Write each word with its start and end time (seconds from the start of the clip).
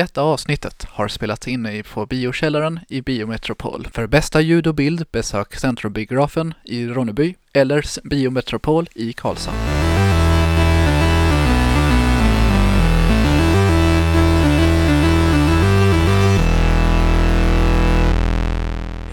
Detta 0.00 0.22
avsnittet 0.22 0.86
har 0.90 1.08
spelats 1.08 1.48
in 1.48 1.82
på 1.94 2.06
biokällaren 2.06 2.80
i 2.88 3.02
Biometropol. 3.02 3.88
För 3.92 4.06
bästa 4.06 4.40
ljud 4.40 4.66
och 4.66 4.74
bild 4.74 5.06
besök 5.12 5.56
Centrumbiografen 5.56 6.54
i 6.64 6.86
Ronneby 6.86 7.34
eller 7.52 8.08
Biometropol 8.08 8.88
i 8.94 9.12
Karlshamn. 9.12 9.89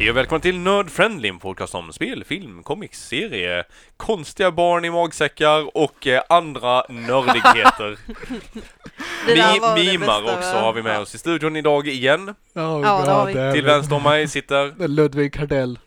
Hej 0.07 0.11
och 0.11 0.17
välkommen 0.17 0.41
till 0.41 0.59
Nerd 0.59 0.89
Friendly, 0.89 1.29
en 1.29 1.39
podcast 1.39 1.75
om 1.75 1.93
spel, 1.93 2.23
film, 2.23 2.63
comics, 2.63 3.07
serie, 3.07 3.63
konstiga 3.97 4.51
barn 4.51 4.85
i 4.85 4.89
magsäckar 4.89 5.77
och 5.77 6.07
eh, 6.07 6.21
andra 6.29 6.83
nördigheter. 6.89 7.97
Det 9.27 9.35
där 9.35 9.59
var 9.59 9.77
Mi- 9.77 9.85
det 9.85 9.91
mimar 9.91 10.21
bästa, 10.21 10.37
också 10.37 10.53
va? 10.53 10.61
har 10.61 10.73
vi 10.73 10.83
med 10.83 10.99
oss 10.99 11.15
i 11.15 11.17
studion 11.17 11.55
idag 11.55 11.87
igen. 11.87 12.29
Oh, 12.29 12.35
Ja, 12.55 13.01
det 13.05 13.11
har 13.11 13.25
vi. 13.25 13.53
Till 13.53 13.65
vänster 13.65 13.95
om 13.95 14.03
mig 14.03 14.27
sitter... 14.27 14.87
Ludvig 14.87 15.33
Kardell. 15.33 15.79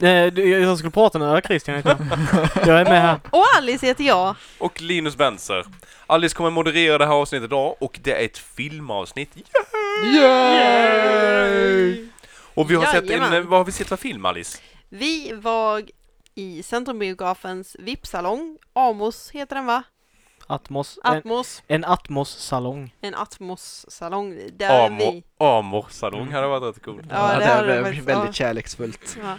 Eh, 0.00 0.26
du, 0.26 0.48
jag 0.48 0.78
skulle 0.78 0.90
prata 0.90 1.18
nu, 1.18 1.40
Christian 1.46 1.76
heter 1.76 1.96
jag. 1.98 1.98
Jag 2.68 2.80
är 2.80 2.84
med 2.84 3.02
här. 3.02 3.20
Och 3.30 3.44
Alice 3.56 3.86
heter 3.86 4.04
jag. 4.04 4.34
Och 4.58 4.80
Linus 4.80 5.16
Benser. 5.16 5.64
Alice 6.06 6.36
kommer 6.36 6.50
moderera 6.50 6.98
det 6.98 7.06
här 7.06 7.14
avsnittet 7.14 7.46
idag 7.46 7.76
och 7.80 7.98
det 8.02 8.12
är 8.12 8.24
ett 8.24 8.38
filmavsnitt. 8.38 9.30
Yay! 10.14 12.08
Och 12.58 12.70
vi 12.70 12.74
har 12.74 12.86
sett 12.86 13.02
en... 13.02 13.08
Jajamän. 13.08 13.48
Vad 13.48 13.60
har 13.60 13.64
vi 13.64 13.72
sett 13.72 13.88
för 13.88 13.96
film 13.96 14.24
Alice? 14.24 14.58
Vi 14.88 15.32
var 15.32 15.84
i 16.34 16.62
Centrumbiografens 16.62 17.76
VIP-salong. 17.78 18.58
Amos 18.72 19.30
heter 19.30 19.56
den 19.56 19.66
va? 19.66 19.82
Atmos. 20.46 20.98
En, 21.04 21.16
Atmos. 21.16 21.62
en 21.68 21.84
Atmos-salong. 21.84 22.94
En 23.00 23.14
Atmos-salong. 23.14 24.40
Där 24.52 24.90
vi... 24.90 25.24
Amor 25.38 25.86
salong 25.90 26.32
hade 26.32 26.46
varit 26.46 26.76
rätt 26.76 26.82
coolt. 26.82 27.06
Ja, 27.10 27.32
det 27.32 27.38
det 27.38 27.44
hade 27.46 27.82
faktiskt, 27.82 28.08
väldigt 28.08 28.34
kärleksfullt. 28.34 29.18
Ja. 29.22 29.38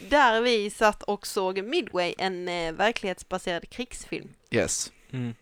Där 0.00 0.40
vi 0.40 0.70
satt 0.70 1.02
och 1.02 1.26
såg 1.26 1.64
Midway, 1.64 2.14
en 2.18 2.48
eh, 2.48 2.72
verklighetsbaserad 2.72 3.70
krigsfilm. 3.70 4.28
Yes. 4.50 4.92
Mm. 5.12 5.34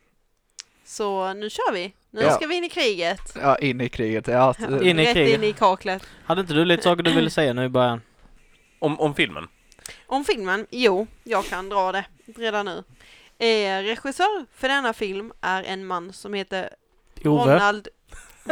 Så 0.85 1.33
nu 1.33 1.51
kör 1.51 1.73
vi. 1.73 1.93
Nu 2.11 2.21
Ja. 2.23 2.31
ska 2.33 2.47
vi 2.47 2.55
in 2.57 2.65
i 2.65 2.69
kriget. 2.69 3.21
Ja, 3.41 3.57
in 3.59 3.81
i 3.81 3.89
kriget. 3.89 4.27
Ja, 4.29 4.55
Ja. 4.59 4.83
In 4.83 4.99
i 4.99 5.05
Rätt 5.07 5.15
kriget. 5.15 5.35
in 5.39 5.45
i 5.45 5.53
kaklet. 5.53 6.03
Hade 6.25 6.41
inte 6.41 6.53
du 6.55 6.65
lite 6.65 6.83
saker 6.83 7.03
du 7.03 7.13
ville 7.13 7.31
säga 7.31 7.53
nu 7.53 7.65
i 7.65 7.69
början? 7.69 8.01
Om, 8.79 9.01
om 9.01 9.15
filmen. 9.15 9.49
Om 10.07 10.25
filmen? 10.25 10.67
Jo, 10.71 11.07
jag 11.25 11.45
kan 11.47 11.69
dra 11.69 11.93
det 11.93 12.05
redan 12.37 12.67
nu. 12.67 12.85
Eh, 13.47 13.83
regissör 13.83 14.47
för 14.55 14.69
denna 14.69 14.93
film 14.93 15.33
är 15.41 15.63
en 15.63 15.87
man 15.87 16.13
som 16.13 16.35
heter 16.35 16.71
Ove? 17.25 17.55
Ronald 17.55 17.89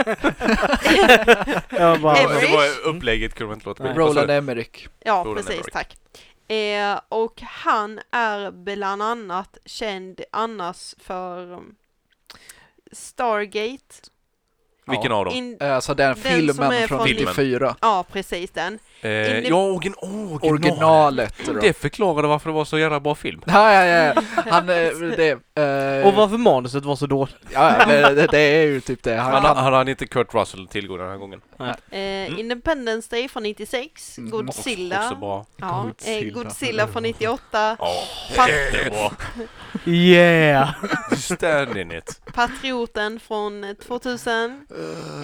Jag 1.71 2.01
bara, 2.01 2.17
Emmerich. 2.17 2.51
Det 2.51 2.57
var 2.57 2.89
upplägget 2.95 3.35
kunde 3.35 3.49
man 3.49 3.55
inte 3.57 3.69
låta 3.69 3.83
bli. 3.83 3.93
Roland 3.93 4.29
du? 4.29 4.35
Emmerich. 4.35 4.87
Ja, 5.05 5.13
Roland 5.27 5.37
precis, 5.37 5.51
Emmerich. 5.51 5.73
tack. 5.73 5.97
Eh, 6.51 7.01
och 7.09 7.41
han 7.43 8.01
är 8.11 8.51
bland 8.51 9.03
annat 9.03 9.59
känd 9.65 10.21
annars 10.33 10.95
för 10.99 11.61
Stargate. 12.97 13.95
Vilken 14.87 15.13
av 15.13 15.25
dem? 15.25 15.35
In, 15.35 15.57
Alltså 15.61 15.95
den, 15.95 16.07
Den 16.15 16.17
filmen 16.23 16.89
från- 16.89 17.05
94. 17.09 17.77
ja, 17.81 18.05
precis 18.13 18.51
den. 18.51 18.79
Eh, 19.01 19.39
ja, 19.39 19.57
origin, 19.57 19.95
oh, 19.97 20.33
original. 20.35 20.53
Originalet. 20.53 21.35
då. 21.47 21.53
Det 21.53 21.73
förklarade 21.73 22.29
varför 22.29 22.51
det 22.51 22.55
var 22.55 22.65
så 22.65 22.79
jävla 22.79 23.01
bra 23.01 23.15
film. 23.15 23.43
Ja, 23.47 23.73
ja, 23.73 23.85
ja. 23.85 24.23
Han, 24.51 24.69
eh, 24.69 24.75
det, 25.17 25.31
eh, 25.31 26.07
och 26.07 26.15
varför 26.15 26.39
manuset 26.39 26.85
var 26.85 26.97
så 26.97 27.07
dåligt? 27.07 27.37
Ja, 27.53 27.85
det, 27.87 28.27
det 28.31 28.39
är 28.39 28.63
ju 28.67 28.81
typ 28.81 29.03
det. 29.03 29.17
Han, 29.17 29.45
Han, 29.45 29.57
han 29.57 29.73
hade 29.73 29.91
inte 29.91 30.07
Kurt 30.07 30.35
Russell 30.35 30.67
tillgå 30.67 30.97
den 30.97 31.09
här 31.09 31.17
gången. 31.17 31.41
Eh, 31.91 32.41
Independence 32.41 33.17
Day 33.17 33.29
från 33.29 33.43
96. 33.43 34.19
Mm. 34.19 34.31
Godzilla. 34.31 35.05
Också 35.05 35.17
bra. 35.17 35.47
Ja, 35.57 35.83
Godzilla. 35.87 36.29
Eh, 36.29 36.33
Godzilla 36.35 36.87
från 36.87 37.03
98. 37.03 37.77
Ja, 37.79 37.95
Pat- 38.37 38.49
jättebra. 38.49 39.11
Yeah! 39.85 40.69
Stand 41.17 41.77
in 41.77 41.93
it. 41.93 42.21
Patrioten 42.35 43.21
från 43.21 43.75
2000. 43.87 44.67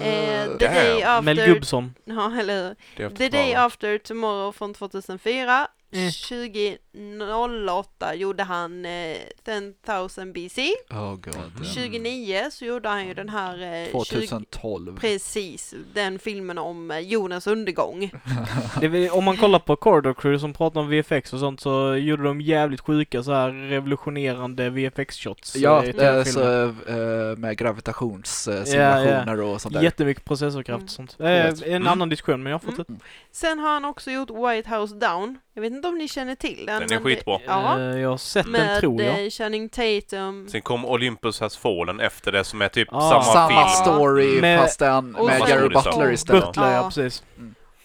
Eh, 0.01 0.47
Damn. 0.47 0.57
The 0.57 0.67
Day 0.67 1.21
Mel 1.21 1.39
After... 1.39 1.53
Gibson. 1.53 1.93
Ja, 2.05 2.31
eller 2.39 2.75
hur? 2.95 3.09
The 3.09 3.29
Day 3.29 3.55
After 3.63 3.97
Tomorrow 3.97 4.51
från 4.51 4.73
2004. 4.73 5.67
Mm. 5.93 6.11
2008 6.11 8.15
gjorde 8.15 8.43
han 8.43 8.85
eh, 8.85 9.17
10,000 9.45 10.33
BC. 10.33 10.57
Oh 10.89 11.15
god. 11.15 11.65
29 11.73 12.41
så 12.51 12.65
gjorde 12.65 12.89
han 12.89 13.07
ju 13.07 13.13
den 13.13 13.29
här... 13.29 13.61
Eh, 13.83 13.85
20, 13.85 13.91
2012. 13.91 14.97
precis, 14.99 15.73
den 15.93 16.19
filmen 16.19 16.57
om 16.57 16.91
eh, 16.91 16.99
jordens 16.99 17.47
undergång. 17.47 18.11
Det 18.79 18.85
är, 18.85 19.15
om 19.15 19.23
man 19.23 19.37
kollar 19.37 19.59
på 19.59 19.75
Corridor 19.75 20.13
Crew 20.13 20.39
som 20.39 20.53
pratar 20.53 20.81
om 20.81 20.89
VFX 20.89 21.33
och 21.33 21.39
sånt 21.39 21.61
så 21.61 21.95
gjorde 21.95 22.23
de 22.23 22.41
jävligt 22.41 22.81
sjuka 22.81 23.23
så 23.23 23.33
här 23.33 23.51
revolutionerande 23.51 24.69
VFX-shots. 24.69 25.57
Ja, 25.57 25.85
i 25.85 25.91
det 25.91 26.03
är 26.05 26.23
tv-filmer. 26.23 26.75
så, 26.85 26.91
eh, 27.31 27.37
med 27.37 27.57
gravitationssimulationer 27.57 29.41
och 29.41 29.61
sånt 29.61 29.73
där. 29.73 29.81
Jättemycket 29.81 30.25
processorkraft 30.25 30.83
och 30.83 30.89
sånt. 30.89 31.15
Eh, 31.19 31.45
Coolt. 31.47 31.61
en 31.63 31.73
Mm. 31.73 31.87
annan 31.87 32.09
diskussion 32.09 32.43
men 32.43 32.51
jag 32.51 32.59
har 32.59 32.71
fått 32.71 32.89
Mm. 32.89 32.99
ett. 33.01 33.07
Sen 33.31 33.59
har 33.59 33.69
han 33.73 33.85
också 33.85 34.11
gjort 34.11 34.29
White 34.29 34.69
House 34.75 34.95
Down. 34.95 35.39
Jag 35.53 35.61
vet 35.61 35.73
inte 35.73 35.82
om 35.85 35.97
ni 35.97 36.07
känner 36.07 36.35
till 36.35 36.65
den. 36.65 36.65
Den 36.65 36.75
är 36.75 36.79
men 36.79 36.89
det- 36.89 37.15
skitbra. 37.15 37.39
Ja. 37.47 37.79
Eh, 37.79 37.99
jag 37.99 38.09
har 38.09 38.17
sett 38.17 38.43
den 38.43 38.51
Med 38.51 38.79
tror 38.79 39.01
jag. 39.01 39.23
eh, 39.25 39.29
Channing 39.29 39.69
Tatum. 39.69 40.47
Sen 40.49 40.61
kom 40.61 40.85
Olympus 40.85 41.39
Has 41.39 41.57
Fallen 41.57 41.99
efter 41.99 42.31
det 42.31 42.43
som 42.43 42.61
är 42.61 42.67
typ 42.69 42.87
Ah. 42.91 43.09
samma, 43.09 43.23
Samma 43.23 43.47
film. 43.67 43.69
story 43.85 44.41
Med- 44.41 44.59
fast 44.59 44.79
den, 44.79 45.15
Och 45.15 45.25
med 45.25 45.37
sen- 45.39 45.47
Gary. 45.49 45.69
Butler 45.69 46.11
istället. 46.11 46.45
Butler, 46.45 46.67
ja 46.71 46.73
Ja. 46.73 46.83
precis. 46.83 47.23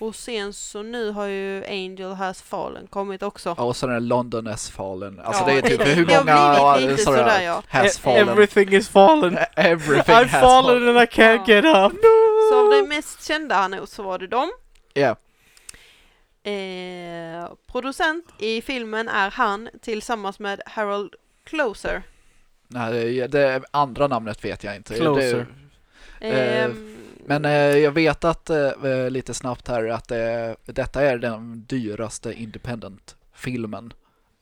Och 0.01 0.15
sen 0.15 0.53
så 0.53 0.83
nu 0.83 1.11
har 1.11 1.25
ju 1.27 1.65
Angel 1.69 2.13
Has 2.13 2.43
Fallen 2.43 2.87
kommit 2.87 3.23
också. 3.23 3.55
Ja, 3.59 3.65
och 3.65 3.77
så 3.77 3.87
den 3.87 3.97
är 3.97 4.01
London 4.01 4.47
has 4.47 4.71
fallen. 4.71 5.21
Alltså 5.25 5.43
Ja, 5.43 5.47
det 5.53 5.59
är 5.59 5.63
typ 5.63 5.87
hur 5.97 6.07
det 6.07 6.15
har 6.15 6.25
många 6.25 6.77
blivit 6.77 6.91
lite 6.91 7.03
sådär 7.05 7.19
sådär, 7.19 7.41
ja. 7.43 7.63
has 7.69 7.97
E- 7.97 8.01
fallen. 8.03 8.29
Everything 8.29 8.73
is 8.75 8.89
fallen. 8.89 9.39
Everything 9.57 10.15
I've 10.15 10.27
has 10.29 10.41
fallen 10.41 10.89
and 10.89 10.99
I 10.99 11.01
can't 11.07 11.43
Ja. 11.47 11.55
get 11.55 11.65
up. 11.65 12.01
Så 12.51 12.65
av 12.65 12.71
de 12.71 12.89
mest 12.89 13.27
kända 13.29 13.55
han 13.55 13.75
är 13.75 13.87
så 13.87 14.03
var 14.03 14.19
det 14.19 14.27
dem. 14.27 14.51
Ja. 14.95 15.17
Eh, 16.53 17.49
producent 17.67 18.25
i 18.39 18.63
filmen 18.63 19.09
är 19.09 19.31
han 19.31 19.69
tillsammans 19.81 20.39
med 20.39 20.61
Harold 20.67 21.15
Closer. 21.45 22.03
Nej, 22.69 22.93
det, 23.15 23.27
det 23.27 23.63
andra 23.71 24.07
namnet 24.07 24.45
vet 24.45 24.65
jag 24.65 24.77
inte. 24.77 24.95
Closer. 24.95 25.37
Det, 25.37 25.47
Eh, 26.21 26.65
Eh, 26.65 26.71
men 27.27 27.45
eh, 27.45 27.51
jag 27.53 27.93
vet 27.93 28.25
att, 28.25 28.51
eh, 28.51 29.11
lite 29.11 29.35
snabbt 29.35 29.69
här, 29.69 29.89
att 29.89 30.09
detta 30.67 31.03
är 31.03 31.19
den 31.19 31.65
dyraste 31.69 32.33
independent-filmen 32.33 33.93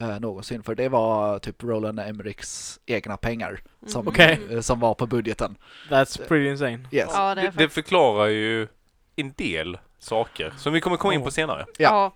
eh, 0.00 0.20
någonsin. 0.20 0.62
För 0.62 0.74
det 0.74 0.88
var 0.88 1.38
typ 1.38 1.62
Roland 1.62 2.00
Emmerichs 2.00 2.80
egna 2.86 3.16
pengar 3.16 3.60
som, 3.86 4.00
Mhm. 4.04 4.08
Okej. 4.08 4.40
eh, 4.50 4.60
som 4.60 4.80
var 4.80 4.94
på 4.94 5.06
budgeten. 5.06 5.56
That's 5.90 6.28
pretty 6.28 6.48
insane. 6.50 6.78
Yes. 6.92 7.10
Ja, 7.12 7.34
det 7.34 7.52
Det, 7.56 7.68
förklarar 7.68 8.26
ju 8.26 8.68
en 9.16 9.32
del 9.36 9.78
saker 9.98 10.52
som 10.58 10.72
vi 10.72 10.80
kommer 10.80 10.96
komma 10.96 11.14
in 11.14 11.20
på 11.20 11.26
Ja. 11.26 11.30
senare. 11.30 11.66
Ja. 11.78 12.12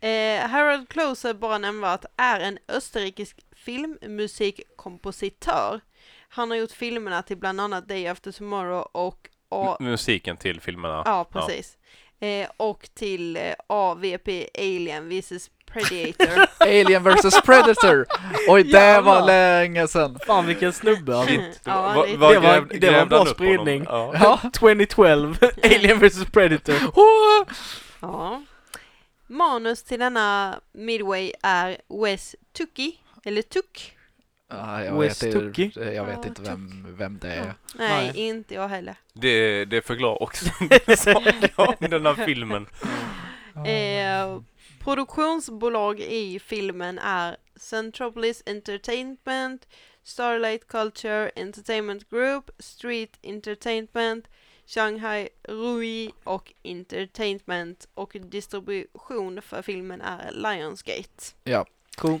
Eh, 0.00 0.40
Harold 0.48 0.88
Closer, 0.88 1.34
bara 1.34 1.58
nämnvärt, 1.58 2.04
är 2.16 2.40
en 2.40 2.58
österrikisk 2.68 3.36
filmmusikkompositör. 3.56 5.80
Han 6.28 6.50
har 6.50 6.56
gjort 6.58 6.72
filmerna 6.72 7.22
till 7.22 7.36
bland 7.36 7.60
annat 7.60 7.88
Day 7.88 8.06
After 8.06 8.32
Tomorrow 8.32 8.82
och 8.92 9.28
A- 9.48 9.76
M- 9.80 9.86
musiken 9.86 10.36
till 10.36 10.60
filmerna. 10.60 11.02
Ja, 11.06 11.24
precis. 11.32 11.78
Eh, 12.20 12.48
och 12.56 12.88
till 12.94 13.36
eh, 13.36 13.42
AVP 13.66 14.48
Alien 14.58 15.08
vs 15.08 15.50
Predator. 15.72 16.46
Alien 16.58 17.02
vs 17.02 17.40
Predator! 17.44 18.06
Oj, 18.48 18.62
det 18.62 18.68
Jävlar. 18.70 19.20
var 19.20 19.26
länge 19.26 19.88
sedan! 19.88 20.18
Fan 20.26 20.46
vilken 20.46 20.72
snubbe 20.72 21.16
alltså. 21.18 21.34
Ja, 21.64 22.04
Det 22.08 22.16
var- 22.16 22.34
gräv- 22.34 22.40
det 22.40 22.40
var 22.40 22.56
en 22.56 22.68
grävde 22.68 23.06
bra 23.06 23.18
han 23.18 23.28
upp 23.28 23.38
honom? 23.38 23.54
spridning. 23.54 23.84
Ja. 23.88 24.14
Ja. 24.42 24.50
2012, 24.54 25.38
Alien 25.62 25.98
vs 25.98 26.24
Predator. 26.32 26.74
ja. 28.00 28.42
Manus 29.26 29.82
till 29.82 30.00
denna 30.00 30.60
Midway 30.72 31.32
är 31.42 31.76
Wes 32.04 32.36
Tucky, 32.52 32.92
eller 33.24 33.42
Tuck. 33.42 33.96
Ja, 34.52 34.84
jag, 34.84 34.98
Wes 35.00 35.22
vet, 35.22 35.32
Tucky. 35.32 35.64
inte- 35.64 35.80
jag 35.80 36.04
vet 36.04 36.18
Ja, 36.22 36.28
inte 36.28 36.42
vem, 36.42 36.86
vem 36.98 37.18
det 37.18 37.28
är. 37.28 37.54
Nej, 37.74 38.12
Nej. 38.14 38.26
inte 38.28 38.54
jag 38.54 38.68
heller. 38.68 38.94
Det, 39.12 39.64
det 39.64 39.86
förklarar 39.86 40.22
också 40.22 40.44
saker 40.96 41.50
om 41.56 41.74
den 41.90 42.06
här 42.06 42.14
filmen. 42.26 42.66
Eh, 43.66 44.40
produktionsbolag 44.80 46.00
i 46.00 46.38
filmen 46.38 46.98
är 46.98 47.36
Centropolis 47.56 48.42
Entertainment, 48.46 49.68
Starlight 50.02 50.66
Culture 50.68 51.30
Entertainment 51.36 52.10
Group, 52.10 52.50
Street 52.58 53.18
Entertainment, 53.22 54.28
Shanghai 54.66 55.28
Rui 55.42 56.10
och 56.24 56.52
Entertainment 56.64 57.88
och 57.94 58.16
distribution 58.20 59.42
för 59.42 59.62
filmen 59.62 60.00
är 60.00 60.30
Lionsgate. 60.32 61.34
Ja. 61.44 61.66
Cool. 61.96 62.20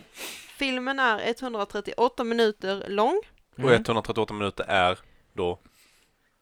Filmen 0.58 0.98
är 0.98 1.30
138 1.30 2.24
minuter 2.24 2.84
lång. 2.88 3.20
Och 3.56 3.72
138 3.72 4.34
minuter 4.34 4.64
är 4.68 4.98
då 5.32 5.58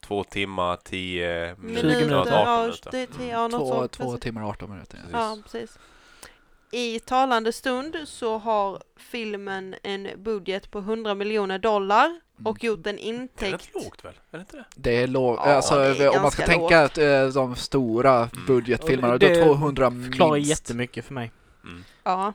två 0.01 0.23
timmar, 0.23 0.75
tio 0.75 1.55
Minuter, 1.55 1.87
minuter, 1.87 2.15
18 2.15 2.33
ja, 2.33 2.61
minuter. 2.61 2.91
det 2.91 2.99
är 2.99 3.07
tio, 3.07 3.31
ja, 3.31 3.49
Två, 3.49 3.87
två 3.87 4.17
timmar 4.17 4.43
och 4.43 4.49
18 4.49 4.69
minuter. 4.69 4.99
Ja, 5.11 5.37
precis. 5.43 5.79
I 6.71 6.99
talande 6.99 7.51
stund 7.53 7.95
så 8.05 8.37
har 8.37 8.81
filmen 8.97 9.75
en 9.83 10.07
budget 10.17 10.71
på 10.71 10.79
100 10.79 11.15
miljoner 11.15 11.59
dollar 11.59 12.19
och 12.45 12.63
gjort 12.63 12.77
en 12.77 12.83
Det 12.83 12.89
är 12.91 12.95
rätt 12.95 13.03
intäkt. 13.05 13.69
lågt 13.75 14.05
väl? 14.05 14.13
Är 14.31 14.37
det 14.37 14.41
inte 14.41 14.57
det? 14.57 14.65
Det 14.75 15.03
är 15.03 15.07
lågt. 15.07 15.39
Ja, 15.45 15.53
alltså, 15.53 15.75
det 15.75 16.03
är 16.05 16.15
om 16.15 16.21
man 16.21 16.31
ska 16.31 16.41
ganska 16.45 16.45
tänka 16.59 16.79
att 16.83 16.97
eh, 16.97 17.27
de 17.27 17.55
stora 17.55 18.29
budgetfilmerna, 18.47 19.17
Det- 19.17 19.35
då 19.35 19.45
200 19.45 19.91
Förklarar 19.91 20.33
minst. 20.33 20.49
jättemycket 20.49 21.05
för 21.05 21.13
mig. 21.13 21.31
Mm. 21.63 21.83
Ja. 22.03 22.33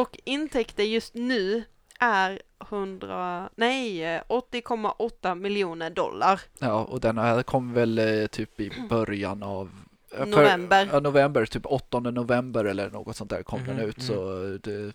Och 0.00 0.18
intäkter 0.24 0.82
just 0.84 1.14
nu 1.14 1.64
är 2.00 2.42
100, 2.68 3.48
nej, 3.56 4.04
eh, 4.04 4.22
80,8 4.28 5.34
miljoner 5.34 5.90
dollar. 5.90 6.40
ja, 6.58 6.84
och 6.84 7.00
den 7.00 7.18
här 7.18 7.42
kom 7.42 7.72
väl 7.72 7.98
eh, 7.98 8.26
typ 8.26 8.60
i 8.60 8.72
början 8.88 9.42
av 9.42 9.70
för- 10.16 10.26
November. 10.26 10.88
Ja, 10.92 11.00
november, 11.00 11.44
typ 11.46 11.66
8 11.66 12.00
november 12.00 12.64
eller 12.64 12.90
något 12.90 13.16
sånt 13.16 13.30
där 13.30 13.42
kom 13.42 13.64
den 13.66 13.76
Mhm, 13.76 13.84
ut. 13.84 14.02
Så 14.02 14.40
det, 14.62 14.92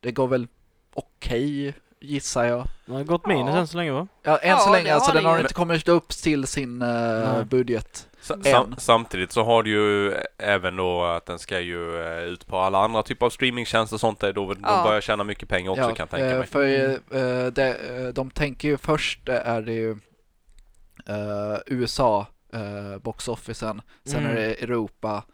det 0.00 0.12
går 0.12 0.28
väl 0.28 0.46
okej 0.94 1.74
gissar 2.02 2.44
jag. 2.44 2.64
Det 2.86 2.92
har 2.92 3.04
gått 3.04 3.26
minus 3.26 3.54
Ja. 3.54 3.60
än 3.60 3.66
så 3.66 3.76
länge 3.76 3.92
va? 3.92 4.06
Ja, 4.22 4.38
än 4.38 4.48
Ja, 4.48 4.58
så 4.58 4.72
länge, 4.72 4.94
alltså 4.94 5.10
har 5.10 5.14
den 5.14 5.24
den 5.24 5.32
har 5.32 5.40
inte 5.40 5.54
kommit 5.54 5.88
upp 5.88 6.08
till 6.08 6.46
sin 6.46 6.78
Nej. 6.78 7.44
budget. 7.44 8.06
Sam, 8.20 8.74
samtidigt 8.78 9.32
så 9.32 9.42
har 9.44 9.62
du 9.62 9.70
ju 9.70 10.14
även 10.38 10.76
då 10.76 11.04
att 11.04 11.26
den 11.26 11.38
ska 11.38 11.60
ju 11.60 12.00
eh, 12.02 12.22
ut 12.24 12.46
på 12.46 12.58
alla 12.58 12.78
andra 12.78 13.02
typer 13.02 13.26
av 13.26 13.30
streamingtjänster 13.30 13.96
och 13.96 14.00
sånt 14.00 14.20
där 14.20 14.32
då 14.32 14.54
de 14.54 14.60
Ja. 14.62 14.82
börjar 14.84 15.00
tjäna 15.00 15.24
mycket 15.24 15.48
pengar 15.48 15.70
också 15.70 15.82
kan 15.82 15.96
jag 15.98 16.10
tänka 16.10 16.30
eh, 16.30 16.38
mig. 16.38 16.46
För 16.46 16.64
eh, 17.16 17.46
det, 17.46 18.12
de 18.14 18.30
tänker 18.30 18.68
ju 18.68 18.76
först 18.78 19.28
är 19.28 19.62
det 19.62 19.72
ju 19.72 19.90
eh, 21.06 21.58
USA, 21.66 22.26
eh, 22.52 22.98
boxofficen, 23.02 23.82
sen 24.04 24.20
Mm. 24.24 24.30
är 24.32 24.36
det 24.40 24.62
Europa 24.62 25.24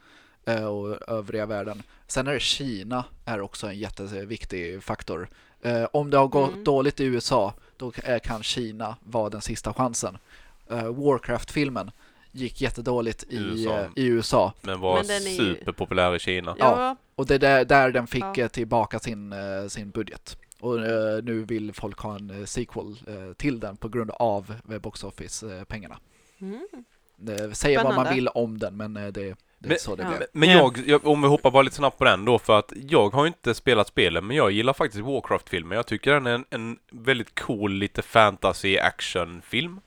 eh, 0.46 0.64
och 0.64 1.08
övriga 1.08 1.46
världen. 1.46 1.82
Sen 2.06 2.26
är 2.26 2.32
det 2.32 2.40
Kina 2.40 3.04
är 3.24 3.40
också 3.40 3.66
en 3.66 3.78
jätteviktig 3.78 4.82
faktor. 4.82 5.28
Eh, 5.62 5.84
om 5.92 6.10
det 6.10 6.16
har 6.18 6.28
gått 6.28 6.52
Mm. 6.52 6.64
dåligt 6.64 7.00
i 7.00 7.04
USA, 7.04 7.54
då 7.76 7.92
eh, 8.04 8.18
kan 8.18 8.42
Kina 8.42 8.96
vara 9.00 9.30
den 9.30 9.40
sista 9.40 9.74
chansen. 9.74 10.18
Eh, 10.70 10.92
Warcraft-filmen 10.94 11.90
gick 12.32 12.60
jättedåligt 12.60 13.22
i 13.28 13.36
USA. 13.36 13.78
USA, 13.80 13.88
i 13.96 14.06
USA 14.06 14.52
Men 14.62 14.80
var 14.80 14.96
Men 14.96 15.06
den 15.06 15.16
är 15.26 15.30
ju- 15.30 15.36
superpopulär 15.36 16.16
i 16.16 16.18
Kina. 16.18 16.56
Ja, 16.58 16.96
och 17.14 17.26
det 17.26 17.34
är 17.34 17.38
där, 17.38 17.64
där 17.64 17.90
den 17.90 18.06
fick 18.06 18.24
Ja. 18.24 18.38
eh, 18.38 18.48
tillbaka 18.48 18.98
sin, 18.98 19.32
eh, 19.32 19.66
sin 19.68 19.90
budget. 19.90 20.38
Och 20.60 20.86
eh, 20.86 21.22
nu 21.22 21.44
vill 21.44 21.72
folk 21.72 21.98
ha 21.98 22.14
en 22.16 22.30
eh, 22.30 22.44
sequel 22.44 22.96
eh, 23.06 23.32
till 23.36 23.60
den 23.60 23.76
på 23.76 23.88
grund 23.88 24.10
av 24.10 24.54
eh, 24.70 24.78
box 24.78 25.04
office-pengarna. 25.04 25.98
mm. 26.40 26.66
Säga 27.52 27.78
vad 27.82 27.84
man 27.84 27.92
Spännande. 27.94 28.14
vill 28.14 28.28
om 28.28 28.58
den, 28.58 28.76
men 28.76 28.96
eh, 28.96 29.06
det, 29.06 29.22
är 29.28 29.36
Men- 29.58 29.78
så 29.78 29.96
det 29.96 30.02
Ja. 30.02 30.08
blev. 30.08 30.18
Men- 30.20 30.28
Men 30.32 30.48
Ja. 30.48 30.56
jag, 30.76 30.88
jag, 30.88 31.06
om 31.06 31.22
vi 31.22 31.28
hoppar 31.28 31.50
bara 31.50 31.62
lite 31.62 31.76
snabbt 31.76 31.98
på 31.98 32.04
den 32.04 32.24
då, 32.24 32.38
för 32.38 32.58
att 32.58 32.72
jag 32.88 33.14
har 33.14 33.24
ju 33.24 33.28
inte 33.28 33.54
spelat 33.54 33.88
spelen, 33.88 34.26
men 34.26 34.36
jag 34.36 34.50
gillar 34.50 34.72
faktiskt 34.72 35.04
Warcraft-filmen. 35.04 35.76
Jag 35.76 35.86
tycker 35.86 36.12
den 36.12 36.26
är 36.26 36.34
en, 36.34 36.44
en 36.50 36.78
väldigt 36.90 37.40
cool, 37.40 37.72
lite 37.72 38.02
fantasy-action-film. 38.02 39.80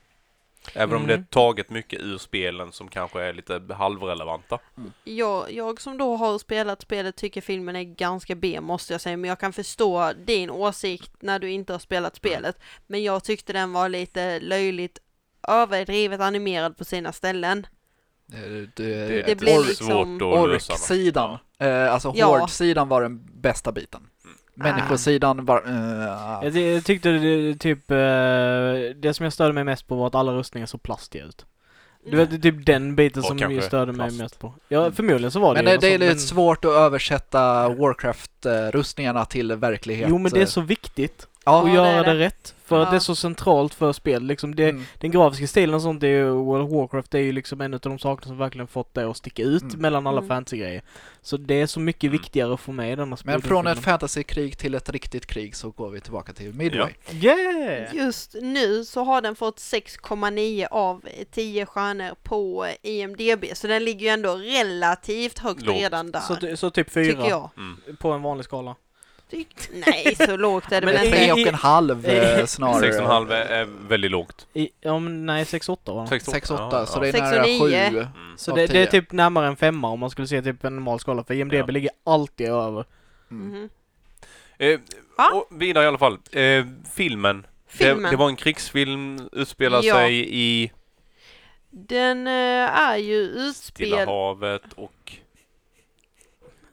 Även 0.74 0.96
om 0.96 1.06
det 1.06 1.12
är 1.12 1.16
Mm. 1.16 1.26
taget 1.30 1.70
mycket 1.70 2.00
ur 2.00 2.18
spelen 2.18 2.72
som 2.72 2.88
kanske 2.88 3.22
är 3.22 3.32
lite 3.32 3.62
halvrelevanta. 3.74 4.58
Jag, 5.04 5.52
jag 5.52 5.80
som 5.80 5.98
då 5.98 6.16
har 6.16 6.38
spelat 6.38 6.82
spelet 6.82 7.16
tycker 7.16 7.40
filmen 7.40 7.76
är 7.76 7.82
ganska 7.82 8.34
B 8.34 8.60
måste 8.60 8.94
jag 8.94 9.00
säga, 9.00 9.16
men 9.16 9.28
jag 9.28 9.38
kan 9.40 9.52
förstå 9.52 10.12
din 10.24 10.50
åsikt 10.50 11.12
när 11.20 11.38
du 11.38 11.50
inte 11.50 11.72
har 11.72 11.78
spelat 11.80 12.16
spelet. 12.16 12.58
Men 12.86 13.02
jag 13.02 13.24
tyckte 13.24 13.52
den 13.52 13.72
var 13.72 13.88
lite 13.88 14.40
löjligt 14.40 14.98
överdrivet 15.50 16.20
animerad 16.20 16.76
på 16.76 16.84
sina 16.84 17.12
ställen. 17.12 17.66
Eh, 18.32 18.38
Det, 18.40 18.66
Det, 18.76 19.06
Det 19.08 19.30
är 19.30 19.36
blir 19.36 19.54
svårt 19.54 19.66
liksom-. 19.66 20.22
Ork-sidan, 20.22 21.38
eh, 21.58 21.92
alltså 21.92 22.12
Ja. 22.16 22.26
Horde-sidan 22.38 22.88
var 22.88 23.02
den 23.02 23.20
bästa 23.40 23.72
biten. 23.72 24.00
Människosidan 24.54 25.44
var... 25.44 25.62
eh, 25.66 26.44
Jag, 26.44 26.52
ty- 26.52 26.72
jag 26.74 26.84
tyckte 26.84 27.10
det, 27.10 27.54
typ, 27.54 27.90
eh, 27.90 27.96
det 28.96 29.14
som 29.16 29.24
jag 29.24 29.32
störde 29.32 29.52
mig 29.52 29.64
mest 29.64 29.86
på 29.86 29.94
var 29.96 30.06
att 30.06 30.14
alla 30.14 30.32
rustningar 30.32 30.66
såg 30.66 30.82
plastiga 30.82 31.24
ut. 31.24 31.46
Du 32.10 32.16
vet, 32.16 32.30
det 32.30 32.36
är 32.36 32.40
typ 32.52 32.66
den 32.66 32.96
biten 32.96 33.20
Och 33.20 33.26
som 33.26 33.38
jag 33.38 33.64
störde 33.64 33.92
mig 33.92 34.06
plast. 34.06 34.18
mest 34.20 34.38
på. 34.38 34.54
Ja, 34.68 34.90
förmodligen 34.92 35.30
så 35.30 35.40
var 35.40 35.54
det 35.54 35.62
men 35.62 35.72
ju 35.72 35.78
det, 35.78 35.86
det 35.88 35.94
är 35.94 35.98
något 35.98 36.08
lite 36.08 36.18
sånt, 36.20 36.28
svårt 36.28 36.64
att 36.64 36.70
översätta 36.72 37.68
Warcraft-rustningarna 37.68 39.24
till 39.24 39.52
verklighet. 39.56 40.06
Jo 40.10 40.18
men 40.18 40.32
det 40.32 40.38
är 40.38 40.42
eh. 40.42 40.46
så 40.46 40.60
viktigt 40.60 41.26
Ja, 41.44 41.58
att 41.60 41.66
det 41.66 41.72
göra 41.72 42.02
det. 42.02 42.12
det. 42.12 42.18
rätt. 42.18 42.54
För 42.64 42.80
att 42.80 42.86
Ja. 42.86 42.90
det 42.90 42.96
är 42.96 43.00
så 43.00 43.14
centralt 43.14 43.74
för 43.74 43.92
spel 43.92 44.22
liksom. 44.22 44.54
Det, 44.54 44.68
Mm. 44.68 44.84
Den 44.98 45.10
grafiska 45.10 45.46
stilen 45.46 45.74
och 45.74 45.82
sånt 45.82 46.02
är 46.02 46.06
ju, 46.08 46.24
World 46.30 46.64
of 46.64 46.70
Warcraft 46.72 47.14
är 47.14 47.18
ju 47.18 47.32
liksom 47.32 47.60
en 47.60 47.74
av 47.74 47.80
de 47.80 47.98
sakerna 47.98 48.28
som 48.28 48.38
verkligen 48.38 48.66
fått 48.66 48.94
det 48.94 49.10
att 49.10 49.16
sticka 49.16 49.42
ut 49.42 49.62
Mm. 49.62 49.80
mellan 49.80 50.06
alla 50.06 50.18
Mm. 50.18 50.28
fantasy-grejer. 50.28 50.82
Så 51.22 51.36
det 51.36 51.54
är 51.54 51.66
så 51.66 51.80
mycket 51.80 52.02
Mm. 52.04 52.12
viktigare 52.12 52.54
att 52.54 52.60
få 52.60 52.72
med 52.72 52.92
i 52.92 52.96
denna 52.96 53.16
Men 53.24 53.42
från 53.42 53.66
ett 53.66 53.78
fantasykrig 53.78 54.58
till 54.58 54.74
ett 54.74 54.88
riktigt 54.90 55.26
krig 55.26 55.56
så 55.56 55.70
går 55.70 55.90
vi 55.90 56.00
tillbaka 56.00 56.32
till 56.32 56.54
Midway. 56.54 56.92
Yeah! 57.12 57.94
Just 57.96 58.34
nu 58.42 58.84
så 58.84 59.04
har 59.04 59.20
den 59.22 59.36
fått 59.36 59.58
6,9 59.58 60.66
av 60.70 61.04
10 61.32 61.66
stjärnor 61.66 62.14
på 62.22 62.66
IMDB, 62.82 63.44
så 63.56 63.66
den 63.66 63.84
ligger 63.84 64.06
ju 64.06 64.12
ändå 64.12 64.34
relativt 64.34 65.38
högt 65.38 65.62
Lågt. 65.62 65.76
redan 65.76 66.10
där. 66.10 66.20
Så, 66.20 66.56
så 66.56 66.70
typ 66.70 66.86
tycker 66.94 67.12
fyra 67.16 67.28
jag. 67.28 67.50
Mm. 67.56 67.96
på 67.96 68.12
en 68.12 68.22
vanlig 68.22 68.44
skala. 68.44 68.74
Tyck- 69.30 69.68
Nej, 69.86 70.14
så 70.16 70.36
lågt 70.36 70.72
är 70.72 70.80
det 70.80 70.86
Men 70.86 70.94
väl 70.94 71.06
i- 71.06 71.10
Tre 71.10 71.22
inte. 71.22 71.32
och 71.32 71.46
en 71.48 71.54
halv 71.54 72.06
eh, 72.06 72.44
snarare. 72.46 72.92
6,5 72.92 73.32
är, 73.32 73.44
är 73.46 73.68
väldigt 73.88 74.10
lågt. 74.10 74.46
I, 74.54 74.68
ja 74.80 74.98
men 74.98 75.26
nej, 75.26 75.44
6-8 75.44 75.94
va? 75.94 76.06
6-8, 76.10 76.84
så 76.86 76.98
ja. 76.98 77.00
det 77.00 77.08
är 77.08 77.12
Sex 77.12 77.24
och 77.60 77.70
nära. 77.70 77.90
7. 77.90 77.98
Mm. 77.98 78.06
Så 78.36 78.54
det, 78.54 78.66
det 78.66 78.78
är 78.78 78.86
10. 78.86 79.00
typ 79.00 79.12
närmare 79.12 79.46
en 79.46 79.56
femma 79.56 79.88
om 79.88 80.00
man 80.00 80.10
skulle 80.10 80.28
se 80.28 80.42
typ 80.42 80.64
en 80.64 80.74
normal 80.76 81.00
skala. 81.00 81.24
För 81.24 81.34
IMDB 81.34 81.54
Ja. 81.54 81.66
ligger 81.66 81.90
alltid 82.04 82.48
över. 82.48 82.84
Mm. 83.30 83.48
Mhm. 83.48 83.68
Eh, 84.58 84.80
Ja. 85.16 85.30
och 85.34 85.60
vidare 85.60 85.84
i 85.84 85.86
alla 85.86 85.98
fall. 85.98 86.18
Eh, 86.32 86.64
filmen. 86.94 87.46
Filmen. 87.68 88.02
Det, 88.02 88.10
det 88.10 88.16
var 88.16 88.28
en 88.28 88.36
krigsfilm, 88.36 89.28
utspelar 89.32 89.80
Ja. 89.82 89.94
sig 89.94 90.28
i 90.36 90.72
Den 91.70 92.26
eh, 92.26 92.32
är 92.80 92.96
ju 92.96 93.26
Stilla 93.28 93.48
utspel... 93.48 94.08
havet 94.08 94.62
och 94.76 95.12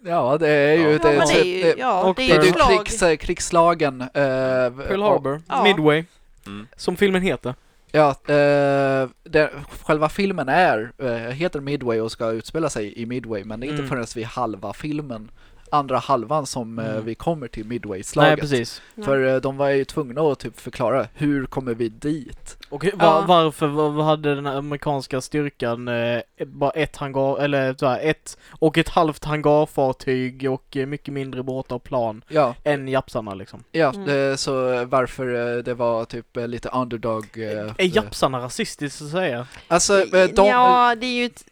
Ja, 0.07 0.37
det 0.37 0.49
är 0.49 0.73
ju... 0.77 0.91
Ja. 0.91 0.99
Det, 1.03 1.17
men 1.17 1.27
det 1.27 1.33
är 1.39 1.43
det, 1.63 1.69
ju, 1.69 1.75
ja, 1.77 2.03
och 2.03 2.15
det 2.15 2.31
är 2.31 2.43
ju 2.43 2.51
slag. 2.51 2.85
krigs, 2.85 3.21
krigslagen. 3.21 4.01
eh, 4.01 4.07
Pearl 4.13 5.03
och- 5.03 5.09
Harbor, 5.09 5.41
Ja. 5.47 5.63
Midway, 5.63 6.03
mm. 6.45 6.67
som 6.75 6.95
filmen 6.97 7.21
heter. 7.21 7.55
Ja, 7.91 8.09
eh, 8.09 9.09
det, 9.23 9.49
själva 9.83 10.09
filmen 10.09 10.49
är, 10.49 10.91
eh, 10.97 11.07
heter 11.13 11.59
Midway 11.59 11.99
och 11.99 12.11
ska 12.11 12.31
utspela 12.31 12.69
sig 12.69 13.01
i 13.01 13.05
Midway, 13.05 13.43
men 13.43 13.59
det 13.59 13.65
är 13.65 13.69
inte 13.69 13.79
Mm. 13.83 13.89
förrän 13.89 14.05
vid 14.15 14.25
halva 14.25 14.73
filmen, 14.73 15.31
andra 15.71 15.97
halvan 15.97 16.45
som 16.45 16.79
eh, 16.79 16.85
Mm. 16.91 17.05
vi 17.05 17.15
kommer 17.15 17.47
till 17.47 17.65
Midway-slaget. 17.65 18.29
Nej 18.29 18.37
precis. 18.41 18.81
För 19.05 19.27
eh, 19.27 19.35
de 19.41 19.57
var 19.57 19.69
ju 19.69 19.85
tvungna 19.85 20.21
att 20.21 20.39
typ 20.39 20.59
förklara, 20.59 21.07
hur 21.13 21.45
kommer 21.45 21.73
vi 21.73 21.89
dit? 21.89 22.57
Och 22.69 22.83
var, 22.83 22.91
Ja. 22.99 23.25
varför 23.27 23.67
var, 23.67 24.03
hade 24.03 24.35
den 24.35 24.47
amerikanska 24.47 25.21
styrkan 25.21 25.87
eh, 25.87 26.21
bara 26.45 26.71
ett 26.71 26.95
hangar, 26.97 27.39
eller 27.39 27.73
så 27.79 27.87
här, 27.87 27.99
ett 28.03 28.37
och 28.59 28.77
ett 28.77 28.89
halvt 28.89 29.23
hangarfartyg 29.25 30.51
och 30.51 30.77
eh, 30.77 30.85
mycket 30.85 31.13
mindre 31.13 31.43
båtar 31.43 31.75
och 31.75 31.83
plan 31.83 32.23
Ja, 32.27 32.55
än 32.63 32.87
japsarna 32.87 33.33
liksom? 33.33 33.63
ja 33.71 33.93
Mm. 33.95 34.31
eh, 34.31 34.35
så 34.35 34.85
varför 34.85 35.25
det 35.63 35.73
var 35.73 36.05
typ 36.05 36.25
lite 36.35 36.69
underdog. 36.69 37.25
eh, 37.37 37.71
Är 37.77 37.95
japsarna 37.95 38.39
rasistiskt 38.39 39.01
att 39.01 39.11
säga? 39.11 39.47
Alltså, 39.67 40.05
de, 40.35 40.45
Ja, 40.47 40.95
det 40.95 41.05
är 41.05 41.13
ju 41.19 41.25
ett... 41.25 41.43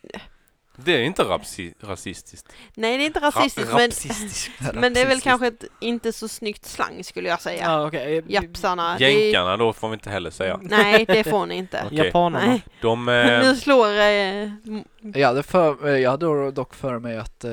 Det 0.75 0.91
är 0.91 1.01
inte 1.03 1.24
rapsi- 1.24 1.74
rasistiskt. 1.82 2.53
Nej, 2.75 2.98
det 2.98 3.03
är 3.03 3.05
inte 3.05 3.20
rasistiskt, 3.20 3.72
Ra- 3.72 3.75
men, 3.75 3.86
rapsistiskt. 3.86 4.51
men 4.74 4.94
det 4.94 5.01
är 5.01 5.08
väl 5.08 5.22
kanske 5.22 5.48
ett 5.48 5.63
inte 5.82 6.13
så 6.13 6.27
snyggt 6.27 6.65
slang 6.65 7.03
skulle 7.03 7.29
jag 7.29 7.41
säga. 7.41 7.63
Ja, 7.63 7.88
okej. 7.88 8.24
Japsarna. 8.27 8.96
det 9.00 9.05
är- 9.05 9.25
Jänkarna 9.25 9.58
då 9.58 9.74
får 9.74 9.89
vi 9.89 9.94
inte 9.94 10.10
heller 10.10 10.29
säga. 10.29 10.60
Nej, 10.62 11.05
det 11.05 11.24
får 11.24 11.46
ni 11.46 11.55
inte. 11.55 11.84
Okej. 11.86 11.98
Japanerna. 12.05 12.46
Nej. 12.46 12.62
De... 12.82 13.10
Eh, 13.25 13.41
Nu 13.44 13.55
slår... 13.55 13.88
Eh, 13.88 14.44
m- 14.65 14.84
jag, 15.13 15.27
hade 15.27 15.44
för, 15.44 15.88
eh, 15.88 15.98
jag 16.00 16.12
hade 16.12 16.51
dock 16.51 16.74
för 16.75 17.00
mig 17.00 17.17
att 17.17 17.44
eh, 17.44 17.51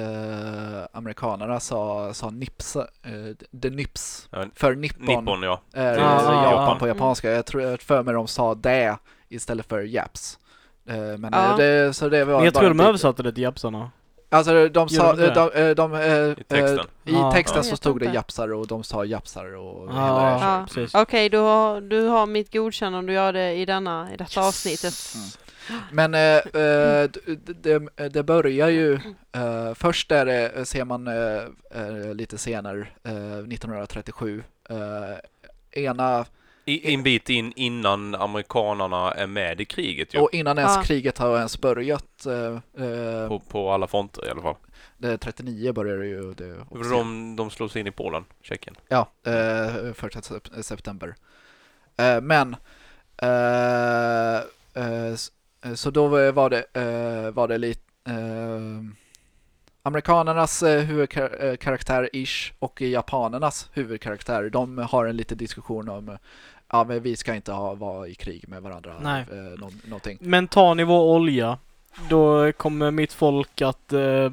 amerikanerna 0.92 1.60
sa, 1.60 2.14
sa 2.14 2.30
nips, 2.30 2.76
eh, 2.76 2.82
the 3.62 3.70
nips, 3.70 4.28
Ja, 4.30 4.44
för 4.54 4.74
nippon. 4.74 5.06
Nippon 5.06 5.42
ja. 5.42 5.62
är 5.72 5.92
eh, 5.94 6.00
ja, 6.02 6.44
Japan 6.50 6.68
ja. 6.68 6.76
på 6.78 6.88
japanska. 6.88 7.30
Jag 7.30 7.46
tror 7.46 7.62
jag 7.62 7.80
för 7.82 8.02
mig 8.02 8.14
de 8.14 8.28
sa 8.28 8.54
det 8.54 8.96
istället 9.28 9.68
för 9.68 9.80
japs. 9.82 10.38
Eh, 10.86 10.96
Men 11.18 11.30
Ja. 11.32 11.50
eh, 11.50 11.56
det, 11.56 11.92
så 11.96 12.08
det 12.08 12.24
var 12.24 12.34
Men 12.36 12.44
jag 12.44 12.54
tror 12.54 12.68
de 12.68 12.80
översatte 12.80 13.22
det 13.22 13.32
till 13.32 13.42
japsarna. 13.42 13.90
Alltså 14.30 14.68
de 14.68 14.88
sa, 14.88 15.12
de 15.12 15.28
de, 15.28 15.50
de, 15.54 15.74
de, 15.74 15.94
eh, 15.94 16.30
I 16.30 16.34
texten. 16.34 16.78
eh, 16.78 16.84
i 17.04 17.12
Ja. 17.12 17.32
texten 17.32 17.62
Ja. 17.64 17.70
så 17.70 17.76
stod 17.76 17.98
det 18.00 18.04
inte. 18.04 18.14
japsar 18.16 18.52
och 18.52 18.66
de 18.66 18.84
sa 18.84 19.04
japsar 19.04 19.56
och 19.56 19.88
Ja, 19.88 19.92
hela 19.92 20.14
det 20.24 20.38
här. 20.38 20.58
Ja. 20.58 20.66
precis. 20.66 20.94
Okej, 20.94 21.28
du, 21.28 21.36
har, 21.38 21.80
du 21.80 22.06
har 22.06 22.26
mitt 22.26 22.52
godkännande 22.52 22.98
om 22.98 23.06
du 23.06 23.12
gör 23.12 23.32
det 23.32 23.52
i, 23.54 23.64
denna, 23.64 24.14
i 24.14 24.16
detta 24.16 24.40
avsnittet. 24.40 24.94
Men 25.90 26.14
eh, 26.14 26.20
eh, 26.36 27.08
d- 27.10 27.20
d- 27.26 27.52
det, 27.96 28.08
det 28.08 28.22
börjar 28.22 28.68
ju, 28.68 28.94
eh, 29.32 29.74
först 29.74 30.12
är 30.12 30.26
det, 30.26 30.68
ser 30.68 30.84
man 30.84 31.06
eh, 31.08 31.42
eh, 31.74 32.14
lite 32.14 32.38
senare, 32.38 32.80
eh, 33.04 33.12
1937, 33.38 34.42
eh, 34.68 35.82
ena 35.82 36.24
I, 36.64 36.94
en 36.94 37.02
bit 37.02 37.28
in 37.30 37.52
innan 37.56 38.14
amerikanarna 38.14 39.12
är 39.12 39.26
med 39.26 39.60
i 39.60 39.64
kriget 39.64 40.14
ju. 40.14 40.18
Och 40.18 40.34
innan 40.34 40.58
ens 40.58 40.76
Ja. 40.76 40.82
kriget 40.82 41.18
har 41.18 41.36
ens 41.36 41.60
börjat, 41.60 42.26
eh, 42.26 42.84
eh, 42.86 43.28
På, 43.28 43.38
på 43.48 43.70
alla 43.70 43.86
fronter 43.86 44.26
i 44.26 44.30
alla 44.30 44.42
fall. 44.42 44.56
det 44.98 45.18
39 45.18 45.72
började 45.72 46.06
ju 46.06 46.32
det. 46.34 46.56
De, 46.90 47.36
de 47.36 47.50
slog 47.50 47.70
sig 47.70 47.80
in 47.80 47.86
i 47.86 47.90
Polen, 47.90 48.24
Tjeckien. 48.42 48.76
Ja, 48.88 49.08
eh, 49.26 49.92
första 49.92 50.20
sep- 50.20 50.62
september. 50.62 51.14
Eh, 51.96 52.20
men, 52.20 52.56
eh, 53.22 54.36
eh, 54.74 55.12
eh, 55.64 55.74
så 55.74 55.90
då 55.90 56.06
var 56.32 56.50
det, 56.50 56.64
eh, 56.72 57.30
var 57.30 57.48
det 57.48 57.58
lite 57.58 57.80
eh, 58.08 58.82
amerikanernas 59.82 60.62
eh, 60.62 60.80
huvudkaraktär-ish 60.82 62.52
och 62.58 62.80
japanernas 62.80 63.70
huvudkaraktär. 63.72 64.50
De 64.50 64.78
har 64.78 65.06
en 65.06 65.16
liten 65.16 65.38
diskussion 65.38 65.88
om 65.88 66.08
eh, 66.08 66.14
Ja, 66.74 66.84
men 66.84 67.02
vi 67.02 67.16
ska 67.16 67.34
inte 67.34 67.52
ha, 67.52 67.74
vara 67.74 68.08
i 68.08 68.14
krig 68.14 68.48
med 68.48 68.62
varandra. 68.62 68.94
Nej. 69.02 69.24
Eh, 69.32 69.36
nå, 69.60 69.70
någonting. 69.84 70.18
Men 70.20 70.48
tar 70.48 70.74
ni 70.74 70.84
vår 70.84 71.00
olja, 71.00 71.58
då 72.08 72.52
kommer 72.52 72.90
mitt 72.90 73.12
folk 73.12 73.62
att 73.62 73.92
eh, 73.92 74.30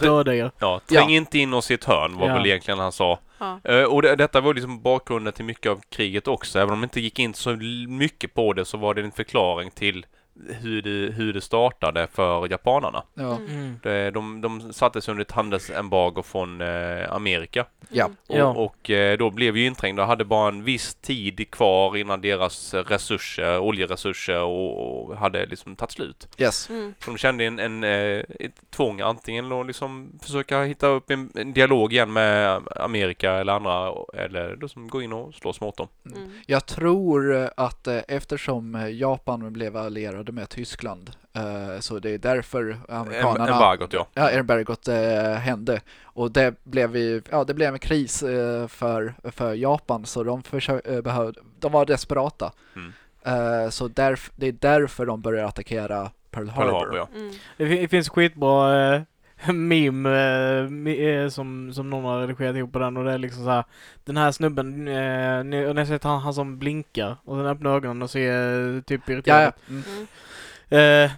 döda 0.00 0.34
er. 0.34 0.50
Ja, 0.58 0.80
träng 0.86 1.10
Ja. 1.10 1.16
inte 1.16 1.38
in 1.38 1.54
oss 1.54 1.70
i 1.70 1.74
ett 1.74 1.84
hörn 1.84 2.16
var 2.18 2.28
Ja. 2.28 2.34
väl 2.34 2.46
egentligen 2.46 2.78
han 2.80 2.92
sa. 2.92 3.18
Ja. 3.38 3.60
Eh, 3.64 3.82
och 3.84 4.02
det, 4.02 4.16
detta 4.16 4.40
var 4.40 4.54
liksom 4.54 4.82
bakgrunden 4.82 5.32
till 5.32 5.44
mycket 5.44 5.72
av 5.72 5.80
kriget 5.88 6.28
också. 6.28 6.58
Även 6.58 6.72
om 6.74 6.80
det 6.80 6.84
inte 6.84 7.00
gick 7.00 7.18
in 7.18 7.34
så 7.34 7.50
mycket 7.88 8.34
på 8.34 8.52
det 8.52 8.64
så 8.64 8.76
var 8.76 8.94
det 8.94 9.02
en 9.02 9.12
förklaring 9.12 9.70
till 9.70 10.06
hur 10.48 10.82
det, 10.82 11.12
hur 11.12 11.32
det 11.32 11.40
startade 11.40 12.06
för 12.12 12.50
japanerna. 12.50 13.02
Ja. 13.14 13.36
Mm. 13.36 13.46
Mm. 13.50 13.76
Det, 13.82 14.10
de, 14.10 14.40
de 14.40 14.72
sattes 14.72 15.08
under 15.08 15.22
ett 15.22 15.30
handelsembargo 15.30 16.22
från 16.22 16.60
eh, 16.60 17.12
Amerika. 17.12 17.66
Ja. 17.88 18.04
Mm. 18.04 18.16
Och, 18.28 18.36
Ja. 18.38 18.46
och 18.46 18.90
eh, 18.90 19.18
då 19.18 19.30
blev 19.30 19.56
ju 19.56 19.66
inträngda 19.66 20.02
och 20.02 20.08
hade 20.08 20.24
bara 20.24 20.48
en 20.48 20.64
viss 20.64 20.94
tid 20.94 21.50
kvar 21.50 21.96
innan 21.96 22.20
deras 22.20 22.74
resurser, 22.74 23.58
oljeresurser 23.58 24.42
och, 24.42 25.10
och 25.10 25.16
hade 25.16 25.46
liksom 25.46 25.76
tagit 25.76 25.92
slut. 25.92 26.28
Yes. 26.38 26.70
Mm. 26.70 26.94
Så 26.98 27.10
de 27.10 27.18
kände 27.18 27.44
en, 27.44 27.58
en, 27.58 27.84
eh, 27.84 28.24
ett 28.40 28.70
tvång 28.70 29.00
antingen 29.00 29.52
att 29.52 29.66
liksom 29.66 30.18
försöka 30.22 30.62
hitta 30.62 30.86
upp 30.86 31.10
en, 31.10 31.30
en 31.34 31.52
dialog 31.52 31.92
igen 31.92 32.12
med 32.12 32.62
Amerika 32.76 33.32
eller 33.32 33.52
andra 33.52 33.92
eller 34.14 34.56
då 34.56 34.68
som 34.68 34.88
gå 34.88 35.02
in 35.02 35.12
och 35.12 35.34
slåss 35.34 35.60
mot 35.60 35.76
dem. 35.76 35.88
Mm. 36.06 36.30
Jag 36.46 36.66
tror 36.66 37.50
att 37.56 37.86
eh, 37.86 37.98
eftersom 38.08 38.88
Japan 38.92 39.52
blev 39.52 39.76
allierade 39.76 40.19
med 40.32 40.48
Tyskland 40.48 41.10
eh, 41.32 41.80
så 41.80 41.98
det 41.98 42.10
är 42.10 42.18
därför 42.18 42.78
amerikanerna 42.88 43.44
Embargot 43.52 43.92
ja. 43.92 44.06
Ja, 44.14 44.30
embargot 44.30 44.88
eh, 44.88 45.32
hände 45.32 45.80
och 46.02 46.32
det 46.32 46.64
blev 46.64 46.96
ju, 46.96 47.22
ja 47.30 47.44
det 47.44 47.54
blev 47.54 47.72
en 47.72 47.78
kris 47.78 48.22
eh, 48.22 48.66
för, 48.68 49.14
för 49.22 49.54
Japan 49.54 50.06
så 50.06 50.22
de 50.24 50.42
försö- 50.42 50.94
eh, 50.96 51.00
behövde, 51.02 51.40
de 51.60 51.72
var 51.72 51.86
desperata. 51.86 52.52
Mm. 52.76 52.92
Eh, 53.24 53.70
så 53.70 53.88
därf, 53.88 54.30
det 54.36 54.46
är 54.46 54.52
därför 54.52 55.06
de 55.06 55.20
börjar 55.22 55.44
attackera 55.44 56.10
Pearl 56.30 56.48
Harbor. 56.48 56.70
Pearl 56.70 56.74
Harbor 56.80 56.96
ja. 56.96 57.08
Mm. 57.20 57.32
Det 57.56 57.66
fin- 57.68 57.82
det 57.82 57.88
finns 57.88 58.08
skitbra 58.08 58.94
eh, 58.94 59.02
meme 59.52 60.10
eh, 60.10 61.04
eh, 61.06 61.28
som, 61.28 61.72
som 61.72 61.90
någon 61.90 62.04
har 62.04 62.20
redigerat 62.20 62.56
ihop 62.56 62.72
på 62.72 62.78
den 62.78 62.96
och 62.96 63.04
det 63.04 63.12
är 63.12 63.18
liksom 63.18 63.44
så 63.44 63.50
här. 63.50 63.64
Den 64.04 64.16
här 64.16 64.32
snubben, 64.32 64.88
eh, 64.88 65.44
ni, 65.44 65.66
och 65.66 65.74
ni 65.74 65.80
har 65.80 65.86
sett 65.86 66.04
han, 66.04 66.20
han 66.20 66.34
som 66.34 66.58
blinkar 66.58 67.16
och 67.24 67.36
sen 67.36 67.46
öppnar 67.46 67.76
ögonen 67.76 68.02
och 68.02 68.10
ser 68.10 68.76
eh, 68.76 68.82
typ 68.82 69.08
irriterad 69.08 69.42
Ja, 69.42 69.42
ja. 69.42 69.52
Mm. 69.68 69.82
Mm. 69.88 70.06
Eh, 70.72 71.10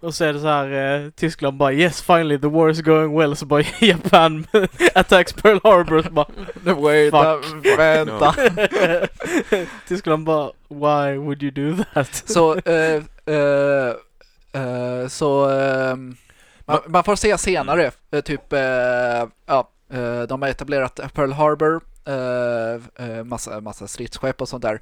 och 0.00 0.14
så 0.14 0.24
är 0.24 0.32
det 0.32 0.40
så 0.40 0.46
här, 0.46 1.04
eh, 1.04 1.10
Tyskland 1.10 1.56
bara 1.56 1.72
yes 1.72 2.02
finally 2.02 2.38
the 2.38 2.46
war 2.46 2.70
is 2.70 2.80
going 2.80 3.18
well 3.18 3.36
så 3.36 3.46
bara 3.46 3.62
Japan 3.80 4.46
attacks 4.94 5.32
Pearl 5.32 5.60
Harbor 5.64 6.02
så 6.02 6.10
bara 6.10 6.26
Wait, 6.74 7.10
Fuck. 7.10 7.78
vänta. 7.78 8.34
Tyskland 9.88 10.24
bara 10.24 10.50
why 10.68 11.18
would 11.18 11.42
you 11.42 11.50
do 11.50 11.84
that? 11.94 12.22
Så, 12.26 12.54
eh, 12.58 13.02
eh, 13.26 13.94
eh, 14.52 15.08
så 15.08 15.50
ehm, 15.50 16.16
man, 16.66 16.78
man 16.86 17.04
får 17.04 17.16
se 17.16 17.38
senare, 17.38 17.90
eh, 18.10 18.20
typ, 18.20 18.52
eh, 18.52 18.60
ja, 19.46 19.70
eh, 19.92 20.22
de 20.22 20.42
har 20.42 20.48
etablerat 20.48 21.00
Pearl 21.14 21.32
Harbor, 21.32 21.80
massa, 23.24 23.60
massa 23.60 23.86
stridsskepp 23.88 24.40
och 24.40 24.48
sånt 24.48 24.62
där. 24.62 24.80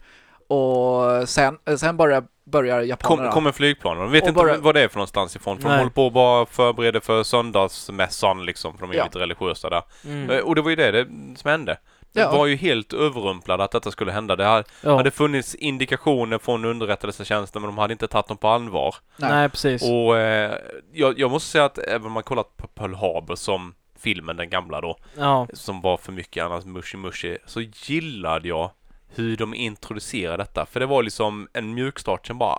Och 0.49 1.29
sen, 1.29 1.59
sen 1.79 1.97
börjar, 1.97 2.25
börjar 2.45 2.81
japanerna. 2.81 3.29
Kom, 3.29 3.33
kommer 3.35 3.53
flygplanen. 3.53 4.03
De 4.03 4.12
vet 4.12 4.23
inte 4.23 4.33
bara- 4.33 4.57
vad 4.59 4.75
det 4.75 4.83
är 4.83 4.88
för 4.88 4.97
någonstans 4.97 5.37
ifrån. 5.37 5.57
För 5.57 5.62
de 5.62 5.69
Nej. 5.69 5.79
håller 5.79 5.91
på 5.91 6.07
och 6.07 6.12
bara 6.12 6.47
förbereder 6.47 7.00
för 7.00 7.23
söndagsmässan 7.23 8.45
liksom. 8.47 8.79
För 8.79 8.87
de 8.87 8.91
är 8.93 8.97
Ja. 8.99 9.05
lite 9.05 9.19
religiösa 9.19 9.71
där. 9.71 9.83
Mm. 10.05 10.45
Och 10.45 10.55
det 10.55 10.62
var 10.62 10.71
ju 10.71 10.76
det, 10.76 10.91
det 10.93 11.07
som 11.38 11.50
hände. 11.50 11.76
De 12.14 12.21
Ja. 12.21 12.30
var 12.37 12.47
ju 12.47 12.56
helt 12.56 12.92
överrumplade 12.92 13.64
att 13.64 13.71
detta 13.71 13.90
skulle 13.90 14.12
hända. 14.12 14.37
Det 14.37 14.44
här 14.44 14.64
Ja. 14.83 14.97
hade 14.97 15.11
funnits 15.11 15.54
indikationer 15.54 16.38
från 16.38 16.64
underrättelsetjänsten 16.64 17.62
men 17.62 17.68
de 17.71 17.78
hade 17.78 17.92
inte 17.92 18.09
tagit 18.09 18.26
dem 18.28 18.37
på 18.37 18.49
allvar. 18.49 18.94
Nej. 19.16 19.30
Nej 19.30 19.49
precis. 19.49 19.83
Och 19.83 20.18
eh, 20.18 20.54
jag, 20.92 21.18
jag 21.18 21.30
måste 21.30 21.50
säga 21.50 21.64
att 21.64 21.78
även 21.78 22.06
om 22.06 22.12
man 22.12 22.23
kollat 22.23 22.56
på 22.56 22.66
Pearl 22.66 22.94
Harbor 22.94 23.35
som 23.37 23.75
filmen, 23.99 24.37
den 24.37 24.50
gamla 24.50 24.80
då, 24.80 24.97
Ja. 25.18 25.47
som 25.52 25.80
var 25.80 25.97
för 25.97 26.12
mycket 26.12 26.44
annars 26.44 26.64
mushy 26.64 26.99
mushy, 26.99 27.38
så 27.47 27.61
gillade 27.61 28.49
jag 28.49 28.71
hur 29.14 29.37
de 29.37 29.54
introducerade 29.54 30.37
detta. 30.42 30.66
För 30.66 30.80
det 30.80 30.87
var 30.87 31.02
liksom 31.02 31.49
en 31.52 31.75
mjukstart 31.75 32.26
som 32.26 32.38
bara 32.38 32.59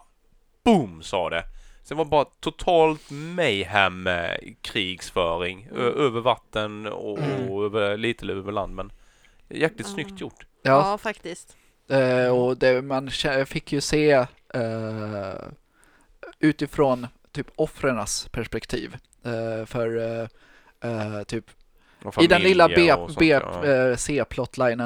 boom 0.63 1.01
sa 1.01 1.29
det. 1.29 1.43
Sen 1.83 1.97
var 1.97 2.05
det 2.05 2.09
bara 2.09 2.25
totalt 2.39 3.01
mayhem 3.11 4.07
eh, 4.07 4.31
krigsföring 4.61 5.67
ö- 5.75 5.91
över 6.05 6.21
vatten 6.21 6.87
och, 6.87 7.19
Mm. 7.19 7.49
och 7.49 7.65
över, 7.65 7.97
lite 7.97 8.25
över 8.25 8.51
land 8.51 8.75
men 8.75 8.91
jäkligt 9.49 9.87
snyggt 9.87 10.21
gjort. 10.21 10.45
Ja, 10.61 10.91
Ja, 10.91 10.97
faktiskt. 10.97 11.57
Eh, 11.89 12.27
och 12.27 12.57
det, 12.57 12.81
man 12.81 13.09
fick 13.45 13.71
ju 13.73 13.81
se 13.81 14.11
eh, 14.53 15.35
utifrån 16.39 17.07
typ 17.31 17.47
offrenas 17.55 18.27
perspektiv. 18.31 18.95
Eh, 19.23 19.65
för 19.65 19.97
eh, 19.97 20.27
eh, 20.91 21.23
typ 21.23 21.45
i 22.21 22.27
den 22.27 22.41
lilla 22.41 22.67
B, 22.67 22.73
familjer 22.73 22.99
och 22.99 23.09
sånt, 23.09 23.19
B, 23.19 23.27
ja. 23.27 23.65
eh, 23.65 23.95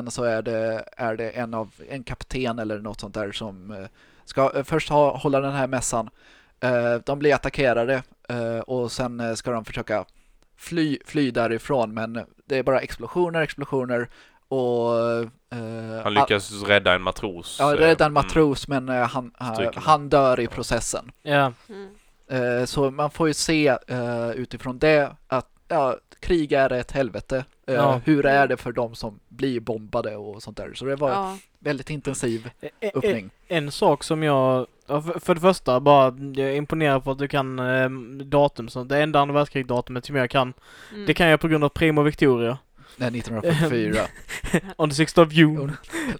så 0.09 0.23
är 0.23 0.41
det, 0.41 0.85
är 0.97 1.15
det 1.15 1.29
en 1.29 1.53
av 1.53 1.73
en 1.89 2.03
kapten 2.03 2.59
eller 2.59 2.79
något 2.79 2.99
sånt 2.99 3.13
där 3.13 3.31
som 3.31 3.87
ska 4.25 4.63
först 4.63 4.89
ha, 4.89 5.17
hålla 5.17 5.39
den 5.39 5.53
här 5.53 5.67
mässan. 5.67 6.09
De 7.05 7.19
blir 7.19 7.35
attackerade 7.35 8.03
och 8.65 8.91
sen 8.91 9.37
ska 9.37 9.51
de 9.51 9.65
försöka 9.65 10.05
fly, 10.57 10.97
fly 11.05 11.31
därifrån 11.31 11.93
men 11.93 12.25
det 12.45 12.57
är 12.57 12.63
bara 12.63 12.79
explosioner, 12.79 13.41
explosioner 13.41 14.09
och 14.49 14.99
eh, 15.57 16.03
Han 16.03 16.13
lyckas 16.13 16.63
rädda 16.63 16.93
en 16.93 17.01
matros. 17.01 17.57
Ja, 17.59 17.73
eh, 17.73 17.77
rädda 17.77 18.05
en 18.05 18.11
mm. 18.11 18.13
matros 18.13 18.67
men 18.67 18.89
eh, 18.89 19.07
han, 19.07 19.31
han, 19.37 19.55
Stryker. 19.55 19.81
han 19.85 20.09
dör 20.09 20.39
i 20.39 20.47
processen. 20.47 21.11
Ja. 21.23 21.53
Mm. 21.69 21.89
Eh, 22.59 22.65
Så 22.65 22.91
man 22.91 23.11
får 23.11 23.27
ju 23.27 23.33
se 23.33 23.67
eh, 23.87 24.29
utifrån 24.31 24.79
det 24.79 25.11
att 25.27 25.49
ja, 25.67 25.95
krig 26.19 26.51
är 26.51 26.73
ett 26.73 26.91
helvete. 26.91 27.45
Eh, 27.67 27.73
Ja. 27.75 28.01
Hur 28.05 28.25
är 28.25 28.47
det 28.47 28.57
för 28.57 28.71
de 28.71 28.95
som 28.95 29.19
blir 29.27 29.59
bombade 29.59 30.15
och 30.15 30.43
sånt 30.43 30.57
där. 30.57 30.73
Så 30.73 30.85
det 30.85 30.95
var 30.95 31.09
Ja. 31.09 31.37
väldigt 31.59 31.89
intensiv 31.89 32.49
E- 32.61 32.69
e- 32.79 32.91
öppning. 32.95 33.29
En 33.47 33.71
sak 33.71 34.03
som 34.03 34.23
jag, 34.23 34.67
ja, 34.87 35.01
för, 35.01 35.19
för 35.19 35.35
det 35.35 35.41
första 35.41 35.79
bara, 35.79 36.05
jag 36.35 36.49
är 36.49 36.55
imponerad 36.55 37.03
på 37.03 37.11
att 37.11 37.17
du 37.17 37.27
kan 37.27 37.59
eh, 37.59 37.89
datum, 38.25 38.69
så 38.69 38.83
det 38.83 38.97
enda 39.03 39.19
andra 39.19 39.33
världskrigsdatumet 39.35 40.05
som 40.05 40.15
jag 40.15 40.29
kan, 40.29 40.53
Mm. 40.93 41.05
det 41.05 41.13
kan 41.13 41.27
jag 41.27 41.39
på 41.39 41.47
grund 41.47 41.63
av 41.63 41.69
Primo 41.69 42.01
Victoria. 42.01 42.57
Nej, 42.99 43.07
1944. 43.07 44.07
On 44.75 44.89
the 44.89 45.03
6th 45.03 45.21
of 45.21 45.31
June, 45.33 45.71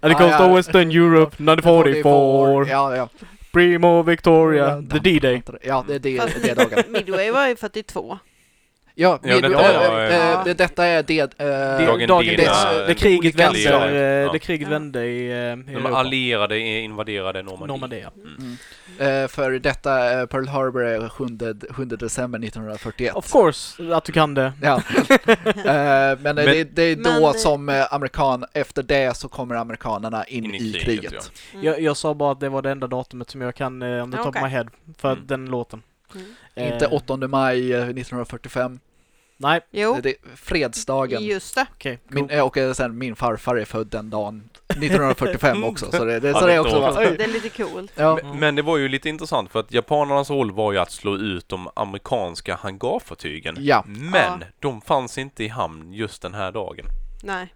and 0.02 0.12
it 0.12 0.18
goes 0.18 0.36
to. 0.36 0.54
Western 0.54 0.90
Europe, 0.90 1.36
1944, 1.38 2.68
Ja, 2.68 2.96
ja. 2.96 3.08
Primo 3.52 4.02
Victoria, 4.02 4.82
the 4.90 4.98
D-Day. 4.98 5.42
Ja, 5.62 5.84
det 5.88 5.94
är 5.94 5.98
det, 5.98 6.18
Fast 6.20 6.42
det 6.42 6.54
dagen. 6.54 6.84
Midway 6.92 7.30
var 7.30 7.46
ju 7.48 7.56
42. 7.56 8.18
Ja, 9.00 9.18
Ja, 9.22 9.40
med, 9.40 9.42
detta 9.50 9.72
äh, 9.84 9.90
var, 9.90 10.00
äh, 10.38 10.44
det, 10.44 10.54
detta 10.54 10.86
är 10.86 11.02
det... 11.02 11.40
äh, 11.40 11.86
Dagen 11.86 12.08
dagen 12.08 12.26
D 12.36 12.48
det, 12.86 12.94
kriget 12.94 13.34
vände, 13.34 13.58
ja. 13.58 14.32
det 14.32 14.38
kriget 14.38 14.68
Ja. 14.68 14.70
vände 14.70 15.06
i, 15.06 15.26
i 15.26 15.28
De 15.66 15.72
Europa. 15.72 15.96
allierade 15.96 16.58
invaderade 16.58 17.42
Normandie. 17.42 17.66
Normandie, 17.66 18.00
ja. 18.00 18.10
Mm. 18.38 18.56
Eh, 19.24 19.28
för 19.28 19.50
detta, 19.50 19.90
Pearl 20.26 20.48
Harbor 20.48 20.84
är 20.84 21.08
7, 21.08 21.24
7 21.70 21.84
december 21.84 22.38
1941. 22.38 23.14
Of 23.16 23.32
course 23.32 23.94
att 23.96 24.04
du 24.04 24.12
kan 24.12 24.34
det. 24.34 24.52
Ja. 24.62 24.82
Men 26.20 26.38
eh, 26.38 26.44
det, 26.44 26.64
det 26.64 26.82
är 26.82 26.96
då 26.96 27.20
Men- 27.30 27.34
som 27.40 27.86
amerikan, 27.90 28.44
efter 28.52 28.82
det 28.82 29.16
så 29.16 29.28
kommer 29.28 29.54
amerikanerna 29.54 30.24
in, 30.24 30.44
In 30.44 30.54
i 30.54 30.58
kriget, 30.58 30.84
kriget. 30.84 31.32
Mm. 31.52 31.64
Jag, 31.64 31.80
jag 31.80 31.96
sa 31.96 32.14
bara 32.14 32.32
att 32.32 32.40
det 32.40 32.48
var 32.48 32.62
det 32.62 32.70
enda 32.70 32.86
datumet 32.86 33.30
som 33.30 33.40
jag 33.40 33.54
kan, 33.54 33.82
eh, 33.82 34.02
on 34.04 34.10
the 34.12 34.16
top 34.18 34.34
my 34.34 34.48
head, 34.48 34.66
för 34.98 35.12
Mm. 35.12 35.26
den 35.26 35.46
låten. 35.46 35.82
Mm. 36.14 36.72
Inte 36.72 36.84
Eh, 36.86 36.92
8 36.92 37.16
maj 37.16 37.72
eh, 37.72 37.78
1945. 37.82 38.78
Nej, 39.42 39.60
Jo, 39.70 39.98
Det 40.02 40.08
är 40.10 40.14
fredsdagen. 40.36 41.22
just 41.24 41.54
det. 41.54 41.98
Min, 42.08 42.28
cool. 42.28 42.36
eh, 42.38 42.44
och 42.46 42.56
eh, 42.56 42.72
sen 42.72 42.98
min 42.98 43.16
farfar 43.16 43.56
är 43.56 43.64
född 43.64 43.86
den 43.86 44.10
dagen 44.10 44.50
1945 44.68 45.64
också. 45.64 45.90
Så 45.92 46.04
det, 46.04 46.20
det, 46.20 46.28
Ja, 46.28 46.40
så 46.40 46.46
det 46.46 46.52
är 46.54 46.58
också 46.58 46.80
bara. 46.80 46.92
Det 47.10 47.24
är 47.24 47.28
lite 47.28 47.48
coolt. 47.48 47.92
Ja, 47.94 48.18
Men, 48.22 48.38
men 48.38 48.54
det 48.54 48.62
var 48.62 48.76
ju 48.76 48.88
lite 48.88 49.08
intressant 49.08 49.50
för 49.50 49.60
att 49.60 49.72
japanernas 49.72 50.30
roll 50.30 50.50
var 50.52 50.72
ju 50.72 50.78
att 50.78 50.90
slå 50.92 51.16
ut 51.16 51.48
de 51.48 51.68
amerikanska 51.76 52.54
hangarfartygen. 52.54 53.56
ja. 53.58 53.84
Men 53.86 54.44
de 54.58 54.80
fanns 54.80 55.18
inte 55.18 55.44
i 55.44 55.48
hamn 55.48 55.92
just 55.92 56.22
den 56.22 56.34
här 56.34 56.52
dagen. 56.52 56.86
Nej. 57.22 57.54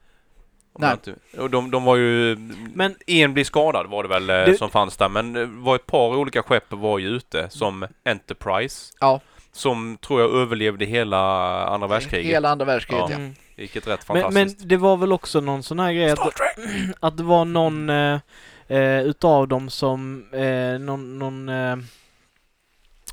Och 1.38 1.50
de, 1.50 1.70
de 1.70 1.84
var 1.84 1.96
ju... 1.96 2.36
Men- 2.74 2.96
en 3.06 3.34
blir 3.34 3.44
skadad 3.44 3.86
var 3.86 4.02
det 4.02 4.08
väl 4.08 4.30
eh, 4.30 4.36
Det- 4.36 4.58
som 4.58 4.70
fanns 4.70 4.96
där, 4.96 5.08
men 5.08 5.32
det 5.32 5.46
var 5.46 5.74
ett 5.76 5.86
par 5.86 6.16
olika 6.16 6.42
skepp 6.42 6.64
var 6.72 6.98
ju 6.98 7.08
ute 7.08 7.46
som 7.50 7.86
Enterprise. 8.04 8.92
Ja. 9.00 9.20
Som 9.54 9.98
tror 10.00 10.20
jag 10.20 10.30
överlevde 10.34 10.84
hela 10.84 11.18
andra 11.66 11.88
världskriget. 11.88 12.32
Hela 12.32 12.48
andra 12.48 12.64
världskriget, 12.64 13.10
ja. 13.10 13.16
Mm. 13.16 13.34
Vilket 13.56 13.86
rätt 13.86 14.08
Men, 14.08 14.22
fantastiskt. 14.22 14.60
men 14.60 14.68
det 14.68 14.76
var 14.76 14.96
väl 14.96 15.12
också 15.12 15.40
någon 15.40 15.62
sån 15.62 15.78
här 15.78 15.92
grej 15.92 16.10
att, 16.10 16.18
att 17.00 17.16
det 17.16 17.22
var 17.22 17.44
någon 17.44 17.90
eh, 17.90 18.20
eh, 18.66 19.00
utav 19.00 19.48
dem 19.48 19.70
som, 19.70 20.24
eh, 20.32 20.78
någon, 20.78 21.18
någon 21.18 21.48
eh, 21.48 21.76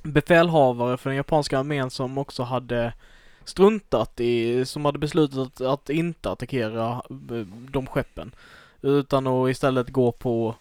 befälhavare 0.03 0.97
för 0.97 1.09
den 1.09 1.17
japanska 1.17 1.59
armén 1.59 1.89
som 1.89 2.17
också 2.17 2.43
hade 2.43 2.93
struntat 3.45 4.19
i, 4.19 4.65
som 4.65 4.85
hade 4.85 4.99
beslutat 4.99 5.37
att, 5.39 5.61
att 5.61 5.89
inte 5.89 6.31
attackera 6.31 7.01
eh, 7.09 7.45
de 7.69 7.87
skeppen. 7.87 8.31
Utan 8.81 9.27
att 9.27 9.49
istället 9.49 9.89
gå 9.89 10.11
på 10.11 10.55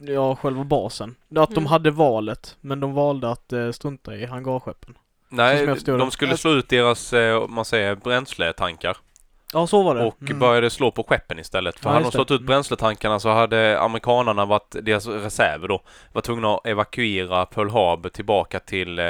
ja, 0.00 0.36
själva 0.36 0.64
basen. 0.64 1.14
Att 1.36 1.48
de 1.50 1.54
Mm. 1.58 1.66
hade 1.66 1.90
valet, 1.90 2.56
men 2.60 2.80
de 2.80 2.92
valde 2.94 3.30
att 3.30 3.52
eh, 3.52 3.70
strunta 3.70 4.16
i 4.16 4.26
hangarskeppen. 4.26 4.94
Nej, 5.28 5.66
de 5.66 5.98
det. 5.98 6.10
skulle 6.10 6.36
slå 6.36 6.50
ut 6.50 6.68
deras, 6.68 7.12
eh, 7.12 7.48
man 7.48 7.64
säger, 7.64 7.94
bränsletankar. 7.94 8.96
Ja, 9.52 9.66
så 9.66 9.82
var 9.82 9.94
det. 9.94 10.04
Och 10.04 10.22
Mm. 10.22 10.38
började 10.38 10.70
slå 10.70 10.90
på 10.90 11.02
skeppen 11.04 11.38
istället. 11.38 11.78
För 11.78 11.88
Ja, 11.88 11.92
hade 11.92 12.04
de 12.04 12.12
slått 12.12 12.30
ut 12.30 12.42
bränsletankarna 12.42 13.20
så 13.20 13.28
hade 13.28 13.80
amerikanarna 13.80 14.44
varit, 14.44 14.76
deras 14.82 15.06
reserver 15.06 15.68
då, 15.68 15.80
var 16.12 16.22
tvungna 16.22 16.54
att 16.54 16.66
evakuera 16.66 17.46
Pearl 17.46 17.70
Harbor 17.70 18.08
tillbaka 18.08 18.60
till 18.60 18.98
eh, 18.98 19.04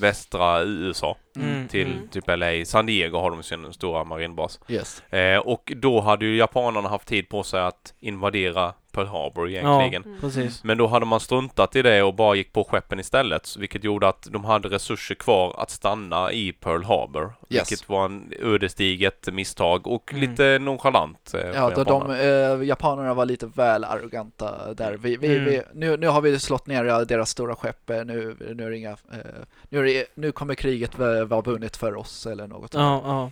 västra 0.00 0.62
USA. 0.62 1.16
Mm, 1.42 1.68
Till 1.68 1.92
mm. 1.92 2.08
typ 2.08 2.24
LA. 2.26 2.64
San 2.64 2.86
Diego 2.86 3.18
har 3.18 3.30
de 3.30 3.42
sin 3.42 3.72
stora 3.72 4.04
marinbas. 4.04 4.60
Yes. 4.68 5.02
Eh, 5.12 5.38
och 5.38 5.72
då 5.76 6.00
hade 6.00 6.24
ju 6.26 6.36
japanerna 6.36 6.88
haft 6.88 7.08
tid 7.08 7.28
på 7.28 7.42
sig 7.42 7.60
att 7.60 7.94
invadera 8.00 8.72
Pearl 8.92 9.06
Harbor 9.06 9.48
egentligen. 9.48 10.02
Mm. 10.04 10.20
Precis. 10.20 10.64
Men 10.64 10.78
då 10.78 10.86
hade 10.86 11.06
man 11.06 11.20
struntat 11.20 11.76
i 11.76 11.82
det 11.82 12.02
och 12.02 12.14
bara 12.14 12.34
gick 12.34 12.52
på 12.52 12.64
skeppen 12.64 13.00
istället. 13.00 13.56
Vilket 13.58 13.84
gjorde 13.84 14.08
att 14.08 14.28
de 14.30 14.44
hade 14.44 14.68
resurser 14.68 15.14
kvar 15.14 15.54
att 15.58 15.70
stanna 15.70 16.32
i 16.32 16.52
Pearl 16.52 16.82
Harbor. 16.84 17.32
Yes. 17.48 17.70
Vilket 17.72 17.88
var 17.88 18.04
en 18.04 18.32
ödesdigert 18.42 19.32
misstag 19.32 19.86
och 19.86 20.12
Mm. 20.12 20.30
lite 20.30 20.58
nonchalant. 20.58 21.34
Eh, 21.34 21.40
Ja, 21.54 21.70
då 21.70 21.84
de, 21.84 21.92
japanerna. 22.00 22.18
eh, 22.62 22.62
japanerna 22.68 23.14
var 23.14 23.24
lite 23.26 23.46
väl 23.46 23.84
arroganta 23.84 24.74
där. 24.74 24.96
Vi, 24.96 25.16
vi, 25.16 25.26
Mm. 25.36 25.44
vi, 25.44 25.62
nu, 25.74 25.96
nu 25.96 26.06
har 26.08 26.20
vi 26.20 26.38
slått 26.40 26.66
ner 26.66 26.84
ja, 26.84 27.04
deras 27.04 27.30
stora 27.30 27.54
skepp, 27.56 27.90
eh, 27.90 28.04
nu, 28.04 28.36
nu, 28.54 28.66
är 28.66 28.70
det 28.70 28.76
inga, 28.76 28.90
eh, 28.90 28.96
nu, 29.68 29.78
är 29.78 29.84
det, 29.84 30.04
nu 30.14 30.32
kommer 30.32 30.54
kriget 30.54 30.98
vara 31.28 31.40
vunnet 31.40 31.76
för 31.76 31.96
oss 31.96 32.26
eller 32.26 32.46
något. 32.46 32.74
Ja, 32.74 33.02
ja. 33.04 33.30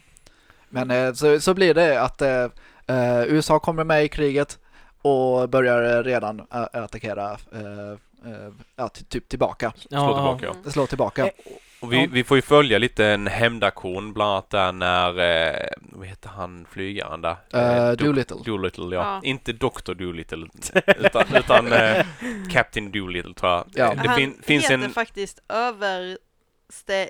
Men 0.68 0.90
eh, 0.90 1.12
så, 1.12 1.40
så 1.40 1.54
blir 1.54 1.74
det 1.74 2.02
att 2.02 2.22
eh, 2.22 2.44
eh, 2.86 3.22
USA 3.26 3.58
kommer 3.58 3.84
med 3.84 4.04
i 4.04 4.08
kriget 4.08 4.58
och 5.02 5.48
börjar 5.48 6.02
redan 6.04 6.40
ä- 6.40 6.68
attackera, 6.84 7.30
eh, 7.52 7.90
eh, 8.32 8.52
ja, 8.76 8.88
ty- 8.88 9.04
typ 9.04 9.28
tillbaka, 9.28 9.72
Slå 9.76 9.88
ja, 9.90 10.14
tillbaka. 10.38 10.58
Mm. 10.60 10.70
slå 10.72 10.86
tillbaka. 10.86 11.26
Eh, 11.26 11.32
Och 11.80 11.92
vi, 11.92 12.00
ja. 12.02 12.08
vi 12.12 12.24
får 12.24 12.36
ju 12.38 12.42
följa 12.42 12.78
lite 12.78 13.06
en 13.06 13.26
hämndaktion 13.26 14.12
bland 14.12 14.30
annat 14.32 14.50
där 14.50 14.72
när, 14.72 15.08
eh, 15.18 15.68
vad 15.78 16.06
heter 16.06 16.28
han 16.28 16.66
flygaren 16.70 17.20
där? 17.22 17.36
Eh, 17.52 17.58
Doc- 17.92 17.96
Doolittle. 17.96 18.36
Doolittle, 18.44 18.94
ja. 18.96 19.02
Ja. 19.02 19.20
Inte 19.22 19.52
Dr. 19.52 19.94
Doolittle, 19.94 20.46
utan, 20.98 21.24
utan 21.36 21.72
eh, 21.72 22.06
Captain 22.52 22.92
Doolittle 22.92 23.34
tror 23.34 23.50
jag. 23.52 23.64
Ja. 23.74 23.94
Det 24.02 24.08
Han 24.08 24.16
fin, 24.16 24.40
finns 24.42 24.64
heter 24.64 24.74
en... 24.84 24.90
faktiskt 24.90 25.38
överste 25.48 27.08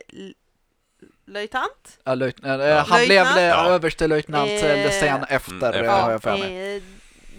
l- 1.27 1.33
löjtnant. 1.33 1.99
Ja, 2.05 2.15
löjt, 2.15 2.45
eh, 2.45 2.51
Ja. 2.51 2.85
Han 2.89 2.99
blev 3.07 3.09
Löjtnant. 3.25 3.41
Ja. 3.41 3.69
överstelöjtnant 3.71 4.51
Eh, 4.51 4.65
eller 4.71 4.91
sen 4.91 5.25
efter, 5.29 5.55
efter. 5.55 5.73
eh, 5.81 5.85
Ja, 5.85 5.93
har 5.93 6.11
jag 6.11 6.23
för 6.23 6.37
mig. 6.39 6.83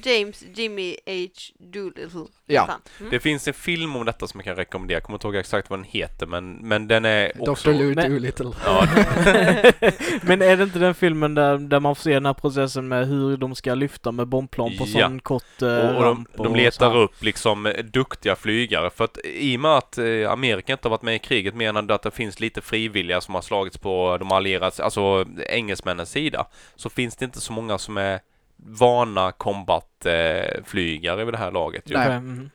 Eh, 0.07 0.19
James 0.19 0.43
Jimmy 0.55 0.95
H. 1.05 1.13
Doolittle. 1.59 2.25
Ja. 2.45 2.69
Mm. 2.99 3.11
Det 3.11 3.19
finns 3.19 3.47
en 3.47 3.53
film 3.53 3.95
om 3.95 4.05
detta 4.05 4.27
som 4.27 4.39
jag 4.39 4.45
kan 4.45 4.55
rekommendera. 4.55 4.95
Jag 4.95 5.03
kommer 5.03 5.15
inte 5.17 5.27
ihåg 5.27 5.35
exakt 5.35 5.69
vad 5.69 5.79
den 5.79 5.83
heter 5.83 6.25
men, 6.27 6.53
men 6.53 6.87
den 6.87 7.05
är 7.05 7.49
också... 7.49 7.71
Dr. 7.71 7.77
Lou 7.77 7.95
Men- 7.95 8.11
Doolittle. 8.11 8.51
Ja, 8.65 8.87
Men 10.21 10.41
är 10.41 10.57
det 10.57 10.63
inte 10.63 10.79
den 10.79 10.95
filmen 10.95 11.35
där, 11.35 11.57
där 11.57 11.79
man 11.79 11.95
får 11.95 12.01
se 12.01 12.13
den 12.13 12.25
här 12.25 12.33
processen 12.33 12.87
med 12.87 13.07
hur 13.07 13.37
de 13.37 13.55
ska 13.55 13.73
lyfta 13.75 14.11
med 14.11 14.27
bombplan 14.27 14.77
på 14.77 14.85
Ja. 14.87 15.07
sån 15.07 15.19
kort 15.19 15.61
eh, 15.61 15.67
och, 15.77 15.85
och 15.85 15.93
de, 15.93 16.03
ramp 16.03 16.29
de 16.37 16.47
och 16.47 16.57
letar 16.57 16.89
här? 16.89 16.97
upp 16.97 17.23
liksom 17.23 17.65
eh, 17.65 17.83
duktiga 17.83 18.35
flygare 18.35 18.89
för 18.89 19.03
att 19.03 19.17
i 19.25 19.55
och 19.57 19.59
med 19.61 19.71
att 19.71 19.97
eh, 19.97 20.31
Amerika 20.31 20.73
inte 20.73 20.87
har 20.87 20.89
varit 20.89 21.01
med 21.01 21.15
i 21.15 21.19
kriget 21.19 21.55
mer 21.55 21.69
än 21.69 21.91
att 21.91 22.01
det 22.03 22.11
finns 22.11 22.39
lite 22.39 22.61
frivilliga 22.61 23.21
som 23.21 23.35
har 23.35 23.41
slagits 23.41 23.77
på 23.77 24.17
de 24.19 24.31
allierade, 24.31 24.83
alltså 24.83 25.25
engelsmännens 25.49 26.09
sida 26.11 26.47
så 26.75 26.89
finns 26.89 27.15
det 27.15 27.25
inte 27.25 27.41
så 27.41 27.53
många 27.53 27.77
som 27.77 27.97
är 27.97 28.19
vana 28.57 29.31
combat-flygare 29.31 30.63
flygare 30.65 31.25
vid 31.25 31.33
det 31.33 31.37
här 31.37 31.51
laget. 31.51 31.89
Ju. 31.89 31.97
Nej. 31.97 32.19
Mhm. 32.19 32.49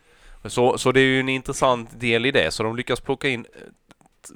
Så, 0.45 0.79
så 0.79 0.93
det 0.93 1.01
är 1.01 1.05
ju 1.05 1.21
en 1.21 1.29
intressant 1.29 2.01
del 2.01 2.27
i 2.27 2.31
det. 2.31 2.51
Så 2.51 2.63
de 2.63 2.77
lyckas 2.77 3.01
plocka 3.01 3.29
in 3.29 3.47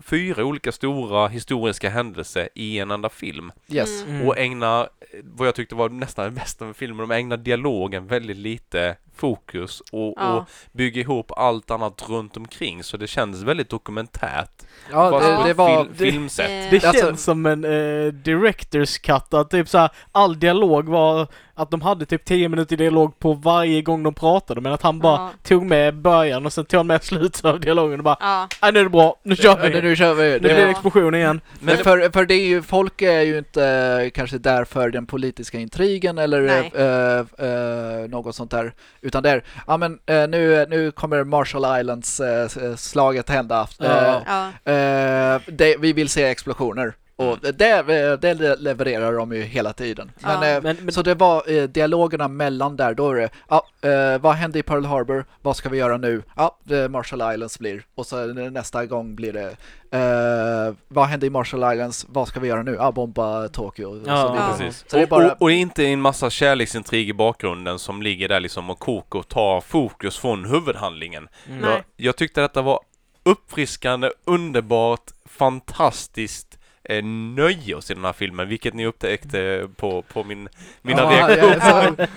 fyra 0.03 0.45
olika 0.45 0.73
stora 0.73 1.29
historiska 1.29 1.91
händelser 1.91 2.49
i 2.55 2.79
en 2.79 2.91
enda 2.91 3.09
film. 3.09 3.53
Yes. 3.69 4.05
Mm. 4.05 4.29
Och 4.29 4.39
ägna, 4.39 4.81
eh, 4.81 5.21
vad 5.23 5.49
jag 5.49 5.55
tyckte 5.55 5.75
var 5.75 5.89
nästan 5.89 6.25
det 6.25 6.31
bästa 6.31 6.65
med 6.65 6.77
filmen, 6.77 7.09
de 7.09 7.15
ägnar 7.15 7.37
dialogen 7.37 8.07
väldigt 8.07 8.37
lite 8.37 8.97
fokus 9.17 9.81
och, 9.81 10.15
Ja. 10.17 10.33
och 10.37 10.45
bygger 10.73 11.01
ihop 11.01 11.33
allt 11.37 11.71
annat 11.71 12.05
runt 12.09 12.37
omkring. 12.37 12.83
Så 12.83 12.97
det 12.97 13.07
kändes 13.07 13.43
väldigt 13.43 13.69
dokumentärt. 13.71 14.51
Ja, 14.93 15.11
Fast 15.11 15.27
det, 15.27 15.37
på 15.37 15.43
det 15.47 15.55
var... 15.55 15.85
fil, 15.85 15.95
filmsätt. 16.13 16.51
Eh, 16.65 16.71
Det 16.81 16.85
Alltså- 16.87 17.07
känns 17.07 17.25
som 17.25 17.47
en 17.47 17.65
eh, 17.65 17.69
director's 18.13 19.01
cut, 19.01 19.35
att 19.35 19.51
typ 19.51 19.69
såhär, 19.69 19.91
all 20.13 20.39
dialog 20.39 20.89
var 20.89 21.27
att 21.55 21.71
de 21.71 21.81
hade 21.81 22.07
typ 22.07 22.25
10 22.25 22.49
minuter 22.49 22.77
dialog 22.77 23.19
på 23.19 23.33
varje 23.33 23.83
gång 23.83 24.03
de 24.03 24.15
pratade, 24.15 24.61
men 24.61 24.73
att 24.73 24.83
han 24.83 24.99
bara 24.99 25.17
Ja. 25.21 25.31
tog 25.43 25.67
med 25.67 25.95
början 25.97 26.47
och 26.47 26.53
sen 26.53 26.65
tog 26.65 26.79
han 26.79 26.87
med 26.87 27.05
slutet 27.05 27.45
av 27.45 27.61
dialogen 27.61 28.01
och 28.01 28.05
bara 28.05 28.17
Ja. 28.21 28.49
ah, 28.61 28.71
nu 28.71 28.79
är 28.79 28.85
det 28.85 28.91
bra, 28.91 29.17
nu 29.23 29.37
kör 29.37 29.57
vi! 29.57 29.76
Nu 29.83 29.97
kör 29.97 30.15
vi. 30.15 30.23
Nu 30.23 30.33
Det, 30.33 30.41
blir 30.41 30.55
det 30.55 30.61
Ja. 30.61 30.71
explosion 30.71 31.15
igen. 31.15 31.41
Men 31.61 31.77
för, 31.77 32.11
för 32.13 32.27
det 32.27 32.35
är 32.35 32.47
ju, 32.47 32.63
folk 32.63 33.03
är 33.03 33.21
ju 33.21 33.39
inte 33.39 33.65
eh, 34.05 34.11
kanske 34.11 34.39
där 34.39 34.65
för 34.65 34.91
den 34.91 35.07
politiska 35.07 35.59
intrigen 35.59 36.19
eller 36.19 36.43
eh, 36.75 37.47
eh, 37.49 38.09
något 38.09 38.35
sånt 38.37 38.51
där. 38.51 38.73
Utan 39.01 39.23
det 39.23 39.31
är, 39.31 39.45
ja 39.67 39.77
men 39.77 39.99
nu, 40.07 40.67
nu 40.69 40.91
kommer 40.91 41.25
Marshall 41.25 41.81
Islands 41.81 42.21
eh, 42.21 42.77
slaget 42.77 43.29
hända. 43.31 43.69
Ja. 43.79 44.23
Ja. 44.65 45.41
det, 45.47 45.77
vi 45.81 45.93
vill 45.93 46.09
se 46.09 46.25
explosioner. 46.25 46.95
Och 47.19 47.39
det, 47.41 48.17
det 48.21 48.35
levererar 48.61 49.13
de 49.13 49.33
ju 49.33 49.43
hela 49.43 49.73
tiden. 49.73 50.13
Men, 50.21 50.43
Ja. 50.43 50.49
eh, 50.57 50.63
Men, 50.63 50.77
men 50.81 50.93
Så 50.93 51.03
det 51.03 51.15
var 51.15 51.51
eh, 51.53 51.63
dialogerna 51.65 52.29
mellan 52.29 52.77
där, 52.77 52.95
då 52.95 53.11
är 53.11 53.15
det, 53.17 53.29
ja, 53.49 53.67
eh, 53.89 54.19
vad 54.21 54.35
hände 54.35 54.59
i 54.59 54.63
Pearl 54.63 54.85
Harbor? 54.85 55.25
Vad 55.43 55.57
ska 55.57 55.69
vi 55.69 55.79
göra 55.79 55.97
nu? 55.97 56.23
Ja, 56.37 56.59
det 56.65 56.89
Marshall 56.89 57.35
Islands 57.35 57.59
blir. 57.59 57.83
Och 57.95 58.07
så 58.07 58.27
nästa 58.27 58.87
gång 58.87 59.15
blir 59.17 59.33
det, 59.33 59.57
eh, 59.99 60.75
vad 60.89 61.07
hände 61.07 61.27
i 61.27 61.31
Marshall 61.31 61.73
Islands? 61.75 62.07
Vad 62.09 62.29
ska 62.29 62.41
vi 62.41 62.49
göra 62.49 62.63
nu? 62.63 62.75
Ja, 62.75 62.93
bomba 62.93 63.49
Tokyo. 63.49 63.87
Och 63.89 63.97
Ja, 63.97 64.03
så. 64.29 64.37
Ja. 64.37 64.49
Precis. 64.59 64.85
Så 64.89 64.97
det 64.97 65.03
är 65.03 65.03
och, 65.03 65.09
bara- 65.09 65.33
och, 65.33 65.43
och 65.43 65.49
det 65.49 65.55
är 65.55 65.59
inte 65.59 65.85
en 65.87 66.01
massa 66.01 66.31
kärleksintrig 66.31 67.09
i 67.09 67.13
bakgrunden 67.13 67.79
som 67.79 68.03
ligger 68.03 68.29
där 68.29 68.41
liksom 68.41 68.71
och 68.71 68.79
kokar 68.79 69.19
och 69.19 69.29
tar 69.29 69.61
fokus 69.61 70.19
från 70.19 70.45
huvudhandlingen. 70.45 71.29
Mm. 71.49 71.65
Jag, 71.71 71.83
jag 71.97 72.17
tyckte 72.17 72.41
detta 72.41 72.63
var 72.63 72.81
uppfriskande, 73.23 74.11
underbart, 74.25 75.11
fantastiskt 75.25 76.59
eh, 76.89 77.05
nöje 77.05 77.77
att 77.79 77.85
se 77.85 77.95
den 77.95 78.05
här 78.05 78.13
filmen, 78.13 78.49
vilket 78.49 78.75
ni 78.75 78.87
upptäckte 78.87 79.69
på, 79.77 80.03
på 80.03 80.25
min, 80.25 80.49
mina 80.83 81.03
Ja, 81.03 81.29
reaktioner. 81.29 81.95
ja, 81.99 82.07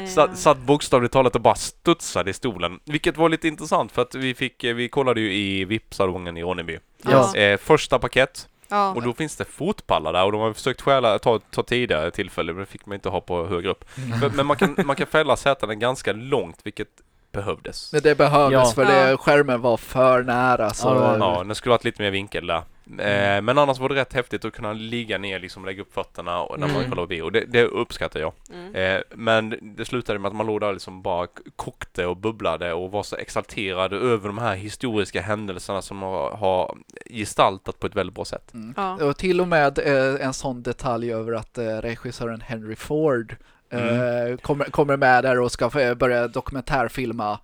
Eh, 0.00 0.06
Satt, 0.06 0.38
satt 0.38 0.58
bokstavligt 0.58 1.12
talat 1.12 1.34
och 1.34 1.40
bara 1.40 1.54
studsade 1.54 2.30
i 2.30 2.32
stolen. 2.32 2.80
Vilket 2.84 3.16
var 3.16 3.28
lite 3.28 3.48
intressant 3.48 3.92
för 3.92 4.02
att 4.02 4.14
vi 4.14 4.34
fick, 4.34 4.64
eh, 4.64 4.74
vi 4.74 4.88
kollade 4.88 5.20
ju 5.20 5.32
i 5.34 5.64
VIP-salongen 5.64 6.36
i 6.36 6.42
Ronneby. 6.42 6.78
Ja. 7.02 7.36
Eh, 7.36 7.58
första 7.58 7.98
paket 7.98 8.48
Ja. 8.68 8.94
och 8.94 9.02
då 9.02 9.12
finns 9.12 9.36
det 9.36 9.44
fotpallar 9.44 10.12
där 10.12 10.24
och 10.24 10.32
de 10.32 10.40
har 10.40 10.52
försökt 10.52 10.80
stjäla, 10.80 11.18
ta, 11.18 11.38
ta 11.38 11.62
tidigare 11.62 12.10
tillfälle 12.10 12.52
men 12.52 12.60
det 12.60 12.66
fick 12.66 12.86
man 12.86 12.94
inte 12.94 13.08
ha 13.08 13.20
på 13.20 13.46
högre 13.46 13.70
upp. 13.70 13.84
För, 14.20 14.30
men 14.30 14.46
man 14.46 14.56
kan, 14.56 14.76
man 14.84 14.96
kan 14.96 15.06
fälla 15.06 15.36
sätena 15.36 15.74
ganska 15.74 16.12
långt 16.12 16.58
vilket 16.62 16.88
behövdes. 17.32 17.92
Men 17.92 18.02
det 18.02 18.14
behövdes 18.18 18.52
Ja. 18.52 18.72
för 18.74 18.84
det, 18.84 19.16
skärmen 19.16 19.60
var 19.60 19.76
för 19.76 20.22
nära. 20.22 20.70
Så, 20.70 20.88
Ja, 20.88 20.94
det 20.94 21.00
var 21.00 21.12
det. 21.12 21.18
Ja, 21.18 21.44
den 21.44 21.54
skulle 21.54 21.70
ha 21.72 21.76
varit 21.76 21.84
lite 21.84 22.02
mer 22.02 22.10
vinkel 22.10 22.46
där. 22.46 22.62
Eh, 22.98 23.42
men 23.42 23.58
annars 23.58 23.78
var 23.78 23.88
det 23.88 23.94
rätt 23.94 24.12
häftigt 24.12 24.44
att 24.44 24.52
kunna 24.52 24.72
ligga 24.72 25.18
ner 25.18 25.40
liksom 25.40 25.64
lägga 25.64 25.82
upp 25.82 25.94
fötterna 25.94 26.40
och 26.42 26.60
när 26.60 26.66
man 26.66 26.76
Mm. 26.76 26.90
kollar 26.90 27.02
på 27.02 27.06
bio. 27.06 27.30
Det, 27.30 27.44
det 27.44 27.64
uppskattar 27.64 28.20
jag. 28.20 28.32
Mm. 28.52 28.74
Eh, 28.74 29.02
men 29.14 29.58
det 29.76 29.84
slutade 29.84 30.18
med 30.18 30.28
att 30.28 30.34
man 30.34 30.46
låg 30.46 30.60
där 30.60 30.72
liksom 30.72 31.02
bara 31.02 31.26
kokte 31.56 32.06
och 32.06 32.16
bubblade 32.16 32.72
och 32.72 32.90
var 32.90 33.02
så 33.02 33.16
exalterad 33.16 33.92
över 33.92 34.26
de 34.28 34.38
här 34.38 34.54
historiska 34.56 35.20
händelserna 35.20 35.82
som 35.82 36.02
har, 36.02 36.30
har 36.30 36.76
gestaltat 37.10 37.78
på 37.80 37.86
ett 37.86 37.96
väldigt 37.96 38.14
bra 38.14 38.24
sätt. 38.24 38.54
Mm. 38.54 38.74
Ja. 38.76 39.04
Och 39.04 39.16
till 39.16 39.40
och 39.40 39.48
med 39.48 39.78
eh, 39.78 40.26
en 40.26 40.32
sån 40.32 40.62
detalj 40.62 41.12
över 41.12 41.32
att 41.32 41.58
regissören 41.58 42.40
Henry 42.40 42.76
Ford 42.76 43.36
eh, 43.70 44.36
kommer, 44.42 44.64
kommer 44.64 44.96
med 44.96 45.24
där 45.24 45.40
och 45.40 45.52
ska 45.52 45.70
få- 45.70 45.94
börja 45.94 46.28
dokumentärfilma. 46.28 47.38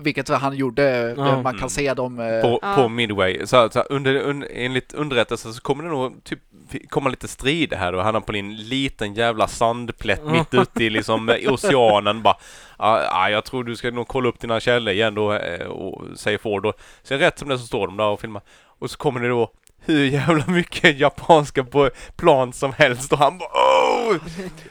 Vilket 0.00 0.28
han 0.28 0.56
gjorde, 0.56 1.14
Ja. 1.16 1.42
man 1.42 1.58
kan 1.58 1.70
se 1.70 1.94
dem. 1.94 2.20
Eh, 2.20 2.42
På, 2.42 2.58
Ja. 2.62 2.74
på 2.76 2.88
Midway. 2.88 3.46
Så, 3.46 3.68
så 3.70 3.80
under, 3.80 4.14
un, 4.14 4.44
enligt 4.54 4.92
underrättelse 4.94 5.52
så 5.52 5.60
kommer 5.60 5.84
det 5.84 5.90
nog 5.90 6.24
typ 6.24 6.38
komma 6.88 7.10
lite 7.10 7.28
strider 7.28 7.76
här 7.76 7.92
och 7.94 8.02
han 8.02 8.14
är 8.16 8.20
på 8.20 8.32
en 8.32 8.56
liten 8.56 9.14
jävla 9.14 9.48
sandplätt 9.48 10.20
Mm. 10.22 10.32
mitt 10.32 10.54
ute 10.54 10.84
i 10.84 10.90
liksom 10.90 11.28
eh, 11.28 11.52
oceanen 11.52 12.22
bara 12.22 12.36
ah, 12.76 12.98
ah, 13.10 13.28
jag 13.28 13.44
tror 13.44 13.64
du 13.64 13.76
ska 13.76 13.90
nog 13.90 14.08
kolla 14.08 14.28
upp 14.28 14.40
dina 14.40 14.60
källor 14.60 14.94
igen 14.94 15.14
då 15.14 15.32
eh, 15.32 15.66
och 15.66 16.04
säger 16.18 16.38
Ford 16.38 16.66
och 16.66 16.74
sen 17.02 17.18
rätt 17.18 17.38
som 17.38 17.48
det 17.48 17.58
så 17.58 17.66
står 17.66 17.86
de 17.86 17.96
där 17.96 18.04
och 18.06 18.20
filmar 18.20 18.42
och 18.78 18.90
så 18.90 18.96
kommer 18.98 19.20
det 19.20 19.28
då 19.28 19.50
hur 19.88 20.04
jävla 20.04 20.44
mycket 20.46 20.98
japanska 20.98 21.64
på 21.64 21.90
plan 22.16 22.52
som 22.52 22.72
helst 22.72 23.12
och 23.12 23.18
han 23.18 23.38
bara 23.38 23.48
oh! 23.48 24.16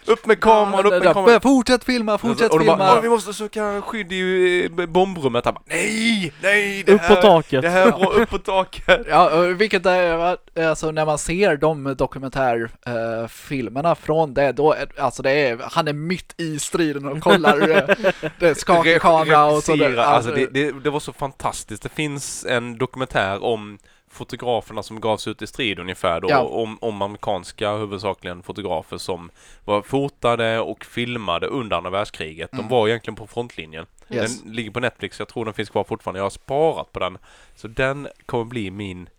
Upp 0.06 0.26
med 0.26 0.40
kameran, 0.40 0.86
upp 0.86 1.04
med 1.04 1.14
kameran! 1.14 1.42
Fortsätt 1.42 1.84
filma, 1.84 2.18
fortsätt 2.18 2.52
och 2.52 2.60
de 2.60 2.64
filma! 2.66 2.78
bara, 2.78 2.94
"Åh, 2.98 3.02
vi 3.02 3.10
måste 3.10 3.34
söka 3.34 3.82
skydd 3.82 4.12
i 4.12 4.66
eh, 4.80 4.86
bombrummet. 4.86 5.46
Han 5.46 5.54
bara, 5.54 5.64
nej, 5.66 6.34
nej, 6.42 6.84
det 6.86 6.92
Upp 6.94 7.02
på 7.08 7.14
här, 7.14 7.22
taket. 7.22 7.62
det 7.62 7.70
här 7.70 7.88
är 7.88 7.92
bra, 7.92 8.08
upp 8.14 8.30
på 8.30 8.38
taket. 8.38 9.00
Ja, 9.10 9.30
vilket 9.40 9.86
är, 9.86 10.38
alltså 10.70 10.92
när 10.92 11.06
man 11.06 11.18
ser 11.18 11.58
de 11.58 11.96
dokumentärfilmerna 11.98 13.96
från 13.96 14.34
det, 14.34 14.52
då, 14.52 14.74
är, 14.74 14.88
alltså 15.00 15.24
det 15.24 15.32
är, 15.32 15.58
han 15.72 15.88
är 15.88 15.94
mitt 15.94 16.34
i 16.38 16.60
striden 16.60 17.06
och 17.08 17.20
kollar, 17.22 17.70
eh, 17.70 17.84
det 18.40 18.56
skakar 18.56 18.84
Re- 18.92 19.00
kamera 19.00 19.46
och 19.46 19.64
så 19.64 19.72
regissera. 19.72 19.92
där. 19.96 20.04
Alltså 20.04 20.32
det, 20.32 20.46
det, 20.54 20.72
det 20.84 20.90
var 20.90 21.00
så 21.00 21.14
fantastiskt. 21.14 21.84
Det 21.84 21.90
finns 21.90 22.46
en 22.50 22.78
dokumentär 22.78 23.44
om 23.44 23.78
fotograferna 24.18 24.84
som 24.84 25.00
gavs 25.00 25.28
ut 25.28 25.42
i 25.42 25.48
strid 25.48 25.80
ungefär 25.80 26.22
då, 26.22 26.28
Ja. 26.30 26.40
om, 26.44 26.78
om 26.82 27.02
amerikanska 27.02 27.72
huvudsakligen 27.76 28.44
fotografer 28.44 28.98
som 28.98 29.32
var 29.66 29.82
fotade 29.82 30.60
och 30.60 30.86
filmade 30.86 31.48
under 31.48 31.78
andra 31.78 31.90
världskriget. 31.90 32.52
De 32.52 32.58
Mm. 32.60 32.70
var 32.70 32.88
egentligen 32.88 33.16
på 33.16 33.28
frontlinjen. 33.28 33.86
Yes. 34.10 34.42
Den 34.42 34.52
ligger 34.54 34.72
på 34.72 34.80
Netflix, 34.80 35.20
jag 35.20 35.28
tror 35.28 35.46
den 35.46 35.54
finns 35.54 35.70
kvar 35.70 35.84
fortfarande. 35.84 36.20
Jag 36.20 36.26
har 36.26 36.30
sparat 36.30 36.92
på 36.92 37.00
den. 37.00 37.18
Så 37.56 37.68
den 37.68 38.08
kommer 38.26 38.46
bli 38.46 38.72
min 38.72 39.10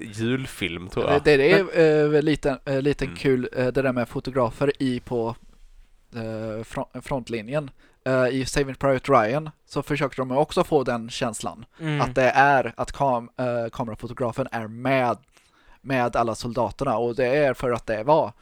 julfilm 0.00 0.88
tror 0.88 1.10
jag. 1.10 1.22
Det, 1.24 1.36
det 1.36 1.52
är 1.52 2.14
eh, 2.14 2.22
lite, 2.22 2.58
eh, 2.64 2.82
lite 2.82 3.04
Mm. 3.04 3.16
kul 3.16 3.48
eh, 3.56 3.66
det 3.66 3.82
där 3.82 3.92
med 3.92 4.08
fotografer 4.08 4.72
i 4.82 5.00
på 5.00 5.36
eh, 6.14 6.64
fron- 6.64 7.02
frontlinjen. 7.02 7.70
Eh, 8.04 8.26
I 8.28 8.44
Saving 8.46 8.74
Private 8.74 9.12
Ryan 9.12 9.50
så 9.66 9.82
försökte 9.82 10.20
de 10.20 10.30
också 10.32 10.64
få 10.64 10.82
den 10.84 11.10
känslan. 11.10 11.64
Mm. 11.80 12.00
Att 12.00 12.14
det 12.14 12.30
är 12.30 12.72
att 12.76 12.92
kam 12.92 13.30
eh, 13.36 13.70
kamerafotografen 13.72 14.48
är 14.52 14.66
med, 14.68 15.16
med 15.80 16.16
alla 16.16 16.34
soldaterna 16.34 16.96
och 16.98 17.14
det 17.14 17.26
är 17.26 17.54
för 17.54 17.70
att 17.72 17.86
det 17.86 18.02
var. 18.04 18.32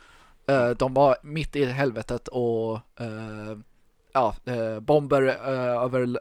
Eh, 0.49 0.69
de 0.71 0.95
var 0.95 1.17
mitt 1.23 1.57
i 1.57 1.65
helvetet 1.65 2.29
och 2.29 2.79
ja, 4.13 4.35
bomber 4.81 5.23
över, 5.23 6.19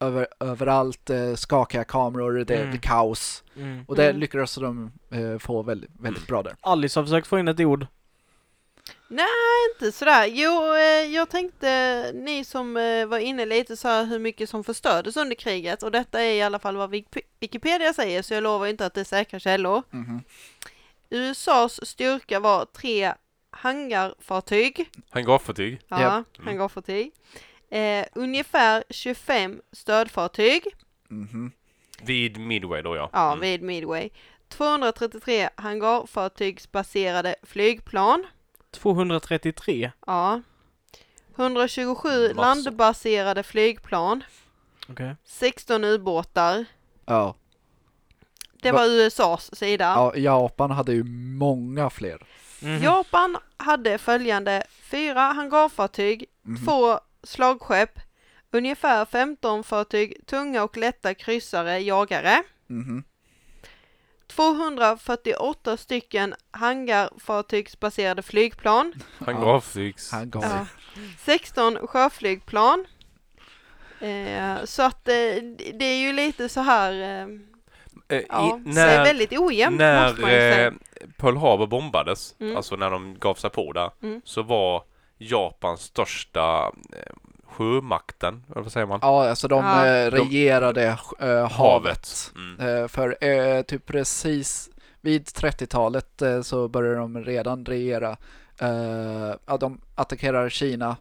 över, 0.00 0.26
överallt, 0.40 1.10
eh, 1.10 1.34
skakiga 1.34 1.84
kameror, 1.84 2.44
det 2.44 2.54
är 2.56 2.64
Mm. 2.64 2.78
kaos. 2.78 3.44
Mm. 3.56 3.84
Och 3.88 3.96
det 3.96 4.08
Mm. 4.08 4.20
lyckades 4.20 4.54
de 4.54 4.92
eh, 5.10 5.38
få 5.38 5.62
väldigt, 5.62 5.90
väldigt 6.00 6.26
bra 6.26 6.42
där. 6.42 6.54
Alice 6.60 6.98
har 7.00 7.04
försökt 7.04 7.26
få 7.26 7.38
in 7.38 7.48
ett 7.48 7.60
ord. 7.60 7.86
Inte 9.20 9.92
sådär. 9.92 10.26
Jo, 10.26 10.74
eh, 10.74 11.14
jag 11.14 11.28
tänkte 11.30 12.10
ni 12.14 12.44
som 12.44 12.76
eh, 12.76 13.06
var 13.06 13.18
inne 13.18 13.46
lite 13.46 13.76
så 13.76 13.88
här 13.88 14.04
hur 14.04 14.18
mycket 14.18 14.50
som 14.50 14.64
förstördes 14.64 15.16
under 15.16 15.34
kriget 15.36 15.82
och 15.82 15.90
detta 15.92 16.20
är 16.22 16.32
i 16.34 16.42
alla 16.42 16.58
fall 16.58 16.76
vad 16.76 16.90
Wik- 16.94 17.22
Wikipedia 17.40 17.92
säger 17.92 18.22
så 18.22 18.34
jag 18.34 18.42
lovar 18.42 18.66
inte 18.66 18.86
att 18.86 18.94
det 18.94 19.00
är 19.00 19.04
säkra 19.04 19.38
källor. 19.38 19.82
Mhm. 19.90 20.22
USAs 21.10 21.86
styrka 21.88 22.40
var 22.40 22.64
tre 22.64 23.12
hangarfartyg, 23.50 24.90
Hangarfartyg. 25.10 25.80
ja, 25.88 26.00
Japp. 26.02 26.38
Mm. 26.38 26.46
hangarfartyg, 26.48 27.12
eh, 27.70 28.06
ungefär 28.12 28.84
25 28.90 29.60
stödfartyg, 29.72 30.62
Mhm. 31.08 31.52
Vid 32.02 32.38
Midway 32.38 32.82
då 32.82 32.96
ja. 32.96 33.10
ja, 33.12 33.26
Mm. 33.28 33.40
vid 33.40 33.62
Midway, 33.62 34.10
233 34.48 35.48
hangarfartygsbaserade 35.56 37.34
flygplan, 37.42 38.26
233. 38.72 39.90
ja, 40.06 40.40
127 41.36 42.28
Massor. 42.34 42.34
landbaserade 42.34 43.42
flygplan, 43.42 44.24
Okej. 44.88 45.16
16 45.24 45.84
ubåtar. 45.84 46.64
Ja. 47.06 47.34
Det 48.62 48.72
Va- 48.72 48.78
var 48.78 48.86
USAs 48.86 49.54
sida. 49.58 49.84
ja, 49.84 50.16
Japan 50.16 50.70
hade 50.70 50.92
ju 50.92 51.04
många 51.38 51.90
fler. 51.90 52.26
Mhm. 52.62 52.82
Japan 52.82 53.36
hade 53.56 53.98
följande 53.98 54.62
fyra 54.82 55.20
hangarfartyg, 55.20 56.24
Mhm. 56.42 56.64
två 56.66 56.98
slagskepp, 57.22 57.98
ungefär 58.50 59.04
15 59.04 59.64
fartyg, 59.64 60.26
tunga 60.26 60.62
och 60.64 60.76
lätta 60.76 61.14
kryssare, 61.14 61.78
jagare, 61.78 62.42
Mhm. 62.66 63.04
248 64.36 65.76
stycken 65.76 66.34
hangarfartygsbaserade 66.50 68.22
flygplan, 68.22 68.92
Hangarfartygs. 69.18 70.12
Han 70.12 70.30
gav 70.30 70.42
ja, 70.42 70.66
16 71.18 71.86
sjöflygplan. 71.86 72.86
Eh, 74.00 74.64
så 74.64 74.82
att 74.82 75.08
eh, 75.08 75.14
det 75.74 75.84
är 75.84 76.00
ju 76.00 76.12
lite 76.12 76.48
så 76.48 76.60
här, 76.60 76.92
eh, 77.22 77.26
Eh, 78.08 78.18
i- 78.18 78.26
ja, 78.28 78.60
så 78.64 78.70
är 78.70 78.74
när 78.74 79.04
väldigt 79.04 79.32
ojämnt 79.38 79.78
när 79.78 80.08
eh, 80.66 80.72
Pearl 81.16 81.36
Harbor 81.36 81.66
bombades, 81.66 82.34
Mm. 82.40 82.56
alltså 82.56 82.76
när 82.76 82.90
de 82.90 83.18
gav 83.18 83.34
sig 83.34 83.50
på 83.50 83.72
där, 83.72 83.90
Mm. 84.02 84.20
så 84.24 84.42
var 84.42 84.82
Japans 85.18 85.80
största 85.82 86.72
eh, 86.92 87.12
sjömakten, 87.52 88.44
eller 88.50 88.62
vad 88.62 88.72
säger 88.72 88.86
man? 88.86 88.98
Ja, 89.02 89.28
alltså 89.28 89.48
de 89.48 89.64
Ja. 89.64 89.86
eh, 89.86 90.10
regerade 90.10 90.98
eh, 91.20 91.50
havet. 91.50 92.32
Mm. 92.36 92.60
Eh, 92.82 92.88
för 92.88 93.62
typ 93.62 93.86
precis 93.86 94.70
vid 95.00 95.22
30-talet 95.24 96.22
eh, 96.22 96.42
så 96.42 96.68
började 96.68 96.96
de 96.96 97.24
redan 97.24 97.64
regera. 97.66 98.16
Ja, 99.46 99.56
de 99.60 99.80
attackerar 99.94 100.48
Kina, 100.48 100.96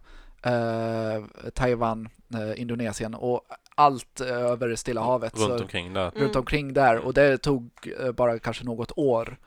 Taiwan, 1.54 2.10
Indonesien 2.56 3.14
och 3.16 3.42
allt 3.76 4.22
över 4.22 4.76
Stilla 4.76 5.02
havet. 5.02 5.38
Runt 5.38 5.58
så, 5.58 5.64
omkring 5.64 5.94
där. 5.94 6.08
Mm. 6.08 6.24
runt 6.24 6.36
omkring 6.36 6.74
där 6.74 6.98
och 6.98 7.14
det 7.14 7.38
tog 7.38 7.70
bara 8.16 8.40
kanske 8.40 8.64
något 8.64 8.92
år 8.96 9.38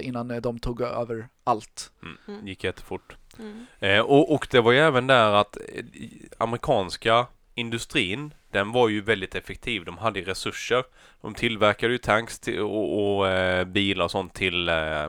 innan 0.00 0.40
de 0.40 0.58
tog 0.58 0.80
över 0.80 1.28
allt. 1.44 1.92
Mm. 2.28 2.46
Gick 2.46 2.64
jättefort. 2.64 3.16
Mm. 3.38 3.66
Eh, 3.80 4.00
och, 4.00 4.34
och 4.34 4.46
det 4.50 4.60
var 4.60 4.72
ju 4.72 4.78
även 4.78 5.06
där 5.06 5.32
att 5.32 5.56
eh, 5.56 5.84
amerikanska 6.38 7.26
industrin, 7.54 8.34
den 8.50 8.72
var 8.72 8.88
ju 8.88 9.00
väldigt 9.00 9.34
effektiv. 9.34 9.84
De 9.84 9.98
hade 9.98 10.18
ju 10.18 10.24
resurser. 10.24 10.84
De 11.20 11.34
tillverkade 11.34 11.92
ju 11.92 11.98
tanks 11.98 12.38
till, 12.38 12.60
och, 12.60 13.16
och 13.18 13.28
eh, 13.28 13.64
bilar 13.64 14.04
och 14.04 14.10
sånt 14.10 14.34
till 14.34 14.68
eh, 14.68 15.06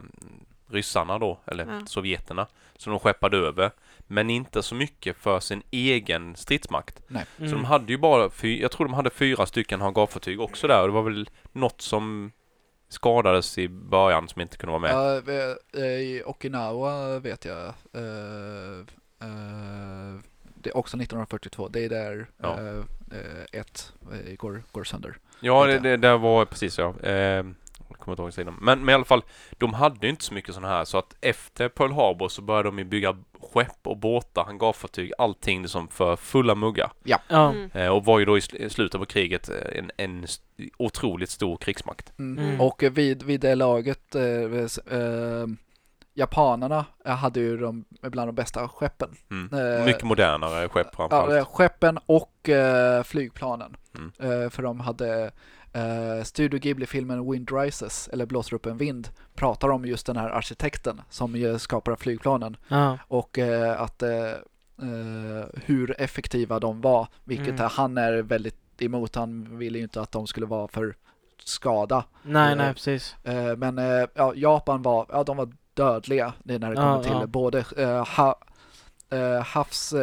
ryssarna 0.71 1.19
då, 1.19 1.39
eller 1.45 1.65
Ja. 1.65 1.85
sovjeterna, 1.85 2.47
som 2.77 2.91
de 2.91 2.99
skeppade 2.99 3.37
över. 3.37 3.71
Men 4.07 4.29
inte 4.29 4.63
så 4.63 4.75
mycket 4.75 5.17
för 5.17 5.39
sin 5.39 5.63
egen 5.71 6.35
stridsmakt. 6.35 7.01
Mm. 7.09 7.23
Så 7.49 7.55
de 7.55 7.65
hade 7.65 7.91
ju 7.91 7.97
bara, 7.97 8.29
fy, 8.29 8.61
jag 8.61 8.71
tror 8.71 8.87
de 8.87 8.93
hade 8.93 9.09
fyra 9.09 9.45
stycken 9.45 9.81
hangarfartyg 9.81 10.41
också 10.41 10.67
där 10.67 10.81
och 10.81 10.87
det 10.87 10.93
var 10.93 11.01
väl 11.01 11.29
något 11.51 11.81
som 11.81 12.31
skadades 12.89 13.57
i 13.57 13.67
början 13.69 14.27
som 14.27 14.41
inte 14.41 14.57
kunde 14.57 14.79
vara 14.79 14.81
med. 14.81 14.91
Ja, 14.93 15.33
eh, 15.81 15.83
I 15.89 16.23
Okinawa 16.25 17.19
vet 17.19 17.45
jag. 17.45 17.65
eh, 17.93 18.79
eh, 19.21 20.19
det 20.61 20.69
är 20.69 20.77
också 20.77 20.97
1942. 20.97 21.67
Det 21.67 21.85
är 21.85 21.89
där 21.89 22.27
Ja. 22.37 22.59
eh, 22.59 22.77
eh, 23.19 23.59
ett 23.61 23.93
eh, 24.11 24.35
går, 24.35 24.63
går 24.71 24.83
sönder. 24.83 25.17
Ja, 25.39 25.65
det, 25.65 25.79
det 25.79 25.97
där 25.97 26.17
var 26.17 26.45
precis 26.45 26.77
ja. 26.77 26.93
Eh, 28.11 28.15
kommer 28.15 28.21
inte 28.21 28.21
ihåg 28.21 28.33
sidan. 28.33 28.57
Men, 28.61 28.79
men 28.79 28.89
i 28.89 28.93
alla 28.93 29.05
fall, 29.05 29.21
de 29.57 29.73
hade 29.73 30.05
ju 30.05 30.09
inte 30.09 30.23
så 30.23 30.33
mycket 30.33 30.53
sådana 30.55 30.73
här 30.73 30.85
så 30.85 30.97
att 30.97 31.15
efter 31.21 31.69
Pearl 31.69 31.91
Harbor 31.91 32.29
så 32.29 32.41
började 32.41 32.67
de 32.67 32.79
ju 32.79 32.85
bygga 32.85 33.17
skepp 33.53 33.77
och 33.87 33.97
båtar, 33.97 34.43
hangarfartyg, 34.45 35.11
allting 35.17 35.61
liksom 35.61 35.87
för 35.87 36.15
fulla 36.15 36.55
muggar. 36.55 36.91
Ja. 37.03 37.19
Mm. 37.29 37.69
Eh, 37.73 37.87
och 37.87 38.05
var 38.05 38.19
ju 38.19 38.25
då 38.25 38.37
i 38.37 38.41
sl- 38.41 38.55
i 38.55 38.69
slutet 38.69 38.99
på 38.99 39.05
kriget 39.05 39.49
eh, 39.49 39.79
en, 39.79 39.91
en 39.97 40.23
st- 40.23 40.43
otroligt 40.77 41.29
stor 41.29 41.57
krigsmakt. 41.57 42.19
Mm. 42.19 42.43
Mm. 42.45 42.61
Och 42.61 42.83
vid, 42.91 43.23
vid 43.23 43.41
det 43.41 43.55
laget, 43.55 44.15
eh, 44.15 44.23
s- 44.53 44.77
eh, 44.77 45.47
japanerna 46.13 46.85
eh, 47.05 47.15
hade 47.15 47.39
ju 47.39 47.57
de 47.57 47.85
bland 48.01 48.27
de 48.27 48.35
bästa 48.35 48.67
skeppen. 48.69 49.09
Mm. 49.31 49.77
Eh, 49.79 49.85
Mycket 49.85 50.03
modernare 50.03 50.69
skepp 50.69 50.95
framförallt. 50.95 51.31
Ja, 51.31 51.37
eh, 51.37 51.45
skeppen 51.45 51.99
och 52.05 52.49
eh, 52.49 53.03
flygplanen. 53.03 53.75
Mm. 53.97 54.11
Eh, 54.43 54.49
för 54.49 54.63
de 54.63 54.79
hade 54.79 55.31
eh, 55.73 56.23
Studio 56.23 56.59
Ghibli-filmen 56.59 57.31
Wind 57.31 57.51
Rises, 57.51 58.07
eller 58.13 58.25
Blåser 58.25 58.55
upp 58.55 58.65
en 58.65 58.77
vind, 58.77 59.09
pratar 59.35 59.69
om 59.69 59.85
just 59.85 60.05
den 60.05 60.17
här 60.17 60.29
arkitekten 60.29 61.01
som 61.09 61.35
ju 61.35 61.59
skapar 61.59 61.95
flygplanen. 61.95 62.57
Ja. 62.67 62.97
och 63.07 63.39
eh, 63.39 63.81
att 63.81 64.01
eh, 64.03 64.09
hur 65.65 66.01
effektiva 66.01 66.59
de 66.59 66.81
var, 66.81 67.07
vilket 67.23 67.59
Mm. 67.59 67.69
han 67.71 67.97
är 67.97 68.13
väldigt 68.21 68.55
emot. 68.81 69.15
Han 69.15 69.57
ville 69.57 69.77
ju 69.77 69.83
inte 69.83 70.01
att 70.01 70.11
de 70.11 70.27
skulle 70.27 70.45
vara 70.45 70.67
för 70.67 70.95
skada. 71.43 72.03
Nej, 72.23 72.51
Eh, 72.51 72.57
nej, 72.57 72.73
precis. 72.73 73.15
Eh, 73.23 73.55
men 73.57 73.77
ja, 74.13 74.33
Japan 74.35 74.81
var, 74.81 75.05
ja, 75.09 75.23
de 75.23 75.37
var 75.37 75.49
dödliga 75.73 76.33
när 76.43 76.69
det 76.69 76.75
kommer 76.75 77.03
till 77.03 77.27
både 77.27 77.65
ha, 78.17 78.35
havs, 79.45 79.93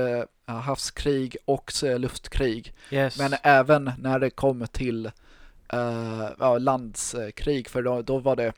havskrig 0.47 1.37
och 1.45 1.73
luftkrig. 1.99 2.75
Yes. 2.91 3.19
Men 3.19 3.35
även 3.43 3.93
när 3.99 4.19
det 4.19 4.31
kom 4.31 4.67
till 4.73 5.11
eh, 5.73 6.29
ja, 6.39 6.59
landskrig, 6.59 7.69
för 7.69 7.83
då, 7.83 8.03
då 8.03 8.19
var 8.19 8.37
det 8.37 8.53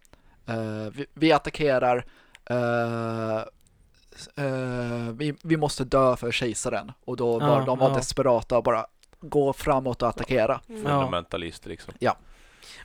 eh, 0.47 0.93
vi, 0.93 1.07
vi 1.15 1.33
attackerar, 1.33 2.05
eh, 2.51 3.39
eh, 4.37 5.13
vi, 5.13 5.35
vi 5.43 5.57
måste 5.57 5.85
dö 5.85 6.17
för 6.17 6.31
kejsaren. 6.33 6.93
Och 7.05 7.17
då 7.17 7.39
var 7.39 7.61
Ja, 7.61 7.65
de 7.67 7.79
var 7.79 7.91
ja. 7.91 7.97
desperata 7.97 8.57
och 8.57 8.65
bara 8.65 8.87
gå 9.21 9.53
framåt 9.53 10.03
och 10.03 10.09
attackera. 10.09 10.61
Mm. 10.69 10.83
Ja. 10.83 10.89
Fundamentalist 10.89 11.67
liksom. 11.67 11.95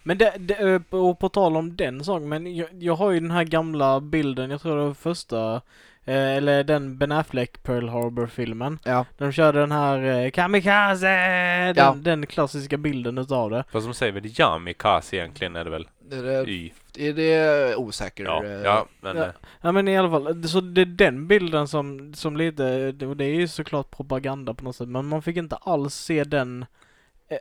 Men 0.03 0.17
det, 0.17 0.33
det, 0.39 0.93
och 0.93 1.19
på 1.19 1.29
tal 1.29 1.57
om 1.57 1.75
den 1.75 2.03
saken, 2.03 2.29
men 2.29 2.55
jag, 2.55 2.69
jag 2.73 2.95
har 2.95 3.11
ju 3.11 3.19
den 3.19 3.31
här 3.31 3.43
gamla 3.43 3.99
bilden, 3.99 4.51
jag 4.51 4.61
tror 4.61 4.77
det 4.77 4.83
var 4.83 4.93
första, 4.93 5.61
eller 6.11 6.63
den 6.63 6.97
Ben 6.97 7.11
Affleck 7.11 7.63
Pearl 7.63 7.89
Harbor-filmen. 7.89 8.79
Ja, 8.83 9.05
de 9.17 9.31
körde 9.31 9.59
den 9.59 9.71
här 9.71 10.03
eh, 10.25 10.29
Kamikaze! 10.31 11.07
Den, 11.07 11.73
Ja. 11.75 11.95
den 12.01 12.25
klassiska 12.25 12.77
bilden 12.77 13.17
utav 13.17 13.49
det. 13.49 13.63
Fast 13.71 13.83
som 13.83 13.93
säger 13.93 14.13
väl 14.13 14.39
Yamikaze 14.39 15.15
egentligen 15.15 15.55
är 15.55 15.63
det 15.63 15.69
väl? 15.69 15.87
det, 16.09 16.21
det, 16.21 16.49
Y. 16.51 16.71
det, 16.93 17.11
det 17.13 17.33
är 17.33 17.79
osäker. 17.79 18.23
Ja, 18.23 18.43
eh, 18.45 18.51
ja 18.51 18.85
men 19.01 19.17
Ja. 19.17 19.23
eh, 19.23 19.29
Ja 19.61 19.71
men 19.71 19.87
i 19.87 19.97
alla 19.97 20.09
fall, 20.09 20.43
så 20.47 20.61
det 20.61 20.81
är 20.81 20.85
den 20.85 21.27
bilden 21.27 21.67
som, 21.67 22.13
som 22.13 22.37
lite, 22.37 22.91
det- 22.91 23.07
och 23.07 23.17
det 23.17 23.25
är 23.25 23.35
ju 23.35 23.47
såklart 23.47 23.91
propaganda 23.91 24.53
på 24.53 24.63
något 24.63 24.75
sätt, 24.75 24.87
men 24.87 25.05
man 25.05 25.21
fick 25.21 25.37
inte 25.37 25.55
alls 25.55 25.93
se 25.95 26.23
den 26.23 26.61
eh, 26.61 26.67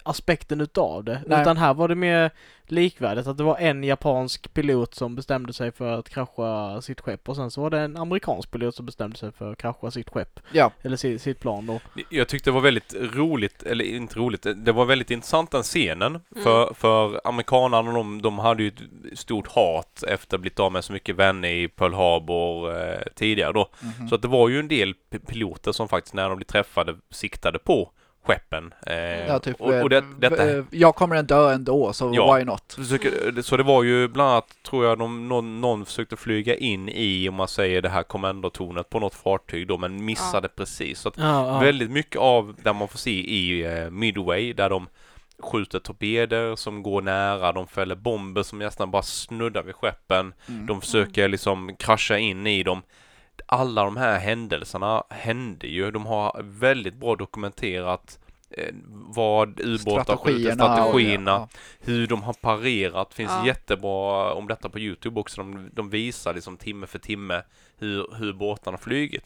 aspekten 0.02 0.60
utav 0.60 1.04
det. 1.04 1.22
Nej. 1.26 1.40
Utan 1.40 1.56
här 1.56 1.74
var 1.74 1.88
det 1.88 1.94
mer 1.94 2.30
likvärdigt, 2.72 3.26
att 3.26 3.38
det 3.38 3.44
var 3.44 3.58
en 3.58 3.84
japansk 3.84 4.54
pilot 4.54 4.94
som 4.94 5.14
bestämde 5.14 5.52
sig 5.52 5.72
för 5.72 5.98
att 5.98 6.08
krascha 6.08 6.82
sitt 6.82 7.00
skepp 7.00 7.28
och 7.28 7.36
sen 7.36 7.50
så 7.50 7.60
var 7.60 7.70
det 7.70 7.80
en 7.80 7.96
amerikansk 7.96 8.50
pilot 8.50 8.74
som 8.74 8.86
bestämde 8.86 9.18
sig 9.18 9.32
för 9.32 9.52
att 9.52 9.58
krascha 9.58 9.90
sitt 9.90 10.10
skepp, 10.10 10.40
Ja, 10.52 10.72
eller 10.82 10.96
sitt, 10.96 11.22
sitt 11.22 11.40
plan 11.40 11.66
då. 11.66 11.80
Jag 12.10 12.28
tyckte 12.28 12.50
det 12.50 12.54
var 12.54 12.60
väldigt 12.60 12.94
roligt, 12.94 13.62
eller 13.62 13.84
inte 13.84 14.18
roligt, 14.18 14.46
det 14.56 14.72
var 14.72 14.84
väldigt 14.84 15.10
intressant 15.10 15.50
den 15.50 15.62
scenen. 15.62 16.12
Mm. 16.12 16.44
För, 16.44 16.74
för 16.74 17.20
amerikanerna, 17.24 17.92
de, 17.92 18.22
de 18.22 18.38
hade 18.38 18.62
ju 18.62 18.68
ett 19.12 19.18
stort 19.18 19.46
hat 19.46 20.02
efter 20.08 20.26
att 20.26 20.32
ha 20.32 20.38
blivit 20.38 20.60
av 20.60 20.72
med 20.72 20.84
så 20.84 20.92
mycket 20.92 21.16
vänner 21.16 21.48
i 21.48 21.68
Pearl 21.68 21.94
Harbor 21.94 22.80
eh, 22.80 22.98
tidigare 23.14 23.52
då. 23.52 23.68
mhm. 23.80 24.08
Så 24.08 24.14
att 24.14 24.22
det 24.22 24.28
var 24.28 24.48
ju 24.48 24.58
en 24.58 24.68
del 24.68 24.94
piloter 25.26 25.72
som 25.72 25.88
faktiskt 25.88 26.14
när 26.14 26.28
de 26.28 26.36
blev 26.36 26.46
träffade 26.46 26.96
siktade 27.10 27.58
på 27.58 27.90
skeppen. 28.26 28.74
Eh, 28.86 29.26
ja, 29.26 29.38
typ, 29.38 29.60
och, 29.60 29.82
och 29.82 29.90
det, 29.90 29.96
eh, 29.96 30.04
detta, 30.18 30.50
eh, 30.50 30.64
jag 30.70 30.94
kommer 30.94 31.16
en 31.16 31.26
dö 31.26 31.52
ändå, 31.52 31.92
så 31.92 32.10
Ja. 32.14 32.34
why 32.36 32.44
not? 32.44 32.76
Så 33.44 33.56
det 33.56 33.62
var 33.62 33.82
ju 33.82 34.08
bland 34.08 34.30
annat, 34.30 34.56
tror 34.62 34.84
jag, 34.86 34.98
de, 34.98 35.28
någon, 35.28 35.60
någon 35.60 35.84
försökte 35.84 36.16
flyga 36.16 36.56
in 36.56 36.88
i, 36.88 37.28
om 37.28 37.34
man 37.34 37.48
säger 37.48 37.82
det 37.82 37.88
här 37.88 38.02
kommandotornet 38.02 38.90
på 38.90 39.00
något 39.00 39.14
fartyg 39.14 39.66
då, 39.68 39.78
men 39.78 40.04
missade 40.04 40.48
precis. 40.48 40.98
Så 41.00 41.08
att 41.08 41.18
Ja, 41.18 41.46
ja. 41.46 41.58
väldigt 41.58 41.90
mycket 41.90 42.20
av 42.20 42.54
där 42.62 42.72
man 42.72 42.88
får 42.88 42.98
se 42.98 43.10
i 43.10 43.64
eh, 43.64 43.90
Midway, 43.90 44.52
där 44.52 44.70
de 44.70 44.88
skjuter 45.38 45.78
torpeder 45.78 46.56
som 46.56 46.82
går 46.82 47.02
nära, 47.02 47.52
de 47.52 47.66
fäller 47.66 47.94
bomber 47.94 48.42
som 48.42 48.58
nästan 48.58 48.90
bara 48.90 49.02
snuddar 49.02 49.62
vid 49.62 49.74
skeppen. 49.74 50.34
Mm. 50.48 50.66
De 50.66 50.80
försöker 50.80 51.28
liksom 51.28 51.76
krascha 51.78 52.18
in 52.18 52.46
i 52.46 52.62
dem. 52.62 52.82
Alla 53.46 53.84
de 53.84 53.96
här 53.96 54.18
händelserna 54.18 55.04
hände 55.10 55.66
ju. 55.66 55.90
De 55.90 56.06
har 56.06 56.40
väldigt 56.44 56.94
bra 56.94 57.16
dokumenterat 57.16 58.18
eh, 58.50 58.74
vad 58.90 59.60
ubåtar 59.60 60.16
skjuter, 60.16 60.52
strategierna, 60.54 61.32
ja. 61.32 61.48
hur 61.80 62.06
de 62.06 62.22
har 62.22 62.32
parerat. 62.32 63.14
Finns 63.14 63.30
Ja. 63.30 63.46
jättebra 63.46 64.32
om 64.34 64.48
detta 64.48 64.68
på 64.68 64.78
Youtube 64.78 65.20
också. 65.20 65.40
De, 65.42 65.70
de 65.72 65.90
visar 65.90 66.34
liksom 66.34 66.56
timme 66.56 66.86
för 66.86 66.98
timme 66.98 67.42
hur, 67.78 68.06
hur 68.16 68.32
båtarna 68.32 68.76
har 68.76 68.82
flugit. 68.82 69.24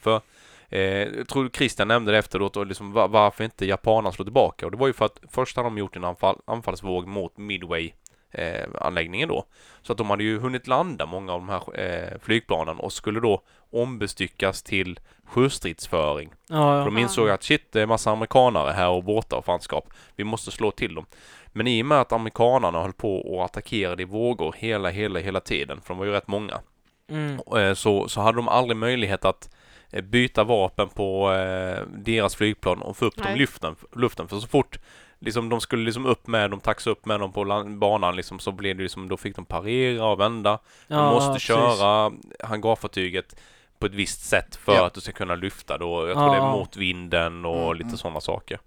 För 0.00 0.20
eh, 0.68 0.80
jag 0.80 1.28
tror 1.28 1.48
Christian 1.48 1.88
nämnde 1.88 2.12
det 2.12 2.18
efteråt 2.18 2.56
och 2.56 2.66
liksom 2.66 2.92
va- 2.92 3.06
varför 3.06 3.44
inte 3.44 3.66
japanerna 3.66 4.12
slår 4.12 4.24
tillbaka. 4.24 4.66
Och 4.66 4.72
det 4.72 4.78
var 4.78 4.86
ju 4.86 4.92
för 4.92 5.04
att 5.04 5.18
först 5.30 5.56
hade 5.56 5.66
de 5.66 5.78
gjort 5.78 5.96
en 5.96 6.04
anfall, 6.04 6.40
anfallsvåg 6.44 7.06
mot 7.06 7.36
Midway 7.38 7.92
eh, 8.32 8.64
anläggningen 8.80 9.28
då. 9.28 9.44
Så 9.82 9.92
att 9.92 9.98
de 9.98 10.10
hade 10.10 10.24
ju 10.24 10.38
hunnit 10.38 10.66
landa 10.66 11.06
många 11.06 11.32
av 11.32 11.40
de 11.40 11.48
här 11.48 11.80
eh, 11.80 12.18
flygplanen 12.22 12.78
och 12.78 12.92
skulle 12.92 13.20
då 13.20 13.42
ombestyckas 13.72 14.62
till 14.62 15.00
sjöstridsföring. 15.24 16.30
ja, 16.48 16.56
För 16.56 16.84
de 16.84 16.96
ja. 16.96 17.02
insåg 17.02 17.30
att 17.30 17.42
shit, 17.42 17.72
det 17.72 17.80
är 17.82 17.86
massa 17.86 18.10
amerikanare 18.10 18.72
här 18.72 18.88
och 18.88 19.04
båtar 19.04 19.36
och 19.36 19.44
fanskap. 19.44 19.88
Vi 20.16 20.24
måste 20.24 20.50
slå 20.50 20.70
till 20.70 20.94
dem. 20.94 21.06
Men 21.52 21.66
i 21.66 21.82
och 21.82 21.86
med 21.86 22.00
att 22.00 22.12
amerikanarna 22.12 22.82
höll 22.82 22.92
på 22.92 23.18
och 23.34 23.44
attackerade 23.44 24.02
i 24.02 24.06
vågor 24.06 24.54
hela, 24.58 24.88
hela, 24.90 25.18
hela 25.20 25.40
tiden, 25.40 25.80
för 25.80 25.88
de 25.88 25.98
var 25.98 26.06
ju 26.06 26.12
rätt 26.12 26.28
många, 26.28 26.60
Mm. 27.08 27.38
eh, 27.56 27.74
så, 27.74 28.08
så 28.08 28.20
hade 28.20 28.38
de 28.38 28.48
aldrig 28.48 28.76
möjlighet 28.76 29.24
att 29.24 29.50
eh, 29.90 30.02
byta 30.02 30.44
vapen 30.44 30.88
på 30.88 31.32
eh, 31.32 31.82
deras 31.98 32.34
flygplan 32.36 32.82
och 32.82 32.96
få 32.96 33.04
upp 33.04 33.16
dem 33.16 33.26
i 33.26 33.30
Nej. 33.30 33.38
luften, 33.38 33.76
luften. 33.96 34.28
För 34.28 34.36
så 34.38 34.46
fort 34.48 34.78
liksom, 35.26 35.48
de 35.48 35.60
skulle 35.60 35.84
liksom 35.84 36.06
upp 36.06 36.26
med 36.26 36.50
dem, 36.50 36.60
taxa 36.60 36.90
upp 36.90 37.06
med 37.06 37.20
dem 37.20 37.32
på 37.32 37.44
land, 37.44 37.78
banan 37.78 38.16
liksom, 38.16 38.38
så 38.38 38.52
blev 38.52 38.76
det 38.76 38.82
liksom, 38.82 39.08
då 39.08 39.16
fick 39.16 39.36
de 39.36 39.44
parera 39.44 40.06
och 40.06 40.20
vända. 40.20 40.58
De 40.88 40.94
Ja, 40.94 41.10
måste 41.10 41.32
precis. 41.32 41.46
köra 41.48 42.12
hangarfartyget 42.44 43.36
på 43.78 43.86
ett 43.86 43.94
visst 43.94 44.24
sätt 44.28 44.56
för 44.56 44.74
Ja. 44.74 44.86
att 44.86 44.94
du 44.94 45.00
ska 45.00 45.12
kunna 45.12 45.34
lyfta 45.34 45.78
då. 45.78 46.06
Jag 46.08 46.16
tror 46.16 46.26
Ja. 46.26 46.32
det 46.32 46.38
är 46.46 46.50
mot 46.52 46.76
vinden 46.76 47.44
och 47.44 47.56
Mm, 47.64 47.72
lite 47.76 47.86
mm. 47.86 47.96
sådana 47.96 48.20
saker. 48.20 48.58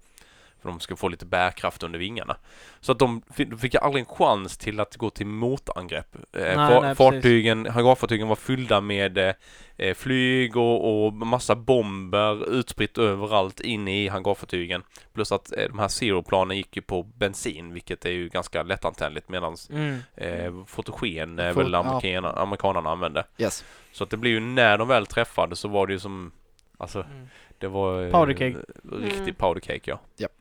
För 0.62 0.68
de 0.68 0.80
ska 0.80 0.96
få 0.96 1.08
lite 1.08 1.26
bärkraft 1.26 1.82
under 1.82 1.98
vingarna. 1.98 2.36
Så 2.80 2.92
att 2.92 2.98
de 2.98 3.22
fick, 3.60 3.74
aldrig 3.74 4.00
en 4.02 4.14
chans 4.14 4.58
till 4.58 4.80
att 4.80 4.96
gå 4.96 5.10
till 5.10 5.26
motangrepp. 5.26 6.14
Eh, 6.14 6.20
Nej, 6.42 6.56
fa- 6.56 6.82
nej, 6.82 6.94
fartygen, 6.94 7.66
hangarfartygen 7.66 8.28
var 8.28 8.36
fyllda 8.36 8.80
med 8.80 9.18
eh, 9.18 9.34
eh, 9.76 9.94
flyg 9.94 10.56
och, 10.56 11.04
och 11.06 11.12
massa 11.12 11.54
bomber 11.56 12.52
utspritt 12.54 12.98
överallt 12.98 13.60
inne 13.60 14.04
i 14.04 14.08
hangarfartygen. 14.08 14.82
Plus 15.12 15.32
att 15.32 15.52
eh, 15.56 15.64
de 15.68 15.78
här 15.78 15.88
Zero-planen 15.88 16.56
gick 16.56 16.76
ju 16.76 16.82
på 16.82 17.02
bensin, 17.02 17.72
vilket 17.72 18.04
är 18.04 18.10
ju 18.10 18.28
ganska 18.28 18.62
lättantändligt 18.62 19.28
medan 19.28 19.56
Mm. 19.70 19.98
eh, 20.14 20.64
fotogen 20.66 21.38
är 21.38 21.52
Fot- 21.52 21.64
väl 21.64 21.74
amerikanerna, 21.74 22.32
amerikanerna 22.32 22.90
använde. 22.90 23.24
Yes. 23.38 23.64
Så 23.92 24.04
att 24.04 24.10
det 24.10 24.16
blir 24.16 24.30
ju 24.30 24.40
när 24.40 24.78
de 24.78 24.88
väl 24.88 25.06
träffade 25.06 25.56
så 25.56 25.68
var 25.68 25.86
det 25.86 25.92
ju 25.92 25.98
som 25.98 26.32
Alltså 26.78 27.02
Mm. 27.02 27.28
det 27.58 27.68
var 27.68 28.02
eh, 28.04 28.10
Powder 28.10 28.32
cake. 28.34 28.56
Riktig 29.02 29.20
Mm. 29.22 29.34
powder 29.34 29.60
cake 29.60 29.80
ja. 29.90 30.00
Japp. 30.16 30.32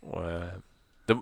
Och, 0.00 0.30
eh, 0.30 0.48
det, 1.06 1.18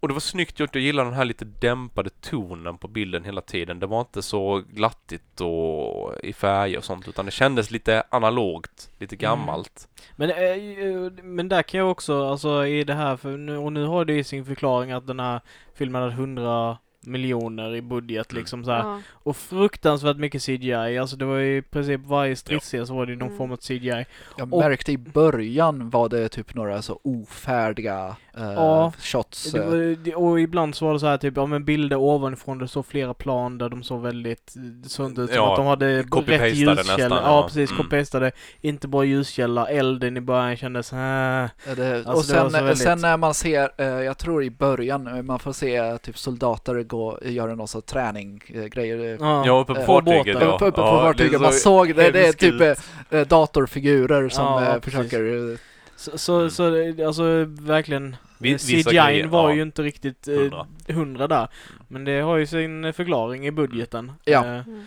och 0.00 0.08
det 0.08 0.14
var 0.14 0.20
snyggt 0.20 0.60
gjort. 0.60 0.74
Jag 0.74 0.82
gillar 0.84 1.04
den 1.04 1.14
här 1.14 1.24
lite 1.24 1.44
dämpade 1.44 2.10
tonen 2.10 2.78
på 2.78 2.88
bilden 2.88 3.24
hela 3.24 3.40
tiden. 3.40 3.78
Det 3.80 3.86
var 3.86 4.00
inte 4.00 4.22
så 4.22 4.62
glattigt 4.72 5.40
och 5.40 6.14
i 6.22 6.32
färger 6.32 6.78
och 6.78 6.84
sånt 6.84 7.08
utan 7.08 7.24
det 7.24 7.30
kändes 7.32 7.70
lite 7.70 8.02
analogt, 8.10 8.90
lite 8.98 9.14
Mm. 9.16 9.20
gammalt. 9.20 9.88
Men, 10.16 10.30
eh, 10.30 10.38
eh, 10.38 11.12
men 11.22 11.48
där 11.48 11.62
kan 11.62 11.78
jag 11.80 11.90
också, 11.90 12.24
alltså 12.28 12.66
i 12.66 12.84
det 12.84 12.94
här, 12.94 13.16
för 13.16 13.36
nu, 13.36 13.56
och 13.56 13.72
nu 13.72 13.84
har 13.84 14.04
det 14.04 14.12
ju 14.12 14.24
sin 14.24 14.44
förklaring 14.44 14.92
att 14.92 15.06
den 15.06 15.20
här 15.20 15.40
filmen 15.74 16.02
hade 16.02 16.14
100 16.14 16.78
miljoner 17.06 17.74
i 17.74 17.82
budget 17.82 18.30
Mm. 18.32 18.40
liksom 18.40 18.64
så 18.64 18.70
här. 18.70 18.78
Ja. 18.78 19.00
Och 19.12 19.36
fruktansvärt 19.36 20.16
mycket 20.16 20.42
CGI, 20.42 20.98
alltså 20.98 21.16
det 21.16 21.24
var 21.24 21.36
ju 21.36 21.56
i 21.56 21.62
princip 21.62 22.00
varje 22.06 22.36
stridsscen 22.36 22.86
så 22.86 22.94
var 22.94 23.06
det 23.06 23.12
ju 23.12 23.18
någon 23.18 23.26
Mm. 23.28 23.38
form 23.38 23.52
av 23.52 23.56
CGI. 23.56 24.04
Jag 24.38 24.54
Och- 24.54 24.60
märkte 24.60 24.92
i 24.92 24.98
början 24.98 25.90
var 25.90 26.08
det 26.08 26.28
typ 26.28 26.54
några 26.54 26.82
så 26.82 27.00
ofärdiga 27.02 28.16
eh, 28.36 28.52
Ja, 28.52 28.92
shots. 28.98 29.52
Det 29.52 29.58
eh, 29.58 29.66
var, 29.68 29.76
det- 30.04 30.14
och 30.14 30.40
ibland 30.40 30.74
så 30.74 30.86
var 30.86 30.92
det 30.92 31.00
så 31.00 31.06
här 31.06 31.16
typ, 31.18 31.36
ja 31.36 31.46
men 31.46 31.64
bilder 31.64 31.96
ovanifrån, 31.96 32.58
det 32.58 32.68
såg 32.68 32.86
flera 32.86 33.14
plan 33.14 33.58
där 33.58 33.68
de 33.68 33.82
såg 33.82 34.02
väldigt 34.02 34.54
eh, 34.56 34.88
sunt 34.88 35.18
ut, 35.18 35.28
som 35.30 35.36
Ja, 35.36 35.50
att 35.52 35.56
de 35.56 35.66
hade 35.66 35.98
rätt 36.02 36.54
ljuskälla. 36.56 36.74
nästan, 36.74 36.98
Ja, 37.00 37.22
ja. 37.24 37.42
precis, 37.46 37.70
Mm. 37.70 37.82
copy-pastade. 37.82 38.30
Inte 38.60 38.88
bra 38.88 39.04
ljuskälla, 39.04 39.68
elden 39.68 40.16
i 40.16 40.20
början 40.20 40.56
kändes, 40.56 40.92
äh. 40.92 40.98
Det, 40.98 41.96
Alltså, 41.96 42.10
och 42.12 42.24
sen, 42.24 42.50
så 42.50 42.56
väldigt- 42.56 42.78
sen 42.78 42.98
när 43.00 43.16
man 43.16 43.34
ser, 43.34 43.70
eh, 43.78 43.86
jag 43.86 44.18
tror 44.18 44.44
i 44.44 44.50
början, 44.50 45.26
man 45.26 45.38
får 45.38 45.52
se 45.52 45.98
typ 45.98 46.18
soldater 46.18 46.76
gå, 46.96 47.18
göra 47.22 47.54
någon 47.54 47.68
sån 47.68 47.82
träninggrejer. 47.82 49.18
Ja, 49.20 49.60
uppe 49.60 49.74
på 49.74 49.80
Eh, 49.80 49.86
fartyget 49.86 50.36
ja. 50.40 50.54
Uppe 50.54 50.70
på 50.72 50.80
ja, 50.80 51.00
fartyget, 51.00 51.40
man 51.40 51.52
så 51.52 51.58
såg 51.58 51.94
det, 51.94 52.10
det 52.10 52.26
är 52.26 52.32
typ 52.32 52.60
eh, 52.60 53.18
eh, 53.20 53.26
datorfigurer 53.26 54.28
som 54.28 54.44
Ja, 54.44 54.74
eh, 54.74 54.80
försöker... 54.80 55.52
eh, 55.52 55.58
Så, 55.96 56.18
så, 56.18 56.50
så 56.50 56.64
alltså 57.06 57.44
verkligen, 57.48 58.16
eh, 58.44 58.56
CGI 58.58 59.22
var 59.22 59.50
ja. 59.50 59.54
ju 59.54 59.62
inte 59.62 59.82
riktigt 59.82 60.28
eh, 60.28 60.94
Hundra. 60.94 61.26
där. 61.28 61.48
Men 61.88 62.04
det 62.04 62.20
har 62.20 62.36
ju 62.36 62.46
sin 62.46 62.84
eh, 62.84 62.92
förklaring 62.92 63.46
i 63.46 63.50
budgeten. 63.50 64.12
Ja. 64.24 64.44
Eh, 64.46 64.62
Mm. 64.66 64.84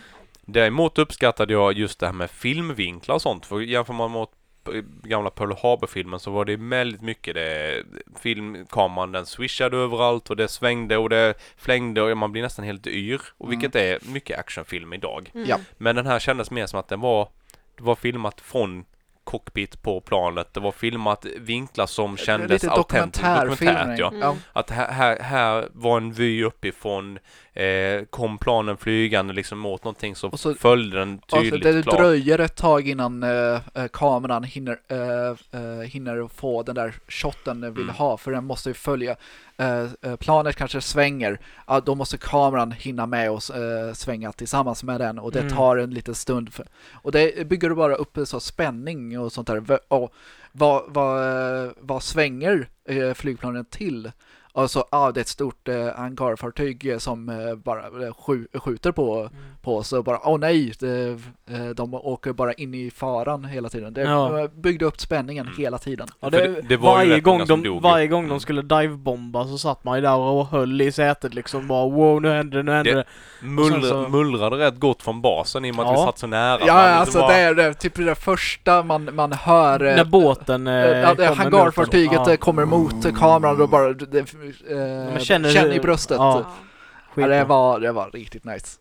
Däremot 0.48 0.98
uppskattade 1.00 1.54
jag 1.54 1.74
just 1.74 2.00
det 2.00 2.06
här 2.06 2.14
med 2.14 2.30
filmvinklar 2.32 3.16
och 3.16 3.22
sånt. 3.22 3.46
För 3.46 3.60
jämför 3.60 3.94
man 3.94 4.12
mot 4.12 4.30
gamla 5.04 5.30
Pearl 5.30 5.52
Harbor-filmen 5.62 6.20
så 6.20 6.32
var 6.32 6.46
det 6.46 6.56
väldigt 6.56 7.02
mycket 7.02 7.36
det 7.36 7.84
filmkameran 8.20 9.12
den 9.12 9.26
swishade 9.26 9.78
överallt 9.78 10.30
och 10.30 10.36
det 10.36 10.48
svängde 10.48 10.98
och 10.98 11.10
det 11.10 11.34
flängde 11.58 12.02
och 12.02 12.18
man 12.18 12.32
blir 12.32 12.42
nästan 12.42 12.66
helt 12.66 12.88
yr. 12.88 13.22
Och 13.38 13.46
Mm. 13.48 13.60
vilket 13.60 13.76
är 13.76 14.00
mycket 14.14 14.40
actionfilm 14.40 14.94
idag. 14.94 15.32
Mm. 15.34 15.60
Men 15.78 15.96
den 15.96 16.06
här 16.06 16.20
kändes 16.20 16.52
mer 16.52 16.66
som 16.66 16.80
att 16.80 16.88
den 16.88 17.00
var 17.00 17.28
Det 17.78 17.84
var 17.84 17.96
filmat 17.96 18.42
från 18.42 18.86
cockpit 19.26 19.82
på 19.82 20.02
planet. 20.02 20.54
Det 20.54 20.60
var 20.60 20.72
filmat 20.72 21.26
vinklar 21.40 21.86
som 21.86 22.18
kändes 22.18 22.64
Lite 22.64 22.72
autentiskt. 22.76 23.26
Dokumentärt 23.26 24.00
ja. 24.00 24.08
Mm. 24.08 24.22
Ja. 24.22 24.36
Att 24.54 24.70
här, 24.70 24.92
här, 24.92 25.20
här 25.20 25.68
var 25.74 25.98
en 25.98 26.12
vy 26.14 26.44
uppifrån, 26.44 27.20
eh, 27.54 28.06
kom 28.10 28.38
planen 28.38 28.78
flygande 28.78 29.34
liksom 29.34 29.60
mot 29.60 29.84
någonting 29.84 30.16
så, 30.16 30.30
Och 30.30 30.40
så- 30.40 30.54
följde 30.54 31.00
den 31.00 31.12
Alltså 31.30 31.42
tydligt 31.52 31.64
det 31.76 31.84
klart. 31.84 31.98
dröjer 31.98 32.40
ett 32.40 32.56
tag 32.56 32.88
innan 32.88 33.24
eh, 33.24 33.30
eh, 33.76 33.88
kameran 33.94 34.44
hinner, 34.44 34.78
eh, 34.88 35.60
eh, 35.62 35.80
hinner 35.88 36.28
få 36.28 36.64
den 36.64 36.76
där 36.76 36.94
shotten 37.08 37.62
den 37.62 37.74
vill 37.74 37.84
Mm. 37.84 37.96
ha 37.96 38.18
för 38.18 38.32
den 38.32 38.46
måste 38.46 38.70
ju 38.70 38.74
följa 38.74 39.16
eh, 39.58 39.88
eh, 40.02 40.16
planet 40.16 40.56
kanske 40.56 40.82
svänger, 40.82 41.40
ja, 41.68 41.80
då 41.80 41.96
måste 41.96 42.18
kameran 42.18 42.72
hinna 42.72 43.06
med 43.06 43.32
och 43.32 43.56
eh, 43.56 43.94
svänga 43.94 44.32
tillsammans 44.32 44.84
med 44.84 45.02
den 45.02 45.20
och 45.20 45.32
det 45.32 45.40
Mm. 45.40 45.54
tar 45.54 45.78
en 45.78 45.90
liten 45.94 46.16
stund. 46.16 46.54
För, 46.54 46.66
och 46.94 47.12
det 47.12 47.48
bygger 47.48 47.70
du 47.70 47.76
bara 47.76 47.96
upp 47.96 48.18
så 48.26 48.40
spänning 48.40 49.20
och 49.20 49.32
sånt 49.32 49.48
där. 49.48 49.80
Och 49.88 50.14
vad, 50.52 50.84
vad, 50.88 51.74
vad 51.80 52.04
svänger 52.04 52.68
flygplanen 53.14 53.66
till? 53.66 54.12
Alltså, 54.58 54.84
ja, 54.92 55.12
det 55.12 55.20
är 55.20 55.22
ett 55.22 55.28
stort 55.28 55.68
eh, 55.68 55.88
hangarfartyg 55.98 56.86
eh, 56.92 56.98
som 56.98 57.30
eh, 57.30 57.56
bara 57.56 57.80
eh, 57.80 58.12
skju- 58.26 58.60
skjuter 58.60 58.92
på, 58.92 59.30
på 59.62 59.78
oss 59.78 59.94
och 59.94 60.04
bara, 60.04 60.20
åh 60.24 60.38
nej, 60.40 60.74
det, 60.80 61.08
eh, 61.50 61.66
de 61.76 61.94
åker 61.94 62.34
bara 62.34 62.54
in 62.54 62.74
i 62.74 62.92
faran 62.92 63.46
hela 63.46 63.70
tiden. 63.70 63.94
Det 63.94 64.02
Ja. 64.02 64.48
byggde 64.56 64.86
upp 64.86 65.00
spänningen 65.00 65.46
Mm. 65.46 65.58
hela 65.58 65.78
tiden. 65.78 66.08
Ja, 66.20 66.30
det, 66.30 66.62
det- 66.70 66.78
varje, 66.78 67.20
gång 67.20 67.46
de, 67.48 67.80
varje 67.84 68.08
gång 68.08 68.24
de 68.24 68.30
Mm. 68.30 68.40
skulle 68.40 68.62
divebomba 68.62 69.46
så 69.48 69.58
satt 69.58 69.84
man 69.84 69.96
ju 69.98 70.02
där 70.02 70.16
och 70.18 70.48
höll 70.48 70.82
i 70.82 70.92
sätet 70.92 71.34
liksom 71.34 71.68
bara 71.68 71.90
wow 71.90 72.22
nu 72.22 72.30
händer 72.30 72.58
det, 72.58 72.64
nu 72.64 72.72
händer 72.72 72.92
Det- 72.96 72.98
det. 73.42 73.48
Mullra, 73.48 73.78
Och 73.78 73.84
så- 73.84 74.10
mullrade 74.10 74.56
rätt 74.58 74.80
gott 74.80 75.04
från 75.04 75.22
basen 75.22 75.66
i 75.66 75.72
och 75.72 75.76
med 75.76 75.86
att 75.86 75.92
Ja. 75.92 76.00
vi 76.02 76.06
satt 76.06 76.18
så 76.20 76.28
nära. 76.28 76.60
Ja, 76.66 76.74
Man 76.74 76.84
liksom 76.86 77.00
alltså 77.00 77.20
bara- 77.20 77.28
det 77.28 77.34
är 77.40 77.56
det, 77.56 77.74
typ 77.74 77.96
det 77.96 78.16
första 78.16 78.84
man, 78.84 79.10
man 79.16 79.32
hör. 79.34 79.80
När 79.80 80.06
båten 80.06 80.68
eh, 80.68 80.84
kommer 81.16 81.36
hangarfartyget 81.36 82.40
kommer 82.40 82.66
mot 82.66 83.18
kameran 83.18 83.62
och 83.62 83.70
bara 83.70 83.94
det, 83.94 84.26
eh, 84.48 85.12
Man 85.12 85.20
känner 85.20 85.52
känner 85.54 85.74
i 85.74 85.80
bröstet. 85.80 86.18
ja. 86.18 86.46
Ja. 87.16 87.28
Det, 87.28 87.44
var, 87.44 87.80
det 87.80 87.92
var 87.92 88.12
riktigt 88.12 88.44
nice. 88.44 88.80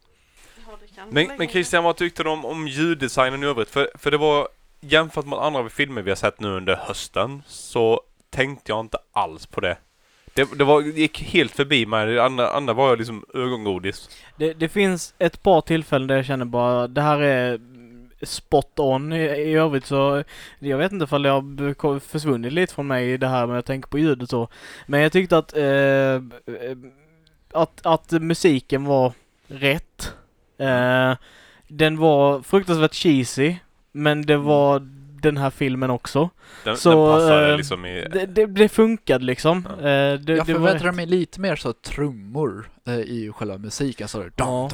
Ja, 0.67 1.03
Men, 1.11 1.29
men. 1.39 1.49
Christian, 1.49 1.85
vad 1.85 1.97
tyckte 1.97 2.23
du 2.23 2.29
om, 2.31 2.45
om 2.45 2.69
ljuddesignen 2.69 3.43
i 3.43 3.47
övrigt? 3.47 3.71
För, 3.71 3.91
för 3.95 4.11
det 4.11 4.17
var, 4.19 4.49
jämfört 4.81 5.27
med 5.27 5.39
andra 5.39 5.69
filmer 5.69 6.03
vi 6.03 6.11
har 6.11 6.17
sett 6.17 6.41
nu 6.41 6.49
under 6.49 6.77
hösten, 6.77 7.43
så 7.47 8.01
tänkte 8.31 8.73
jag 8.73 8.81
inte 8.81 8.99
alls 9.13 9.47
på 9.47 9.61
det. 9.61 9.77
Det, 10.35 10.59
det 10.59 10.65
var, 10.65 10.81
gick 10.83 11.23
helt 11.23 11.53
förbi 11.53 11.87
mig. 11.87 12.07
Det 12.07 12.25
andra, 12.25 12.51
andra 12.51 12.73
var 12.75 12.89
jag 12.89 12.99
liksom 12.99 13.25
ögongodis. 13.35 14.09
Det, 14.37 14.53
det 14.53 14.69
finns 14.69 15.15
ett 15.19 15.43
par 15.43 15.61
tillfällen 15.61 16.09
där 16.09 16.17
jag 16.17 16.25
känner 16.27 16.45
bara 16.45 16.89
det 16.89 17.01
här 17.01 17.19
är 17.21 17.61
spot 18.27 18.79
on. 18.79 19.13
I, 19.13 19.25
i 19.25 19.55
övrigt 19.55 19.87
så, 19.87 20.25
jag 20.59 20.79
vet 20.79 20.93
inte 20.93 21.05
ifall 21.05 21.23
det 21.23 21.29
har 21.29 21.99
försvunnit 21.99 22.53
lite 22.53 22.75
från 22.75 22.87
mig 22.87 23.19
det 23.19 23.29
här 23.29 23.47
med 23.47 23.59
att 23.59 23.67
tänka 23.67 23.89
på 23.89 23.99
ljudet 23.99 24.31
så. 24.31 24.49
Men 24.87 25.01
jag 25.01 25.13
tyckte 25.13 25.39
att, 25.39 25.57
eh, 25.57 25.65
eh, 25.65 26.21
att, 27.53 27.87
att 27.87 28.11
musiken 28.11 28.85
var 28.85 29.13
rätt. 29.49 30.13
Eh, 30.59 31.17
den 31.69 31.99
var 31.99 32.43
fruktansvärt 32.43 32.95
cheesy, 32.95 33.57
men 33.93 34.27
det 34.27 34.37
var 34.37 34.83
den 35.21 35.37
här 35.37 35.51
filmen 35.51 35.91
också. 35.91 36.31
Den, 36.65 36.77
Så, 36.77 36.91
den 36.91 37.21
passade 37.21 37.51
eh, 37.51 37.57
liksom 37.57 37.87
i... 37.87 38.09
Det, 38.13 38.27
det, 38.27 38.47
det 38.47 38.69
funkade 38.69 39.25
liksom. 39.25 39.69
Ja. 39.69 39.89
Eh, 39.89 40.19
det, 40.19 40.37
jag 40.37 40.47
förväntade 40.47 40.93
mig 40.93 41.07
lite 41.07 41.41
mer 41.41 41.57
så 41.57 41.73
trummor 41.73 42.71
i 42.93 43.31
själva 43.35 43.59
musiken. 43.59 44.09
Så 44.09 44.19
det, 44.19 44.25
dum, 44.25 44.31
Ja. 44.37 44.69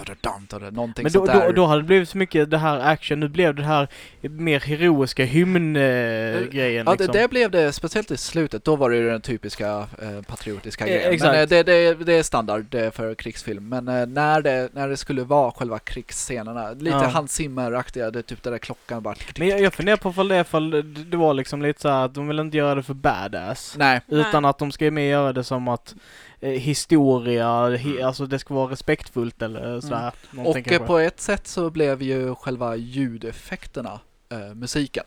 någonting 0.71 1.03
Men 1.03 1.13
då, 1.13 1.19
sånt 1.27 1.33
då, 1.33 1.39
där. 1.39 1.53
då 1.53 1.67
hade 1.67 1.81
det 1.83 1.87
blivit 1.87 2.09
så 2.09 2.19
mycket 2.19 2.51
det 2.51 2.59
här 2.59 2.79
action, 2.81 3.21
nu 3.21 3.29
blev 3.29 3.55
det 3.55 3.63
här 3.63 3.89
mer 4.21 4.61
heroiska 4.61 5.25
hymn-grejen 5.25 6.85
Ja, 6.87 6.93
liksom. 6.93 7.13
det, 7.13 7.21
det 7.21 7.29
blev 7.29 7.51
det, 7.51 7.73
speciellt 7.73 8.11
i 8.11 8.17
slutet, 8.17 8.65
då 8.65 8.77
var 8.77 8.91
det 8.91 8.97
ju 8.97 9.11
den 9.11 9.21
typiska 9.21 9.69
eh, 10.03 10.23
patriotiska 10.27 10.87
Eh, 10.87 10.91
grejen. 10.95 11.13
exakt. 11.13 11.33
Men 11.33 11.41
eh, 11.43 11.49
det, 11.49 11.63
det, 11.63 11.95
det 12.05 12.13
är 12.13 12.23
standard 12.23 12.75
eh, 12.75 12.91
för 12.91 13.15
krigsfilm. 13.15 13.69
Men 13.69 13.89
eh, 13.89 14.07
när, 14.07 14.43
det, 14.43 14.69
när 14.73 14.89
det 14.89 14.97
skulle 14.97 15.23
vara 15.23 15.51
själva 15.53 15.79
krigsscenerna, 15.79 16.71
lite 16.73 16.97
Ja. 16.97 17.07
Hans 17.07 17.33
Zimmer-aktiga, 17.33 18.11
det, 18.11 18.23
typ 18.23 18.43
där 18.43 18.59
klockan 18.59 19.03
bara... 19.03 19.15
Men 19.39 19.49
jag, 19.49 19.61
jag 19.61 19.75
funderar 19.75 19.97
på 19.97 20.11
ifall 20.11 20.29
det, 20.29 20.41
ifall 20.41 20.71
det- 20.71 20.83
det 20.83 21.17
var 21.17 21.35
liksom 21.35 21.63
lite 21.63 21.81
så 21.81 21.89
att 21.89 22.15
de 22.15 22.29
vill 22.29 22.39
inte 22.39 22.57
göra 22.57 22.75
det 22.75 22.83
för 22.83 22.95
badass. 22.95 23.75
Nej, 23.79 24.01
Utan 24.09 24.43
Nej. 24.43 24.51
att 24.51 24.59
de 24.59 24.73
ska 24.73 24.91
mer 24.91 25.11
göra 25.11 25.33
det 25.33 25.45
som 25.45 25.69
att 25.69 25.95
eh, 26.41 26.51
historia, 26.51 27.69
hi, 27.69 28.03
alltså 28.03 28.27
det 28.27 28.39
ska 28.39 28.55
vara 28.55 28.73
respektfullt 28.73 29.43
eller 29.43 29.81
sådär. 29.81 30.13
och 30.31 30.35
någonting 30.35 30.65
eh, 30.65 30.69
kanske. 30.69 30.87
på 30.87 30.99
ett 30.99 31.21
sätt 31.21 31.47
så 31.47 31.71
blev 31.71 32.03
ju 32.03 32.35
själva 32.35 32.77
ljudeffekterna 32.77 34.01
eh, 34.29 34.55
musiken. 34.55 35.05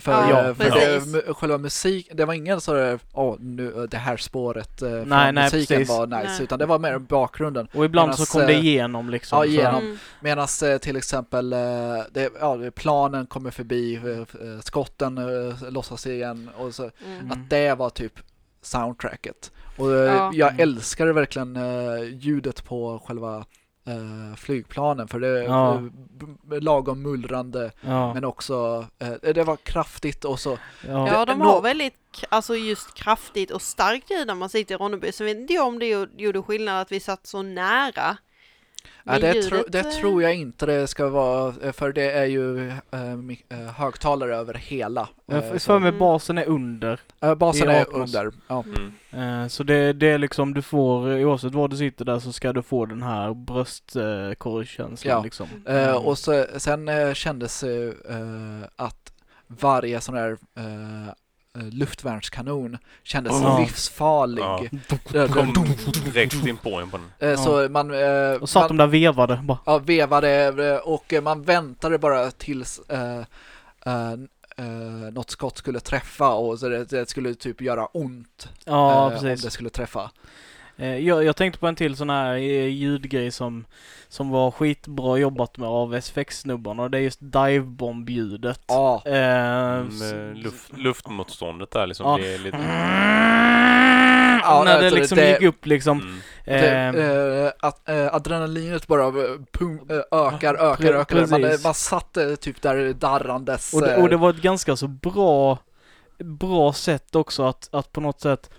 För, 0.00 0.12
Ja, 0.12 0.48
eh, 0.48 0.54
för 0.54 0.64
det, 0.70 1.34
själva 1.34 1.58
musik, 1.58 2.08
det 2.14 2.24
var 2.24 2.34
ingen 2.34 2.60
så 2.60 2.72
där, 2.74 2.98
åh, 3.12 3.36
nu, 3.40 3.86
det 3.90 3.96
här 3.96 4.16
spåret 4.16 4.78
från 4.78 5.08
Nej, 5.08 5.32
nej, 5.32 5.44
musiken 5.44 5.76
precis. 5.78 5.88
var 5.88 6.06
nice, 6.06 6.28
Nej. 6.32 6.42
utan 6.42 6.58
det 6.58 6.66
var 6.66 6.78
mer 6.78 6.98
bakgrunden. 6.98 7.68
Och 7.74 7.84
ibland 7.84 8.08
medans, 8.08 8.28
så 8.28 8.38
kom 8.38 8.46
det 8.46 8.54
igenom 8.54 9.10
liksom. 9.10 9.38
ja, 9.38 9.44
igenom. 9.46 9.82
Mm. 9.82 9.98
Medan 10.20 10.48
till 10.80 10.96
exempel 10.96 11.50
det, 11.50 12.30
ja, 12.40 12.58
planen 12.74 13.26
kommer 13.26 13.50
förbi, 13.50 14.00
skotten 14.62 15.20
lossas 15.68 16.06
igen 16.06 16.50
och 16.56 16.74
så, 16.74 16.90
Mm. 17.06 17.30
att 17.30 17.50
det 17.50 17.74
var 17.74 17.90
typ 17.90 18.12
soundtracket. 18.62 19.52
Och 19.76 19.92
eh, 19.92 20.14
Ja. 20.14 20.30
jag 20.34 20.48
Mm. 20.50 20.60
älskade 20.60 21.12
verkligen 21.12 21.56
eh, 21.56 22.04
ljudet 22.18 22.64
på 22.64 23.02
själva 23.06 23.44
eh, 23.86 24.36
flygplanen 24.36 25.08
för 25.08 25.20
det 25.20 25.28
är 25.28 25.42
Ja. 25.42 25.82
lagom 26.60 27.02
mullrande 27.02 27.70
Ja, 27.80 28.14
men 28.14 28.24
också 28.24 28.86
det 29.34 29.42
var 29.46 29.56
kraftigt 29.56 30.24
och 30.24 30.40
så. 30.40 30.58
ja. 30.88 31.08
Ja, 31.08 31.24
de 31.24 31.40
har 31.40 31.60
väldigt, 31.62 31.94
alltså 32.28 32.56
just 32.56 32.94
kraftigt 32.94 33.50
och 33.50 33.62
starkt 33.62 34.10
ljud 34.10 34.26
när 34.26 34.34
man 34.34 34.48
sitter 34.48 34.74
i 34.74 34.78
Ronneby. 34.78 35.12
Så 35.12 35.24
vet 35.24 35.36
inte 35.36 35.52
jag 35.52 35.66
om 35.66 35.78
det 35.78 35.86
gjo- 35.86 36.08
gjorde 36.16 36.42
skillnad 36.42 36.80
att 36.80 36.92
vi 36.92 37.00
satt 37.00 37.26
så 37.26 37.42
nära. 37.42 38.16
Ja, 39.04 39.18
det, 39.18 39.34
ljudet, 39.34 39.48
tro, 39.48 39.62
det 39.68 39.78
eh, 39.78 39.90
tror 39.90 40.22
jag 40.22 40.34
inte 40.34 40.66
det 40.66 40.86
ska 40.86 41.08
vara 41.08 41.54
eh, 41.62 41.72
för 41.72 41.92
det 41.92 42.10
är 42.12 42.24
ju 42.24 42.68
eh, 42.68 43.58
högtalare 43.76 44.36
över 44.36 44.54
hela. 44.54 45.08
Jag 45.26 45.44
så- 45.44 45.58
för 45.58 45.78
mig 45.78 45.92
basen 45.92 46.38
är 46.38 46.44
under. 46.48 47.00
eh, 47.22 47.34
basen 47.34 47.68
är 47.68 47.86
under. 47.94 48.30
Ja. 48.48 48.64
Mm. 49.12 49.48
Så 49.48 49.62
det, 49.62 49.92
det 49.92 50.06
är 50.10 50.18
liksom, 50.18 50.54
du 50.54 50.62
får, 50.62 51.24
oavsett 51.24 51.54
var 51.54 51.68
du 51.68 51.76
sitter 51.76 52.04
där 52.04 52.18
så 52.18 52.32
ska 52.32 52.52
du 52.52 52.62
få 52.62 52.86
den 52.86 53.02
här 53.02 53.34
bröstkorgskänslan 53.34 55.12
Ja. 55.16 55.22
liksom. 55.22 55.48
Mm. 55.66 55.96
och 55.96 56.18
så, 56.18 56.46
sen 56.56 57.14
kändes 57.14 57.60
det 57.60 57.94
att 58.76 59.12
varje 59.46 60.00
sån 60.00 60.14
där 60.14 60.30
eh, 60.56 61.12
luftvärnskanon 61.62 62.78
kändes 63.02 63.32
Ja. 63.32 63.58
livsfarlig. 63.58 64.42
Ja. 64.42 64.64
Eh, 65.14 65.30
Kom 65.32 65.52
direkt 66.04 66.46
in 66.46 66.56
på 66.56 66.80
en 66.80 66.90
på 66.90 66.96
den. 67.18 67.30
eh, 67.30 67.44
Så 67.44 67.68
man, 67.68 67.90
eh, 67.94 68.32
Och 68.40 68.48
satt 68.48 68.62
man 68.62 68.76
de 68.76 68.76
där 68.76 68.86
vevade 68.86 69.36
bara. 69.44 69.58
ja, 69.66 69.78
vevade 69.78 70.30
eh, 70.74 70.76
och 70.76 71.12
eh, 71.12 71.22
man 71.22 71.42
väntade 71.42 71.98
bara 71.98 72.30
tills 72.30 72.78
eh, 72.88 73.18
eh, 73.86 74.12
eh, 74.56 75.12
något 75.12 75.30
skott 75.30 75.58
skulle 75.58 75.80
träffa 75.80 76.28
och 76.34 76.58
så 76.58 76.68
det, 76.68 76.84
det 76.84 77.08
skulle 77.10 77.34
typ 77.34 77.60
göra 77.60 77.86
ont 77.86 78.48
Ja, 78.64 78.90
eh, 78.92 79.04
om 79.06 79.10
precis. 79.20 79.42
det 79.44 79.50
skulle 79.50 79.70
träffa. 79.70 80.10
Eh, 80.76 80.96
Jag, 80.98 81.24
jag 81.24 81.36
tänkte 81.36 81.58
på 81.60 81.66
en 81.66 81.76
till 81.76 81.96
sån 81.96 82.10
här 82.10 82.34
eh, 82.34 82.66
ljudgrej 82.68 83.30
som, 83.30 83.64
som 84.08 84.30
var 84.30 84.50
skitbra 84.50 85.16
jobbat 85.18 85.58
med 85.58 85.68
av 85.68 85.94
SFX-snubbarna 85.94 86.82
och 86.82 86.90
det 86.90 86.98
är 86.98 87.02
just 87.02 87.20
divebomb-ljudet. 87.22 88.60
Ja, 88.66 89.02
Eh, 89.06 89.86
s- 89.88 90.00
med 90.00 90.36
luft, 90.38 90.72
luftmotståndet 90.76 91.70
där 91.70 91.86
liksom. 91.86 92.06
Ja. 92.10 92.16
Det 92.18 92.34
är 92.34 92.38
lite... 92.38 92.58
Ja, 94.46 94.62
när 94.64 94.82
det 94.82 94.90
liksom 94.90 95.16
det- 95.18 95.30
gick 95.30 95.42
upp 95.42 95.66
liksom. 95.66 96.00
Mm. 96.00 96.16
det, 96.44 96.68
Eh, 97.00 97.44
eh, 97.46 97.52
att, 97.60 97.88
eh, 97.88 98.14
adrenalinet 98.14 98.86
bara 98.86 99.04
eh, 99.06 99.12
pum, 99.52 99.80
eh, 99.90 99.96
ökar, 100.18 100.54
ökar, 100.54 100.94
ökar. 100.94 101.26
Man, 101.26 101.42
eh, 101.44 101.48
precis. 101.48 101.64
man 101.64 101.74
satt 101.74 102.16
eh, 102.16 102.34
typ 102.34 102.62
där 102.62 102.92
darrandes. 102.92 103.72
och, 103.74 103.80
det, 103.80 103.94
eh, 103.94 104.02
och 104.02 104.08
det 104.08 104.16
var 104.16 104.30
ett 104.30 104.42
ganska 104.42 104.76
så 104.76 104.88
bra, 104.88 105.58
bra 106.18 106.72
sätt 106.72 107.14
också 107.14 107.42
att, 107.42 107.68
att 107.72 107.92
på 107.92 108.00
något 108.00 108.20
sätt 108.20 108.50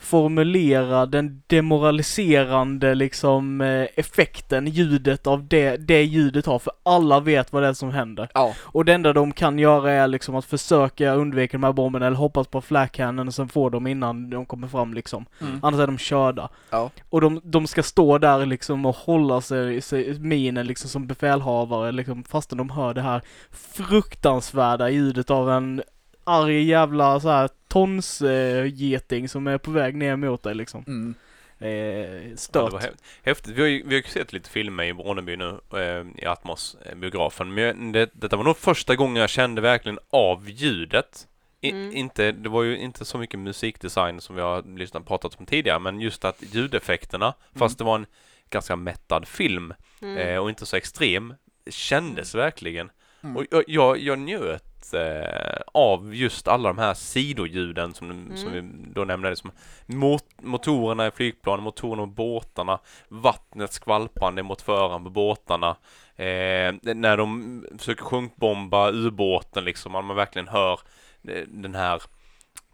formulera 0.00 1.06
den 1.06 1.42
demoraliserande 1.46 2.94
liksom 2.94 3.60
eh, 3.60 3.86
effekten 3.96 4.66
ljudet 4.66 5.26
av 5.26 5.48
det, 5.48 5.76
det 5.76 6.02
ljudet 6.02 6.46
har 6.46 6.58
för 6.58 6.72
alla 6.82 7.20
vet 7.20 7.52
vad 7.52 7.62
det 7.62 7.68
är 7.68 7.72
som 7.72 7.90
händer. 7.90 8.28
Ja, 8.34 8.54
Och 8.60 8.84
det 8.84 8.94
enda 8.94 9.12
de 9.12 9.32
kan 9.32 9.58
göra 9.58 9.92
är 9.92 10.08
liksom 10.08 10.36
att 10.36 10.44
försöka 10.44 11.14
undvika 11.14 11.56
de 11.56 11.64
här 11.64 11.72
bomberna 11.72 12.06
eller 12.06 12.16
hoppas 12.16 12.48
på 12.48 12.60
flackhannen 12.60 13.28
och 13.28 13.34
sen 13.34 13.48
få 13.48 13.68
dem 13.68 13.86
innan 13.86 14.30
de 14.30 14.46
kommer 14.46 14.68
fram 14.68 14.94
liksom. 14.94 15.26
mm. 15.40 15.60
Annars 15.62 15.80
är 15.80 15.86
de 15.86 15.98
körda. 15.98 16.48
ja. 16.70 16.90
Och 17.10 17.20
de, 17.20 17.40
de 17.44 17.66
ska 17.66 17.82
stå 17.82 18.18
där 18.18 18.46
liksom 18.46 18.86
och 18.86 18.96
hålla 18.96 19.40
sig, 19.40 19.80
sig 19.80 20.18
minen 20.18 20.66
liksom 20.66 20.90
som 20.90 21.06
befälhavare 21.06 21.92
liksom 21.92 22.24
fastän 22.24 22.58
de 22.58 22.70
hör 22.70 22.94
det 22.94 23.02
här 23.02 23.22
fruktansvärda 23.50 24.90
ljudet 24.90 25.30
av 25.30 25.50
en 25.50 25.82
arg 26.24 26.62
jävla 26.62 27.20
så 27.20 27.28
här 27.28 27.48
tonsgeting 27.70 29.28
som 29.28 29.46
är 29.46 29.58
på 29.58 29.70
väg 29.70 29.94
ner 29.96 30.16
mot 30.16 30.42
dig 30.42 30.54
liksom. 30.54 30.84
Mm. 30.86 31.14
Eh, 31.58 31.68
Ja, 31.70 32.28
det 32.30 32.36
stört. 32.36 32.72
var 32.72 32.80
hä- 32.80 32.96
häftigt. 33.22 33.52
Vi 33.56 33.60
har 33.60 33.68
ju 33.68 33.82
vi 33.86 33.94
har 33.94 34.02
ju 34.02 34.08
sett 34.08 34.32
lite 34.32 34.50
filmer 34.50 34.84
i 34.84 34.92
Ronneby 34.92 35.36
nu, 35.36 35.58
eh, 35.72 36.22
i 36.22 36.26
Atmos, 36.26 36.76
eh, 36.84 36.94
biografen. 36.94 37.54
Men 37.54 37.64
jag- 37.64 37.92
det, 37.92 38.10
detta 38.12 38.36
var 38.36 38.44
nog 38.44 38.56
första 38.56 38.96
gången 38.96 39.16
jag 39.16 39.30
kände 39.30 39.60
verkligen 39.60 39.98
av 40.10 40.50
ljudet. 40.50 41.26
I, 41.60 41.70
Mm. 41.70 41.96
inte, 41.96 42.32
det 42.32 42.48
var 42.48 42.62
ju 42.62 42.78
inte 42.78 43.04
så 43.04 43.18
mycket 43.18 43.40
musikdesign 43.40 44.20
som 44.20 44.36
vi 44.36 44.42
har 44.42 44.78
lyssnat 44.78 45.06
pratat 45.06 45.36
om 45.40 45.46
tidigare, 45.46 45.78
men 45.78 46.00
just 46.00 46.24
att 46.24 46.42
ljudeffekterna, 46.54 47.34
fast 47.54 47.78
det 47.78 47.84
var 47.84 47.94
en 47.94 48.06
ganska 48.50 48.76
mättad 48.76 49.28
film 49.28 49.74
Mm. 50.02 50.16
eh, 50.18 50.36
och 50.38 50.48
inte 50.50 50.66
så 50.66 50.76
extrem, 50.76 51.34
kändes 51.70 52.34
verkligen. 52.34 52.90
Mm. 53.22 53.36
Och 53.36 53.44
jag, 53.50 53.64
jag, 53.66 53.98
jag 53.98 54.18
njöt 54.18 54.64
eh, 54.94 55.60
av 55.74 56.14
just 56.14 56.48
alla 56.48 56.68
de 56.68 56.78
här 56.78 56.94
sidoljuden 56.94 57.94
som, 57.94 58.32
som 58.34 58.52
vi 58.52 58.62
då 58.94 59.04
nämnde. 59.04 59.36
Som 59.36 59.50
mot, 59.86 60.24
motorerna 60.42 61.06
i 61.06 61.10
flygplanen, 61.10 61.64
motorerna 61.64 62.02
på 62.02 62.06
båtarna, 62.06 62.78
vattnet 63.08 63.72
skvalpande 63.72 64.42
mot 64.42 64.62
föraren 64.62 65.04
på 65.04 65.10
båtarna. 65.10 65.76
Eh, 66.16 66.74
när 66.82 67.16
de 67.16 67.64
försöker 67.78 68.04
sjunkbomba 68.04 68.90
ubåten 68.90 69.64
liksom, 69.64 69.92
man 69.92 70.16
verkligen 70.16 70.48
hör 70.48 70.80
eh, 71.28 71.44
den 71.48 71.74
här 71.74 72.02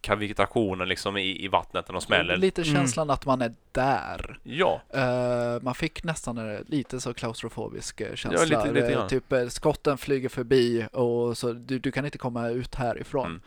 kavitationen 0.06 0.88
liksom 0.88 1.16
i, 1.16 1.44
i 1.44 1.48
vattnet 1.48 1.88
när 1.88 1.92
de 1.92 2.00
smäller. 2.02 2.36
Lite 2.36 2.62
Mm. 2.62 2.74
känslan 2.74 3.10
att 3.10 3.26
man 3.26 3.42
är 3.42 3.54
där. 3.72 4.38
Ja, 4.42 4.80
Eh, 4.94 5.62
man 5.62 5.74
fick 5.74 6.04
nästan 6.04 6.56
lite 6.66 7.00
så 7.00 7.14
klaustrofobisk 7.14 8.00
eh, 8.00 8.14
känsla. 8.14 8.44
lite- 8.44 8.72
lite 8.72 8.86
Eh, 8.86 8.92
grann. 8.92 9.08
typ 9.08 9.32
eh, 9.32 9.46
skotten 9.48 9.98
flyger 9.98 10.28
förbi 10.28 10.86
och 10.92 11.38
så 11.38 11.52
du, 11.52 11.78
du 11.78 11.92
kan 11.92 12.04
inte 12.04 12.18
komma 12.18 12.48
ut 12.48 12.74
härifrån. 12.74 13.26
Mm. 13.26 13.40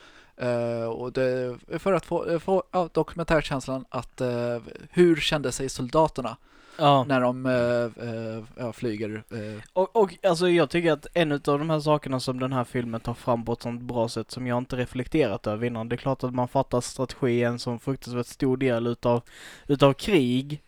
Eh, 0.81 0.83
och 0.89 1.11
det, 1.13 1.57
för 1.79 1.93
att 1.93 2.05
få, 2.05 2.29
eh, 2.29 2.39
få 2.39 2.63
ja, 2.71 2.89
dokumentärkänslan 2.93 3.85
att 3.89 4.21
eh, 4.21 4.57
hur 4.91 5.15
kände 5.15 5.51
sig 5.51 5.69
soldaterna 5.69 6.37
Ja. 6.79 7.05
när 7.07 7.21
de 7.21 7.45
eh, 7.45 8.63
ja, 8.63 8.73
flyger? 8.73 9.23
eh, 9.31 9.61
Och, 9.73 9.95
och 9.95 10.15
alltså 10.23 10.49
jag 10.49 10.69
tycker 10.69 10.91
att 10.91 11.07
en 11.13 11.31
av 11.31 11.39
de 11.39 11.69
här 11.69 11.79
sakerna 11.79 12.19
som 12.19 12.39
den 12.39 12.53
här 12.53 12.63
filmen 12.63 13.01
tar 13.01 13.13
fram 13.13 13.45
på 13.45 13.53
ett 13.53 13.61
sånt 13.61 13.81
bra 13.81 14.09
sätt 14.09 14.31
som 14.31 14.47
jag 14.47 14.57
inte 14.57 14.75
reflekterat 14.75 15.47
över 15.47 15.67
innan. 15.67 15.89
Det 15.89 15.95
är 15.95 15.97
klart 15.97 16.23
att 16.23 16.33
man 16.33 16.47
fattar 16.47 16.81
strategi 16.81 17.43
är 17.43 17.47
en 17.47 17.59
sån 17.59 17.79
fruktansvärt 17.79 18.25
stor 18.25 18.57
del 18.57 18.87
utav, 18.87 19.21
utav 19.67 19.93
krig. 19.93 20.61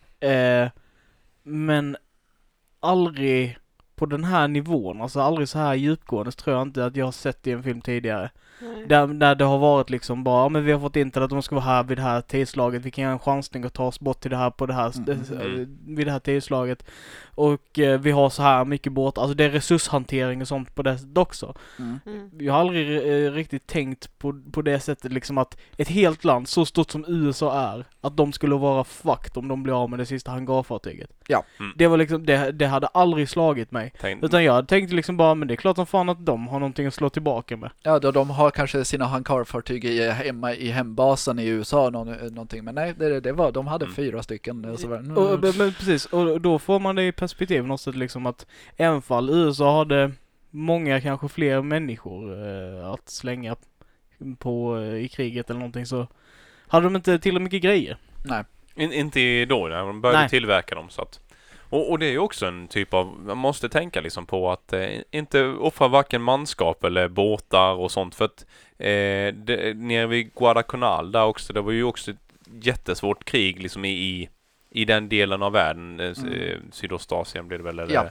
Men 1.42 1.96
aldrig 2.80 3.58
på 3.94 4.06
den 4.06 4.24
här 4.24 4.48
nivån, 4.48 5.00
alltså 5.00 5.20
aldrig 5.20 5.48
så 5.48 5.58
här 5.58 5.74
djupgående 5.74 6.32
tror 6.32 6.56
jag 6.56 6.62
inte 6.62 6.84
att 6.84 6.96
jag 6.96 7.04
har 7.04 7.12
sett 7.12 7.46
i 7.46 7.50
en 7.52 7.62
film 7.62 7.80
tidigare. 7.80 8.30
Där, 8.86 9.06
där 9.06 9.34
det 9.34 9.44
har 9.44 9.58
varit 9.58 9.90
liksom 9.90 10.24
bara, 10.24 10.42
ja, 10.44 10.48
men 10.48 10.64
vi 10.64 10.72
har 10.72 10.80
fått 10.80 10.96
in 10.96 11.10
till 11.10 11.22
att 11.22 11.30
de 11.30 11.42
ska 11.42 11.54
vara 11.54 11.64
här 11.64 11.82
vid 11.82 11.98
det 11.98 12.02
här 12.02 12.20
tidslaget, 12.20 12.82
vi 12.82 12.90
kan 12.90 13.02
göra 13.02 13.12
en 13.12 13.18
chansning 13.18 13.64
och 13.64 13.72
ta 13.72 13.84
oss 13.84 14.00
bort 14.00 14.20
till 14.20 14.30
det 14.30 14.36
här 14.36 14.50
på 14.50 14.66
det 14.66 14.74
här, 14.74 14.92
Mm, 14.96 15.20
mm. 15.32 15.60
eh, 15.60 15.68
vid 15.96 16.06
det 16.06 16.12
här 16.12 16.18
tidslaget. 16.18 16.84
Och 17.34 17.78
eh, 17.78 18.00
vi 18.00 18.10
har 18.10 18.30
så 18.30 18.42
här 18.42 18.64
mycket 18.64 18.92
båtar, 18.92 19.22
alltså 19.22 19.34
det 19.36 19.44
är 19.44 19.50
resurshantering 19.50 20.40
och 20.40 20.48
sånt 20.48 20.74
på 20.74 20.82
det 20.82 20.98
sättet 20.98 21.18
också. 21.18 21.54
mm. 21.78 21.98
Mm. 22.06 22.30
Jag 22.38 22.52
har 22.52 22.60
aldrig 22.60 22.96
eh, 23.26 23.32
riktigt 23.32 23.66
tänkt 23.66 24.18
på, 24.18 24.40
på 24.52 24.62
det 24.62 24.80
sättet 24.80 25.12
liksom 25.12 25.38
att 25.38 25.56
ett 25.76 25.88
helt 25.88 26.24
land 26.24 26.48
så 26.48 26.64
stort 26.66 26.90
som 26.90 27.04
USA 27.08 27.60
är, 27.74 27.84
att 28.00 28.16
de 28.16 28.32
skulle 28.32 28.54
vara 28.54 28.84
fucked 28.84 29.36
om 29.36 29.48
de 29.48 29.62
blir 29.62 29.82
av 29.82 29.90
med 29.90 29.98
det 29.98 30.06
sista 30.06 30.30
hangarfartyget. 30.30 31.10
Ja. 31.26 31.44
Mm. 31.60 31.72
Det 31.76 31.86
var 31.86 31.96
liksom, 31.96 32.26
det, 32.26 32.52
det 32.52 32.66
hade 32.66 32.86
aldrig 32.86 33.28
slagit 33.28 33.70
mig. 33.70 33.92
tänk, 34.00 34.24
Utan 34.24 34.44
jag 34.44 34.52
hade 34.52 34.68
tänkt 34.68 34.92
liksom 34.92 35.16
bara, 35.16 35.34
men 35.34 35.48
det 35.48 35.54
är 35.54 35.56
klart 35.56 35.76
som 35.76 35.86
fan 35.86 36.08
att 36.08 36.26
de 36.26 36.48
har 36.48 36.58
någonting 36.58 36.86
att 36.86 36.94
slå 36.94 37.10
tillbaka 37.10 37.56
med. 37.56 37.70
Ja, 37.82 37.98
då 37.98 38.10
de 38.10 38.30
har 38.30 38.50
kanske 38.50 38.84
sina 38.84 39.04
hangarfartyg 39.06 39.84
i, 39.84 40.10
hemma 40.10 40.54
i 40.54 40.70
hembasen 40.70 41.38
i 41.38 41.46
USA 41.46 41.90
någon, 41.90 42.08
någonting, 42.08 42.64
men 42.64 42.74
nej, 42.74 42.94
det, 42.98 43.20
det 43.20 43.32
var, 43.32 43.52
de 43.52 43.66
hade 43.66 43.82
Mm. 43.84 43.94
fyra 43.94 44.22
stycken. 44.22 44.64
Och 44.64 44.78
så 44.80 44.88
var, 44.88 44.96
Och, 45.18 45.28
mm, 45.28 45.40
men, 45.40 45.52
men 45.58 45.72
precis, 45.72 46.06
och 46.06 46.40
då 46.40 46.58
får 46.58 46.80
man 46.80 46.96
det 46.96 47.02
i 47.06 47.12
perspektiv 47.22 47.66
något 47.66 47.86
liksom 47.86 48.26
att 48.26 48.46
även 48.76 49.02
fall 49.02 49.30
USA 49.30 49.78
hade 49.78 50.12
många, 50.50 51.00
kanske 51.00 51.28
fler 51.28 51.62
människor 51.62 52.46
eh, 52.46 52.90
att 52.92 53.08
slänga 53.08 53.56
på 54.38 54.78
eh, 54.78 54.94
i 54.94 55.08
kriget 55.08 55.50
eller 55.50 55.60
någonting 55.60 55.86
så 55.86 56.06
hade 56.68 56.86
de 56.86 56.96
inte 56.96 57.18
tillräckligt 57.18 57.42
mycket 57.42 57.62
grejer. 57.62 57.96
nej. 58.24 58.44
In, 58.74 58.92
inte 58.92 59.44
då 59.44 59.68
när 59.68 59.76
de 59.76 60.00
började 60.00 60.20
Nej. 60.20 60.28
tillverka 60.28 60.74
dem. 60.74 60.90
Så 60.90 61.02
att, 61.02 61.20
och, 61.70 61.90
och 61.90 61.98
det 61.98 62.06
är 62.06 62.10
ju 62.10 62.18
också 62.18 62.46
en 62.46 62.68
typ 62.68 62.94
av, 62.94 63.06
man 63.26 63.38
måste 63.38 63.68
tänka 63.68 64.00
liksom 64.00 64.26
på 64.26 64.50
att 64.50 64.72
eh, 64.72 64.88
inte 65.10 65.44
offra 65.44 65.88
varken 65.88 66.22
manskap 66.22 66.84
eller 66.84 67.08
båtar 67.08 67.72
och 67.72 67.90
sånt 67.90 68.14
för 68.14 68.24
att 68.24 68.46
eh, 68.78 69.34
det, 69.34 69.76
nere 69.76 70.06
vid 70.06 70.34
Guadalcanal 70.34 71.12
där 71.12 71.24
också, 71.24 71.52
det 71.52 71.60
var 71.60 71.72
ju 71.72 71.84
också 71.84 72.10
ett 72.10 72.16
jättesvårt 72.62 73.24
krig 73.24 73.62
liksom 73.62 73.84
i, 73.84 73.90
i, 73.90 74.28
i 74.74 74.84
den 74.84 75.08
delen 75.08 75.42
av 75.42 75.52
världen, 75.52 76.00
eh, 76.00 76.12
Mm. 76.18 76.32
eh, 76.32 76.56
Sydostasien 76.72 77.48
blir 77.48 77.58
det 77.58 77.64
väl? 77.64 77.78
Eller, 77.78 77.94
Ja. 77.94 78.06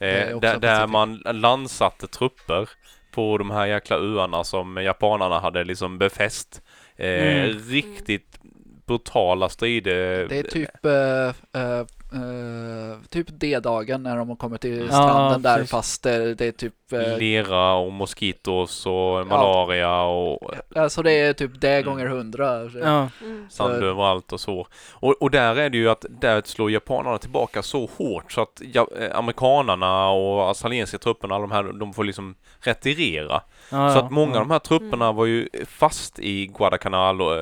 Är 0.00 0.30
Eh, 0.32 0.40
där, 0.40 0.58
där 0.58 0.86
man 0.86 1.14
landsatte 1.24 2.06
trupper 2.06 2.68
på 3.10 3.38
de 3.38 3.50
här 3.50 3.66
jäkla 3.66 3.96
öarna 3.96 4.44
som 4.44 4.76
japanerna 4.76 5.40
hade 5.40 5.64
liksom 5.64 5.98
befäst. 5.98 6.62
Eh, 6.96 7.08
Mm. 7.44 7.58
Riktigt 7.58 8.38
brutala 8.86 9.48
strider. 9.48 10.26
Det 10.28 10.38
är 10.38 10.42
typ 10.42 10.84
eh, 10.84 11.84
eh, 12.12 12.98
typ 13.08 13.26
D-dagen 13.30 14.02
när 14.02 14.16
de 14.16 14.28
har 14.28 14.36
kommit 14.36 14.60
till 14.60 14.78
Ja, 14.78 14.86
stranden 14.92 15.42
där 15.42 15.54
precis. 15.56 15.70
fast 15.70 16.02
det, 16.02 16.34
det 16.34 16.46
är 16.46 16.52
typ 16.52 16.92
eh, 16.92 17.18
Lera 17.18 17.74
och 17.74 17.92
moskitos 17.92 18.86
och 18.86 19.26
malaria 19.26 20.02
och 20.02 20.50
Alltså 20.76 21.02
det 21.02 21.12
är 21.12 21.32
typ 21.32 21.60
det 21.60 21.68
Mm. 21.68 21.84
gånger 21.84 22.06
hundra. 22.06 22.70
Ja. 22.82 23.08
Mm. 23.22 23.46
sand 23.50 23.74
överallt 23.84 24.32
och 24.32 24.40
så. 24.40 24.66
Och, 24.92 25.22
och 25.22 25.30
där 25.30 25.56
är 25.56 25.70
det 25.70 25.78
ju 25.78 25.88
att 25.90 26.04
där 26.08 26.42
slår 26.44 26.70
japanerna 26.70 27.18
tillbaka 27.18 27.62
så 27.62 27.90
hårt 27.96 28.32
så 28.32 28.40
att 28.40 28.62
ja, 28.72 28.88
eh, 29.00 29.18
amerikanarna 29.18 30.08
och 30.10 30.42
australiensiska 30.48 30.98
trupperna, 30.98 31.34
alla 31.34 31.46
de 31.46 31.50
här, 31.52 31.62
de 31.78 31.92
får 31.94 32.04
liksom 32.04 32.34
retirera. 32.60 33.40
Ja, 33.70 33.90
Så 33.92 33.98
ja. 33.98 34.04
att 34.04 34.10
många 34.10 34.34
ja. 34.34 34.40
av 34.40 34.46
de 34.48 34.50
här 34.52 34.58
trupperna 34.58 35.12
var 35.12 35.26
ju 35.26 35.48
fast 35.66 36.18
i 36.18 36.46
Guadalcanal 36.46 37.22
och, 37.22 37.32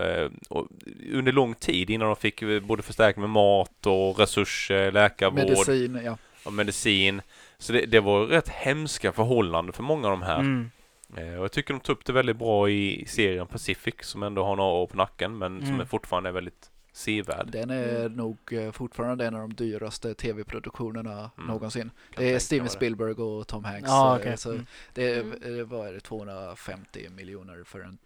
och 0.48 0.66
under 1.12 1.32
lång 1.32 1.54
tid 1.54 1.90
innan 1.90 2.06
de 2.08 2.16
fick 2.16 2.42
både 2.62 2.82
förstärkning 2.82 3.20
med 3.20 3.30
mat 3.30 3.86
och 3.86 4.18
resurser, 4.18 4.55
läkarvård 4.70 5.34
Medicin, 5.38 6.00
ja. 6.04 6.18
och 6.44 6.52
medicin. 6.52 7.22
Så 7.59 7.72
det, 7.72 7.86
det 7.86 8.00
var 8.00 8.26
rätt 8.26 8.48
hemska 8.48 9.12
förhållanden 9.12 9.72
för 9.72 9.82
många 9.82 10.09
av 10.09 10.11
de 10.11 10.22
här. 10.22 10.40
Mm. 10.40 10.70
Eh, 11.16 11.34
Och 11.38 11.44
jag 11.44 11.52
tycker 11.52 11.74
de 11.74 11.80
tog 11.80 11.96
upp 11.96 12.04
det 12.04 12.12
väldigt 12.12 12.36
bra 12.36 12.70
i 12.70 13.04
serien 13.09 13.46
Pacific 13.46 13.94
som 14.00 14.22
ändå 14.22 14.44
har 14.44 14.57
några 14.57 14.70
år 14.70 14.86
på 14.86 14.96
nacken 14.96 15.38
men 15.38 15.59
som 15.61 15.68
Mm. 15.68 15.80
är 15.80 15.84
fortfarande 15.84 16.28
är 16.28 16.32
väldigt 16.32 16.70
sevärd. 16.92 17.48
Den 17.52 17.70
är 17.70 18.00
Mm. 18.00 18.12
nog 18.12 18.38
eh, 18.52 18.72
fortfarande 18.72 19.26
en 19.26 19.34
av 19.34 19.40
de 19.40 19.54
dyraste 19.54 20.14
tv-produktionerna 20.14 21.30
Mm. 21.36 21.46
någonsin. 21.48 21.90
Kan 22.14 22.24
Det 22.24 22.32
är 22.34 22.38
Steven 22.38 22.64
det. 22.66 22.70
Spielberg 22.72 23.12
och 23.12 23.46
Tom 23.48 23.64
Hanks. 23.64 23.88
Ja, 23.88 24.14
eh, 24.14 24.20
okej. 24.20 24.36
så 24.38 24.50
Mm. 24.52 24.66
det 24.94 25.14
Mm. 25.14 25.32
eh, 25.61 25.92
det, 25.92 26.00
250 26.00 27.09
miljoner 27.16 27.64
för 27.64 27.80
en 27.80 27.98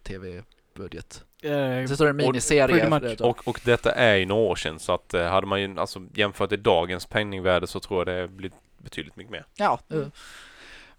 tv-budget. 0.75 1.23
Eh, 1.41 1.87
Så 1.87 1.95
står 1.95 2.05
det 2.05 2.09
en 2.11 2.15
och- 2.19 2.21
miniserie. 2.21 2.99
det 2.99 3.15
då. 3.15 3.25
Och, 3.29 3.47
och 3.47 3.61
detta 3.65 3.91
är 3.91 4.15
ju 4.15 4.25
några 4.25 4.41
år 4.41 4.55
sedan 4.55 4.79
så 4.79 4.93
att 4.93 5.13
eh, 5.13 5.25
hade 5.27 5.47
man 5.47 5.61
ju 5.61 5.79
alltså 5.79 6.01
jämfört 6.13 6.51
i 6.51 6.57
dagens 6.57 7.05
penningvärde 7.05 7.67
så 7.67 7.79
tror 7.79 8.09
jag 8.09 8.17
det 8.17 8.27
blir 8.27 8.51
betydligt 8.77 9.15
mycket 9.15 9.31
mer. 9.31 9.45
Ja, 9.55 9.79
eh, 9.89 9.95
Mm. 9.97 10.11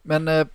men 0.02 0.28
eh, 0.28 0.46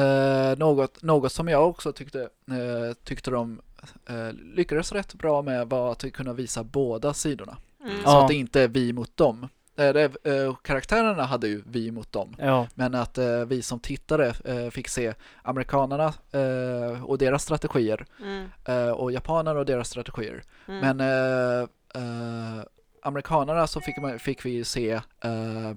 eh, 0.00 0.58
något, 0.58 1.02
något 1.02 1.32
som 1.32 1.48
jag 1.48 1.68
också 1.68 1.92
tyckte, 1.92 2.20
eh, 2.22 2.94
tyckte 3.04 3.30
de 3.30 3.60
eh, 4.08 4.32
lyckades 4.54 4.92
rätt 4.92 5.14
bra 5.14 5.42
med 5.42 5.68
var 5.68 5.92
att 5.92 6.12
kunna 6.12 6.32
visa 6.32 6.64
båda 6.64 7.14
sidorna. 7.14 7.56
Mm. 7.84 7.96
Så 7.96 8.02
Ja. 8.04 8.22
att 8.22 8.28
det 8.28 8.34
inte 8.34 8.60
är 8.60 8.68
vi 8.68 8.92
mot 8.92 9.16
dem. 9.16 9.48
Eh, 9.76 10.54
karaktärerna 10.62 11.22
hade 11.24 11.48
ju 11.48 11.62
vi 11.66 11.90
mot 11.90 12.12
dem. 12.12 12.34
Ja. 12.38 12.68
Men 12.74 12.94
att 12.94 13.18
eh, 13.18 13.44
vi 13.44 13.62
som 13.62 13.80
tittare 13.80 14.34
eh, 14.44 14.70
fick 14.70 14.88
se 14.88 15.14
amerikanerna 15.42 16.14
eh, 16.32 17.04
och 17.04 17.18
deras 17.18 17.42
strategier 17.42 18.06
Mm. 18.22 18.48
eh, 18.64 18.90
och 18.90 19.12
japanerna 19.12 19.60
och 19.60 19.66
deras 19.66 19.88
strategier. 19.88 20.42
Mm. 20.68 20.80
Men 20.96 21.00
eh, 21.00 21.68
eh, 21.94 22.64
amerikanerna 23.02 23.66
så 23.66 23.80
fick, 23.80 23.96
man, 23.96 24.18
fick 24.18 24.44
vi 24.44 24.64
se 24.64 24.90
eh, 25.20 25.72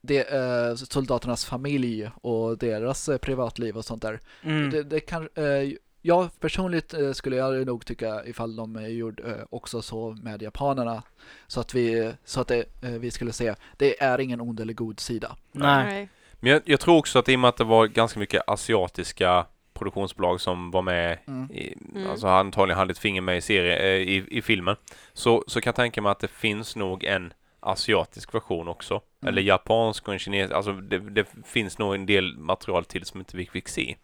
de, 0.00 0.20
eh, 0.20 0.74
soldaternas 0.74 1.44
familj 1.44 2.10
och 2.22 2.58
deras 2.58 3.08
eh, 3.08 3.18
privatliv 3.18 3.76
och 3.76 3.84
sånt 3.84 4.02
där. 4.02 4.20
Mm. 4.42 4.70
Det, 4.70 4.82
det 4.82 5.00
kan, 5.00 5.28
eh, 5.34 5.72
jag 6.02 6.40
personligt 6.40 6.94
eh, 6.94 7.12
skulle 7.12 7.36
jag 7.36 7.66
nog 7.66 7.86
tycka 7.86 8.24
ifall 8.26 8.56
de 8.56 8.90
gjorde 8.90 9.22
eh, 9.22 9.44
också 9.50 9.82
så 9.82 10.16
med 10.22 10.42
japanerna 10.42 11.02
så 11.46 11.60
att 11.60 11.74
vi, 11.74 12.12
så 12.24 12.40
att 12.40 12.48
det, 12.48 12.64
eh, 12.82 12.90
vi 12.90 13.10
skulle 13.10 13.32
se 13.32 13.54
det 13.76 14.02
är 14.02 14.20
ingen 14.20 14.40
ond 14.40 14.60
eller 14.60 14.72
god 14.72 15.00
sida. 15.00 15.36
Nej. 15.52 15.84
Nej. 15.86 16.08
Men 16.40 16.52
jag, 16.52 16.62
jag 16.64 16.80
tror 16.80 16.96
också 16.96 17.18
att 17.18 17.28
i 17.28 17.36
och 17.36 17.40
med 17.40 17.48
att 17.48 17.56
det 17.56 17.64
var 17.64 17.86
ganska 17.86 18.20
mycket 18.20 18.42
asiatiska 18.46 19.46
produktionsbolag 19.74 20.40
som 20.40 20.70
var 20.70 20.82
med 20.82 21.18
Mm. 21.26 21.50
i, 21.52 21.74
Mm. 21.94 22.10
alltså 22.10 22.26
antagligen 22.26 22.78
hade 22.78 22.90
ett 22.92 22.98
finger 22.98 23.20
med 23.20 23.36
i, 23.36 23.40
serie, 23.40 23.96
i, 23.98 24.38
i 24.38 24.42
filmen 24.42 24.76
så, 25.12 25.44
så 25.46 25.60
kan 25.60 25.68
jag 25.70 25.74
tänka 25.76 26.02
mig 26.02 26.12
att 26.12 26.20
det 26.20 26.28
finns 26.28 26.76
nog 26.76 27.04
en 27.04 27.32
asiatisk 27.60 28.34
version 28.34 28.68
också. 28.68 28.94
Mm. 28.94 29.28
Eller 29.28 29.42
japansk 29.42 30.08
och 30.08 30.12
en 30.12 30.18
kinesisk. 30.18 30.54
Alltså 30.54 30.72
det, 30.72 30.98
det 30.98 31.26
finns 31.44 31.78
nog 31.78 31.94
en 31.94 32.06
del 32.06 32.38
material 32.38 32.84
till 32.84 33.04
som 33.04 33.20
inte 33.20 33.36
vi 33.36 33.46
fick 33.46 33.68
se. 33.68 33.96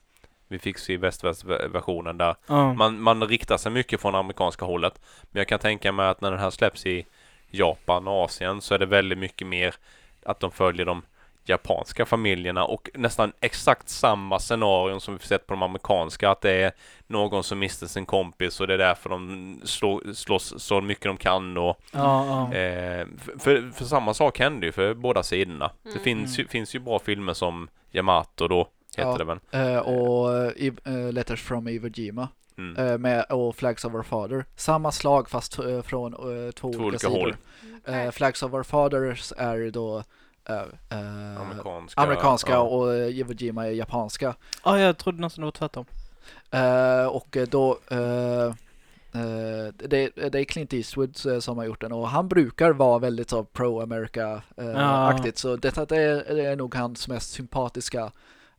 Vi 0.54 0.58
fick 0.58 0.78
se 0.78 0.96
västvästversionen 0.96 2.18
där 2.18 2.34
Ja. 2.46 2.74
man, 2.74 3.00
man 3.00 3.28
riktar 3.28 3.56
sig 3.56 3.72
mycket 3.72 4.00
från 4.00 4.14
amerikanska 4.14 4.64
hållet. 4.64 5.00
Men 5.22 5.40
jag 5.40 5.48
kan 5.48 5.58
tänka 5.58 5.92
mig 5.92 6.06
att 6.08 6.20
när 6.20 6.30
den 6.30 6.40
här 6.40 6.50
släpps 6.50 6.86
i 6.86 7.06
Japan 7.50 8.08
och 8.08 8.24
Asien 8.24 8.60
så 8.60 8.74
är 8.74 8.78
det 8.78 8.86
väldigt 8.86 9.18
mycket 9.18 9.46
mer 9.46 9.74
att 10.24 10.40
de 10.40 10.50
följer 10.50 10.86
de 10.86 11.02
japanska 11.46 12.06
familjerna 12.06 12.64
och 12.64 12.88
nästan 12.94 13.32
exakt 13.40 13.88
samma 13.88 14.38
scenarion 14.38 15.00
som 15.00 15.16
vi 15.16 15.26
sett 15.26 15.46
på 15.46 15.52
de 15.54 15.62
amerikanska. 15.62 16.30
Att 16.30 16.40
det 16.40 16.52
är 16.52 16.72
någon 17.06 17.44
som 17.44 17.58
mister 17.58 17.86
sin 17.86 18.06
kompis 18.06 18.60
och 18.60 18.66
det 18.66 18.74
är 18.74 18.78
därför 18.78 19.10
de 19.10 19.60
slår, 19.64 20.12
slåss 20.12 20.54
så 20.62 20.80
mycket 20.80 21.04
de 21.04 21.16
kan 21.16 21.56
och 21.56 21.80
Ja, 21.92 22.26
ja. 22.52 22.56
Eh, 22.58 23.06
för, 23.38 23.72
för, 23.74 23.84
samma 23.84 24.14
sak 24.14 24.38
händer 24.38 24.66
ju 24.66 24.72
för 24.72 24.94
båda 24.94 25.22
sidorna. 25.22 25.70
Det 25.82 25.88
Mm. 25.90 26.02
finns, 26.02 26.38
ju, 26.38 26.46
finns 26.48 26.74
ju 26.74 26.78
bra 26.78 26.98
filmer 26.98 27.34
som 27.34 27.68
Yamato 27.92 28.48
då, 28.48 28.68
heter 29.00 29.10
Ja. 29.10 29.18
det 29.18 29.24
väl. 29.24 29.38
Eh, 29.74 29.78
och 29.78 30.52
i, 30.56 30.72
eh, 30.84 31.12
Letters 31.12 31.42
from 31.42 31.68
Iwo 31.68 31.88
Jima 31.88 32.28
Mm. 32.58 32.76
eh, 32.86 32.98
med, 32.98 33.24
och 33.24 33.56
Flags 33.56 33.84
of 33.84 33.94
Our 33.94 34.02
Father. 34.02 34.44
Samma 34.56 34.92
slag 34.92 35.30
fast 35.30 35.58
eh, 35.58 35.82
från 35.82 36.12
eh, 36.12 36.50
två, 36.52 36.68
olika, 36.68 36.82
olika 36.84 36.98
sidor. 37.08 37.20
håll. 37.20 37.34
Eh, 37.84 38.10
Flags 38.10 38.42
of 38.42 38.52
Our 38.52 38.62
Fathers 38.62 39.32
är 39.36 39.70
då 39.70 40.02
eh, 40.48 40.56
eh, 40.90 41.40
Amerikanska. 41.40 42.00
amerikanska 42.00 42.52
ja. 42.52 42.58
och 42.60 42.94
eh, 42.94 43.18
Iwo 43.18 43.32
Jima 43.32 43.66
är 43.66 43.70
japanska. 43.70 44.34
Ja, 44.64 44.78
jag 44.78 44.98
trodde 44.98 45.20
nästan 45.20 45.42
det 45.42 45.46
var 45.46 45.52
tvärtom. 45.52 45.84
Eh, 46.50 47.06
och 47.06 47.36
eh, 47.36 47.46
då 47.48 47.78
eh, 47.90 48.44
eh, 49.20 49.72
det, 49.74 50.10
det 50.16 50.40
är 50.40 50.44
Clint 50.44 50.72
Eastwood 50.72 51.26
eh, 51.26 51.38
som 51.38 51.58
har 51.58 51.64
gjort 51.64 51.80
den 51.80 51.92
och 51.92 52.08
han 52.08 52.28
brukar 52.28 52.70
vara 52.70 52.98
väldigt 52.98 53.30
så 53.30 53.44
pro-America-aktigt 53.44 55.38
så 55.38 55.56
detta 55.56 55.84
det 55.86 55.96
är, 56.02 56.34
det 56.34 56.44
är 56.46 56.56
nog 56.56 56.74
hans 56.74 57.08
mest 57.08 57.30
sympatiska 57.32 58.12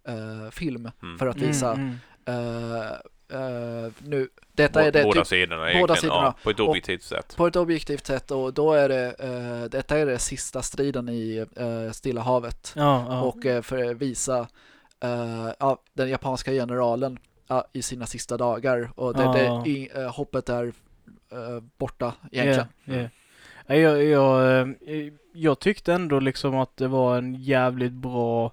eh, 0.08 0.50
film 0.52 0.92
Mm. 1.04 1.18
för 1.18 1.28
att 1.28 1.38
visa 1.38 1.74
Mm, 1.74 1.96
eh, 2.26 2.92
eh, 3.42 3.92
nu 4.00 4.30
detta 4.54 4.80
Bå- 4.80 4.84
är 4.84 4.92
det 4.92 5.04
Båda 5.04 5.20
typ, 5.22 5.28
sidorna 5.28 5.56
båda 5.58 5.70
egentligen. 5.72 5.98
sidorna. 6.02 6.22
Ja, 6.24 6.36
på 6.44 6.50
ett 6.50 6.60
Och- 6.60 6.70
objektivt 6.70 7.04
sätt. 7.04 7.36
på 7.38 7.48
ett 7.48 7.56
objektivt 7.56 8.06
sätt 8.06 8.32
och 8.32 8.54
då 8.54 8.74
är 8.74 8.90
det 8.90 9.16
eh, 9.20 9.70
detta 9.70 9.98
är 10.00 10.06
det 10.06 10.20
sista 10.20 10.62
striden 10.62 11.10
i 11.10 11.46
eh, 11.56 11.92
Stilla 11.92 12.22
havet 12.22 12.74
Ja, 12.76 13.06
ja. 13.10 13.22
och 13.22 13.66
för 13.66 13.92
att 13.92 13.98
visa 13.98 14.48
den 15.94 16.10
japanska 16.10 16.52
generalen 16.52 17.20
i 17.74 17.82
sina 17.82 18.06
sista 18.06 18.38
dagar 18.38 18.90
och 18.96 19.14
det, 19.14 19.24
Ja. 19.24 19.62
det, 19.66 19.70
i, 19.70 19.90
hoppet 20.14 20.50
är 20.50 20.74
borta 21.78 22.14
egentligen. 22.32 22.68
Yeah, 22.86 23.00
yeah. 23.00 23.10
Ja, 23.68 23.76
Jag, 23.76 24.04
jag, 24.04 24.76
jag 25.34 25.60
tyckte 25.60 25.94
ändå 25.94 26.20
liksom 26.20 26.56
att 26.56 26.78
det 26.78 26.88
var 26.88 27.18
en 27.18 27.36
jävligt 27.36 27.92
bra 27.92 28.52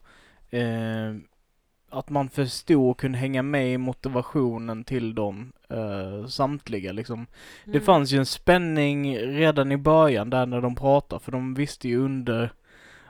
eh, 0.50 1.14
att 1.93 2.11
man 2.11 2.28
förstod 2.28 2.90
och 2.90 3.01
kunde 3.01 3.18
hänga 3.18 3.43
med 3.43 3.72
i 3.72 3.78
motivationen 3.78 4.84
till 4.84 5.14
dem 5.14 5.53
eh, 5.70 6.26
samtliga 6.26 6.93
liksom. 6.93 7.26
Det 7.64 7.70
Mm. 7.70 7.82
fanns 7.82 8.11
ju 8.12 8.18
en 8.18 8.26
spänning 8.26 9.18
redan 9.18 9.72
i 9.72 9.76
början 9.76 10.30
där 10.30 10.47
när 10.47 10.61
de 10.61 10.74
pratade 10.74 11.20
för 11.24 11.32
de 11.32 11.55
visste 11.55 11.88
ju 11.88 12.05
under 12.05 12.53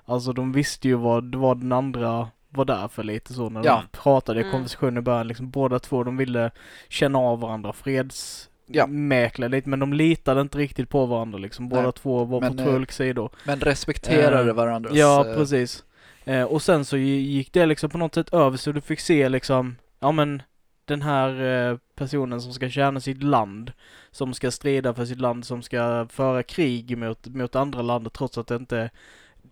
Alltså 0.05 0.33
de 0.33 0.53
visste 0.53 0.89
ju 0.89 0.95
vad, 0.95 1.35
vad 1.35 1.61
den 1.61 1.73
andra 1.73 2.29
var 2.49 2.65
där 2.65 2.89
för 2.89 3.03
lite 3.03 3.33
så 3.35 3.49
när 3.49 3.65
Ja. 3.65 3.83
de 3.93 3.99
pratade 3.99 4.41
i 4.41 4.43
Mm. 4.43 4.53
konversationen 4.53 4.97
i 4.99 5.01
början 5.01 5.29
liksom 5.29 5.51
båda 5.51 5.79
två 5.79 6.05
de 6.05 6.17
ville 6.17 6.51
känna 6.89 7.19
av 7.19 7.41
varandra 7.41 7.73
freds 7.73 8.49
Ja. 8.67 8.87
mäkla 8.87 9.49
lite 9.49 9.69
men 9.69 9.79
de 9.79 9.93
litade 9.93 10.41
inte 10.41 10.59
riktigt 10.59 10.89
på 10.89 11.07
varandra 11.07 11.39
liksom. 11.39 11.69
Båda 11.69 11.83
Nej. 11.83 11.93
två 11.93 12.25
var 12.25 12.41
Men, 12.41 12.57
på 12.57 12.63
eh, 12.63 12.67
två 12.69 12.75
olika 12.77 12.93
sidor. 12.93 13.31
Men 13.47 13.61
respekterar 13.61 14.49
Eh, 14.49 14.55
varandras... 14.55 14.95
Ja, 14.95 15.27
eh, 15.29 15.35
precis. 15.35 15.85
Eh, 16.25 16.43
och 16.43 16.63
sen 16.63 16.85
så 16.85 16.97
gi- 16.97 17.21
gick 17.21 17.53
det 17.53 17.67
liksom 17.67 17.91
på 17.91 17.99
något 17.99 18.15
sätt 18.15 18.33
över 18.35 18.57
så 18.57 18.73
du 18.73 18.81
fick 18.81 19.01
se 19.01 19.29
liksom, 19.29 19.77
ja 20.01 20.13
men 20.13 20.43
den 20.85 21.03
här 21.03 21.43
eh, 21.71 21.79
personen 21.95 22.41
som 22.43 22.53
ska 22.53 22.69
tjäna 22.71 23.01
sitt 23.01 23.23
land, 23.23 23.73
som 24.11 24.35
ska 24.35 24.51
strida 24.51 24.95
för 24.95 25.05
sitt 25.05 25.21
land, 25.21 25.45
som 25.47 25.63
ska 25.63 26.07
föra 26.11 26.43
krig 26.43 26.99
mot, 26.99 27.27
mot 27.27 27.57
andra 27.57 27.83
landet 27.83 28.13
trots 28.13 28.39
att 28.39 28.47
det 28.47 28.57
inte 28.57 28.91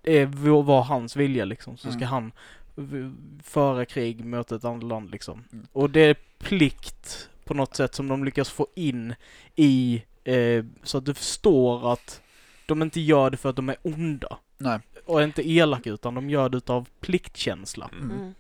är, 0.03 0.27
var 0.63 0.83
hans 0.83 1.17
vilja 1.17 1.45
liksom, 1.45 1.77
så 1.77 1.89
ska 1.89 1.97
Mm. 1.99 2.09
han 2.09 2.33
v- 2.75 3.13
föra 3.43 3.85
krig 3.85 4.25
mot 4.25 4.53
ett 4.53 4.65
annat 4.65 4.83
land 4.83 5.11
liksom. 5.11 5.45
Mm. 5.53 5.67
Och 5.73 5.91
det 5.91 6.01
är 6.01 6.17
plikt 6.39 7.29
på 7.45 7.55
något 7.55 7.77
sätt 7.77 7.95
som 7.95 8.09
de 8.09 8.25
lyckas 8.25 8.51
få 8.51 8.67
in 8.75 9.15
i, 9.57 10.03
eh, 10.25 10.65
så 10.83 10.99
att 10.99 11.05
du 11.05 11.15
förstår 11.15 11.93
att 11.93 12.21
de 12.67 12.83
inte 12.83 13.01
gör 13.01 13.31
det 13.31 13.37
för 13.37 13.51
att 13.51 13.57
de 13.57 13.69
är 13.69 13.77
onda 13.83 14.39
Nej, 14.59 14.79
och 15.11 15.23
inte 15.23 15.51
elaka 15.51 15.91
utan 15.91 16.15
de 16.15 16.31
gör 16.31 16.49
det 16.49 16.57
utav 16.57 16.89
pliktkänsla. 17.01 17.91
Mm. 17.93 18.11
Mm. 18.11 18.35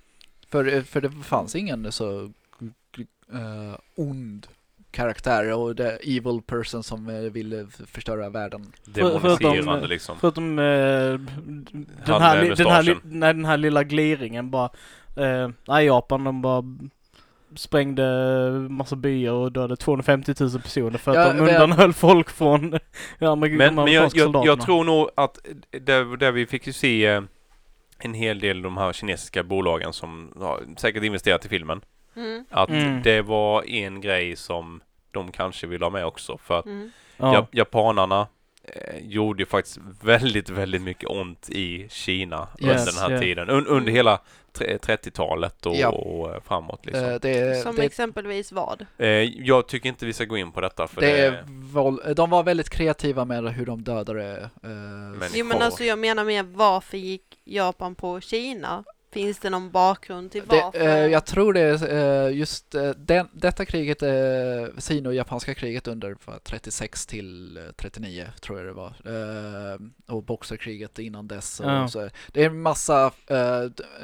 för, 0.49 0.83
för 0.83 1.01
det 1.01 1.11
fanns 1.11 1.57
ingen 1.57 1.93
så 1.93 2.33
eh, 3.33 3.79
ond 3.95 4.47
karaktär 4.91 5.53
och 5.53 5.75
det 5.75 5.91
evil 5.91 6.43
person 6.47 6.83
som 6.83 7.09
eh, 7.09 7.21
ville 7.21 7.67
förstöra 7.87 8.31
världen. 8.31 8.73
Demoniserande 8.85 9.87
liksom. 9.87 10.17
Förutom 10.21 10.59
eh, 10.59 10.65
den, 10.65 12.23
här, 12.23 12.55
den, 12.57 12.67
här, 12.67 13.01
den 13.03 13.45
här 13.45 13.57
lilla 13.57 13.85
gliringen 13.85 14.51
bara, 14.51 14.71
eh, 15.17 15.51
nej 15.69 15.87
Japan 15.87 16.25
de 16.25 16.43
bara 16.43 16.65
sprängde 17.57 18.05
massa 18.71 18.97
byar 18.97 19.33
och 19.33 19.53
dödade 19.53 19.77
250 19.77 20.35
000 20.41 20.51
personer 20.63 20.99
för 20.99 21.11
att 21.11 21.17
Ja, 21.17 21.33
de 21.33 21.41
undanhöll 21.41 21.93
folk 21.93 22.31
från 22.31 22.79
ja, 23.19 23.29
amerik- 23.33 23.57
Men, 23.57 23.75
men 23.75 23.87
jag, 23.87 24.03
amerikanska 24.03 24.21
jag, 24.21 24.47
jag 24.47 24.61
tror 24.61 24.85
nog 24.85 25.11
att 25.15 25.39
där, 25.81 26.17
där 26.17 26.33
vi 26.33 26.47
fick 26.47 26.67
ju 26.67 26.73
se 26.73 27.07
eh, 27.07 27.23
en 27.99 28.15
hel 28.15 28.39
del 28.41 28.57
av 28.57 28.63
de 28.63 28.77
här 28.77 28.93
kinesiska 28.93 29.43
bolagen 29.43 29.93
som 29.93 30.33
har 30.41 30.61
säkert 30.77 31.03
investerat 31.03 31.45
i 31.45 31.49
filmen. 31.49 31.81
Mm. 32.17 32.45
Att 32.51 32.69
Mm. 32.71 33.03
det 33.03 33.23
var 33.23 33.69
en 33.71 34.01
grej 34.01 34.37
som 34.37 34.81
de 35.11 35.33
kanske 35.33 35.67
vill 35.67 35.83
ha 35.83 35.91
med 35.91 36.07
också. 36.07 36.39
För 36.39 36.59
att 36.59 36.67
Mm. 36.67 36.91
ja. 37.17 37.35
ja. 37.35 37.47
japanerna 37.53 38.27
gjorde 39.03 39.43
ju 39.43 39.47
faktiskt 39.47 39.79
väldigt, 40.03 40.51
väldigt 40.51 40.83
mycket 40.83 41.09
ont 41.09 41.49
i 41.51 41.89
Kina 41.91 42.49
Yes, 42.59 42.71
under 42.71 42.93
den 42.93 43.01
här 43.03 43.11
yeah. 43.11 43.21
tiden. 43.23 43.51
Un, 43.51 43.67
under 43.67 43.93
hela 43.93 44.21
tre- 44.53 44.77
30-talet 44.77 45.67
och, 45.67 45.77
Ja. 45.77 45.89
och 45.89 46.35
eh, 46.35 46.41
framåt 46.43 46.87
liksom. 46.87 47.05
Eh, 47.05 47.15
det, 47.15 47.63
Som 47.63 47.77
det, 47.77 47.83
exempelvis 47.83 48.53
vad? 48.53 48.87
Eh, 48.99 49.09
jag 49.47 49.69
tycker 49.69 49.89
inte 49.89 50.07
vi 50.07 50.13
ska 50.13 50.25
gå 50.25 50.37
in 50.37 50.53
på 50.53 50.61
detta 50.61 50.89
för 50.89 51.01
det 51.01 51.31
det, 52.05 52.15
de 52.15 52.31
var 52.31 52.43
väldigt 52.43 52.71
kreativa 52.71 53.25
med 53.25 53.55
hur 53.55 53.67
de 53.67 53.83
dödade 53.83 54.51
eh, 54.63 54.69
Men- 54.71 55.29
Jo 55.35 55.47
men 55.47 55.63
alltså 55.63 55.85
jag 55.85 55.99
menar 55.99 56.25
mer 56.25 56.43
varför 56.43 56.99
gick 56.99 57.23
Japan 57.45 57.95
på 57.95 58.21
Kina? 58.21 58.85
Finns 59.13 59.39
det 59.39 59.51
någon 59.51 59.71
bakgrund 59.71 60.31
till 60.33 60.43
Det, 60.47 60.57
varför? 60.63 60.81
eh, 60.81 61.07
jag 61.07 61.27
tror 61.27 61.53
det 61.53 61.61
är 61.61 61.95
eh, 62.29 62.37
just 62.37 62.75
eh, 62.75 62.91
den, 62.91 63.29
detta 63.33 63.65
kriget, 63.65 64.03
eh, 64.03 64.11
sino-japanska 64.79 65.55
kriget 65.55 65.89
under 65.89 66.17
vad, 66.25 66.45
36 66.45 67.07
till 67.07 67.57
eh, 67.57 67.63
39 67.77 68.27
tror 68.41 68.59
jag 68.59 68.67
det 68.67 68.73
var. 68.73 68.89
Eh, 69.05 69.79
och 70.15 70.23
boxerkriget 70.23 70.99
innan 70.99 71.29
dess. 71.29 71.61
Och 71.61 71.67
Ja. 71.71 71.89
så. 71.89 72.09
Det 72.33 72.43
är 72.43 72.47
en 72.47 72.63
massa, 72.63 73.13
eh, 73.27 73.61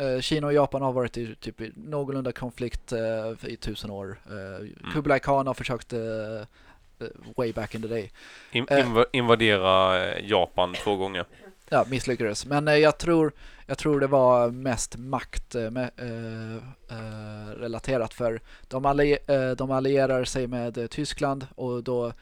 eh, 0.06 0.20
Kina 0.20 0.46
och 0.46 0.52
Japan 0.52 0.82
har 0.82 0.92
varit 0.92 1.16
i 1.16 1.34
typ 1.34 1.60
i 1.60 1.72
någorlunda 1.76 2.32
konflikt 2.32 2.92
eh, 2.92 3.50
i 3.50 3.56
tusen 3.56 3.90
år. 3.90 4.18
Eh, 4.26 4.92
Kublai 4.92 5.20
Khan 5.20 5.46
har 5.46 5.54
försökt 5.54 5.92
eh, 5.92 6.00
eh, 6.00 7.06
way 7.36 7.52
back 7.52 7.74
in 7.74 7.82
the 7.82 7.88
day. 7.88 8.10
in, 8.52 8.66
eh, 8.70 8.76
inv- 8.86 9.04
invadera 9.12 10.04
eh, 10.04 10.26
Japan 10.30 10.74
två 10.84 10.96
gånger. 10.96 11.24
Ja, 11.68 11.84
misslyckades. 11.90 12.46
Men 12.46 12.68
eh, 12.68 12.74
jag 12.76 12.98
tror, 12.98 13.32
jag 13.66 13.78
tror 13.78 14.00
det 14.00 14.06
var 14.06 14.50
mest 14.50 14.96
makt 14.96 15.54
eh, 15.54 15.62
eh, 15.64 16.56
eh, 16.90 17.50
relaterat 17.56 18.14
för 18.14 18.40
de, 18.68 18.86
alli, 18.86 19.18
de 19.58 19.70
allierar 19.70 20.24
sig 20.24 20.46
med 20.46 20.90
Tyskland 20.90 21.46
och 21.54 21.82
då 21.82 22.12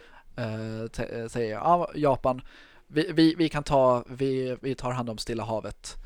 säger 1.29 1.55
ja, 1.55 1.91
Japan, 1.95 2.43
vi, 2.87 3.13
vi, 3.13 3.35
vi 3.39 3.49
kan 3.49 3.63
ta, 3.63 4.05
vi, 4.09 4.57
vi 4.61 4.75
tar 4.75 4.91
hand 4.93 5.11
om 5.11 5.19
Stilla 5.19 5.45
havet 5.45 5.97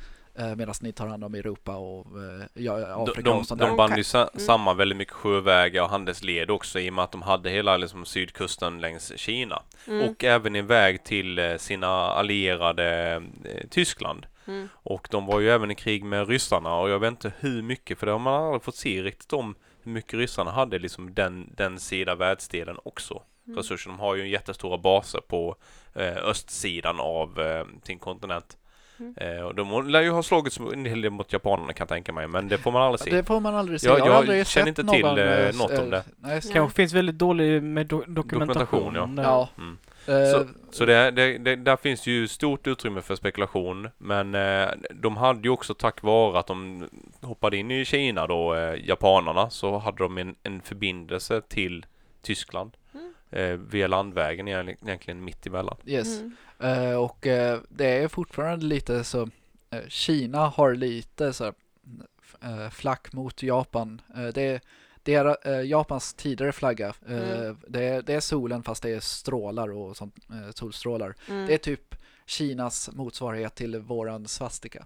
medan 0.57 0.75
ni 0.81 0.91
tar 0.91 1.07
hand 1.07 1.23
om 1.23 1.35
Europa 1.35 1.75
och 1.75 2.07
ja, 2.53 2.77
De, 2.77 2.83
Afrika 3.03 3.21
de, 3.29 3.39
och 3.39 3.45
sånt 3.45 3.61
de 3.61 3.69
där. 3.69 3.75
band 3.77 3.97
ju 3.97 4.03
sa, 4.03 4.19
Mm. 4.19 4.45
samman 4.45 4.77
väldigt 4.77 4.97
mycket 4.97 5.13
sjövägar 5.13 5.83
och 5.83 5.89
handelsled 5.89 6.51
också 6.51 6.79
i 6.79 6.89
och 6.89 6.93
med 6.93 7.03
att 7.03 7.11
de 7.11 7.21
hade 7.21 7.49
hela 7.49 7.77
liksom, 7.77 8.05
sydkusten 8.05 8.81
längs 8.81 9.13
Kina. 9.17 9.61
Mm. 9.87 10.09
Och 10.09 10.23
även 10.23 10.55
en 10.55 10.67
väg 10.67 11.03
till 11.03 11.55
sina 11.59 11.87
allierade 11.87 13.15
eh, 13.45 13.67
Tyskland. 13.69 14.25
Mm. 14.49 14.69
Och 14.73 15.07
de 15.11 15.25
var 15.25 15.39
ju 15.39 15.49
även 15.49 15.71
i 15.71 15.75
krig 15.75 16.03
med 16.03 16.27
ryssarna 16.27 16.75
och 16.75 16.89
jag 16.89 16.99
vet 16.99 17.11
inte 17.11 17.31
hur 17.39 17.61
mycket 17.61 17.97
för 17.97 18.05
det 18.05 18.11
har 18.11 18.19
man 18.19 18.43
aldrig 18.43 18.63
fått 18.63 18.75
se 18.75 19.03
riktigt 19.03 19.33
om 19.33 19.55
hur 19.83 19.91
mycket 19.91 20.13
ryssarna 20.13 20.51
hade 20.51 20.79
liksom 20.79 21.13
den, 21.13 21.49
den 21.55 21.79
sida 21.79 22.15
världsdelen 22.15 22.77
också. 22.83 23.21
Mm. 23.47 23.57
Resurser. 23.57 23.89
De 23.89 23.99
har 23.99 24.15
ju 24.15 24.29
jättestora 24.29 24.77
baser 24.77 25.21
på 25.27 25.55
eh, 25.95 26.17
östsidan 26.17 26.99
av 26.99 27.39
eh, 27.39 27.65
sin 27.83 27.99
kontinent. 27.99 28.57
Mm. 28.99 29.15
Eh, 29.17 29.41
och 29.43 29.55
de 29.55 29.87
lär 29.87 30.01
ju 30.01 30.09
ha 30.09 30.23
slagits 30.23 30.59
en 30.59 30.85
hel 30.85 31.01
del 31.01 31.11
mot 31.11 31.33
japanerna 31.33 31.73
kan 31.73 31.83
jag 31.83 31.89
tänka 31.89 32.13
mig, 32.13 32.27
men 32.27 32.47
det 32.47 32.57
får 32.57 32.71
man 32.71 32.81
aldrig 32.81 32.99
se. 32.99 33.11
Det 33.15 33.23
får 33.23 33.39
man 33.39 33.55
aldrig 33.55 33.81
se. 33.81 33.87
Ja, 33.87 33.97
jag 33.97 34.07
jag 34.07 34.15
aldrig 34.15 34.47
känner 34.47 34.67
inte 34.67 34.83
till, 34.83 35.01
någon, 35.05 35.17
eh, 35.19 35.55
något 35.55 35.79
om 35.79 35.89
det. 35.89 36.03
Nej, 36.17 36.41
Nej. 36.43 36.53
Kanske 36.53 36.75
finns 36.75 36.93
väldigt 36.93 37.17
dålig 37.17 37.63
med 37.63 37.91
do- 37.91 38.03
dokumentation. 38.07 38.93
Dokumentation, 38.93 39.15
ja. 39.17 39.23
ja. 39.23 39.49
Mm. 39.63 39.77
Eh, 40.09 40.31
Så, 40.31 40.47
så 40.71 40.85
det, 40.85 41.11
det, 41.11 41.37
det, 41.37 41.55
där 41.55 41.77
finns 41.77 42.07
ju 42.07 42.27
stort 42.27 42.67
utrymme 42.67 43.01
för 43.01 43.15
spekulation. 43.15 43.89
Men 43.97 44.35
eh, 44.35 44.69
de 44.93 45.17
hade 45.17 45.41
ju 45.41 45.49
också 45.49 45.73
tack 45.73 46.01
vare 46.03 46.39
att 46.39 46.47
de 46.47 46.89
hoppade 47.21 47.57
in 47.57 47.71
i 47.71 47.85
Kina 47.85 48.27
då, 48.27 48.55
eh, 48.55 48.87
japanerna, 48.87 49.49
så 49.49 49.77
hade 49.77 49.97
de 49.97 50.17
en, 50.17 50.35
en 50.43 50.61
förbindelse 50.61 51.41
till 51.41 51.85
Tyskland. 52.21 52.71
Mm. 52.93 53.13
Eh, 53.31 53.59
via 53.69 53.87
landvägen 53.87 54.47
egentligen- 54.47 54.87
egentligen 54.87 55.23
mitt 55.23 55.47
emellan. 55.47 55.77
yes. 55.85 56.19
Mm. 56.19 56.35
Eh, 56.59 56.95
och 56.95 57.27
eh, 57.27 57.59
det 57.69 57.85
är 57.85 58.07
fortfarande 58.07 58.65
lite 58.65 59.03
så, 59.03 59.29
eh, 59.71 59.79
Kina 59.87 60.47
har 60.47 60.75
lite 60.75 61.33
så 61.33 61.45
uh, 62.43 62.69
flack 62.71 63.13
mot 63.13 63.43
Japan. 63.43 64.01
Eh, 64.17 64.27
det 64.27 64.41
är, 64.41 64.61
det 65.09 65.15
är 65.15 65.59
eh, 65.59 65.65
Japans 65.65 66.13
tidigare 66.13 66.51
flagga. 66.51 66.87
Eh, 67.07 67.39
Mm. 67.39 67.57
det, 67.67 67.83
är, 67.83 68.01
det 68.01 68.13
är 68.13 68.19
solen 68.19 68.63
fast 68.63 68.83
det 68.83 68.89
är 68.89 68.99
strålar 68.99 69.69
och 69.71 69.97
sånt, 69.97 70.15
eh, 70.29 70.51
solstrålar. 70.55 71.15
Mm. 71.29 71.47
Det 71.47 71.53
är 71.53 71.57
typ 71.57 71.95
Kinas 72.25 72.89
motsvarighet 72.93 73.55
till 73.55 73.77
våran 73.77 74.27
svastika. 74.27 74.85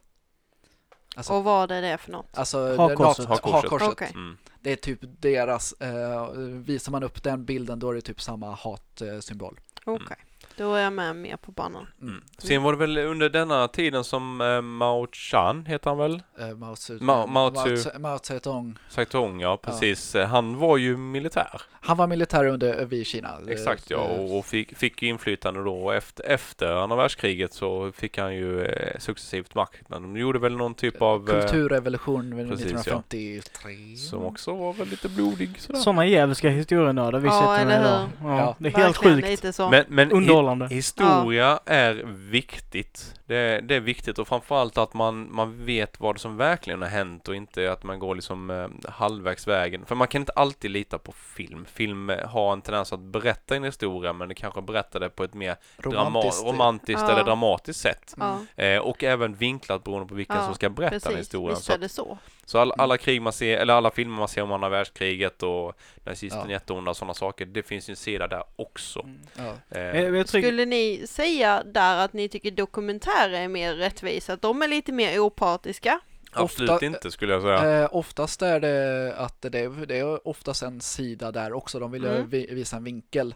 Alltså, 1.16 1.34
Och 1.34 1.44
vad 1.44 1.72
är 1.72 1.82
det 1.82 1.98
för 1.98 2.12
något? 2.12 2.38
alltså 2.38 2.76
Hakkorset. 2.76 3.26
det, 3.26 3.30
Hakkorset. 3.34 3.62
hakkorset. 3.62 3.90
Okej. 3.92 4.12
Mm. 4.14 4.38
Det 4.62 4.72
är 4.72 4.76
typ 4.76 5.00
deras, 5.02 5.74
eh, 5.74 6.30
visar 6.48 6.92
man 6.92 7.04
upp 7.04 7.24
den 7.24 7.46
bilden 7.46 7.80
då 7.80 7.90
är 7.92 7.96
det 7.96 8.02
typ 8.02 8.22
samma 8.22 8.52
hatsymbol. 8.56 9.60
Okej, 9.86 10.18
då 10.58 10.74
är 10.74 10.82
jag 10.84 10.94
med 10.94 11.16
mer 11.16 11.38
på 11.38 11.52
banan. 11.52 11.88
Mm. 12.02 12.14
Mm. 12.14 12.24
Sen 12.38 12.64
var 12.64 12.72
det 12.72 12.78
väl 12.80 12.98
under 12.98 13.30
denna 13.30 13.68
tiden 13.68 14.04
som 14.04 14.42
eh, 14.42 14.62
Mao 14.62 15.08
Chan, 15.12 15.66
heter 15.66 15.90
han 15.90 15.98
väl? 15.98 16.22
Eh, 16.40 16.48
Mao 16.58 16.74
Tse- 16.76 17.00
Mao- 17.00 18.00
Mao 18.00 18.20
Zedong. 18.20 18.78
Saitong, 18.90 19.42
ja 19.42 19.58
precis. 19.58 20.16
Eh, 20.16 20.28
Han 20.28 20.58
var 20.58 20.78
ju 20.78 20.98
militär. 20.98 21.62
Han 21.86 21.98
var 21.98 22.08
militär 22.08 22.46
under 22.46 22.86
vid 22.86 23.08
Kina. 23.08 23.30
Eh, 23.48 23.52
Exakt 23.52 23.90
ja, 23.90 23.98
eh, 23.98 24.20
och, 24.20 24.38
och 24.38 24.46
fick, 24.46 24.78
fick 24.78 25.04
inflytande 25.04 25.64
då. 25.64 25.76
Och 25.76 25.96
efter, 25.96 26.24
efter 26.26 26.72
andra 26.76 26.96
världskriget 26.98 27.54
så 27.54 27.92
fick 27.92 28.18
han 28.18 28.36
ju 28.36 28.66
eh, 28.66 29.00
successivt 29.00 29.56
makten. 29.56 29.86
De 29.90 30.18
gjorde 30.18 30.40
väl 30.40 30.56
någon 30.58 30.74
typ 30.74 31.02
av... 31.02 31.30
eh, 31.30 31.40
Kulturrevolution 31.42 32.32
precis, 32.50 32.66
ja. 32.72 32.80
1953. 32.80 33.96
Som 33.98 34.24
också 34.26 34.54
var 34.56 34.74
väl 34.74 34.88
lite 34.88 35.10
blodig 35.10 35.60
sådär. 35.62 35.80
Sådana 35.80 36.06
djävulska 36.06 36.50
historienördar 36.50 37.20
vi 37.20 37.28
Ja, 37.28 37.34
sätter 37.34 37.66
med 37.66 37.76
eller 37.78 37.90
idag. 37.90 38.08
hur? 38.22 38.30
Ja, 38.30 38.38
Ja. 38.38 38.56
det 38.60 38.68
är 38.70 38.72
helt 38.74 38.88
Verkligen 38.96 39.16
sjukt. 39.16 39.28
lite 39.30 39.54
så. 39.54 39.70
Men, 39.70 39.86
men 39.88 40.12
hi, 40.44 40.52
Underhållande. 40.52 40.76
historia 40.76 41.60
är 41.66 41.94
viktigt. 42.32 43.14
Det, 43.26 43.60
det 43.62 43.76
är 43.76 43.80
viktigt 43.80 44.20
och 44.20 44.28
framförallt 44.28 44.78
att 44.78 44.94
man, 44.94 45.36
man 45.36 45.66
vet 45.66 46.00
vad 46.00 46.20
som 46.20 46.38
verkligen 46.38 46.82
har 46.82 46.90
hänt 46.90 47.28
och 47.28 47.36
inte 47.36 47.72
att 47.72 47.84
man 47.84 48.00
går 48.00 48.16
liksom 48.16 48.50
eh, 48.50 48.68
halvvägs 48.92 49.48
vägen. 49.48 49.86
För 49.86 49.96
man 49.96 50.08
kan 50.08 50.22
inte 50.22 50.32
alltid 50.32 50.72
lita 50.72 50.98
på 50.98 51.12
film. 51.12 51.66
Film 51.74 52.10
eh, 52.10 52.28
har 52.30 52.54
en 52.54 52.62
tendens 52.62 52.94
att 52.94 53.00
berätta 53.00 53.56
en 53.56 53.64
historia 53.64 54.14
men 54.14 54.30
det 54.30 54.36
kanske 54.36 54.62
berättar 54.62 55.00
det 55.00 55.10
på 55.10 55.24
ett 55.24 55.34
mer 55.34 55.56
romantiskt, 55.78 55.96
Romantiskt. 56.06 56.46
romantiskt 56.46 57.02
Ja. 57.02 57.12
eller 57.12 57.24
dramatiskt 57.24 57.80
sätt. 57.80 58.16
ja, 58.18 58.40
Eh, 58.56 58.80
och 58.80 59.04
även 59.04 59.36
vinklat 59.36 59.84
beroende 59.84 60.08
på 60.08 60.16
vilken 60.16 60.36
Ja, 60.36 60.46
som 60.46 60.56
ska 60.56 60.70
berätta 60.70 60.92
den 60.92 61.00
precis. 61.02 61.20
historien. 61.20 61.56
Visst 61.58 61.70
är 61.70 61.78
det 61.78 61.90
så. 61.90 62.18
Så 62.46 62.60
all, 62.60 62.72
alla 62.78 62.98
krig 62.98 63.22
man 63.22 63.34
ser, 63.34 63.58
eller 63.58 63.74
alla 63.74 63.92
filmer 63.92 64.18
man 64.18 64.28
ser 64.28 64.42
om 64.42 64.52
andra 64.52 64.70
världskriget 64.70 65.44
och 65.44 65.74
nazisten 66.04 66.40
Ja. 66.46 66.52
jätteonda 66.52 66.92
och 66.92 66.98
sådana 66.98 67.14
saker. 67.14 67.46
Det 67.46 67.64
finns 67.64 67.90
ju 67.90 67.92
en 67.92 67.96
sida 67.96 68.28
där 68.28 68.44
också. 68.56 69.06
Ja. 69.38 69.56
Eh, 69.78 70.00
Jag, 70.00 70.30
Skulle 70.30 70.66
ni 70.66 71.04
säga 71.08 71.64
där 71.64 71.98
att 72.06 72.14
ni 72.14 72.30
tycker 72.30 72.52
dokumentärer 72.52 73.42
är 73.42 73.48
mer 73.48 73.74
rättvisa? 73.76 74.34
Att 74.34 74.42
de 74.42 74.62
är 74.62 74.68
lite 74.68 74.92
mer 74.92 75.20
opartiska? 75.20 76.00
absolut 76.36 76.70
ofta- 76.72 76.86
inte 76.86 77.12
skulle 77.12 77.34
jag 77.34 77.42
säga. 77.42 77.82
Eh, 77.84 77.90
oftast 77.92 78.42
är 78.42 78.60
det 78.60 79.14
att 79.18 79.42
det 79.42 79.60
är, 79.60 79.86
det 79.86 80.00
är 80.00 80.28
oftast 80.28 80.64
en 80.64 80.82
sida 80.82 81.32
där 81.32 81.54
också. 81.54 81.80
De 81.80 81.92
vill 81.92 82.04
ju 82.04 82.10
Mm. 82.16 82.30
vi, 82.30 82.48
visa 82.54 82.78
en 82.78 82.84
vinkel 82.84 83.34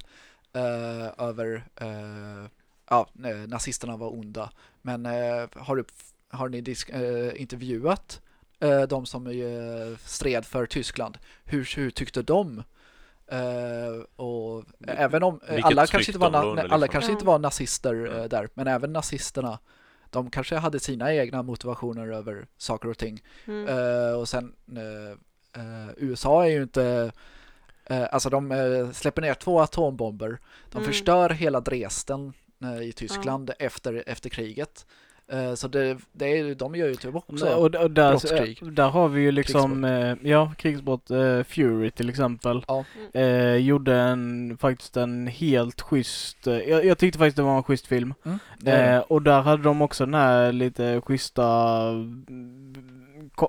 eh, 0.56 1.26
över 1.28 1.64
eh, 1.82 2.50
ja, 2.90 3.08
nazisterna 3.48 3.98
var 3.98 4.14
onda. 4.20 4.52
Men 4.82 5.06
eh, 5.06 5.48
har, 5.56 5.76
du, 5.76 5.84
har 6.32 6.50
ni 6.50 6.62
disk, 6.62 6.90
eh, 6.90 7.42
intervjuat 7.42 8.22
eh, 8.22 8.27
de 8.90 9.06
som 9.06 9.28
eh, 9.28 9.98
stred 10.06 10.46
för 10.46 10.66
Tyskland? 10.66 11.18
Hur, 11.46 11.76
hur 11.76 11.90
tyckte 11.92 12.22
de? 12.22 12.64
Eh, 13.32 14.04
och 14.16 14.64
även 14.88 15.24
om 15.24 15.40
eh, 15.48 15.66
alla 15.66 15.82
tryck 15.82 15.92
kanske 15.92 16.12
inte 16.12 16.20
var, 16.20 16.30
na- 16.32 16.50
under, 16.50 16.64
alla 16.64 16.78
liksom. 16.78 16.88
kanske 16.92 17.10
Ja. 17.12 17.14
inte 17.14 17.26
var 17.26 17.40
nazister 17.40 18.06
eh, 18.08 18.16
Mm. 18.16 18.30
där, 18.30 18.50
men 18.54 18.68
även 18.68 18.94
nazisterna 18.94 19.60
de 20.10 20.30
kanske 20.30 20.56
hade 20.56 20.80
sina 20.80 21.14
egna 21.14 21.44
motivationer 21.44 22.08
över 22.08 22.48
saker 22.58 22.90
och 22.90 22.98
ting. 22.98 23.22
Mm. 23.46 23.68
Eh, 23.68 24.14
och 24.20 24.30
sen 24.30 24.54
eh, 24.76 25.62
eh, 25.62 25.90
USA 25.98 26.46
är 26.46 26.50
ju 26.50 26.62
inte 26.64 27.12
eh, 27.86 28.06
alltså 28.12 28.30
de 28.30 28.52
eh, 28.52 28.92
släpper 28.92 29.22
ner 29.22 29.34
två 29.34 29.60
atombomber. 29.62 30.40
De 30.72 30.78
Mm. 30.78 30.88
förstör 30.92 31.30
hela 31.30 31.60
Dresden 31.62 32.34
eh, 32.64 32.82
i 32.82 32.92
Tyskland 32.92 33.52
efter, 33.60 34.04
efter 34.08 34.30
kriget. 34.30 34.86
Eh, 35.32 35.54
så 35.54 35.68
det, 35.68 35.98
det 36.12 36.38
är, 36.40 36.56
de 36.56 36.76
gör 36.76 36.88
ju 36.88 36.96
typ 36.96 37.16
också. 37.16 37.46
och, 37.50 37.76
och 37.76 37.92
där, 37.92 38.10
brottskrig. 38.12 38.74
där 38.74 38.90
har 38.90 39.08
vi 39.08 39.22
ju 39.22 39.32
liksom, 39.32 39.84
eh, 39.84 40.16
ja, 40.22 40.52
krigsbrott, 40.58 41.12
eh, 41.12 41.44
Fury 41.44 41.92
till 41.92 42.10
exempel. 42.10 42.66
Ja. 42.68 42.84
Eh, 43.14 43.56
gjorde 43.56 43.96
en, 43.96 44.58
faktiskt 44.62 44.98
en 44.98 45.28
helt 45.28 45.82
schysst, 45.82 46.48
eh, 46.48 46.58
jag, 46.58 46.86
jag 46.86 46.98
tyckte 46.98 47.20
faktiskt 47.20 47.38
det 47.38 47.44
var 47.44 47.58
en 47.58 47.64
schysst 47.64 47.88
film. 47.88 48.14
Mm, 48.26 48.40
det 48.60 48.72
det. 48.72 49.02
och 49.02 49.22
där 49.22 49.42
hade 49.42 49.64
de 49.64 49.82
också 49.82 50.06
den 50.06 50.14
här 50.14 50.52
lite 50.52 51.02
schyssta, 51.02 51.44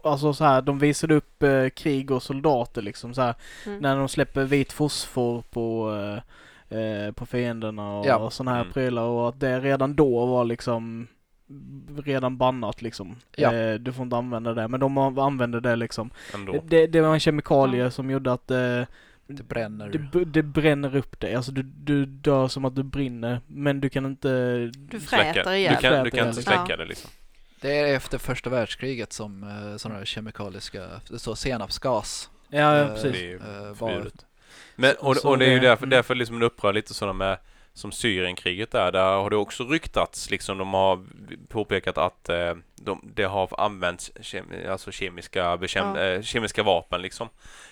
alltså 0.05 0.33
så 0.35 0.45
här, 0.45 0.63
de 0.63 0.79
visade 0.79 1.15
upp 1.15 1.45
krig 1.75 2.11
och 2.11 2.23
soldater 2.23 2.83
liksom 2.83 3.15
så 3.15 3.23
här, 3.23 3.35
Mm. 3.67 3.79
när 3.79 3.97
de 3.97 4.09
släpper 4.09 4.45
vit 4.45 4.73
fosfor 4.73 5.43
på 5.51 5.93
på 7.15 7.27
fienderna 7.27 7.99
och, 7.99 8.07
Ja. 8.07 8.17
och 8.17 8.33
sådana 8.33 8.51
här 8.51 8.61
Mm. 8.61 8.73
prylar 8.73 9.03
och 9.03 9.29
att 9.29 9.41
det 9.41 9.61
redan 9.61 9.95
då 9.97 10.27
var 10.27 10.45
liksom 10.45 11.07
redan 12.05 12.37
bannat 12.37 12.83
liksom. 12.83 13.17
Ja. 13.37 13.55
Eh, 13.55 13.75
du 13.75 13.93
får 13.93 14.03
inte 14.03 14.17
använda 14.17 14.55
det, 14.55 14.69
men 14.69 14.81
de 14.81 14.99
an- 14.99 15.19
använde 15.19 15.61
det 15.61 15.77
liksom. 15.77 16.11
Ändå. 16.35 16.65
Det, 16.67 16.87
det 16.87 17.01
var 17.01 17.15
en 17.15 17.21
kemikalie 17.21 17.91
som 17.91 18.11
gjorde 18.11 18.33
att 18.33 18.51
eh, 18.51 18.83
Det 19.27 19.43
bränner. 19.49 19.89
det, 20.13 20.25
det 20.25 20.43
bränner 20.43 20.97
upp 20.97 21.21
dig. 21.21 21.35
Alltså 21.35 21.53
du, 21.53 21.63
du 21.63 22.07
dör 22.07 22.49
som 22.49 22.65
att 22.65 22.75
du 22.77 22.83
brinner, 22.83 23.41
men 23.47 23.81
du 23.81 23.89
kan 23.89 24.07
inte... 24.07 24.29
Du 24.75 25.01
Släcka. 25.01 25.33
fräter 25.33 25.51
Du 25.51 25.57
ihjäl. 25.57 25.77
kan, 25.77 26.05
du 26.05 26.11
kan 26.11 26.29
inte 26.29 26.43
släcka 26.43 26.65
Ja. 26.69 26.77
det 26.77 26.85
liksom. 26.85 27.11
Det 27.61 27.79
är 27.79 27.95
efter 27.97 28.19
första 28.19 28.51
världskriget 28.51 29.13
som 29.13 29.43
eh, 29.43 29.77
sådana 29.77 29.99
här 29.99 30.05
kemikaliska, 30.07 30.85
så 31.17 31.37
senapsgas 31.37 32.31
Ja, 32.49 32.59
ja 32.59 32.77
Eh, 32.85 32.89
precis. 32.89 33.13
Det 33.13 33.19
är 33.19 33.29
ju 33.29 33.37
eh, 33.69 33.75
var. 33.79 34.07
Men, 34.77 34.95
och, 35.01 35.17
och 35.25 35.39
det 35.39 35.47
är 35.47 35.51
ju 35.51 35.59
därför, 35.59 35.83
mm. 35.85 35.91
därför 35.91 36.15
liksom 36.15 36.39
det 36.39 36.47
upprör 36.47 36.73
lite 36.73 36.95
sådana 36.95 37.13
med 37.13 37.39
som 37.79 37.93
Syrienkriget 37.93 38.71
där, 38.71 38.93
där 38.93 39.17
har 39.17 39.31
det 39.31 39.37
också 39.37 39.65
ryktats 39.65 40.31
liksom 40.31 40.59
de 40.59 40.75
har 40.75 41.05
påpekat 41.49 41.99
att 41.99 42.29
eh, 42.29 42.55
de, 42.77 43.01
det 43.15 43.25
har 43.25 43.61
använts 43.61 44.13
kem, 44.21 44.47
alltså 44.71 44.91
kemiska, 44.91 45.57
bekäm, 45.57 45.95
Ja. 45.97 46.03
eh, 46.03 46.23
kemiska 46.23 46.63
vapen 46.63 47.03
liksom. 47.03 47.29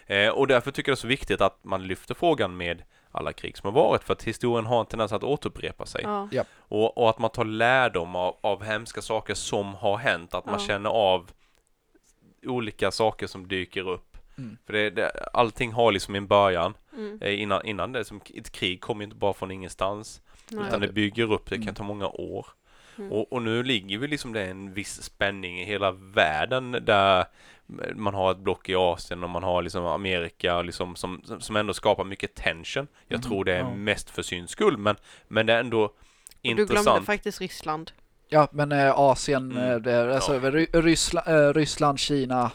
Eh, 0.07 0.29
och 0.29 0.47
därför 0.47 0.71
tycker 0.71 0.91
jag 0.91 0.97
det 0.97 0.99
är 0.99 1.01
så 1.01 1.07
viktigt 1.09 1.41
att 1.41 1.65
man 1.65 1.87
lyfter 1.87 2.15
frågan 2.15 2.57
med 2.57 2.83
alla 3.13 3.33
krig 3.33 3.57
som 3.59 3.75
har 3.75 3.83
varit 3.83 4.05
för 4.05 4.13
att 4.13 4.23
historien 4.23 4.67
har 4.67 4.81
en 4.81 4.87
tendens 4.87 5.13
att 5.13 5.23
återupprepa 5.25 5.87
sig. 5.87 6.01
Ja. 6.31 6.45
Och, 6.59 6.99
och 6.99 7.11
att 7.11 7.19
man 7.19 7.31
tar 7.31 7.45
lärdom 7.45 8.17
av, 8.17 8.37
av 8.41 8.63
hemska 8.65 9.03
saker 9.03 9.35
som 9.35 9.75
har 9.75 9.97
hänt, 9.97 10.35
att 10.35 10.47
man 10.47 10.61
Ja. 10.61 10.67
känner 10.67 10.91
av 10.91 11.31
olika 12.47 12.91
saker 12.91 13.27
som 13.27 13.49
dyker 13.49 13.89
upp. 13.89 14.17
Mm. 14.39 14.57
För 14.67 14.73
det, 14.73 14.91
det, 14.91 15.29
allting 15.33 15.73
har 15.73 15.93
liksom 15.93 16.15
en 16.15 16.27
början. 16.27 16.75
Mm. 16.97 17.19
Eh, 17.23 17.41
innan, 17.43 17.67
innan 17.67 17.93
det, 17.93 18.05
som 18.05 18.21
ett 18.35 18.51
krig 18.53 18.81
kommer 18.81 19.01
ju 19.01 19.05
inte 19.05 19.17
bara 19.17 19.33
från 19.35 19.51
ingenstans. 19.51 20.21
Nej. 20.51 20.65
Utan 20.69 20.81
det 20.81 20.89
bygger 20.89 21.33
upp, 21.33 21.51
det 21.51 21.55
kan 21.57 21.63
Mm. 21.63 21.75
ta 21.75 21.83
många 21.85 22.07
år. 22.09 22.47
Mm. 22.99 23.13
Och, 23.13 23.33
och 23.33 23.43
nu 23.43 23.63
ligger 23.63 23.99
vi 23.99 24.09
liksom 24.09 24.33
det 24.33 24.43
en 24.45 24.73
viss 24.73 25.03
spänning 25.03 25.61
i 25.61 25.65
hela 25.65 25.91
världen 25.93 26.73
där 26.83 27.25
man 27.95 28.15
har 28.15 28.31
ett 28.33 28.39
block 28.39 28.69
i 28.69 28.75
Asien 28.75 29.25
och 29.25 29.31
man 29.31 29.43
har 29.43 29.63
liksom 29.63 29.87
Amerika 29.87 30.63
liksom 30.63 30.97
som, 30.97 31.23
som 31.41 31.57
ändå 31.57 31.75
skapar 31.75 32.05
mycket 32.05 32.35
tension. 32.35 32.87
Jag 33.09 33.19
Mhm, 33.19 33.23
tror 33.29 33.45
det 33.45 33.55
är 33.57 33.65
mest 33.75 34.11
för 34.11 34.23
syns 34.23 34.51
skull 34.51 34.79
men, 34.79 34.97
men 35.29 35.47
det 35.47 35.53
är 35.53 35.61
ändå 35.61 35.85
Och 35.85 35.93
du 36.43 36.55
glömde 36.55 36.63
intressant. 36.63 37.07
faktiskt 37.07 37.41
Ryssland. 37.41 37.93
Ja, 38.29 38.49
men 38.53 38.73
eh, 38.73 38.99
Asien, 38.99 39.51
Mm. 39.53 39.71
eh, 39.71 39.77
det 39.77 40.15
alltså, 40.15 40.35
Ja. 40.35 40.41
Ry- 40.51 40.81
Ryssland, 40.83 41.29
eh, 41.29 41.53
Ryssland, 41.55 41.99
Kina, 41.99 42.51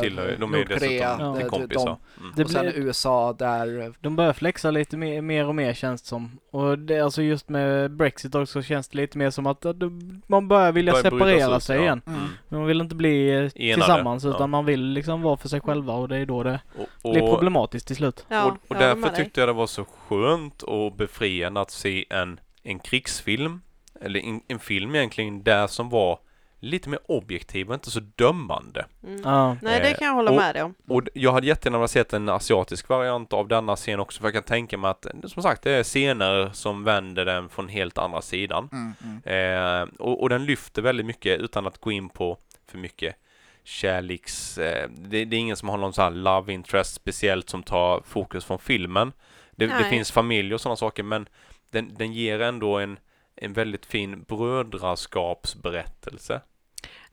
Tillhör, 0.00 0.36
de 0.40 0.50
Nordkorea, 0.50 1.08
dessutom 1.16 1.34
de- 1.34 1.40
en 1.42 1.48
kompisar. 1.50 1.84
de, 1.86 1.98
Mm. 2.36 2.44
Och 2.44 2.50
sen 2.50 2.60
blir- 2.66 2.78
USA 2.78 3.32
där, 3.32 3.92
De 4.00 4.16
börjar 4.16 4.32
flexa 4.32 4.70
lite 4.70 4.96
mer, 4.96 5.22
mer 5.22 5.48
och 5.48 5.54
mer 5.54 5.74
känns 5.74 6.02
det 6.02 6.08
som. 6.08 6.38
Och 6.50 6.78
det, 6.78 7.00
alltså 7.00 7.22
just 7.22 7.48
med 7.48 7.90
Brexit 7.90 8.34
också 8.34 8.62
känns 8.62 8.88
det 8.88 8.96
lite 8.96 9.18
mer 9.18 9.30
som 9.30 9.46
att 9.46 9.60
de- 9.60 10.22
man 10.26 10.48
börjar 10.48 10.72
vilja 10.72 10.92
Börjar 10.92 11.02
separera 11.10 11.56
ut, 11.56 11.62
sig 11.62 11.76
ja. 11.76 11.82
igen. 11.82 12.02
Mm. 12.06 12.20
Men 12.48 12.58
man 12.58 12.68
vill 12.68 12.80
inte 12.80 12.94
bli 12.94 13.44
eh, 13.44 13.48
tillsammans 13.48 14.24
utan 14.24 14.40
ja. 14.40 14.46
man 14.46 14.64
vill 14.64 14.82
liksom 14.82 15.22
vara 15.22 15.36
för 15.36 15.48
sig 15.48 15.60
själva 15.60 15.92
och 15.94 16.08
det 16.08 16.16
är 16.16 16.26
då 16.26 16.42
det 16.42 16.60
Och, 17.02 17.12
blir 17.12 17.22
och, 17.22 17.30
problematiskt 17.30 17.86
till 17.86 17.96
slut. 17.96 18.24
Ja, 18.28 18.44
och, 18.44 18.52
och 18.68 18.76
därför 18.76 19.08
tyckte 19.08 19.40
jag 19.40 19.48
det 19.48 19.52
var 19.52 19.66
så 19.66 19.84
skönt 20.08 20.62
och 20.62 20.92
befriande 20.92 21.60
att 21.60 21.70
se 21.70 22.04
en, 22.10 22.40
en 22.62 22.78
krigsfilm, 22.78 23.60
eller 24.00 24.20
en, 24.20 24.40
en 24.48 24.58
film 24.58 24.94
egentligen, 24.94 25.42
där 25.42 25.66
som 25.66 25.88
var 25.88 26.18
lite 26.62 26.88
mer 26.88 26.98
objektiv 27.08 27.68
och 27.68 27.74
inte 27.74 27.90
så 27.90 28.00
dömande. 28.00 28.86
Mm. 29.06 29.20
Ja. 29.24 29.56
Nej, 29.62 29.80
det 29.80 29.88
Eh, 29.90 29.96
kan 29.96 30.06
jag 30.06 30.14
hålla 30.14 30.30
och- 30.30 30.36
med 30.36 30.54
dig 30.54 30.62
om. 30.62 30.74
Och 30.88 31.02
jag 31.14 31.32
hade 31.32 31.46
jättegärna 31.46 31.78
velat 31.78 31.90
sett 31.90 32.12
en 32.12 32.28
asiatisk 32.28 32.88
variant 32.88 33.32
av 33.32 33.48
denna 33.48 33.76
scen 33.76 34.00
också, 34.00 34.20
för 34.20 34.26
jag 34.26 34.34
kan 34.34 34.42
tänka 34.42 34.78
mig 34.78 34.90
att, 34.90 35.06
som 35.26 35.42
sagt, 35.42 35.62
det 35.62 35.70
är 35.70 35.82
scener 35.82 36.50
som 36.52 36.84
vänder 36.84 37.24
den 37.24 37.48
från 37.48 37.68
helt 37.68 37.98
andra 37.98 38.22
sidan. 38.22 38.68
mm, 38.72 38.92
mm. 39.24 39.82
Eh, 39.82 39.88
och, 39.98 40.22
och 40.22 40.28
den 40.28 40.44
lyfter 40.44 40.82
väldigt 40.82 41.06
mycket 41.06 41.40
utan 41.40 41.66
att 41.66 41.78
gå 41.80 41.92
in 41.92 42.08
på 42.08 42.38
för 42.70 42.78
mycket 42.78 43.16
kärleks... 43.64 44.58
Eh, 44.58 44.88
det, 44.90 45.24
det 45.24 45.36
är 45.36 45.40
ingen 45.40 45.56
som 45.56 45.68
har 45.68 45.76
någon 45.78 45.92
sån 45.92 46.04
här 46.04 46.10
love 46.10 46.52
interest 46.52 46.94
speciellt 46.94 47.48
som 47.50 47.62
tar 47.62 48.02
fokus 48.06 48.44
från 48.44 48.58
filmen. 48.58 49.12
Det, 49.50 49.66
det 49.66 49.84
finns 49.84 50.12
familj 50.12 50.54
och 50.54 50.60
sådana 50.60 50.76
saker 50.76 51.02
men 51.02 51.28
den, 51.70 51.94
den 51.98 52.12
ger 52.12 52.40
ändå 52.40 52.78
en, 52.78 52.98
en 53.40 53.52
väldigt 53.52 53.86
fin 53.86 54.22
brödraskapsberättelse. 54.22 56.40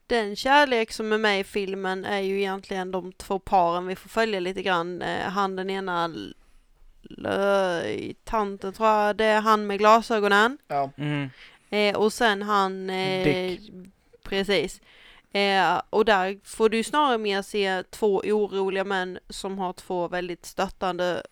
Den 0.06 0.36
kärlek 0.36 0.92
som 0.92 1.12
är 1.12 1.18
med 1.18 1.40
i 1.40 1.44
filmen 1.44 2.04
är 2.04 2.20
ju 2.20 2.38
egentligen 2.38 2.90
de 2.90 3.12
två 3.12 3.38
paren 3.38 3.86
vi 3.86 3.96
får 3.96 4.08
följa 4.08 4.40
lite 4.40 4.62
grann. 4.62 5.02
Eh, 5.02 5.28
Han 5.30 5.56
den 5.56 5.70
ena 5.70 6.10
löjtanten 7.02 8.72
tror 8.72 8.88
jag, 8.88 9.16
det 9.16 9.24
är 9.24 9.40
han 9.40 9.66
med 9.66 9.78
glasögonen. 9.78 10.58
Ja, 10.68 10.90
Mm. 10.96 11.30
Eh, 11.70 11.96
och 11.96 12.12
sen 12.12 12.42
han... 12.42 12.90
Eh, 12.90 13.24
Dick. 13.24 13.70
Precis. 14.22 14.80
Eh, 15.32 15.80
och 15.90 16.04
där 16.04 16.38
får 16.44 16.68
du 16.68 16.84
snarare 16.84 17.18
mer 17.18 17.42
se 17.42 17.82
två 17.82 18.22
oroliga 18.24 18.84
män 18.84 19.18
som 19.28 19.58
har 19.58 19.72
två 19.72 20.08
väldigt 20.08 20.46
stöttande 20.46 21.22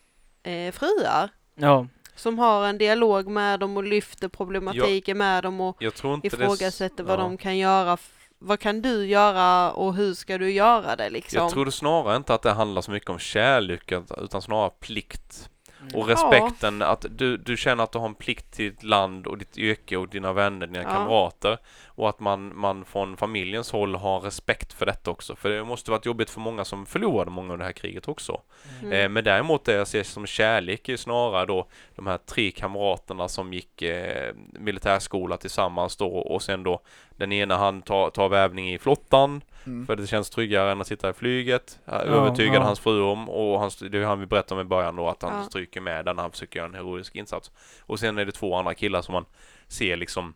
eh, 0.43 0.73
fruar. 0.73 1.29
Ja. 1.55 1.87
Som 2.17 2.39
har 2.39 2.67
en 2.67 2.79
dialog 2.79 3.29
med 3.29 3.61
dem 3.61 3.77
och 3.77 3.85
lyfter 3.85 4.29
problematiken 4.29 5.19
med 5.19 5.43
dem 5.43 5.61
och 5.61 5.77
Jag 5.81 5.95
tror 5.95 6.15
inte 6.15 6.27
ifrågasätter 6.27 6.97
det... 6.97 7.03
vad 7.03 7.19
ja. 7.19 7.23
de 7.23 7.37
kan 7.37 7.59
göra. 7.59 7.97
Vad 8.39 8.61
kan 8.61 8.83
du 8.83 9.07
göra 9.07 9.73
och 9.73 9.95
hur 9.95 10.15
ska 10.15 10.39
du 10.39 10.51
göra 10.51 10.97
det 10.97 11.11
liksom? 11.11 11.39
Jag 11.43 11.51
tror 11.51 11.71
snarare 11.71 12.17
inte 12.17 12.35
att 12.35 12.43
det 12.43 12.53
handlar 12.53 12.83
så 12.83 12.91
mycket 12.91 13.11
om 13.11 13.19
kärlek 13.19 13.93
utan 14.23 14.43
snarare 14.43 14.71
plikt. 14.81 15.51
Och 15.95 16.11
Ja. 16.11 16.15
respekten 16.15 16.83
att 16.83 17.07
du, 17.11 17.37
du 17.37 17.57
känner 17.57 17.85
att 17.85 17.93
du 17.93 17.99
har 17.99 18.07
en 18.07 18.15
plikt 18.15 18.53
till 18.55 18.71
ditt 18.71 18.83
land 18.83 19.27
och 19.27 19.39
ditt 19.39 19.59
yrke 19.59 19.97
och 19.97 20.09
dina 20.09 20.33
vänner, 20.33 20.67
dina 20.67 20.83
Ja. 20.83 20.89
kamrater. 20.91 21.59
Och 21.97 22.09
att 22.09 22.21
man, 22.21 22.57
man 22.57 22.85
från 22.85 23.17
familjens 23.17 23.73
håll 23.73 23.95
har 23.95 24.21
respekt 24.21 24.73
för 24.73 24.87
detta 24.87 25.11
också. 25.11 25.37
För 25.37 25.49
det 25.49 25.65
måste 25.65 25.91
varit 25.91 26.07
jobbigt 26.07 26.31
för 26.31 26.41
många 26.41 26.65
som 26.65 26.87
förlorade 26.87 27.31
många 27.31 27.53
av 27.53 27.59
det 27.59 27.65
här 27.65 27.73
kriget 27.73 28.09
också. 28.09 28.41
Mm. 28.83 28.93
Eh, 28.93 29.09
men 29.09 29.25
däremot 29.25 29.65
det 29.65 29.73
jag 29.73 29.89
ser 29.89 30.03
som 30.03 30.27
kärlek 30.27 30.89
är 30.89 30.93
ju 30.93 30.97
snarare 30.97 31.47
då 31.47 31.67
de 31.95 32.07
här 32.07 32.19
tre 32.19 32.51
kamraterna 32.51 33.29
som 33.29 33.53
gick 33.53 33.83
eh, 33.83 34.35
militärskola 34.53 35.37
tillsammans 35.37 35.97
då 35.97 36.07
och 36.17 36.43
sen 36.43 36.63
då 36.63 36.81
den 37.17 37.33
ena 37.33 37.57
han 37.57 37.83
tar, 37.83 38.11
tar 38.11 38.29
vävning 38.29 38.73
i 38.75 38.79
flottan 38.79 39.43
Mm. 39.67 39.87
för 39.87 39.97
det 39.97 40.07
känns 40.07 40.31
tryggare 40.31 40.73
än 40.73 40.81
att 40.81 40.87
sitta 40.87 41.11
i 41.11 41.13
flyget. 41.13 41.79
Ja, 41.85 41.93
Ja, 41.93 41.99
övertygade 42.01 42.57
ja. 42.59 42.63
hans 42.63 42.81
fru 42.81 43.03
om 43.03 43.29
och 43.29 43.61
han, 43.61 43.71
det 43.91 43.99
är 43.99 44.05
han 44.05 44.21
vi 44.21 44.27
berättade 44.27 44.61
om 44.61 44.67
i 44.67 44.69
början 44.69 44.97
då 44.97 45.09
att 45.09 45.23
han 45.23 45.37
Ja. 45.39 45.45
stryker 45.45 45.81
med 45.81 46.05
den 46.05 46.17
när 46.17 46.23
han 46.23 46.31
försöker 46.33 46.59
göra 46.59 46.69
en 46.69 46.75
heroisk 46.75 47.17
insats. 47.17 47.51
Och 47.81 48.01
sen 48.01 48.19
är 48.19 48.25
det 48.25 48.33
två 48.33 48.55
andra 48.57 48.75
killar 48.75 49.03
som 49.03 49.13
man 49.13 49.25
ser 49.69 49.97
liksom 49.97 50.35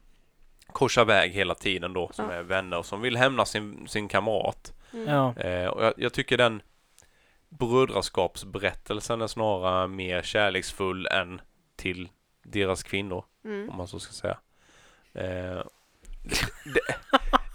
korsa 0.71 1.05
väg 1.05 1.33
hela 1.33 1.55
tiden 1.55 1.93
då 1.93 2.11
som 2.13 2.25
Ja. 2.25 2.33
är 2.33 2.43
vänner 2.43 2.79
och 2.79 2.87
som 2.87 3.01
vill 3.01 3.17
hämna 3.17 3.45
sin, 3.45 3.89
sin 3.89 4.09
kamrat. 4.09 4.73
Mm. 4.93 5.09
Ja. 5.09 5.37
Eh, 5.37 5.67
och 5.69 5.85
jag, 5.85 5.95
jag 5.97 6.13
tycker 6.13 6.37
den 6.39 6.63
brödraskapsberättelsen 7.49 9.21
är 9.23 9.27
snarare 9.27 9.89
mer 9.89 10.23
kärleksfull 10.23 11.07
än 11.07 11.41
till 11.77 12.09
deras 12.43 12.83
kvinnor, 12.83 13.25
Mm. 13.45 13.71
om 13.71 13.77
man 13.77 13.89
så 13.89 13.99
ska 13.99 14.13
säga. 14.13 14.39
Eh, 15.13 15.63
det, 16.65 16.81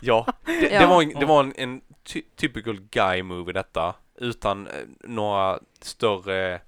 ja, 0.01 0.25
det, 0.45 0.59
det 0.61 0.73
Ja. 0.73 0.87
var, 0.87 1.01
en, 1.01 1.09
det 1.19 1.25
var 1.25 1.43
en, 1.43 1.53
en 1.57 1.81
ty, 2.03 2.21
typical 2.35 2.79
guy 2.79 3.23
movie 3.23 3.53
detta, 3.53 3.95
utan 4.15 4.67
eh, 4.67 4.73
några 4.99 5.59
större, 5.81 6.61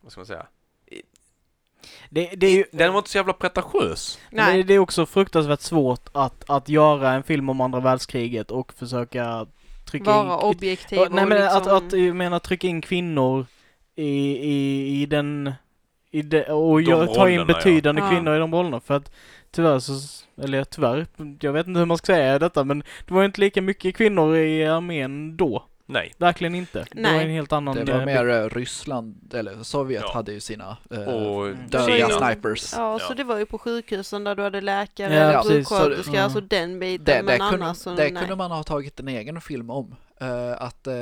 vad 0.00 0.12
ska 0.12 0.18
man 0.20 0.26
säga? 0.26 0.46
Det, 2.10 2.30
det 2.36 2.46
är 2.46 2.56
ju... 2.56 2.64
Den 2.72 2.92
var 2.92 2.98
inte 2.98 3.10
så 3.10 3.18
jävla 3.18 3.32
pretentiös. 3.32 4.18
Nej. 4.30 4.56
Det, 4.56 4.62
det 4.62 4.74
är 4.74 4.78
också 4.78 5.06
fruktansvärt 5.06 5.60
svårt 5.60 6.08
att, 6.12 6.50
att 6.50 6.68
göra 6.68 7.12
en 7.12 7.22
film 7.22 7.48
om 7.48 7.60
andra 7.60 7.80
världskriget 7.80 8.50
och 8.50 8.72
försöka 8.72 9.46
trycka 9.90 10.10
Vara 10.10 10.34
in... 10.34 10.56
objektiv 10.56 10.98
Ja, 10.98 11.08
nej 11.10 11.22
och 11.22 11.28
men 11.28 11.38
liksom... 11.42 11.62
att, 11.62 11.66
att, 11.66 11.92
jag 11.92 12.16
menar 12.16 12.38
trycka 12.38 12.66
in 12.68 12.80
kvinnor 12.80 13.46
i, 13.96 14.04
i, 14.36 15.02
i 15.02 15.06
den... 15.06 15.52
I 16.12 16.22
de, 16.22 16.42
och 16.42 16.82
De 16.82 16.90
gör, 16.90 17.06
ta 17.06 17.30
in 17.30 17.46
betydande 17.46 18.02
Ja. 18.02 18.10
kvinnor 18.10 18.36
i 18.36 18.38
de 18.38 18.54
rollerna 18.54 18.80
för 18.80 18.94
att 18.96 19.12
tyvärr 19.50 19.78
så, 19.78 19.92
eller 20.42 20.64
tyvärr, 20.64 21.06
jag 21.40 21.52
vet 21.52 21.66
inte 21.66 21.78
hur 21.78 21.86
man 21.86 21.98
ska 21.98 22.06
säga 22.06 22.38
detta 22.38 22.64
men 22.64 22.82
det 23.06 23.14
var 23.14 23.24
inte 23.24 23.40
lika 23.40 23.62
mycket 23.62 23.96
kvinnor 23.96 24.36
i 24.36 24.66
armén 24.66 25.36
då. 25.36 25.64
Nej. 25.92 26.12
Verkligen 26.18 26.54
inte. 26.54 26.86
Det 26.92 27.02
var 27.02 27.10
Nej. 27.12 27.24
en 27.24 27.30
helt 27.30 27.52
annan... 27.52 27.76
Det 27.76 27.92
var 27.92 28.00
eh, 28.00 28.06
mer 28.06 28.28
eh, 28.28 28.48
Ryssland, 28.48 29.34
eller 29.34 29.62
Sovjet 29.62 30.02
Ja. 30.06 30.12
hade 30.14 30.32
ju 30.32 30.40
sina 30.40 30.76
eh, 30.90 30.98
Och 31.00 31.54
dödliga 31.68 32.08
Kina. 32.08 32.18
snipers. 32.32 32.72
Ja, 32.76 32.98
så 32.98 33.06
Ja. 33.10 33.14
det 33.14 33.24
var 33.24 33.38
ju 33.38 33.46
på 33.46 33.58
sjukhusen 33.58 34.24
där 34.24 34.34
du 34.34 34.42
hade 34.42 34.60
läkare, 34.60 35.14
Ja, 35.14 35.32
ja, 35.32 35.42
precis. 35.42 35.68
sjuksköterskor, 35.68 36.12
Så- 36.14 36.20
alltså 36.20 36.40
den 36.40 36.78
biten. 36.80 37.04
Det, 37.04 37.12
det, 37.14 37.22
men 37.22 37.50
kunde, 37.50 37.64
annars 37.66 37.76
så 37.76 37.90
det 37.90 37.96
nej. 38.10 38.20
kunde 38.22 38.36
man 38.36 38.50
ha 38.50 38.62
tagit 38.62 39.00
en 39.00 39.08
egen 39.08 39.40
film 39.40 39.70
om. 39.70 39.94
Eh, 40.20 40.62
att 40.62 40.86
eh, 40.86 40.94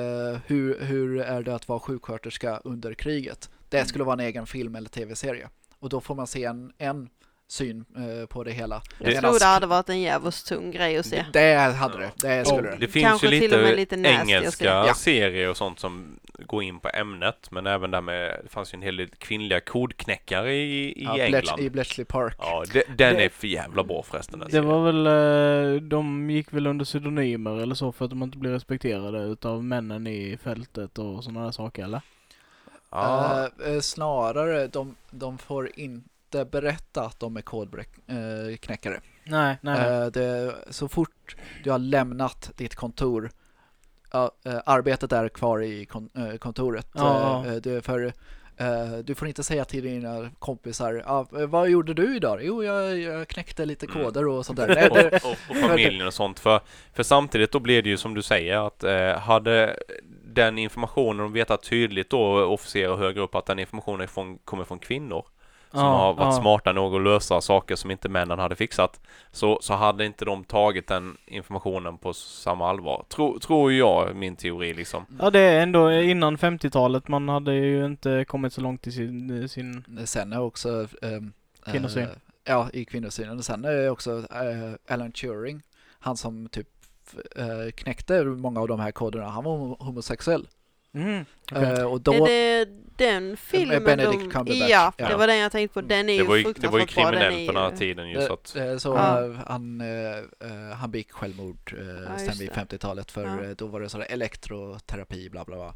hur, 0.47 0.81
hur 0.85 1.21
är 1.21 1.43
det 1.43 1.55
att 1.55 1.69
vara 1.69 1.81
sjuksköterska 1.81 2.61
under 2.65 2.95
kriget? 2.95 3.51
Det 3.69 3.85
skulle 3.85 4.05
vara 4.05 4.13
en 4.13 4.21
egen 4.29 4.47
film 4.47 4.75
eller 4.77 4.89
tv-serie. 4.89 5.49
Och 5.81 5.89
då 5.89 6.01
får 6.01 6.15
man 6.15 6.27
se 6.27 6.45
en, 6.45 6.73
en 6.79 7.09
syn 7.49 7.85
eh, 7.97 8.27
på 8.27 8.45
det 8.45 8.53
hela. 8.53 8.83
Jag 8.99 9.09
Medans- 9.13 9.21
tror 9.21 9.39
det 9.39 9.45
hade 9.45 9.67
varit 9.67 9.89
en 9.89 10.01
jävligt 10.01 10.47
tung 10.47 10.71
grej 10.71 10.97
att 10.99 11.07
se. 11.07 11.25
Det 11.33 11.55
hade 11.55 11.99
det, 11.99 12.11
det 12.17 12.45
skulle 12.45 12.59
Och 12.59 12.65
det. 12.65 12.77
det 12.81 12.89
finns 12.89 13.05
Kanske 13.07 13.29
ju 13.29 13.41
till 13.41 13.55
och 13.55 13.61
med 13.61 13.77
lite, 13.77 13.97
lite 13.97 14.09
engelska 14.09 14.65
Ja. 14.65 14.95
serier 14.95 15.49
och 15.51 15.57
sånt 15.57 15.79
som 15.81 16.19
går 16.39 16.63
in 16.63 16.81
på 16.81 16.89
ämnet. 16.95 17.51
Men 17.51 17.67
även 17.67 17.91
där 17.91 18.01
med, 18.01 18.41
det 18.43 18.49
fanns 18.49 18.75
ju 18.75 18.77
en 18.77 18.83
hel 18.83 18.97
del 18.97 19.09
kvinnliga 19.09 19.61
kodknäckare 19.61 20.55
i, 20.55 20.89
i 20.89 21.05
Ja, 21.05 21.11
Bletch- 21.15 21.37
England. 21.37 21.61
I 21.61 21.71
Bletchley 21.71 22.05
Park. 22.05 22.35
Ja, 22.39 22.65
de, 22.73 22.83
den 22.97 23.15
Det- 23.17 23.25
är 23.25 23.29
för 23.29 23.47
jävla 23.47 23.85
bra 23.85 24.03
förresten. 24.03 24.45
Det 24.51 24.61
var 24.61 24.85
väl, 24.93 25.07
eh, 25.77 25.83
de 25.83 26.31
gick 26.31 26.53
väl 26.53 26.67
under 26.67 26.85
pseudonymer 26.85 27.61
eller 27.63 27.75
så 27.75 27.93
för 27.93 28.05
att 28.05 28.11
de 28.11 28.23
inte 28.23 28.39
blev 28.39 28.53
respekterade 28.53 29.19
utav 29.19 29.65
männen 29.65 30.07
i 30.07 30.39
fältet 30.43 30.99
och 30.99 31.25
sådana 31.25 31.45
där 31.45 31.51
saker 31.53 31.85
eller? 31.85 32.01
Ja, 32.91 33.49
eh, 33.67 33.81
snarare, 33.81 34.67
de, 34.67 34.95
de 35.11 35.39
får 35.39 35.71
inte 35.75 36.09
berätta 36.31 37.03
att 37.03 37.21
de 37.21 37.37
är 37.37 37.41
kodknäckare. 37.43 39.01
Nej, 39.25 39.57
nej, 39.61 39.79
nej. 39.81 40.03
Eh, 40.03 40.07
det, 40.07 40.55
så 40.71 40.89
fort 40.89 41.37
du 41.65 41.71
har 41.71 41.79
lämnat 41.79 42.51
ditt 42.57 42.75
kontor, 42.75 43.31
eh, 44.45 44.59
arbetet 44.67 45.13
är 45.13 45.29
kvar 45.29 45.63
i 45.63 45.87
kon, 45.87 46.11
eh, 46.17 46.37
kontoret. 46.39 46.89
Ja. 46.95 47.47
Eh, 47.47 47.53
det 47.53 47.71
är 47.73 47.81
för, 47.81 48.13
eh, 48.57 48.99
du 49.05 49.15
får 49.15 49.29
inte 49.29 49.43
säga 49.43 49.65
till 49.65 49.85
dina 49.85 50.31
kompisar, 50.39 51.03
ah, 51.07 51.27
eh, 51.41 51.47
vad 51.47 51.71
gjorde 51.71 51.95
du 51.95 52.17
idag? 52.17 52.41
Jo, 52.43 52.65
jag, 52.65 52.99
jag 52.99 53.29
knäckte 53.29 53.65
lite 53.65 53.87
Mm. 53.87 54.05
koder 54.05 54.29
och 54.29 54.47
sånt 54.47 54.59
där. 54.59 54.69
Nej, 54.75 54.91
det, 54.95 55.25
och, 55.25 55.31
och, 55.31 55.37
och 55.51 55.57
familjen 55.57 56.07
och 56.07 56.15
sånt. 56.15 56.39
För, 56.39 56.61
för 56.93 57.03
samtidigt 57.03 57.53
då 57.53 57.61
blir 57.61 57.83
det 57.83 57.89
ju 57.89 57.97
som 57.97 58.15
du 58.15 58.23
säger 58.23 58.67
att 58.67 58.85
eh, 58.85 59.19
hade 59.19 59.77
den 60.25 60.59
informationen 60.59 61.19
de 61.19 61.33
vetat 61.33 61.63
tydligt 61.63 62.11
då 62.11 62.45
officerare 62.45 62.97
högre 62.97 63.21
upp 63.21 63.35
att 63.35 63.47
den 63.47 63.59
informationen 63.59 64.09
från, 64.09 64.39
kommer 64.39 64.65
från 64.65 64.79
kvinnor 64.79 65.25
som 65.71 65.81
har 65.81 66.15
varit 66.15 66.37
smarta 66.37 66.73
nog 66.73 66.95
att 66.95 67.03
lösa 67.03 67.41
saker 67.41 67.77
som 67.77 67.91
inte 67.91 68.09
männen 68.09 68.39
hade 68.39 68.57
fixat 68.57 69.01
så, 69.33 69.59
så 69.63 69.75
hade 69.75 70.07
inte 70.07 70.25
de 70.25 70.45
tagit 70.45 70.87
den 70.87 71.17
informationen 71.27 71.99
på 71.99 72.13
samma 72.13 72.69
allvar. 72.69 73.05
Tro, 73.09 73.39
tror 73.39 73.73
jag, 73.73 74.17
min 74.17 74.37
teori 74.37 74.75
liksom. 74.75 75.07
Ja 75.21 75.31
det 75.31 75.41
är 75.41 75.63
ändå 75.63 75.93
innan 75.93 76.37
50-talet, 76.37 77.09
man 77.09 77.29
hade 77.29 77.55
ju 77.55 77.85
inte 77.87 78.25
kommit 78.25 78.53
så 78.53 78.61
långt 78.61 78.87
i 78.87 78.93
sin, 78.93 79.49
sin 79.49 79.85
sen 80.07 80.33
är 80.33 80.41
också... 80.41 80.87
ehm, 81.03 81.33
eh, 81.67 81.73
Kvinnosyn. 81.73 82.09
ja, 82.45 82.69
i 82.73 82.85
kvinnosynen. 82.85 83.43
Sen 83.43 83.65
är 83.65 83.91
också 83.91 84.19
eh, 84.19 84.95
Alan 84.95 85.13
Turing, 85.13 85.63
han 85.99 86.17
som 86.17 86.49
typ 86.49 86.69
eh, 87.37 87.71
knäckte 87.75 88.25
många 88.25 88.61
av 88.61 88.69
de 88.69 88.81
här 88.81 88.91
koderna, 88.93 89.29
han 89.29 89.45
var 89.45 89.85
homosexuell. 89.85 90.49
Mm. 90.95 91.25
Eh, 91.53 91.85
och 91.85 92.01
då... 92.01 92.13
Är 92.13 92.65
det 92.67 92.69
den 92.97 93.37
filmen 93.37 93.85
Benedict 93.85 94.13
de... 94.25 94.31
Cumberbatch. 94.31 94.71
Ja, 94.71 94.93
Ja. 94.97 95.09
det 95.09 95.17
var 95.17 95.27
den 95.27 95.39
jag 95.39 95.53
tänkte 95.53 95.75
på. 95.75 95.81
Den 95.81 96.09
är 96.09 96.13
ju 96.13 96.19
Det 96.23 96.29
var 96.29 96.37
ju, 96.37 96.43
det 96.43 96.69
var 96.69 96.79
ju 96.79 96.87
fruktansvärt 96.87 97.21
kriminellt 97.21 97.47
på 97.47 97.53
den 97.53 97.63
är 97.63 97.65
här 97.65 97.71
ju... 97.73 97.77
tiden 97.79 98.11
ju 98.11 98.17
Eh, 98.19 98.27
så 98.27 98.33
att 98.33 98.57
eh, 98.57 98.77
Så 98.77 98.89
Ja. 98.89 99.25
eh, 99.25 99.33
han, 99.47 99.81
eh, 99.81 100.19
eh, 100.19 100.77
han 100.77 100.91
begick 100.91 101.13
självmord 101.13 101.75
eh, 101.79 101.87
Ja, 101.87 102.19
sen 102.19 102.35
vid 102.39 102.49
det. 102.49 102.55
50-talet 102.55 103.11
för 103.11 103.25
Ja. 103.25 103.45
eh, 103.45 103.51
då 103.51 103.67
var 103.67 103.81
det 103.81 103.89
sådär 103.89 104.07
elektroterapi 104.11 105.31
bla 105.31 105.45
bla 105.45 105.57
bla. 105.57 105.75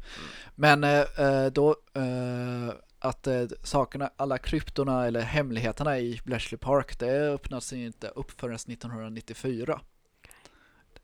Men 0.55 0.83
eh, 0.83 0.99
eh, 0.99 1.45
då 1.45 1.69
eh, 1.95 2.73
att 2.99 3.27
eh, 3.27 3.43
sakerna, 3.63 4.09
alla 4.17 4.37
kryptorna 4.37 5.07
eller 5.07 5.21
hemligheterna 5.21 5.99
i 5.99 6.19
Bletchley 6.25 6.57
Park 6.57 6.99
det 6.99 7.29
öppnas 7.33 7.73
inte 7.73 8.07
upp 8.07 8.39
förrän 8.39 8.55
1994. 8.55 9.79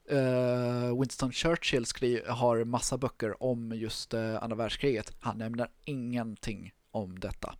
Eh, 0.09 0.99
Winston 0.99 1.31
Churchill 1.31 1.85
skri- 1.85 2.23
har 2.27 2.63
massa 2.63 2.97
böcker 2.97 3.43
om 3.43 3.71
just 3.75 4.13
eh, 4.13 4.43
andra 4.43 4.55
världskriget. 4.55 5.13
Han 5.19 5.37
nämner 5.37 5.69
ingenting 5.85 6.73
om 6.91 7.19
detta. 7.19 7.55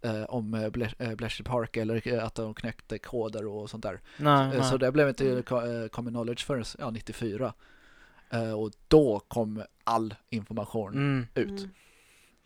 Eh, 0.00 0.22
om 0.24 0.56
Ble- 0.56 1.16
Bletchley 1.16 1.44
Park 1.44 1.76
eller 1.76 2.18
att 2.20 2.34
de 2.34 2.54
knäckte 2.54 2.98
koder 2.98 3.46
och 3.46 3.70
sånt 3.70 3.82
där. 3.82 4.00
nej, 4.18 4.46
Eh, 4.46 4.50
nej. 4.60 4.70
Så 4.70 4.76
det 4.76 4.92
blev 4.92 5.08
inte 5.08 5.30
Mm. 5.30 5.42
co- 5.42 5.88
common 5.88 6.12
knowledge 6.12 6.44
förrän 6.46 6.64
ja, 6.78 6.90
94. 6.90 7.52
Eh, 8.30 8.52
och 8.52 8.70
då 8.88 9.20
kom 9.28 9.62
all 9.84 10.14
information 10.30 10.92
Mm. 10.94 11.26
ut. 11.34 11.68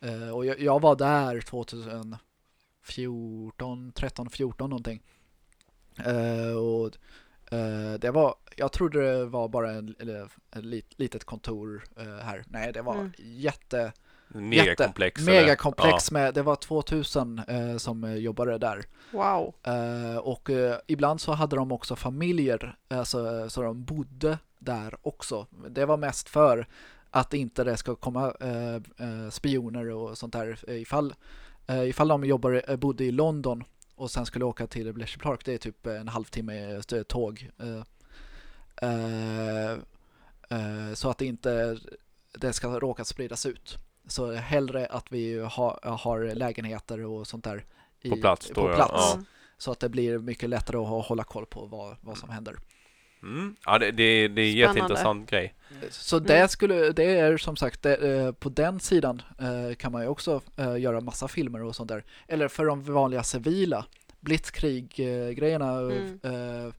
Mm. 0.00 0.22
Eh, 0.22 0.30
och 0.30 0.46
jag, 0.46 0.60
jag 0.60 0.80
var 0.80 0.96
där 0.96 1.40
2014, 1.40 3.92
13, 3.92 4.30
14 4.30 4.70
någonting. 4.70 5.02
Eh, 6.04 6.56
och 6.56 6.96
det 8.00 8.10
var, 8.10 8.34
jag 8.56 8.72
trodde 8.72 9.18
det 9.18 9.24
var 9.26 9.48
bara 9.48 9.70
en, 9.70 9.94
eller, 10.00 10.24
ett 10.56 10.64
lit, 10.64 10.86
litet 10.96 11.24
kontor 11.24 11.84
eh, 11.96 12.04
här. 12.24 12.44
Nej, 12.48 12.72
det 12.72 12.82
var 12.82 12.94
Mm. 12.94 13.12
jätte, 13.18 13.92
megakomplex. 14.28 15.22
megakomplex 15.26 16.10
med, 16.10 16.34
det 16.34 16.42
var 16.42 16.56
2000 16.56 17.38
eh, 17.48 17.76
som 17.76 18.04
eh, 18.04 18.14
jobbade 18.14 18.58
där. 18.58 18.84
Wow. 19.12 19.54
Eh, 19.62 20.16
och 20.16 20.50
eh, 20.50 20.76
ibland 20.86 21.20
så 21.20 21.32
hade 21.32 21.56
de 21.56 21.72
också 21.72 21.96
familjer, 21.96 22.76
alltså, 22.88 23.50
så 23.50 23.62
de 23.62 23.84
bodde 23.84 24.38
där 24.58 24.94
också. 25.02 25.46
Det 25.68 25.84
var 25.84 25.96
mest 25.96 26.28
för 26.28 26.66
att 27.10 27.34
inte 27.34 27.64
det 27.64 27.76
ska 27.76 27.94
komma 27.94 28.34
eh, 28.40 28.74
eh, 28.74 29.30
spioner 29.30 29.90
och 29.90 30.18
sånt 30.18 30.32
där 30.32 30.58
eh, 30.68 30.80
ifall, 30.82 31.14
eh, 31.66 31.82
ifall 31.88 32.08
de 32.08 32.24
jobbar, 32.24 32.62
eh, 32.68 32.76
bodde 32.76 33.04
i 33.04 33.10
London 33.12 33.64
och 33.98 34.10
sen 34.10 34.26
skulle 34.26 34.44
åka 34.44 34.66
till 34.66 34.92
Bletchley 34.92 35.22
Park, 35.22 35.44
det 35.44 35.54
är 35.54 35.58
typ 35.58 35.86
en 35.86 36.08
halvtimme 36.08 36.82
tåg. 37.08 37.50
Eh, 37.58 37.82
eh, 38.90 39.72
eh, 40.50 40.94
så 40.94 41.10
att 41.10 41.18
det 41.18 41.26
inte 41.26 41.78
det 42.32 42.52
ska 42.52 42.80
råka 42.80 43.04
spridas 43.04 43.46
ut. 43.46 43.76
Så 44.06 44.32
hellre 44.32 44.86
att 44.86 45.12
vi 45.12 45.38
har, 45.38 45.96
har 45.98 46.34
lägenheter 46.34 47.04
och 47.04 47.26
sånt 47.26 47.44
där 47.44 47.64
i, 48.00 48.10
På 48.10 48.16
plats 48.16 48.48
då, 48.54 48.54
på 48.68 48.74
plats 48.74 48.92
Ja. 48.94 49.18
så 49.58 49.72
att 49.72 49.80
det 49.80 49.88
blir 49.88 50.18
mycket 50.18 50.48
lättare 50.48 50.76
att 50.76 50.86
hå- 50.88 51.02
hålla 51.02 51.24
koll 51.24 51.46
på 51.46 51.66
vad, 51.66 51.96
vad 52.00 52.18
som 52.18 52.30
händer. 52.30 52.56
Mm. 53.22 53.56
Ja, 53.66 53.78
det, 53.78 53.90
det, 53.90 54.28
det 54.28 54.42
är 54.42 54.46
en 54.46 54.56
jätteintressant 54.56 55.30
grej. 55.30 55.54
Så 55.90 56.16
Mm. 56.16 56.26
det, 56.26 56.48
skulle, 56.48 56.92
det 56.92 57.04
är 57.04 57.36
som 57.36 57.56
sagt, 57.56 57.82
det, 57.82 57.96
eh, 57.96 58.32
på 58.32 58.48
den 58.48 58.80
sidan 58.80 59.22
eh, 59.40 59.74
kan 59.74 59.92
man 59.92 60.02
ju 60.02 60.08
också 60.08 60.40
eh, 60.56 60.76
göra 60.76 61.00
massa 61.00 61.28
filmer 61.28 61.62
och 61.62 61.76
sånt 61.76 61.88
där. 61.88 62.04
Eller 62.28 62.48
för 62.48 62.64
de 62.66 62.82
vanliga 62.82 63.22
civila, 63.22 63.84
blitzkrig-grejerna. 64.20 65.78
Mm. 65.78 66.72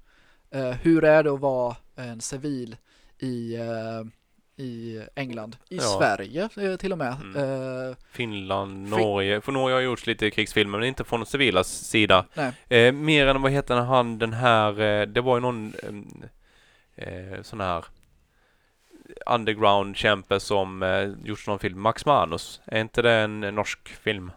Hur 0.81 1.03
är 1.03 1.23
det 1.23 1.33
att 1.33 1.39
vara 1.39 1.75
en 1.95 2.21
civil 2.21 2.75
i, 3.19 3.57
i 4.59 5.03
England? 5.15 5.57
I 5.69 5.75
Ja. 5.77 5.81
Sverige 5.99 6.49
eh, 6.57 6.75
till 6.75 6.91
och 6.91 6.97
med. 6.97 7.13
Mm. 7.21 7.35
Eh, 7.89 7.95
Finland, 8.11 8.87
Fi- 8.87 8.89
Norge. 8.97 9.41
För 9.41 9.51
Norge 9.51 9.75
har 9.75 9.81
gjorts 9.81 10.07
lite 10.07 10.31
krigsfilmer, 10.31 10.77
men 10.79 10.87
inte 10.87 11.03
från 11.03 11.19
den 11.19 11.27
civila 11.27 11.63
sida. 11.63 12.25
Eh, 12.69 12.91
mer 12.91 13.27
än 13.27 13.41
vad 13.41 13.51
heter 13.51 13.75
han 13.75 14.17
den 14.17 14.33
här, 14.33 14.81
eh, 14.81 15.01
det 15.07 15.21
var 15.21 15.35
ju 15.37 15.41
någon 15.41 15.73
eh, 16.95 17.41
sån 17.41 17.59
här 17.61 17.85
underground-kämpe 19.25 20.39
som 20.39 20.83
eh, 20.83 21.09
gjort 21.23 21.47
någon 21.47 21.59
film. 21.59 21.79
Max 21.81 22.05
Manus. 22.05 22.61
Är 22.65 22.81
inte 22.81 23.01
det 23.01 23.11
en 23.13 23.39
norsk 23.39 23.87
film? 23.87 24.31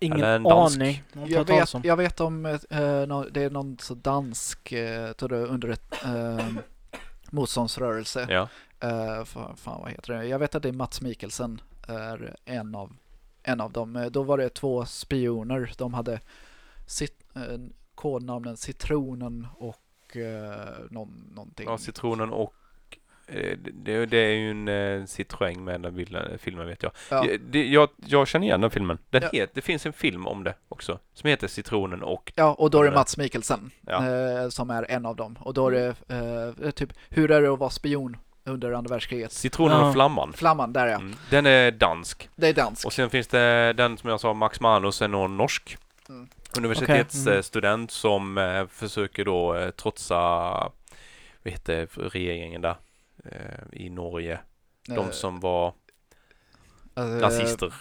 Ingen 0.00 0.18
Eller 0.18 0.36
en 0.36 0.42
dansk. 0.42 0.76
aning. 0.80 1.02
Jag 1.26 1.44
vet, 1.46 1.74
om. 1.74 1.80
jag 1.84 1.96
vet 1.96 2.20
om 2.20 2.46
eh, 2.46 2.52
det 3.30 3.42
är 3.42 3.50
någon 3.50 3.78
så 3.80 3.94
dansk 3.94 4.72
eh, 4.72 5.10
under 5.30 5.68
ett 5.68 6.04
eh, 6.04 6.46
motståndsrörelse. 7.30 8.26
Ja. 8.30 8.48
Uh, 8.84 9.24
fan, 9.24 9.80
vad 9.82 9.90
heter 9.90 10.12
det? 10.14 10.26
Jag 10.26 10.38
vet 10.38 10.54
att 10.54 10.62
det 10.62 10.68
är 10.68 10.72
Mats 10.72 11.00
Mikkelsen 11.00 11.60
är 11.88 12.36
en 12.44 12.74
av, 12.74 12.96
en 13.42 13.60
av 13.60 13.72
dem. 13.72 13.96
Eh, 13.96 14.06
Då 14.06 14.22
var 14.22 14.38
det 14.38 14.48
två 14.48 14.84
spioner. 14.84 15.72
De 15.78 15.94
hade 15.94 16.20
cit, 16.86 17.14
eh, 17.34 17.42
kodnamnen 17.94 18.56
Citronen 18.56 19.46
och 19.56 20.16
eh, 20.16 20.74
någon, 20.90 21.32
någonting. 21.34 21.66
ja, 21.68 21.78
Citronen 21.78 22.30
och 22.32 22.54
det, 23.72 24.06
det 24.06 24.18
är 24.18 24.32
ju 24.32 24.50
en 24.50 24.68
eh, 24.68 25.02
Citroën 25.06 25.60
med 25.60 25.80
den 25.80 25.94
bilden, 25.94 26.38
filmen 26.38 26.66
vet 26.66 26.82
jag. 26.82 26.92
ja. 27.10 27.26
Jag, 27.26 27.40
det, 27.40 27.66
jag. 27.66 27.88
Jag 28.06 28.28
känner 28.28 28.46
igen 28.46 28.60
den 28.60 28.70
filmen. 28.70 28.98
Den 29.10 29.22
Ja. 29.22 29.28
het, 29.32 29.50
det 29.54 29.60
finns 29.60 29.86
en 29.86 29.92
film 29.92 30.26
om 30.26 30.44
det 30.44 30.54
också. 30.68 30.98
Som 31.14 31.30
heter 31.30 31.48
Citronen 31.48 32.02
och 32.02 32.32
ja, 32.36 32.54
och 32.54 32.70
då 32.70 32.80
är 32.82 32.84
det 32.84 32.94
Mats 32.94 33.16
Mikkelsen 33.16 33.70
Ja. 33.86 34.08
eh, 34.08 34.48
som 34.48 34.70
är 34.70 34.90
en 34.90 35.06
av 35.06 35.16
dem. 35.16 35.38
Och 35.40 35.54
då 35.54 35.68
är 35.68 35.70
det 36.08 36.64
eh, 36.64 36.70
typ, 36.70 36.92
hur 37.08 37.30
är 37.30 37.42
det 37.42 37.52
att 37.52 37.58
vara 37.58 37.70
spion 37.70 38.16
under 38.44 38.72
andra 38.72 38.90
världskriget? 38.94 39.32
Citronen 39.32 39.78
Ja. 39.80 39.86
och 39.88 39.92
Flamman. 39.92 40.32
Flamman, 40.32 40.72
där 40.72 40.86
ja. 40.86 40.94
Mm. 40.96 41.14
Den 41.30 41.46
är 41.46 41.70
dansk. 41.70 42.28
Det 42.36 42.48
är 42.48 42.52
dansk. 42.54 42.86
Och 42.86 42.92
sen 42.92 43.10
finns 43.10 43.26
det 43.28 43.72
den 43.72 43.98
som 43.98 44.10
jag 44.10 44.20
sa, 44.20 44.34
Max 44.34 44.60
Manus 44.60 45.02
är 45.02 45.08
någon 45.08 45.36
norsk. 45.36 45.78
Mm. 46.08 46.28
Universitetsstudent 46.56 47.90
som 47.90 48.38
eh, 48.38 48.66
försöker 48.66 49.24
då 49.24 49.54
eh, 49.56 49.70
trotsa, 49.70 50.14
vad 51.42 51.52
heter 51.52 51.88
regeringen 52.10 52.60
där? 52.60 52.76
Eh, 53.24 53.64
I 53.72 53.90
Norge. 53.90 54.38
De 54.88 55.12
som 55.12 55.40
var 55.40 55.74
nazister. 57.20 57.72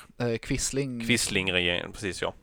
Quisling. 0.41 1.05
Quisling-regeringen, 1.05 1.91
precis 1.91 2.21
ja. 2.21 2.33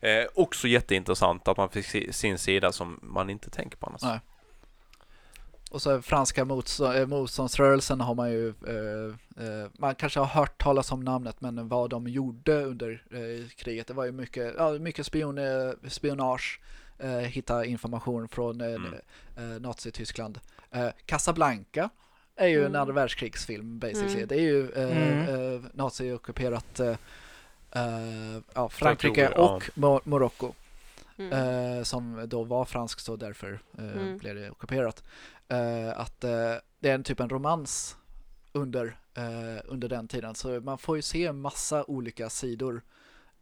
Eh, 0.00 0.26
också 0.34 0.68
jätteintressant 0.68 1.48
att 1.48 1.56
man 1.56 1.68
fick 1.70 1.86
se, 1.86 2.12
sin 2.12 2.38
sida 2.38 2.72
som 2.72 3.00
man 3.02 3.30
inte 3.30 3.50
tänker 3.50 3.76
på 3.76 3.86
annars. 3.86 4.02
Nej. 4.02 4.20
Och 5.70 5.82
så 5.82 6.02
franska 6.02 6.44
motstå- 6.44 6.92
eh, 7.00 7.06
motståndsrörelsen 7.06 8.00
har 8.00 8.14
man 8.14 8.30
ju, 8.30 8.48
eh, 8.48 9.44
eh, 9.46 9.68
man 9.78 9.94
kanske 9.94 10.20
har 10.20 10.26
hört 10.26 10.62
talas 10.62 10.92
om 10.92 11.00
namnet 11.00 11.40
men 11.40 11.68
vad 11.68 11.90
de 11.90 12.08
gjorde 12.08 12.64
under 12.64 13.02
eh, 13.10 13.48
kriget, 13.56 13.86
det 13.86 13.94
var 13.94 14.04
ju 14.04 14.12
mycket, 14.12 14.54
ja, 14.58 14.70
mycket 14.70 15.06
spion, 15.06 15.38
eh, 15.38 15.70
spionage, 15.88 16.60
eh, 16.98 17.10
hitta 17.10 17.64
information 17.64 18.28
från 18.28 18.60
eh, 18.60 18.66
Mm. 18.74 18.94
eh, 19.36 19.60
Nazityskland. 19.60 20.40
Eh, 20.70 20.88
Casablanca 21.06 21.90
är 22.36 22.48
ju 22.48 22.60
en 22.60 22.66
Mm. 22.66 22.80
andra 22.80 22.94
världskrigsfilm 22.94 23.78
basically. 23.78 24.14
Mm. 24.16 24.28
Det 24.28 24.34
är 24.34 24.40
ju 24.40 24.70
eh, 24.72 24.96
Mm. 24.96 25.54
eh, 25.54 25.60
nazi-ockuperat 25.74 26.80
ja, 28.54 28.68
Frankrike 28.68 29.32
ja. 29.36 29.54
och 29.54 29.62
Mo- 29.74 30.00
Marocko. 30.04 30.52
Mm. 31.18 31.84
som 31.84 32.24
då 32.28 32.44
var 32.44 32.64
franskt 32.64 33.04
så 33.04 33.16
därför 33.16 33.60
eh, 33.78 33.84
Mm. 33.84 34.18
blev 34.18 34.34
det 34.36 34.50
ockuperat. 34.50 35.02
Eh, 35.50 36.00
att 36.00 36.24
eh, 36.24 36.30
det 36.80 36.90
är 36.90 36.94
en 36.94 37.04
typ 37.04 37.20
en 37.20 37.28
romans 37.28 37.96
under, 38.52 38.86
eh, 39.16 39.62
under 39.64 39.88
den 39.88 40.08
tiden. 40.08 40.34
Så 40.34 40.60
man 40.60 40.78
får 40.78 40.96
ju 40.96 41.02
se 41.02 41.26
en 41.26 41.40
massa 41.40 41.84
olika 41.84 42.30
sidor 42.30 42.82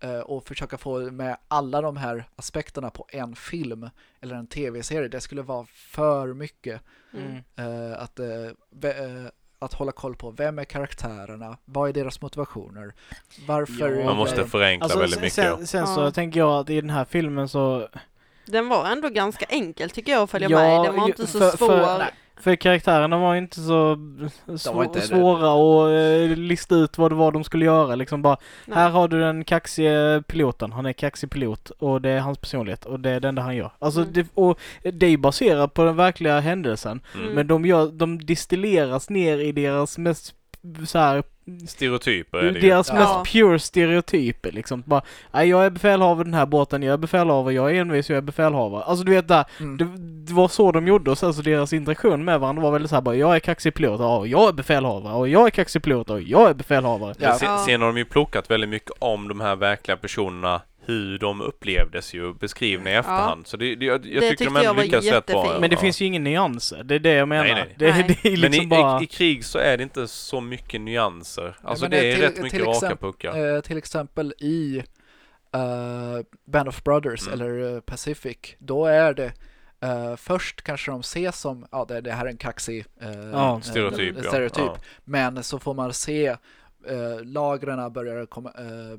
eh, 0.00 0.18
och 0.20 0.46
försöka 0.48 0.78
få 0.78 1.11
med 1.11 1.36
alla 1.48 1.80
de 1.80 1.96
här 1.96 2.24
aspekterna 2.36 2.90
på 2.90 3.06
en 3.09 3.36
film 3.36 3.90
eller 4.20 4.36
en 4.36 4.46
tv-serie. 4.46 5.09
Det 5.09 5.20
skulle 5.20 5.42
vara 5.42 5.66
för 5.66 6.34
mycket 6.34 6.80
Mm. 7.12 7.36
eh, 7.56 7.98
att, 8.02 8.18
eh, 8.18 8.26
ve- 8.70 9.04
eh, 9.04 9.30
att 9.59 9.72
hålla 9.74 9.92
koll 9.92 10.14
på 10.16 10.30
vem 10.30 10.59
är 10.59 10.64
karaktärerna, 10.64 11.56
vad 11.64 11.88
är 11.88 11.92
deras 11.92 12.20
motivationer, 12.20 12.94
varför... 13.46 13.90
Ja, 13.92 14.04
Man 14.04 14.16
måste 14.16 14.46
förenkla 14.46 14.84
Alltså, 14.84 14.98
väldigt 14.98 15.32
sen, 15.32 15.52
mycket. 15.52 15.68
sen, 15.68 15.86
sen 15.86 15.94
så 15.94 16.00
Ja. 16.00 16.11
tänker 16.11 16.40
jag 16.40 16.50
att 16.61 16.70
i 16.70 16.80
den 16.80 16.90
här 16.90 17.04
filmen 17.04 17.48
så 17.48 17.88
Den 18.49 18.68
var 18.68 18.86
ändå 18.86 19.09
ganska 19.09 19.46
enkel 19.49 19.90
tycker 19.90 20.12
jag 20.12 20.22
att 20.22 20.30
följa 20.30 20.49
Ja, 20.51 20.59
med. 20.59 20.84
Den 20.84 20.96
var 20.96 21.07
ju- 21.07 21.12
inte 21.12 21.26
så 21.26 21.38
för- 21.38 21.51
för- 21.51 21.57
svår. 21.66 21.99
nej. 21.99 22.09
För 22.40 22.57
karaktärerna 22.57 23.18
var 23.18 23.32
ju 23.34 23.38
inte 23.38 23.61
så 23.61 23.96
svå, 24.59 24.72
var 24.72 24.84
inte- 24.84 25.01
svåra 25.01 25.51
att 25.53 26.30
eh, 26.30 26.36
lista 26.36 26.74
ut 26.74 26.99
vad 26.99 27.11
det 27.11 27.14
var 27.14 27.32
de 27.32 27.44
skulle 27.44 27.64
göra 27.64 27.94
liksom 27.94 28.22
bara 28.22 28.36
Nej. 28.66 28.78
Här 28.78 28.90
har 28.90 29.09
du 29.09 29.20
den 29.20 29.44
kaxige 29.44 30.22
piloten, 30.26 30.72
han 30.72 30.86
är 30.86 30.92
kaxig 30.92 31.30
pilot 31.30 31.70
och 31.70 32.03
det 32.03 32.11
är 32.11 32.20
hans 32.20 32.38
personlighet 32.38 32.84
och 32.84 33.01
det 33.01 33.11
är 33.11 33.20
det 33.20 33.28
enda 33.28 33.42
han 33.42 33.57
gör. 33.57 33.70
Alltså 33.78 34.01
Mm. 34.01 34.12
det, 34.12 34.26
och 34.34 34.59
det 34.92 35.07
är 35.07 35.16
baserat 35.16 35.74
på 35.74 35.84
den 35.84 35.96
verkliga 35.96 36.40
händelsen. 36.40 37.01
Mm. 37.14 37.32
Men 37.32 37.46
de 37.46 37.66
gör, 37.66 37.86
de 37.86 38.18
distilleras 38.18 39.11
ner 39.11 39.38
i 39.38 39.53
deras 39.53 39.99
mest 39.99 40.34
så 40.86 40.99
här, 40.99 41.22
Stereotyper 41.68 42.38
är 42.38 42.42
det 42.53 42.61
ju. 42.61 42.68
deras 42.68 42.88
Ja. 42.88 42.94
mest 42.94 43.32
pure 43.32 43.59
stereotyper 43.59 44.53
liksom. 44.53 44.82
Bara, 44.86 45.03
nej 45.32 45.49
jag 45.49 45.64
är 45.66 45.70
befälhavare 45.70 46.24
den 46.24 46.34
här 46.34 46.46
båten, 46.46 46.82
jag 46.82 46.92
är 46.92 46.96
befälhavare, 46.96 47.55
jag 47.55 47.70
är 47.76 47.80
envis, 47.80 48.11
jag 48.11 48.16
är 48.16 48.20
befälhavare. 48.22 48.82
Alltså 48.82 49.05
du 49.05 49.12
vet 49.12 49.28
där, 49.28 49.44
Mm. 49.61 49.76
det, 49.76 49.84
det 50.26 50.32
var 50.32 50.49
så 50.49 50.72
de 50.72 50.86
gjorde 50.88 51.11
och 51.11 51.18
sen 51.18 51.34
så 51.34 51.42
deras 51.42 51.72
interaktion 51.72 52.24
med 52.24 52.40
varandra 52.40 52.62
var 52.62 52.70
väldigt 52.70 52.90
såhär 52.90 53.03
bara, 53.03 53.14
jag 53.14 53.34
är 53.36 53.40
kaxig 53.40 53.74
pilot, 53.74 54.01
ja 54.01 54.26
jag 54.26 54.49
är 54.49 54.53
befälhavare, 54.53 55.14
och 55.14 55.28
jag 55.28 55.46
är 55.46 55.51
kaxig 55.51 55.82
pilot, 55.82 56.11
och 56.11 56.22
jag 56.22 56.51
är 56.51 56.55
befälhavare. 56.55 57.14
Ja. 57.18 57.34
Sen, 57.34 57.49
Ja. 57.51 57.64
sen 57.66 57.80
har 57.80 57.88
de 57.88 57.96
ju 57.99 58.05
plockat 58.05 58.51
väldigt 58.51 58.70
mycket 58.70 58.90
om 58.99 59.28
de 59.28 59.40
här 59.40 59.57
verkliga 59.57 59.96
personerna, 59.96 60.61
hur 60.89 61.18
de 61.18 61.41
upplevdes 61.41 62.14
ju 62.14 62.34
beskrivna 62.34 62.91
i 62.91 62.95
efterhand. 62.95 63.47
Så 63.47 63.57
det, 63.57 63.74
det, 63.74 63.84
jag, 63.84 64.07
jag 64.07 64.22
Det 64.22 64.28
tycker 64.30 64.45
de 64.45 64.57
ändå 64.57 64.82
lyckas 64.82 65.05
rätt 65.07 65.26
bra. 65.26 65.57
Men 65.61 65.70
det 65.70 65.76
Ja. 65.76 65.80
finns 65.80 66.01
ju 66.03 66.07
ingen 66.07 66.24
nyanser, 66.24 66.82
det 66.84 66.95
är 66.95 66.99
det 66.99 67.12
jag 67.12 67.28
menar. 67.28 67.45
Nej, 67.45 67.55
nej, 67.55 67.64
nej. 67.66 67.74
Det, 67.78 67.91
Nej. 68.07 68.18
det 68.22 68.28
är 68.28 68.32
Men 68.32 68.41
liksom 68.41 68.62
i, 68.64 68.66
bara... 68.66 69.01
i, 69.01 69.05
i 69.05 69.07
krig 69.07 69.45
så 69.45 69.59
är 69.59 69.76
det 69.76 69.82
inte 69.82 70.09
så 70.09 70.41
mycket 70.41 70.80
nyanser. 70.80 71.57
Alltså 71.62 71.84
men 71.84 71.91
det 71.91 72.01
det 72.01 72.07
är 72.11 72.14
till- 72.14 72.22
rätt 72.24 72.34
till 72.34 72.43
mycket 72.45 72.61
raka 72.61 72.70
exempel- 72.72 72.99
puckar. 72.99 73.55
Eh, 73.57 73.61
till 73.61 73.76
exempel 73.78 74.34
i 74.39 74.82
eh, 75.55 76.24
Band 76.53 76.68
of 76.68 76.82
Brothers 76.84 77.26
Mm. 77.28 77.41
eller 77.41 77.74
eh, 77.74 77.80
Pacific, 77.80 78.39
då 78.59 78.86
är 78.86 79.14
det 79.14 79.32
eh, 79.80 80.16
först 80.16 80.62
kanske 80.62 80.91
de 80.91 81.01
ses 81.01 81.41
som, 81.41 81.66
ja 81.72 81.84
det, 81.89 82.01
det 82.01 82.12
här 82.12 82.24
är 82.26 82.30
en 82.30 82.36
kaxig 82.36 82.84
eh, 83.01 83.11
Ja, 83.32 83.61
Stereotyp, 83.62 84.16
ja. 84.22 84.28
stereotyp. 84.28 84.64
Ja. 84.66 84.76
men 85.05 85.43
så 85.45 85.59
får 85.59 85.74
man 85.74 85.93
se 85.93 86.36
eh, 86.89 87.24
lagren 87.24 87.93
börjar 87.93 88.26
komma, 88.26 88.53
eh, 88.59 88.93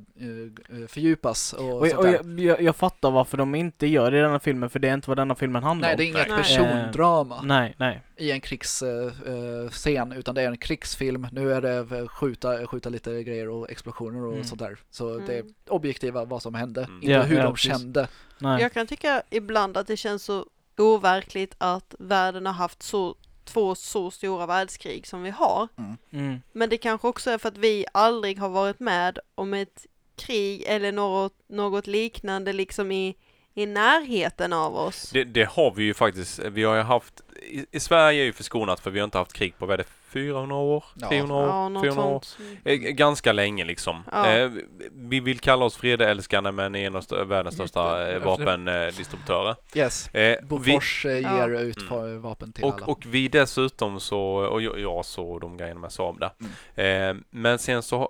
eh, 0.82 0.88
fördjupas 0.88 1.54
och, 1.54 1.66
Och, 1.74 1.82
och 1.82 2.08
jag, 2.08 2.40
jag, 2.40 2.62
jag 2.62 2.76
fattar 2.76 3.12
varför 3.12 3.38
de 3.38 3.56
inte 3.56 3.88
gör 3.88 4.12
det 4.12 4.18
i 4.18 4.22
denna 4.22 4.40
filmen, 4.40 4.70
för 4.70 4.80
det 4.80 4.90
är 4.90 4.94
inte 4.94 5.10
vad 5.10 5.18
denna 5.18 5.36
filmen 5.36 5.64
handlar 5.64 5.88
Nej, 5.88 5.94
om. 5.94 5.98
det 5.98 6.04
är 6.04 6.08
inget 6.08 6.28
Nej. 6.30 6.38
persondrama 6.38 7.42
Nej, 7.42 7.76
nej. 7.78 8.02
i 8.18 8.32
en 8.32 8.42
krigsscen, 8.42 10.12
utan 10.12 10.36
det 10.36 10.42
är 10.42 10.48
en 10.48 10.58
krigsfilm. 10.58 11.28
Nu 11.32 11.54
är 11.54 11.62
det 11.62 11.98
eh, 11.98 12.08
skjuta, 12.08 12.68
skjuta 12.68 12.90
lite 12.90 13.24
grejer 13.24 13.50
och 13.50 13.72
explosioner 13.72 14.24
och 14.26 14.34
Mm. 14.34 14.44
sånt 14.44 14.60
där. 14.62 14.78
Så 14.92 15.14
Mm. 15.14 15.26
det 15.28 15.38
är 15.38 15.44
objektiva 15.68 16.26
vad 16.26 16.42
som 16.42 16.56
hände, 16.56 16.84
Mm. 16.84 16.96
inte 16.96 17.12
Ja, 17.12 17.22
hur 17.22 17.38
ja, 17.38 17.44
de 17.44 17.54
precis. 17.54 17.72
kände. 17.72 18.08
nej. 18.40 18.62
Jag 18.62 18.74
kan 18.74 18.88
tycka 18.88 19.22
ibland 19.30 19.78
att 19.78 19.88
det 19.88 19.98
känns 19.98 20.24
så 20.24 20.46
overkligt 20.78 21.56
att 21.58 21.96
världen 22.00 22.46
har 22.46 22.54
haft 22.54 22.84
så, 22.84 23.16
två 23.54 23.76
så 23.76 24.12
stora 24.12 24.46
världskrig 24.46 25.08
som 25.08 25.24
vi 25.24 25.30
har. 25.30 25.68
Mm. 26.12 26.42
Men 26.52 26.70
det 26.70 26.78
kanske 26.78 27.08
också 27.08 27.32
är 27.32 27.38
för 27.38 27.50
att 27.50 27.58
vi 27.58 27.86
aldrig 27.94 28.40
har 28.40 28.50
varit 28.50 28.80
med 28.80 29.20
om 29.36 29.54
ett 29.54 29.86
krig 30.16 30.64
eller 30.68 30.92
något, 30.92 31.34
något 31.48 31.88
liknande 31.88 32.54
liksom 32.54 32.92
i, 32.92 33.16
i 33.54 33.66
närheten 33.66 34.54
av 34.54 34.76
oss. 34.76 35.10
Det, 35.14 35.24
det 35.24 35.50
har 35.50 35.74
vi 35.76 35.84
ju 35.84 35.94
faktiskt. 35.94 36.40
Vi 36.40 36.64
har 36.64 36.76
ju 36.76 36.82
haft 36.82 37.22
i, 37.42 37.66
i 37.72 37.80
Sverige 37.80 38.22
är 38.22 38.26
ju 38.26 38.34
förskonat 38.34 38.80
för 38.80 38.92
vi 38.92 39.00
har 39.00 39.04
inte 39.06 39.18
haft 39.18 39.34
krig 39.34 39.58
på, 39.58 39.66
vad 39.66 39.74
är 39.74 39.78
det, 39.78 39.84
400 40.10 40.56
år? 40.56 40.84
Ja. 40.96 41.10
300 41.10 41.36
år? 41.36 41.48
Ja, 41.48 41.70
något 41.70 41.84
400 41.84 42.04
år? 42.06 42.22
Eh, 42.66 42.76
Ganska 42.76 43.32
länge 43.32 43.66
liksom. 43.66 44.04
Ja. 44.12 44.28
Eh, 44.32 44.52
vi 44.92 45.20
vill 45.20 45.40
kalla 45.40 45.66
oss 45.66 45.78
fredsälskande 45.78 46.52
men 46.52 46.76
är 46.76 46.88
en 46.88 46.96
av 46.96 47.02
stö- 47.02 47.26
världens 47.26 47.56
största 47.56 48.12
eh, 48.12 48.20
vapendistributörer. 48.24 49.56
Yes. 49.76 50.10
Eh, 50.16 50.38
vi, 50.42 50.46
Bofors 50.48 51.06
Ja. 51.06 51.12
ger 51.12 51.60
ut 51.60 51.92
Mm. 51.92 52.22
vapen 52.22 52.54
till 52.54 52.64
alla. 52.64 52.74
och, 52.76 52.90
och 52.90 53.06
vi 53.06 53.28
dessutom 53.28 54.00
så, 54.00 54.22
och 54.22 54.62
jag, 54.62 54.80
jag 54.80 55.06
så 55.06 55.40
de 55.40 55.58
grejerna 55.58 55.80
med 55.80 55.92
Saab 55.92 56.20
där. 56.20 56.32
Mm. 56.76 57.18
Eh, 57.18 57.24
men 57.30 57.60
sen 57.60 57.84
så 57.84 58.10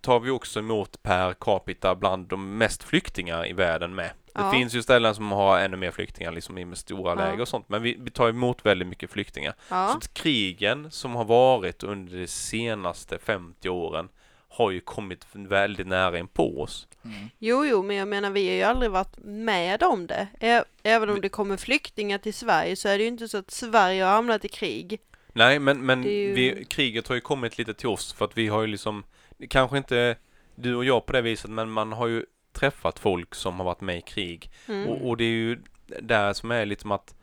tar 0.00 0.20
vi 0.20 0.30
också 0.30 0.58
emot 0.58 1.02
per 1.02 1.32
capita 1.40 1.94
bland 1.94 2.28
de 2.28 2.58
mest 2.58 2.82
flyktingar 2.82 3.48
i 3.48 3.52
världen 3.52 3.94
med. 3.94 4.10
Det 4.34 4.40
Ja. 4.40 4.50
finns 4.50 4.74
ju 4.74 4.82
ställen 4.82 5.14
som 5.14 5.32
har 5.32 5.58
ännu 5.60 5.76
mer 5.76 5.90
flyktingar, 5.90 6.32
liksom 6.32 6.58
i 6.58 6.64
med 6.64 6.78
stora 6.78 7.10
Ja. 7.10 7.14
läger 7.14 7.40
och 7.40 7.48
sånt, 7.48 7.68
men 7.68 7.82
vi, 7.82 7.96
vi 8.00 8.10
tar 8.10 8.28
emot 8.28 8.66
väldigt 8.66 8.88
mycket 8.88 9.10
flyktingar. 9.10 9.54
Ja. 9.68 9.98
Så 10.02 10.08
krigen 10.12 10.90
som 10.90 11.14
har 11.14 11.24
varit 11.24 11.82
under 11.82 12.18
de 12.18 12.26
senaste 12.26 13.18
50 13.18 13.68
åren 13.68 14.08
har 14.48 14.70
ju 14.70 14.80
kommit 14.80 15.26
väldigt 15.32 15.86
nära 15.86 16.18
in 16.18 16.28
på 16.28 16.60
oss. 16.62 16.88
Mm. 17.04 17.16
Jo, 17.38 17.64
jo, 17.64 17.82
men 17.82 17.96
jag 17.96 18.08
menar 18.08 18.30
vi 18.30 18.48
har 18.48 18.54
ju 18.54 18.62
aldrig 18.62 18.90
varit 18.90 19.16
med 19.24 19.82
om 19.82 20.06
det. 20.06 20.26
Ä- 20.40 20.64
Även 20.82 21.10
om 21.10 21.20
det 21.20 21.28
kommer 21.28 21.56
flyktingar 21.56 22.18
till 22.18 22.34
Sverige 22.34 22.76
så 22.76 22.88
är 22.88 22.98
det 22.98 23.02
ju 23.04 23.08
inte 23.08 23.28
så 23.28 23.38
att 23.38 23.50
Sverige 23.50 24.04
har 24.04 24.10
hamnat 24.10 24.44
i 24.44 24.48
krig. 24.48 25.00
Nej, 25.32 25.58
men, 25.58 25.86
men 25.86 26.02
ju- 26.02 26.32
vi, 26.34 26.64
kriget 26.68 27.08
har 27.08 27.14
ju 27.14 27.20
kommit 27.20 27.58
lite 27.58 27.74
till 27.74 27.88
oss 27.88 28.12
för 28.12 28.24
att 28.24 28.38
vi 28.38 28.48
har 28.48 28.60
ju 28.60 28.66
liksom, 28.66 29.04
kanske 29.50 29.76
inte 29.76 30.16
du 30.54 30.74
och 30.76 30.84
jag 30.84 31.06
på 31.06 31.12
det 31.12 31.22
viset, 31.22 31.50
men 31.50 31.70
man 31.70 31.92
har 31.92 32.06
ju 32.06 32.24
träffat 32.52 32.98
folk 32.98 33.34
som 33.34 33.58
har 33.58 33.64
varit 33.64 33.80
med 33.80 33.98
i 33.98 34.00
krig. 34.00 34.50
Mm. 34.68 34.88
Och, 34.88 35.08
och 35.08 35.16
det 35.16 35.24
är 35.24 35.28
ju 35.28 35.62
där 36.00 36.32
som 36.32 36.50
är 36.50 36.66
lite 36.66 36.82
som 36.82 36.92
att 36.92 37.14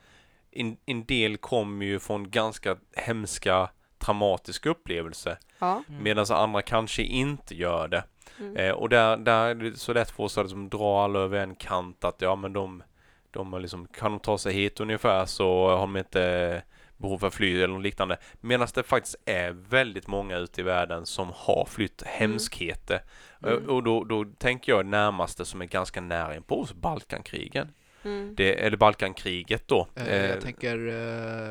en, 0.50 0.76
en 0.86 1.04
del 1.04 1.36
kommer 1.36 1.86
ju 1.86 1.98
från 1.98 2.30
ganska 2.30 2.76
hemska 2.96 3.70
traumatiska 3.98 4.70
upplevelser 4.70 5.38
Ja. 5.58 5.82
medan 6.00 6.26
andra 6.30 6.62
kanske 6.62 7.02
inte 7.02 7.54
gör 7.54 7.88
det. 7.88 8.04
Mm. 8.40 8.56
Eh, 8.56 8.72
och 8.72 8.88
där, 8.88 9.16
där 9.16 9.46
är 9.46 9.54
det 9.54 9.78
så 9.78 9.92
lätt 9.92 10.10
för 10.10 10.22
oss 10.22 10.38
att 10.38 10.44
liksom 10.44 10.68
dra 10.68 11.04
alla 11.04 11.18
över 11.18 11.38
en 11.38 11.54
kant 11.54 12.04
att 12.04 12.16
ja 12.18 12.36
men 12.36 12.52
de, 12.52 12.82
de 13.30 13.60
liksom, 13.60 13.86
kan 13.86 14.10
de 14.12 14.20
ta 14.20 14.38
sig 14.38 14.52
hit 14.52 14.80
ungefär 14.80 15.26
så 15.26 15.68
har 15.68 15.80
de 15.80 15.96
inte 15.96 16.62
behov 16.98 17.24
av 17.24 17.30
fly 17.30 17.56
eller 17.56 17.74
något 17.74 17.82
liknande. 17.82 18.16
Medan 18.40 18.68
det 18.74 18.82
faktiskt 18.82 19.16
är 19.24 19.50
väldigt 19.50 20.06
många 20.06 20.36
ute 20.36 20.60
i 20.60 20.64
världen 20.64 21.06
som 21.06 21.28
har 21.34 21.66
flytt 21.70 22.02
hemskheter. 22.06 23.00
Mm. 23.42 23.54
Eh, 23.62 23.68
Och 23.68 23.82
då, 23.82 24.04
då 24.04 24.24
tänker 24.38 24.72
jag 24.72 24.86
närmaste 24.86 25.44
som 25.44 25.60
är 25.62 25.66
ganska 25.66 26.00
nära 26.00 26.36
in 26.36 26.42
på 26.42 26.60
oss, 26.60 26.72
Balkankrigen. 26.74 27.68
Mm. 28.04 28.34
Det, 28.36 28.64
eller 28.64 28.76
Balkankriget 28.76 29.68
då. 29.68 29.86
Eh, 29.96 30.06
Eh, 30.06 30.26
jag 30.26 30.40
tänker 30.40 30.88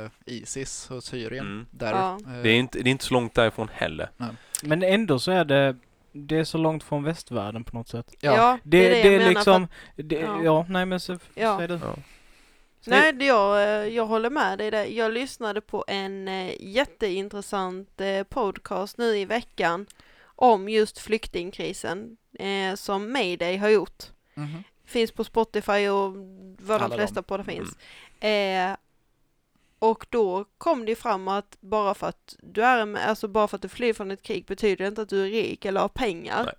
eh, 0.03 0.09
Isis 0.25 0.91
och 0.91 1.03
Syrien. 1.03 1.45
Mm. 1.45 1.65
Där, 1.71 1.91
Ja. 1.91 2.17
eh, 2.27 2.41
det, 2.43 2.49
är 2.49 2.55
inte, 2.55 2.79
det 2.79 2.89
är 2.89 2.91
inte 2.91 3.03
så 3.05 3.13
långt 3.13 3.33
därifrån 3.33 3.69
heller. 3.73 4.09
Men 4.63 4.83
ändå 4.83 5.19
så 5.19 5.31
är 5.31 5.45
det, 5.45 5.75
det 6.11 6.37
är 6.37 6.43
så 6.43 6.57
långt 6.57 6.83
från 6.83 7.03
västvärlden 7.03 7.63
på 7.63 7.75
något 7.77 7.87
sätt. 7.87 8.13
Ja. 8.19 8.57
Det, 8.63 8.79
det 8.79 8.85
är 8.87 8.89
det, 8.89 9.01
det 9.01 9.05
jag 9.07 9.13
är 9.13 9.17
menar, 9.19 9.29
liksom, 9.31 9.67
det, 9.95 10.15
Ja. 10.15 10.39
ja. 10.43 10.65
nej 10.69 10.85
men 10.85 10.99
så, 10.99 11.17
Ja. 11.35 11.57
säg 11.57 11.67
du. 11.67 11.73
Ja. 11.73 11.95
Nej, 12.87 13.13
det 13.13 13.25
jag, 13.25 13.57
eh, 13.63 13.87
jag 13.95 14.05
håller 14.05 14.29
med 14.29 14.57
dig 14.57 14.71
där. 14.71 14.85
Jag 14.85 15.11
lyssnade 15.13 15.61
på 15.61 15.85
en 15.87 16.27
eh, 16.27 16.55
jätteintressant 16.59 18.01
eh, 18.01 18.23
podcast 18.23 18.97
nu 18.97 19.17
i 19.17 19.25
veckan 19.25 19.85
om 20.25 20.69
just 20.69 20.99
flyktingkrisen 20.99 22.17
eh, 22.39 22.75
som 22.75 23.11
Mayday 23.11 23.57
har 23.57 23.69
gjort. 23.69 24.03
Mhm. 24.33 24.63
Finns 24.85 25.11
på 25.11 25.23
Spotify 25.23 25.87
och 25.89 26.13
vad 26.59 26.79
de 26.81 26.85
Alla 26.85 26.95
flesta 26.95 27.15
dem. 27.15 27.23
på 27.23 27.37
det 27.37 27.43
finns. 27.43 27.77
Eh, 28.23 28.75
och 29.79 30.05
då 30.09 30.45
kom 30.57 30.85
det 30.85 30.95
fram 30.95 31.27
att 31.27 31.57
bara 31.59 31.93
för 31.93 32.07
att 32.07 32.35
du 32.41 32.63
är 32.63 32.97
alltså 32.97 33.27
bara 33.27 33.47
för 33.47 33.55
att 33.55 33.61
du 33.61 33.69
flyr 33.69 33.93
från 33.93 34.11
ett 34.11 34.21
krig 34.21 34.45
betyder 34.45 34.75
det 34.85 34.87
inte 34.87 35.01
att 35.01 35.09
du 35.09 35.25
är 35.25 35.29
rik 35.29 35.65
eller 35.65 35.81
har 35.81 35.89
pengar. 35.89 36.43
Nej. 36.45 36.53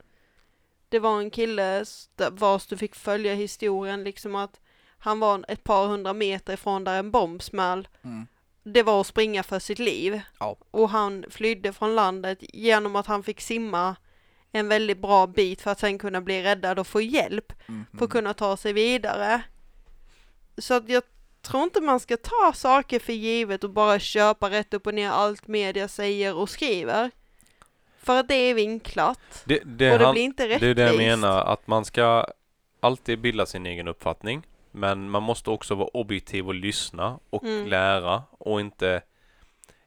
Det 0.89 0.99
var 0.99 1.19
en 1.19 1.31
kille 1.31 1.85
vars 2.31 2.67
du 2.67 2.77
fick 2.77 2.95
följa 2.95 3.35
historien 3.35 4.05
liksom 4.05 4.35
att 4.37 4.61
han 4.99 5.21
var 5.21 5.45
ett 5.49 5.65
par 5.65 5.87
hundra 5.87 6.13
meter 6.13 6.53
ifrån 6.53 6.85
där 6.85 6.99
en 6.99 7.11
bomb 7.11 7.43
smäll. 7.43 7.89
Mm. 8.05 8.27
Det 8.63 8.83
var 8.83 9.01
att 9.01 9.07
springa 9.07 9.43
för 9.43 9.59
sitt 9.59 9.79
liv. 9.79 10.21
Ja. 10.41 10.57
Och 10.71 10.89
han 10.91 11.25
flydde 11.31 11.73
från 11.73 11.95
landet 11.95 12.39
genom 12.41 12.97
att 12.97 13.07
han 13.07 13.23
fick 13.23 13.41
simma 13.41 13.97
en 14.53 14.69
väldigt 14.69 14.99
bra 14.99 15.27
bit 15.27 15.61
för 15.63 15.71
att 15.71 15.81
sen 15.81 15.99
kunna 15.99 16.21
bli 16.21 16.43
räddad 16.43 16.79
och 16.79 16.87
få 16.87 17.01
hjälp 17.01 17.53
Mm. 17.69 17.85
för 17.99 18.05
att 18.05 18.11
kunna 18.11 18.35
ta 18.35 18.57
sig 18.57 18.73
vidare. 18.73 19.43
Så 20.59 20.75
att 20.75 20.89
jag 20.89 21.03
tror 21.43 21.63
inte 21.63 21.81
man 21.81 22.01
ska 22.01 22.17
ta 22.17 22.53
saker 22.55 22.99
för 22.99 23.13
givet 23.13 23.65
och 23.65 23.71
bara 23.71 23.99
köpa 23.99 24.51
rätt 24.51 24.75
upp 24.75 24.87
och 24.87 24.95
ner 24.95 25.11
allt 25.11 25.47
media 25.49 25.89
säger 25.89 26.35
och 26.35 26.51
skriver. 26.51 27.11
För 28.03 28.21
att 28.21 28.29
det 28.29 28.35
är 28.35 28.55
vinklat. 28.55 29.43
Det, 29.45 29.61
det, 29.65 29.93
och 29.93 29.99
det 29.99 30.05
han- 30.05 30.15
blir 30.15 30.23
inte 30.25 30.43
det 30.47 30.55
rättvist. 30.55 30.63
är 30.71 30.75
det 30.75 30.83
jag 30.87 30.97
menar, 30.97 31.41
att 31.45 31.67
man 31.67 31.85
ska 31.85 32.27
alltid 32.81 33.21
bilda 33.21 33.47
sin 33.47 33.67
egen 33.67 33.89
uppfattning. 33.89 34.43
Men 34.79 35.11
man 35.11 35.23
måste 35.23 35.51
också 35.51 35.75
vara 35.75 35.89
objektiv 35.89 36.47
och 36.47 36.55
lyssna 36.55 37.19
och 37.31 37.45
Mm. 37.45 37.67
lära 37.67 38.23
och 38.31 38.61
inte 38.61 39.03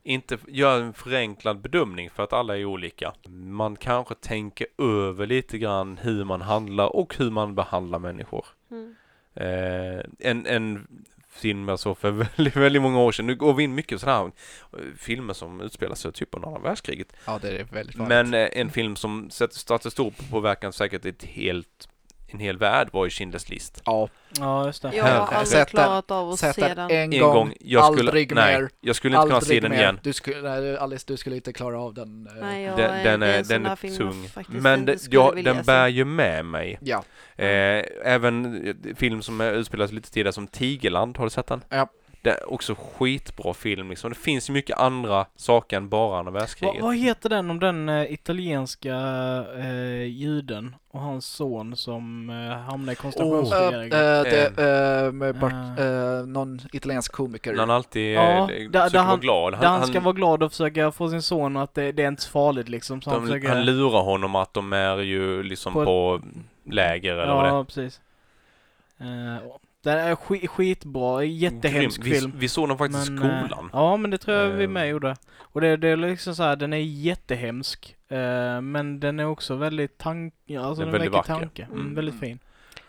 inte 0.04 0.38
göra 0.48 0.84
en 0.84 0.94
förenklad 0.94 1.62
bedömning 1.62 2.10
för 2.10 2.24
att 2.24 2.34
alla 2.34 2.58
är 2.58 2.66
olika. 2.66 3.14
Man 3.30 3.76
kanske 3.76 4.16
tänker 4.16 4.68
över 4.78 5.28
lite 5.28 5.58
grann 5.58 5.98
hur 5.98 6.24
man 6.24 6.42
handlar 6.42 6.96
och 6.96 7.16
hur 7.18 7.32
man 7.32 7.56
behandlar 7.56 8.00
människor. 8.00 8.46
Mm. 8.72 8.96
Eh, 9.34 10.06
en, 10.20 10.46
en 10.46 10.88
film 11.30 11.68
jag 11.68 11.80
såg 11.80 11.98
för 11.98 12.12
väldigt, 12.38 12.56
väldigt 12.56 12.82
många 12.82 13.00
år 13.00 13.12
sedan. 13.12 13.28
Nu 13.28 13.36
går 13.36 13.54
vi 13.54 13.64
in 13.64 13.76
mycket 13.76 14.02
sådana 14.02 14.18
här 14.20 14.26
eh, 14.74 14.86
filmer 14.98 15.34
som 15.34 15.62
utspelar 15.62 15.96
sig 15.96 16.12
typ 16.12 16.30
under 16.36 16.48
andra 16.48 16.62
världskriget. 16.62 17.14
Ja, 17.26 17.40
det 17.42 17.50
är 17.50 17.64
väldigt 17.64 17.96
vanligt. 17.96 18.30
Men 18.30 18.34
eh, 18.34 18.50
en 18.52 18.70
film 18.70 18.96
som 18.96 19.30
sätter 19.30 19.56
satte 19.56 19.92
stor 19.92 20.14
påverkan 20.32 20.74
säkert 20.74 21.06
ett 21.06 21.24
helt, 21.24 21.90
en 22.34 22.40
hel 22.40 22.58
värld 22.58 22.90
var 22.94 23.06
ju 23.06 23.10
Schindler's 23.10 23.50
list. 23.52 23.82
ja, 23.86 24.10
Ja, 24.40 24.66
just 24.66 24.82
det. 24.82 24.92
Jag 24.96 25.04
har 25.04 25.12
aldrig 25.28 25.48
Sätt 25.48 25.70
klarat 25.70 26.12
av 26.12 26.30
att 26.30 26.40
sätt 26.40 26.56
se 26.56 26.74
den 26.74 26.92
en, 26.92 27.14
En 27.14 27.20
gång, 27.20 27.54
jag 27.60 27.86
skulle, 27.94 28.10
aldrig 28.10 28.36
nej, 28.36 28.62
mer. 28.62 28.70
jag 28.82 28.96
skulle 28.96 29.16
inte 29.18 29.28
kunna 29.28 29.42
se 29.42 29.60
den 29.60 29.72
mer. 29.72 29.78
igen. 29.80 30.00
Du 30.04 30.14
skulle, 30.14 30.42
nej, 30.42 30.78
Alice, 30.78 31.04
du 31.08 31.18
skulle 31.18 31.36
inte 31.36 31.54
klara 31.54 31.80
av 31.80 31.94
den. 31.94 32.28
eh, 32.28 32.34
Nej, 32.42 32.64
jag, 32.64 32.78
Den, 32.78 33.04
den 33.04 33.24
är 33.24 33.44
den 33.44 33.66
är 33.66 33.98
tung. 33.98 34.30
Men 34.48 34.86
det, 34.86 35.08
ja, 35.12 35.32
den 35.44 35.56
se. 35.58 35.64
bär 35.64 35.88
ju 35.88 36.06
med 36.06 36.46
mig. 36.46 36.80
Ja, 36.82 37.04
Eh, 37.38 37.84
även 38.04 38.68
eh, 38.68 38.96
film 38.96 39.22
som 39.22 39.42
är- 39.42 39.54
utspelar 39.54 39.88
sig 39.88 39.96
lite 39.96 40.12
tidigare 40.12 40.34
som 40.34 40.48
Tigerland, 40.48 41.18
har 41.18 41.24
du 41.26 41.30
sett 41.30 41.48
den? 41.48 41.64
Ja. 41.70 41.88
Det 42.24 42.30
är 42.30 42.54
också 42.54 42.76
skitbra 42.76 43.54
film 43.54 43.90
liksom. 43.90 44.10
Det 44.10 44.16
finns 44.18 44.50
ju 44.50 44.54
mycket 44.54 44.78
andra 44.78 45.26
saker 45.36 45.78
än 45.78 45.90
bara 45.90 46.20
andra 46.20 46.32
Vad, 46.32 46.42
världskriget. 46.42 46.82
vad 46.82 46.96
heter 46.96 47.30
den 47.30 47.50
om 47.50 47.60
den 47.60 47.90
eh, 47.90 48.14
italienska 48.14 48.96
eh, 49.58 50.04
juden 50.04 50.76
och 50.92 51.00
hans 51.00 51.26
son 51.26 51.76
som 51.76 52.30
eh, 52.30 52.58
hamnar 52.58 52.94
i 52.94 52.96
koncentrationsläger? 52.96 53.84
eh, 53.84 54.24
det, 54.24 55.06
eh, 55.06 55.12
med 55.12 55.40
Bart, 55.40 55.54
någon 56.28 56.60
italiensk 56.74 57.12
komiker. 57.12 57.56
Han 57.58 57.70
alltid 57.70 58.16
Ja, 58.16 58.22
där- 58.22 58.48
försöker 58.48 58.70
där 58.70 58.90
vara 58.94 59.04
han- 59.04 59.20
glad. 59.20 59.54
Där 59.54 59.68
han 59.68 59.88
ska 59.88 60.00
vara 60.00 60.14
glad 60.14 60.44
och 60.44 60.52
försöka 60.52 60.92
få 60.92 61.10
sin 61.10 61.22
son 61.22 61.58
att 61.58 61.74
det, 61.74 61.92
det 61.92 62.04
är 62.04 62.08
inte 62.08 62.22
så 62.22 62.30
farligt 62.32 62.70
liksom. 62.70 63.02
Så 63.02 63.10
han 63.10 63.20
de, 63.22 63.28
försöker... 63.28 63.50
han 63.50 63.66
lurar 63.66 64.02
honom 64.02 64.36
att 64.36 64.54
de 64.54 64.74
är 64.74 64.98
ju 64.98 65.44
liksom 65.44 65.74
På 65.74 65.86
på, 65.86 66.22
läger 66.72 67.14
eller 67.18 67.34
vad 67.34 67.44
det 67.44 67.50
är. 67.50 67.54
Ja, 67.54 67.64
precis. 67.64 68.02
Eh, 69.00 69.38
den 69.84 69.98
är 69.98 70.16
skit, 70.16 70.50
skitbra, 70.50 71.24
jättehemsk 71.24 72.02
Grym. 72.04 72.14
film. 72.16 72.32
Vi, 72.34 72.40
vi 72.40 72.48
såg 72.50 72.68
den 72.70 72.78
faktiskt 72.78 73.10
i 73.10 73.14
eh, 73.14 73.18
skolan. 73.18 73.70
Ja, 73.74 73.98
men 73.98 74.12
det 74.12 74.18
tror 74.18 74.38
jag 74.38 74.50
vi 74.50 74.64
Eh. 74.64 74.70
med 74.70 74.90
gjorde. 74.90 75.16
Och 75.40 75.62
det, 75.62 75.78
det 75.78 75.88
är 75.88 75.96
liksom 75.98 76.36
så 76.36 76.44
här, 76.44 76.56
den 76.56 76.74
är 76.74 76.78
jättehemsk. 76.78 77.96
eh, 78.08 78.62
men 78.62 79.00
den 79.00 79.20
är 79.20 79.26
också 79.26 79.56
väldigt 79.56 79.98
tank... 79.98 80.34
Alltså 80.34 80.74
Den 80.74 80.78
den 80.78 80.92
väldigt 80.92 81.08
väcker 81.10 81.18
vacker. 81.18 81.34
tanke. 81.34 81.64
Mm, 81.64 81.80
Mm. 81.80 81.96
väldigt 81.96 82.20
fin. 82.20 82.40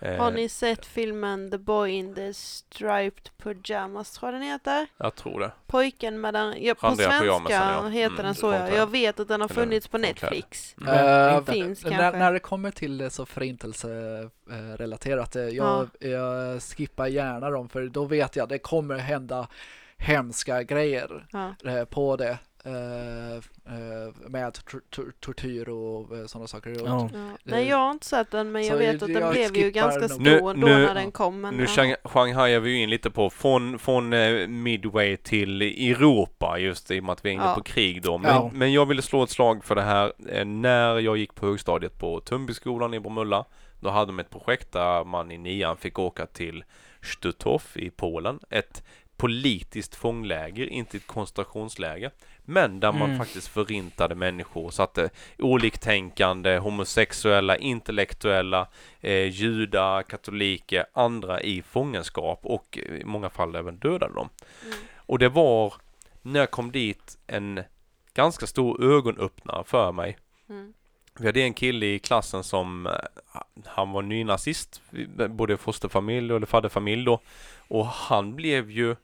Eh, 0.03 0.17
Har 0.17 0.31
ni 0.31 0.49
sett 0.49 0.87
filmen 0.87 1.51
The 1.51 1.59
Boy 1.59 1.91
in 1.91 2.15
the 2.15 2.35
Striped 2.35 3.31
Pyjamas, 3.43 4.13
tror 4.13 4.33
jag 4.33 4.41
den 4.41 4.49
heter? 4.49 4.87
Jag 4.97 5.15
tror 5.15 5.41
det. 5.41 5.53
Pojken 5.67 6.21
med 6.21 6.35
den, 6.35 6.55
ja, 6.65 6.75
på 6.75 6.87
Randiga 6.87 7.09
svenska 7.09 7.25
pyjamasen, 7.25 7.57
ja. 7.57 7.89
heter 7.89 8.15
Mm, 8.15 8.25
den 8.27 8.35
så 8.35 8.53
ja. 8.53 8.59
frånklädd. 8.59 8.81
Jag 8.81 8.91
vet 8.91 9.21
att 9.21 9.29
den 9.29 9.41
har 9.41 9.49
funnits 9.49 9.89
på. 9.89 9.99
Netflix. 9.99 10.75
Mm. 10.81 11.29
Eh, 11.29 11.37
inte 11.39 11.53
finns 11.53 11.85
när, 11.85 11.91
kanske. 11.91 12.19
när 12.19 12.33
det 12.33 12.39
kommer 12.39 12.71
till 12.71 12.99
det 12.99 13.11
så 13.11 13.27
förintelserelaterat, 13.27 15.37
eh, 15.37 15.43
jag, 15.43 15.89
jag 16.01 16.63
skippar 16.63 17.07
gärna 17.07 17.51
dem 17.51 17.69
för 17.69 17.87
då 17.89 18.05
vet 18.05 18.37
jag 18.37 18.49
det 18.49 18.59
kommer 18.59 18.97
hända 18.99 19.49
hemska 19.97 20.63
grejer 20.63 21.27
Ja. 21.33 21.55
eh, 21.71 21.85
på 21.85 22.17
det 22.17 22.29
eh, 22.29 22.33
eh, 22.33 22.39
med 24.29 24.55
tor- 24.55 24.81
tor- 24.91 25.13
tortyr 25.21 25.69
och 25.69 26.17
eh, 26.19 26.27
sådana 26.27 26.47
saker. 26.49 26.71
Ja. 26.71 27.09
Ja. 27.13 27.21
Nej, 27.45 27.69
jag 27.69 27.77
har 27.77 27.91
inte 27.91 28.07
sett 28.07 28.31
den, 28.31 28.53
men 28.53 28.63
jag 28.63 28.73
Så 28.73 28.79
vet 28.79 29.03
att 29.03 29.13
den 29.15 29.31
blev 29.33 29.57
ju 29.57 29.71
ganska 29.71 30.09
stor 30.09 30.21
Nu- 30.23 30.37
ändå 30.37 30.53
nu- 30.53 30.87
när 30.87 30.95
den 30.95 31.13
kom. 31.13 31.41
Men, 31.41 31.55
Nu 31.55 31.63
ja. 31.63 31.69
shang- 31.69 31.97
shanghajar 32.05 32.61
vi 32.61 32.71
ju 32.71 32.83
in 32.83 32.91
lite 32.91 33.11
på 33.11 33.31
från, 33.31 33.79
från 33.79 34.13
eh, 34.13 34.49
Midway 34.49 35.17
till 35.17 35.63
Europa 35.63 36.59
just 36.59 36.91
i 36.91 37.01
och 37.01 37.05
med 37.05 37.13
att 37.13 37.25
vi 37.25 37.29
är 37.29 37.33
inne 37.35 37.45
Ja. 37.45 37.55
på 37.55 37.63
krig 37.63 38.03
då. 38.03 38.19
Men, 38.19 38.31
Ja. 38.35 38.51
men 38.55 38.73
jag 38.73 38.87
ville 38.87 39.03
slå 39.03 39.23
ett 39.23 39.31
slag 39.31 39.65
för 39.65 39.75
det 39.75 39.83
här 39.83 40.13
eh, 40.29 40.45
när 40.45 40.99
jag 40.99 41.17
gick 41.17 41.35
på 41.35 41.47
högstadiet 41.47 41.99
på 41.99 42.21
Tumbyskolan 42.21 42.95
i 42.95 43.01
Bromölla. 43.01 43.45
Då 43.81 43.91
hade 43.91 44.07
de 44.07 44.19
ett 44.19 44.31
projekt 44.31 44.73
där 44.73 45.05
man 45.05 45.31
i 45.31 45.39
nian 45.39 45.77
fick 45.77 45.99
åka 45.99 46.27
till 46.27 46.65
Stutthof 47.03 47.77
i 47.77 47.91
Polen. 47.91 48.39
Ett 48.51 48.83
politiskt 49.17 49.95
fångläger, 49.95 50.67
inte 50.67 50.97
ett 50.97 51.07
koncentrationsläger. 51.07 52.11
Men 52.45 52.81
där 52.81 52.93
man 52.93 53.03
Mm. 53.03 53.19
faktiskt 53.19 53.49
förintade 53.49 54.15
människor, 54.15 54.71
satte 54.71 55.11
oliktänkande, 55.39 56.59
homosexuella, 56.59 57.57
intellektuella, 57.57 58.69
eh, 59.01 59.29
judar, 59.29 60.03
katoliker, 60.03 60.87
andra 60.93 61.41
i 61.41 61.63
fångenskap 61.63 62.41
och 62.43 62.79
i 62.79 63.05
många 63.05 63.31
fall 63.31 63.55
även 63.57 63.77
dödade 63.77 64.15
dem. 64.15 64.29
Mm. 64.65 64.75
Och 64.97 65.19
det 65.19 65.29
var 65.29 65.75
när 66.23 66.41
jag 66.41 66.51
kom 66.51 66.73
dit 66.73 67.19
en 67.27 67.61
ganska 68.15 68.47
stor 68.47 68.85
ögonöppnare 68.85 69.65
för 69.65 69.93
mig. 69.93 70.19
Mm. 70.49 70.73
Vi 71.19 71.27
hade 71.27 71.41
en 71.43 71.55
kille 71.55 71.87
i 71.87 71.99
klassen 71.99 72.45
som 72.45 72.87
eh, 72.87 72.93
han 73.65 73.93
var 73.93 74.03
nynazist, 74.03 74.83
både 75.29 75.57
fosterfamilj 75.57 76.33
eller 76.35 76.47
fadderfamilj 76.47 77.05
då. 77.05 77.21
Och 77.69 77.87
han 77.87 78.37
blev 78.37 78.71
ju 78.71 78.97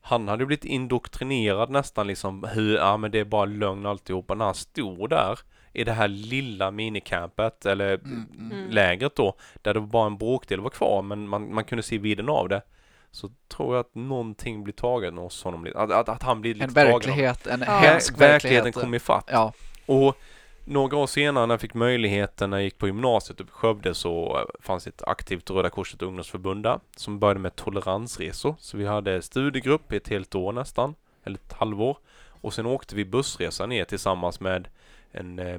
han 0.00 0.28
hade 0.28 0.46
blivit 0.46 0.64
indoktrinerad 0.64 1.70
nästan 1.70 2.06
liksom 2.06 2.44
hur, 2.54 2.76
ja 2.76 2.96
men 2.96 3.10
det 3.10 3.18
är 3.18 3.24
bara 3.24 3.44
lögn 3.44 3.86
alltihopa. 3.86 4.34
När 4.34 4.44
han 4.44 4.54
stod 4.54 5.10
där 5.10 5.38
i 5.72 5.84
det 5.84 5.92
här 5.92 6.08
lilla 6.08 6.70
minicampet 6.70 7.66
eller 7.66 7.94
Mm, 7.94 8.26
mm. 8.52 8.70
Lägret 8.70 9.16
då, 9.16 9.34
där 9.62 9.74
det 9.74 9.80
var 9.80 9.86
bara 9.86 10.06
en 10.06 10.18
bråkdel 10.18 10.60
var 10.60 10.70
kvar 10.70 11.02
men 11.02 11.28
man, 11.28 11.54
man 11.54 11.64
kunde 11.64 11.82
se 11.82 11.98
vidden 11.98 12.28
av 12.28 12.48
det. 12.48 12.62
Så 13.10 13.28
tror 13.56 13.74
jag 13.76 13.80
att 13.80 13.94
någonting 13.94 14.64
blir 14.64 14.74
taget 14.74 15.14
hos 15.14 15.44
honom, 15.44 15.66
att, 15.74 15.90
att, 15.90 16.08
att 16.08 16.22
han 16.22 16.40
blir 16.40 16.54
lite 16.54 16.64
En 16.64 16.74
tagen 16.74 16.86
av- 16.94 17.00
verklighet, 17.00 17.46
en 17.46 17.64
Ja. 17.66 17.72
hemsk 17.72 18.14
Ver- 18.14 18.18
verklighet. 18.18 18.34
verkligheten 18.64 18.72
kom 18.72 18.94
ifatt. 18.94 19.28
Ja, 19.32 19.52
Och 19.86 20.16
några 20.64 20.96
år 20.96 21.06
senare 21.06 21.46
när 21.46 21.52
jag 21.52 21.60
fick 21.60 21.74
möjligheten 21.74 22.50
när 22.50 22.56
jag 22.56 22.64
gick 22.64 22.78
på 22.78 22.86
gymnasiet 22.86 23.40
uppe 23.40 23.50
i 23.50 23.52
Skövde 23.52 23.94
så 23.94 24.38
eh, 24.38 24.44
fanns 24.60 24.86
ett 24.86 25.02
aktivt 25.02 25.50
Röda 25.50 25.70
Korset 25.70 26.02
ungdomsförbund 26.02 26.62
där 26.62 26.80
som 26.96 27.18
började 27.18 27.40
med 27.40 27.56
toleransresor. 27.56 28.54
Så 28.58 28.76
vi 28.76 28.86
hade 28.86 29.22
studiegrupp 29.22 29.92
i 29.92 29.96
ett 29.96 30.08
helt 30.08 30.34
år 30.34 30.52
nästan, 30.52 30.94
eller 31.24 31.36
ett 31.36 31.52
halvår. 31.52 31.98
Och 32.28 32.54
sen 32.54 32.66
åkte 32.66 32.96
vi 32.96 33.04
bussresa 33.04 33.66
ner 33.66 33.84
tillsammans 33.84 34.40
med 34.40 34.68
en 35.12 35.38
eh, 35.38 35.58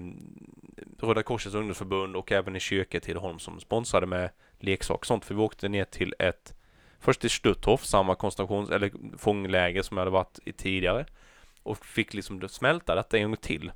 Röda 1.05 1.23
Korsets 1.23 1.55
ungdomsförbund 1.55 2.15
och 2.15 2.31
även 2.31 2.55
i 2.55 2.59
kyrka 2.59 2.97
i 2.97 3.01
Tidaholm 3.01 3.39
som 3.39 3.59
sponsrade 3.59 4.05
med 4.05 4.29
leksaker 4.59 4.99
och 4.99 5.05
sånt. 5.05 5.25
För 5.25 5.35
vi 5.35 5.41
åkte 5.41 5.69
ner 5.69 5.85
till 5.85 6.13
ett 6.19 6.53
Först 7.03 7.21
till 7.21 7.29
Stutthof, 7.29 7.85
samma 7.85 8.15
koncentrations 8.15 8.69
eller 8.69 8.91
fångläger 9.17 9.81
som 9.81 9.97
jag 9.97 10.01
hade 10.01 10.11
varit 10.11 10.39
i 10.45 10.53
tidigare. 10.53 11.05
Och 11.63 11.85
fick 11.85 12.13
liksom 12.13 12.49
smälta 12.49 12.95
detta 12.95 13.17
en 13.17 13.23
gång 13.23 13.37
till. 13.37 13.71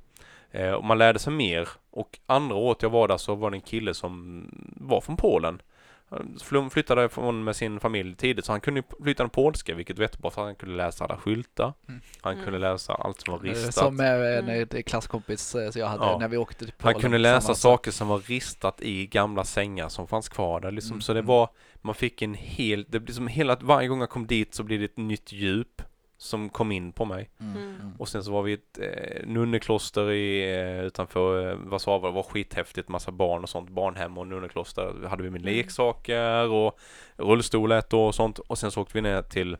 Eh, 0.56 0.72
och 0.72 0.84
man 0.84 0.98
lärde 0.98 1.18
sig 1.18 1.32
mer. 1.32 1.68
Och 1.90 2.18
andra 2.26 2.56
året 2.56 2.82
jag 2.82 2.90
var 2.90 3.08
där 3.08 3.16
så 3.16 3.34
var 3.34 3.50
det 3.50 3.56
en 3.56 3.60
kille 3.60 3.94
som 3.94 4.44
var 4.76 5.00
från 5.00 5.16
Polen. 5.16 5.62
Han 6.10 6.38
fl- 6.42 6.70
flyttade 6.70 7.00
därifrån 7.00 7.44
med 7.44 7.56
sin 7.56 7.80
familj 7.80 8.14
tidigt 8.16 8.44
så 8.44 8.52
han 8.52 8.60
kunde 8.60 8.82
flytta 9.02 9.22
den 9.22 9.30
polska 9.30 9.74
vilket 9.74 9.98
var 9.98 10.02
jättebra 10.04 10.30
för 10.30 10.42
han 10.44 10.54
kunde 10.54 10.74
läsa 10.76 11.04
alla 11.04 11.16
skyltar. 11.16 11.72
Mm. 11.88 12.00
Han 12.20 12.32
Mm. 12.32 12.44
kunde 12.44 12.58
läsa 12.58 12.94
allt 12.94 13.20
som 13.20 13.32
var 13.32 13.38
Eh, 13.38 13.42
ristat. 13.50 13.74
som 13.74 14.00
eh, 14.00 14.06
en 14.10 14.48
Mm. 14.48 14.68
eh, 14.72 14.82
klasskompis 14.82 15.40
så 15.42 15.58
jag 15.74 15.86
hade 15.86 16.04
Ja. 16.04 16.18
när 16.18 16.28
vi 16.28 16.36
åkte 16.36 16.58
till 16.64 16.72
Polen. 16.78 16.94
Han 16.94 17.02
kunde 17.02 17.18
läsa 17.18 17.54
saker 17.54 17.90
som 17.90 18.08
var 18.08 18.18
ristat 18.18 18.80
i 18.82 19.06
gamla 19.06 19.44
sängar 19.44 19.88
som 19.88 20.06
fanns 20.08 20.28
kvar 20.28 20.60
där 20.60 20.70
liksom. 20.70 20.92
Mm, 20.92 21.00
Så 21.00 21.12
det 21.12 21.18
mm. 21.20 21.26
var, 21.28 21.48
man 21.82 21.94
fick 21.94 22.22
en 22.22 22.34
hel, 22.34 22.84
det 22.88 23.00
blir 23.00 23.14
som 23.14 23.26
hela, 23.28 23.56
varje 23.60 23.88
gång 23.88 24.00
jag 24.00 24.10
kom 24.10 24.26
dit 24.26 24.54
så 24.54 24.62
blir 24.62 24.78
det 24.78 24.84
ett 24.84 24.96
nytt 24.96 25.32
djup 25.32 25.82
som 26.18 26.48
kom 26.48 26.72
in 26.72 26.92
på 26.92 27.04
mig. 27.04 27.30
Mm. 27.40 27.56
Mm. 27.56 27.74
Mm. 27.80 27.92
Och 27.98 28.08
sen 28.08 28.24
så 28.24 28.32
var 28.32 28.42
vi 28.42 28.50
i 28.50 28.54
ett 28.54 28.78
eh, 28.78 29.26
nunnekloster 29.26 30.10
i, 30.10 30.54
eh, 30.54 30.80
utanför 30.84 31.50
eh, 31.50 31.56
Warszawa. 31.56 32.08
Det 32.08 32.14
var 32.14 32.22
skithäftigt, 32.22 32.88
massa 32.88 33.10
barn 33.10 33.42
och 33.42 33.48
sånt. 33.48 33.70
Barnhem 33.70 34.18
och 34.18 34.26
nunnekloster. 34.26 34.94
Då 35.02 35.08
hade 35.08 35.22
vi 35.22 35.30
med 35.30 35.40
Mm. 35.40 35.54
leksaker 35.54 36.48
och 36.48 36.78
rullstol 37.16 37.72
ett 37.72 37.92
år 37.92 38.06
och 38.06 38.14
sånt. 38.14 38.38
Och 38.38 38.58
sen 38.58 38.70
så 38.70 38.80
åkte 38.80 38.98
vi 38.98 39.02
ner 39.02 39.22
till 39.22 39.56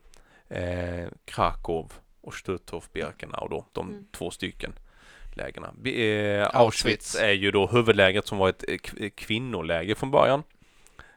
eh, 0.49 1.07
Krakow 1.25 1.93
och 2.21 2.35
Stutthof, 2.35 2.93
Birkenau 2.93 3.49
då. 3.49 3.67
De 3.73 3.89
Mm. 3.89 4.07
två 4.13 4.31
stycken 4.31 4.73
lägena. 5.35 5.73
Eh, 5.91 6.49
Auschwitz. 6.57 7.15
Är 7.15 7.33
ju 7.33 7.51
då 7.51 7.67
huvudlägret 7.67 8.27
som 8.27 8.39
var 8.39 8.49
ett 8.49 8.65
kvinnoläger 9.17 9.95
från 9.95 10.11
början. 10.11 10.43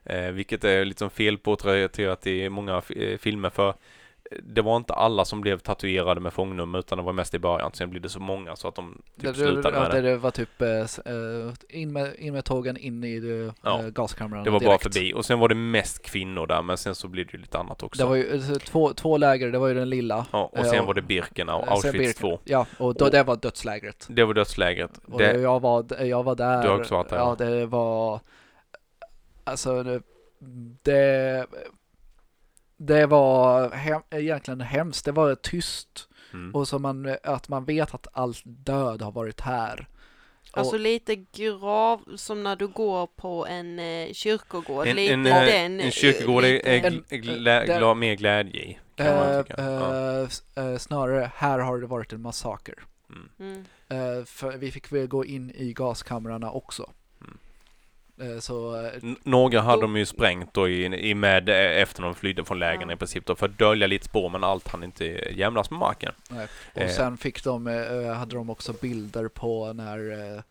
Eh, 0.03 0.31
vilket 0.31 0.63
är 0.63 0.85
liksom 0.85 1.09
felporträtterat 1.09 2.27
i 2.27 2.49
många 2.49 2.81
filmer 3.19 3.49
för 3.49 3.73
det 4.43 4.61
var 4.61 4.77
inte 4.77 4.93
alla 4.93 5.25
som 5.25 5.41
blev 5.41 5.59
tatuerade 5.59 6.21
med 6.21 6.33
fångnummer 6.33 6.79
utan 6.79 6.97
det 6.97 7.03
var 7.03 7.13
mest 7.13 7.33
i 7.33 7.39
början. 7.39 7.71
Sen 7.73 7.89
blev 7.89 8.01
det 8.01 8.09
så 8.09 8.19
många 8.19 8.55
så 8.55 8.67
att 8.67 8.75
de 8.75 9.01
Det, 9.15 9.21
typ 9.27 9.35
det, 9.35 9.41
slutade 9.43 9.75
ja, 9.77 9.81
med 9.81 9.91
det, 9.91 10.01
det. 10.01 10.09
det 10.09 10.17
var 10.17 10.31
typ 10.31 10.61
eh, 10.61 11.79
in, 11.81 11.93
med, 11.93 12.15
in 12.17 12.33
med 12.33 12.45
tågen 12.45 12.77
in 12.77 13.03
i 13.03 13.19
de, 13.19 13.51
Ja. 13.63 13.81
gaskamrarna 13.89 14.43
Det 14.43 14.49
var 14.49 14.59
bara 14.59 14.69
direkt. 14.69 14.83
förbi. 14.83 15.13
Och 15.13 15.25
sen 15.25 15.39
var 15.39 15.49
det 15.49 15.55
mest 15.55 16.01
kvinnor 16.05 16.47
där 16.47 16.61
men 16.61 16.77
sen 16.77 16.95
så 16.95 17.07
blev 17.07 17.25
det 17.25 17.33
ju 17.33 17.39
lite 17.39 17.57
annat 17.57 17.83
också. 17.83 18.03
Det 18.03 18.09
var 18.09 18.15
ju 18.15 18.39
två, 18.59 18.93
två 18.93 19.17
läger, 19.17 19.51
det 19.51 19.59
var 19.59 19.67
ju 19.67 19.73
den 19.73 19.89
lilla. 19.89 20.25
ja, 20.31 20.49
och 20.53 20.65
sen 20.65 20.79
och- 20.79 20.85
var 20.87 20.93
det 20.93 21.01
Birkenau, 21.01 21.59
eh, 21.59 21.63
sen 21.65 21.73
Auschwitz 21.73 21.97
Birken- 21.97 22.19
2. 22.21 22.39
Ja, 22.43 22.65
och 22.77 22.95
då, 22.95 23.05
Och- 23.05 23.11
det 23.11 23.23
var 23.23 23.35
dödslägret. 23.35 24.07
Det 24.09 24.23
var 24.25 24.33
dödslägret. 24.33 24.97
Och 25.07 25.17
Det, 25.19 25.33
jag, 25.41 25.59
var, 25.59 25.85
jag 26.03 26.23
var 26.23 26.35
där. 26.35 26.61
Du 26.63 26.67
har 26.69 26.79
också 26.79 26.95
varit 26.95 27.09
där, 27.09 27.17
Ja, 27.17 27.35
ja. 27.39 27.45
det 27.45 27.65
var... 27.65 28.19
Alltså, 29.43 29.83
det... 29.83 30.01
Det, 30.83 31.45
det 32.79 33.05
var 33.05 33.69
hem, 33.71 34.01
egentligen 34.09 34.61
hemskt. 34.61 35.05
Det 35.05 35.11
var 35.11 35.35
tyst. 35.35 36.09
mm. 36.33 36.55
Och 36.55 36.67
så 36.67 36.79
man, 36.79 37.15
att 37.23 37.49
man 37.49 37.65
vet 37.65 37.93
att 37.93 38.07
all 38.13 38.33
död 38.43 39.01
har 39.01 39.11
varit 39.11 39.41
här. 39.41 39.87
Alltså 40.51 40.73
Och- 40.75 40.79
lite 40.79 41.15
grav, 41.15 42.15
som 42.15 42.43
när 42.43 42.55
du 42.55 42.67
går 42.67 43.07
på 43.07 43.47
en 43.47 43.79
eh, 43.79 44.13
kyrkogård. 44.13 44.87
en, 44.87 44.95
lite 44.95 45.13
en, 45.13 45.25
eh, 45.25 45.45
den. 45.45 45.79
en 45.79 45.91
kyrkogård 45.91 46.43
är, 46.43 46.65
är 46.67 46.85
En- 46.85 47.03
gl- 47.09 47.17
glä, 47.17 47.65
den- 47.65 47.77
glad, 47.77 47.97
mer 47.97 48.15
glädje 48.15 48.61
i. 48.61 48.79
Kan 48.95 49.15
man 49.15 49.33
Eh, 49.35 49.43
tycka. 49.43 49.61
Ja. 49.63 50.23
eh, 50.57 50.65
eh, 50.71 50.77
snarare, 50.77 51.31
här 51.35 51.59
har 51.59 51.77
det 51.77 51.87
varit 51.87 52.13
en 52.13 52.21
massaker. 52.21 52.75
Mm. 53.09 53.29
Mm. 53.39 53.65
Eh, 54.19 54.25
för 54.25 54.57
vi 54.57 54.71
fick 54.71 54.91
väl 54.91 55.07
gå 55.07 55.25
in 55.25 55.51
i 55.55 55.73
gaskamrarna 55.73 56.51
också. 56.51 56.91
Eh, 58.21 58.39
så 58.39 58.75
eh, 58.85 58.91
N- 59.03 59.15
Några 59.23 59.61
hade 59.61 59.77
Då- 59.77 59.81
de 59.81 59.97
ju 59.97 60.05
sprängt 60.05 60.53
då 60.53 60.69
i, 60.69 60.85
i 61.09 61.15
med 61.15 61.49
eh, 61.49 61.81
efter 61.81 62.01
de 62.03 62.15
flydde 62.15 62.45
från 62.45 62.59
lägren 62.59 62.89
Ja. 62.89 62.93
i 62.95 62.97
princip 62.97 63.25
då 63.25 63.35
för 63.35 63.45
att 63.45 63.57
dölja 63.57 63.87
lite 63.87 64.05
spår 64.05 64.29
men 64.29 64.43
allt 64.43 64.67
hann 64.67 64.83
inte 64.83 65.05
jämnas 65.35 65.71
med 65.71 65.79
marken. 65.79 66.13
Nej. 66.29 66.47
Och 66.75 66.81
Eh. 66.81 66.89
sen 66.89 67.17
fick 67.17 67.43
de, 67.43 67.65
hade 68.17 68.35
de 68.35 68.49
också 68.49 68.73
bilder 68.81 69.27
på 69.27 69.73
när 69.73 70.11
eh, 70.35 70.41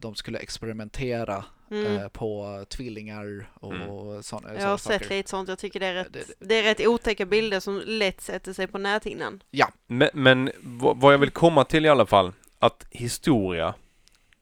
de 0.00 0.14
skulle 0.14 0.38
experimentera 0.38 1.44
Mm. 1.70 1.96
eh, 1.96 2.08
på 2.08 2.64
tvillingar 2.68 3.48
och 3.54 3.74
Mm. 3.74 4.22
sådana 4.22 4.54
Jag 4.60 4.68
har 4.68 4.76
sett 4.76 5.02
saker. 5.02 5.16
lite 5.16 5.30
sånt, 5.30 5.48
jag 5.48 5.58
tycker 5.58 5.80
det 5.80 5.86
är 5.86 5.94
rätt, 5.94 6.12
Det- 6.12 6.34
det 6.38 6.54
är 6.54 6.62
rätt 6.62 6.86
otäcka 6.86 7.26
bilder 7.26 7.60
som 7.60 7.82
lätt 7.86 8.20
sätter 8.20 8.52
sig 8.52 8.66
på 8.66 8.78
näthinnan. 8.78 9.42
Men, 9.86 10.08
men 10.12 10.50
vad 10.60 10.96
vad 11.00 11.12
jag 11.14 11.18
vill 11.18 11.30
komma 11.30 11.64
till 11.64 11.86
i 11.86 11.88
alla 11.88 12.06
fall, 12.06 12.32
att 12.58 12.86
historia, 12.90 13.74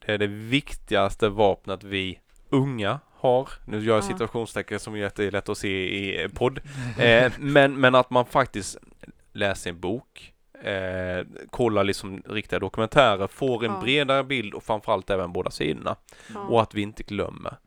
det 0.05 0.13
är 0.13 0.17
det 0.17 0.27
viktigaste 0.27 1.29
vapnet 1.29 1.83
vi 1.83 2.19
unga 2.49 2.99
har. 3.13 3.49
Nu 3.65 3.77
gör 3.79 3.95
jag 3.95 4.03
Ja. 4.03 4.07
situationstecken 4.07 4.79
som 4.79 4.93
är 4.93 4.97
jättelätt 4.97 5.49
att 5.49 5.57
se 5.57 5.89
i 5.97 6.23
eh, 6.23 6.27
podd. 6.29 6.59
Eh, 6.99 7.31
men, 7.39 7.79
men 7.79 7.95
att 7.95 8.09
man 8.09 8.25
faktiskt 8.25 8.77
läser 9.33 9.69
en 9.69 9.79
bok, 9.79 10.33
eh, 10.63 11.25
kollar 11.49 11.83
liksom 11.83 12.23
riktiga 12.29 12.59
dokumentärer, 12.59 13.27
får 13.27 13.65
en 13.65 13.71
Ja. 13.71 13.79
bredare 13.81 14.23
bild 14.23 14.53
och 14.53 14.63
framförallt 14.63 15.09
även 15.09 15.33
båda 15.33 15.51
sidorna. 15.51 15.95
Ja. 16.33 16.39
Och 16.39 16.61
att 16.61 16.73
vi 16.73 16.81
inte 16.81 17.03
glömmer. 17.03 17.57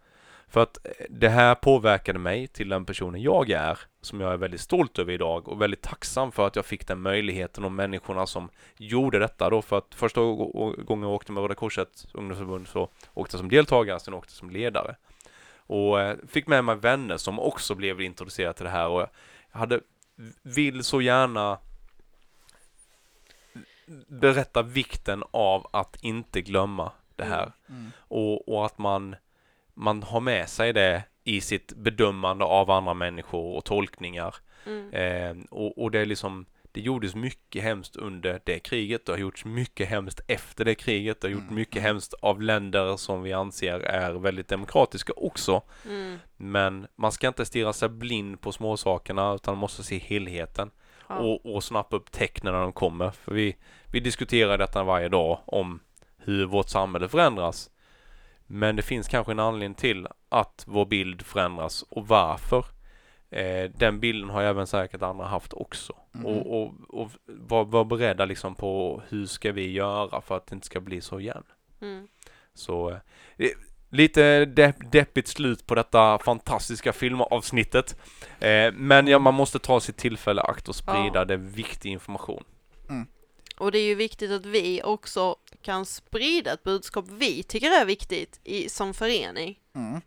För 0.49 0.62
att 0.62 0.86
eh, 0.86 0.90
det 1.11 1.28
här 1.28 1.55
påverkade 1.55 2.18
mig 2.18 2.46
till 2.46 2.68
den 2.68 2.84
personen 2.84 3.22
jag 3.22 3.51
är, 3.51 3.78
som 4.01 4.20
jag 4.20 4.32
är 4.32 4.36
väldigt 4.36 4.61
stolt 4.61 4.99
över 4.99 5.12
idag 5.12 5.49
och 5.49 5.62
väldigt 5.62 5.82
tacksam 5.82 6.32
för 6.32 6.46
att 6.46 6.57
jag 6.57 6.66
fick 6.66 6.86
den 6.86 7.01
möjligheten 7.01 7.64
och 7.64 7.72
människorna 7.72 8.26
som 8.26 8.49
gjorde 8.76 9.18
detta 9.18 9.51
då. 9.51 9.62
För 9.62 9.79
att 9.79 9.95
första 9.95 10.20
gången 10.20 11.03
jag 11.03 11.12
åkte 11.12 11.33
med 11.33 11.42
Röda 11.42 11.54
Korsets 11.54 12.07
ungdomsförbund 12.14 12.68
så 12.68 12.88
åkte 13.14 13.34
jag 13.34 13.41
som 13.41 13.49
deltagare, 13.49 14.00
sen 14.00 14.14
åkte 14.14 14.30
jag 14.30 14.38
som 14.38 14.50
ledare. 14.50 14.96
Och 15.57 16.00
eh, 16.00 16.16
fick 16.29 16.46
med 16.46 16.64
mig 16.64 16.76
vänner 16.76 17.16
som 17.16 17.41
också 17.41 17.75
blev 17.75 18.00
introducerade 18.00 18.54
till 18.54 18.64
det 18.64 18.70
här 18.70 18.88
och 18.88 19.00
jag 19.00 19.08
hade, 19.58 19.80
vill 20.42 20.84
så 20.84 21.00
gärna 21.00 21.58
berätta 24.07 24.62
vikten 24.62 25.25
av 25.30 25.66
att 25.70 25.96
inte 26.00 26.41
glömma 26.41 26.92
det 27.16 27.25
här. 27.25 27.53
Mm. 27.68 27.91
Och, 27.99 28.49
och 28.49 28.66
att 28.66 28.79
man, 28.79 29.16
man 29.79 30.03
har 30.03 30.21
med 30.21 30.49
sig 30.49 30.72
det 30.72 31.03
i 31.25 31.41
sitt 31.41 31.72
bedömande 31.76 32.45
av 32.45 32.71
andra 32.71 32.95
människor 32.95 33.57
och 33.57 33.64
tolkningar. 33.64 34.34
Mm. 34.67 34.92
Eh, 34.92 35.45
och, 35.50 35.83
och 35.83 35.91
det 35.91 36.00
är 36.00 36.07
liksom, 36.07 36.46
det 36.72 36.80
gjordes 36.80 37.14
mycket 37.14 37.63
hemskt 37.63 37.96
under 37.96 38.41
det 38.45 38.59
kriget. 38.59 39.07
Det 39.07 39.13
har 39.13 39.18
gjorts 39.18 39.45
mycket 39.45 39.88
hemskt 39.88 40.21
efter 40.26 40.64
det 40.64 40.75
kriget. 40.75 41.21
Det 41.21 41.26
har 41.29 41.33
gjort 41.33 41.42
Mm, 41.42 41.55
mycket 41.55 41.76
mm. 41.76 41.84
hemskt 41.84 42.14
av 42.14 42.42
länder 42.42 42.96
som 42.96 43.22
vi 43.22 43.33
anser 43.33 43.80
är 43.80 44.13
väldigt 44.13 44.49
demokratiska 44.49 45.13
också. 45.17 45.63
Mm. 45.84 46.18
Men 46.37 46.87
man 46.96 47.13
ska 47.13 47.29
inte 47.29 47.45
stirra 47.45 47.72
sig 47.72 47.88
blind 47.88 48.41
på 48.41 48.53
småsakerna 48.53 49.34
utan 49.34 49.55
man 49.55 49.61
måste 49.61 49.83
se 49.83 49.99
helheten 49.99 50.71
Ja. 51.09 51.18
och, 51.18 51.55
och 51.55 51.64
snappa 51.64 51.96
upp 51.96 52.11
tecknen 52.11 52.53
när 52.53 52.61
de 52.61 52.72
kommer. 52.72 53.11
För 53.11 53.34
vi, 53.34 53.57
vi 53.92 54.00
diskuterar 54.00 54.59
detta 54.59 54.83
varje 54.84 55.09
dag 55.09 55.38
om 55.46 55.80
hur 56.17 56.46
vårt 56.46 56.68
samhälle 56.68 57.09
förändras. 57.09 57.71
Men 58.50 58.76
det 58.76 58.83
finns 58.83 59.08
kanske 59.08 59.33
en 59.33 59.38
anledning 59.38 59.75
till 59.75 60.07
att 60.29 60.64
vår 60.66 60.87
bild 60.87 61.22
förändras 61.22 61.83
och 61.83 62.08
varför. 62.08 62.64
Eh, 63.30 63.70
den 63.76 64.00
bilden 64.00 64.30
har 64.30 64.41
ju 64.41 64.46
även 64.46 64.66
säkert 64.66 65.03
andra 65.03 65.25
haft 65.26 65.53
också. 65.53 65.92
Mhm. 66.12 66.26
Och, 66.26 66.62
och, 66.62 66.75
och 66.88 67.11
var, 67.26 67.64
var 67.64 67.84
beredda 67.84 68.25
liksom 68.25 68.54
på 68.54 69.03
hur 69.08 69.26
ska 69.26 69.53
vi 69.53 69.72
göra 69.72 70.20
för 70.20 70.37
att 70.37 70.46
det 70.46 70.54
inte 70.54 70.66
ska 70.66 70.80
bli 70.80 71.00
så 71.00 71.20
igen. 71.20 71.42
Mm. 71.80 72.08
Så 72.54 72.91
eh, 73.37 73.50
lite 73.91 74.45
depp, 74.45 74.76
deppigt 74.92 75.29
slut 75.29 75.66
på 75.66 75.75
detta 75.75 76.18
fantastiska 76.18 76.92
filmavsnittet. 76.92 77.96
Eh, 78.41 78.72
men 78.72 79.07
ja, 79.07 79.18
man 79.18 79.34
måste 79.34 79.58
ta 79.58 79.80
sitt 79.80 79.96
tillfälle 79.96 80.42
akt 80.42 80.68
och 80.68 80.75
sprida 80.75 81.18
Ja. 81.18 81.25
det 81.25 81.37
viktig 81.37 81.91
information. 81.91 82.45
Och 83.59 83.72
det 83.72 83.79
är 83.79 83.85
ju 83.87 83.95
viktigt 83.95 84.30
att 84.30 84.47
vi 84.47 84.83
också 84.85 85.37
kan 85.63 85.87
sprida 85.87 86.53
ett 86.53 86.63
budskap 86.63 87.05
vi 87.09 87.43
tycker 87.43 87.80
är 87.80 87.85
viktigt 87.85 88.41
i, 88.45 88.68
som 88.68 88.95
förening. 88.95 89.59
Mm. 89.75 90.01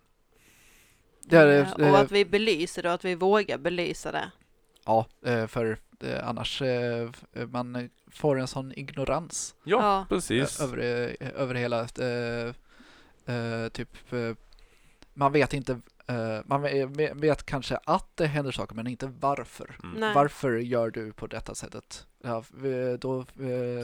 Det 1.23 1.37
är, 1.37 1.47
Eh, 1.47 1.71
eh, 1.87 1.91
och 1.93 1.99
att 1.99 2.11
vi 2.11 2.25
belyser 2.25 2.83
det 2.83 2.89
och 2.89 2.95
att 2.95 3.05
vi 3.05 3.15
vågar 3.15 3.57
belysa 3.57 4.11
det. 4.11 4.31
Ja, 4.85 5.05
eh, 5.25 5.47
för 5.47 5.77
eh, 6.03 6.27
annars 6.27 6.61
man 7.47 7.89
får 8.11 8.39
en 8.39 8.47
sån 8.47 8.71
ignorans 8.71 9.55
Ja, 9.63 9.77
Ja. 9.77 10.05
precis. 10.09 10.61
över, 10.61 10.77
över 11.19 11.55
hela 11.55 11.87
typ 13.71 13.97
man 15.13 15.31
vet 15.31 15.53
inte 15.53 15.81
man 16.45 16.61
ve- 16.61 17.11
vet 17.13 17.45
kanske 17.45 17.77
att 17.85 18.07
det 18.15 18.25
händer 18.27 18.51
saker 18.51 18.75
men 18.75 18.87
inte 18.87 19.11
varför. 19.19 19.75
Mm. 19.83 20.13
Varför 20.13 20.51
gör 20.57 20.89
du 20.89 21.13
på 21.13 21.27
detta 21.27 21.55
sättet? 21.55 22.05
Ja, 22.23 22.43
då 22.99 23.19
eh, 23.19 23.25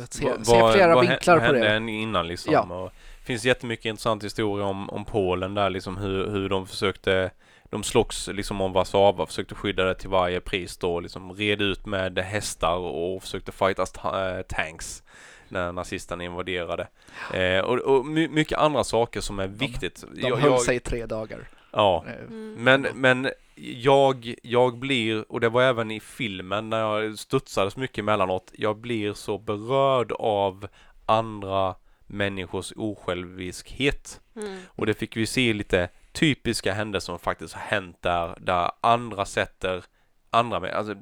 se, 0.10 0.26
Va- 0.26 0.44
se 0.44 0.62
vad- 0.62 0.74
flera 0.74 0.96
vad 0.96 1.06
hä- 1.06 1.10
vinklar 1.10 1.38
på 1.38 1.44
hände 1.44 1.60
det. 1.60 1.70
än 1.70 1.90
innan 1.90 2.28
liksom. 2.28 2.54
Ja. 2.54 2.62
Och 2.62 2.92
det 3.20 3.26
finns 3.26 3.46
jättemycket 3.46 3.86
intressant 3.86 4.24
historia 4.24 4.66
om, 4.66 4.90
om 4.90 5.06
Polen 5.06 5.54
där 5.54 5.70
liksom 5.70 5.98
hur, 5.98 6.28
hur 6.30 6.50
de 6.50 6.68
försökte 6.68 7.32
de 7.70 7.84
slogs 7.84 8.28
liksom 8.28 8.62
om 8.62 8.74
Warszawa, 8.74 9.26
försökte 9.26 9.56
skydda 9.56 9.84
det 9.84 9.96
till 9.96 10.10
varje 10.10 10.40
pris 10.42 10.78
då, 10.78 11.00
liksom 11.00 11.34
red 11.34 11.62
ut 11.62 11.86
med 11.86 12.20
hästar 12.20 12.76
och 12.78 13.22
försökte 13.22 13.52
fightas 13.52 13.92
ta- 13.92 14.30
eh, 14.30 14.42
tanks 14.42 15.04
när 15.50 15.72
nazisterna 15.72 16.24
invaderade. 16.24 16.88
Eh, 17.34 17.60
och 17.60 17.78
och 17.80 18.06
my, 18.06 18.28
mycket 18.28 18.58
andra 18.58 18.84
saker 18.84 19.22
som 19.22 19.40
är 19.40 19.48
viktigt. 19.48 20.04
De 20.16 20.28
Jag- 20.28 20.36
höll 20.38 20.52
jag- 20.52 20.62
sig 20.62 20.76
i 20.76 20.80
tre 20.80 21.06
dagar. 21.06 21.48
Ja, 21.78 22.04
Mm. 22.08 22.54
men, 22.58 22.82
men 22.82 23.30
jag, 23.56 24.34
jag 24.44 24.78
blir, 24.80 25.32
och 25.32 25.40
det 25.40 25.50
var 25.50 25.64
även 25.64 25.92
i 25.92 26.00
filmen 26.00 26.70
när 26.70 26.80
jag 26.80 27.20
studsade 27.20 27.72
så 27.72 27.80
mycket 27.80 27.98
emellanåt, 27.98 28.52
jag 28.58 28.78
blir 28.78 29.14
så 29.14 29.38
berörd 29.38 30.12
av 30.12 30.68
andra 31.06 31.76
människors 32.08 32.74
osjälviskhet. 32.76 34.22
Mm. 34.36 34.60
Och 34.68 34.86
det 34.86 34.94
fick 34.94 35.18
vi 35.18 35.26
se 35.26 35.54
lite 35.54 35.90
typiska 36.12 36.74
händelser 36.74 37.06
som 37.06 37.20
faktiskt 37.20 37.54
har 37.54 37.62
hänt 37.62 37.98
där, 38.02 38.36
där 38.40 38.72
andra 38.82 39.26
sätter 39.26 39.84
andra, 40.30 40.72
alltså 40.72 40.96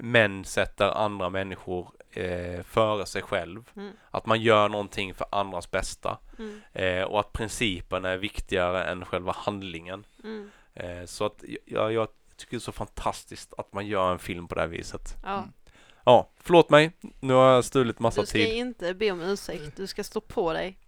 män 0.00 0.44
sätter 0.44 1.04
andra 1.04 1.30
människor 1.30 1.88
eh, 2.12 2.62
före 2.62 3.06
sig 3.06 3.22
själv. 3.22 3.70
Mm. 3.76 3.92
Att 4.10 4.26
man 4.26 4.40
gör 4.40 4.68
någonting 4.68 5.14
för 5.14 5.26
andras 5.30 5.70
bästa. 5.70 6.18
Mm. 6.38 6.60
Eh, 6.72 7.02
och 7.04 7.20
att 7.20 7.32
principen 7.32 8.04
är 8.04 8.16
viktigare 8.16 8.84
än 8.84 9.04
själva 9.04 9.32
handlingen. 9.38 10.04
Mm. 10.24 10.50
Eh, 10.74 11.04
så 11.06 11.24
att 11.26 11.44
jag, 11.66 11.92
jag 11.92 12.08
tycker 12.36 12.50
det 12.50 12.56
är 12.56 12.60
så 12.60 12.72
fantastiskt 12.72 13.54
att 13.58 13.72
man 13.72 13.86
gör 13.86 14.12
en 14.12 14.18
film 14.18 14.48
på 14.48 14.54
det 14.54 14.60
här 14.60 14.68
viset. 14.68 15.16
Ja. 15.22 15.34
Mm. 15.38 15.52
Ja, 16.04 16.30
förlåt 16.40 16.70
mig. 16.70 16.92
Nu 17.20 17.32
har 17.34 17.50
jag 17.52 17.64
stulit 17.64 17.98
massa 17.98 18.20
Du 18.20 18.26
ska 18.26 18.38
tid. 18.38 18.54
inte 18.54 18.94
be 18.94 19.10
om 19.10 19.20
ursäkt, 19.22 19.76
du 19.76 19.86
ska 19.86 20.04
stå 20.04 20.20
på 20.20 20.52
dig 20.52 20.78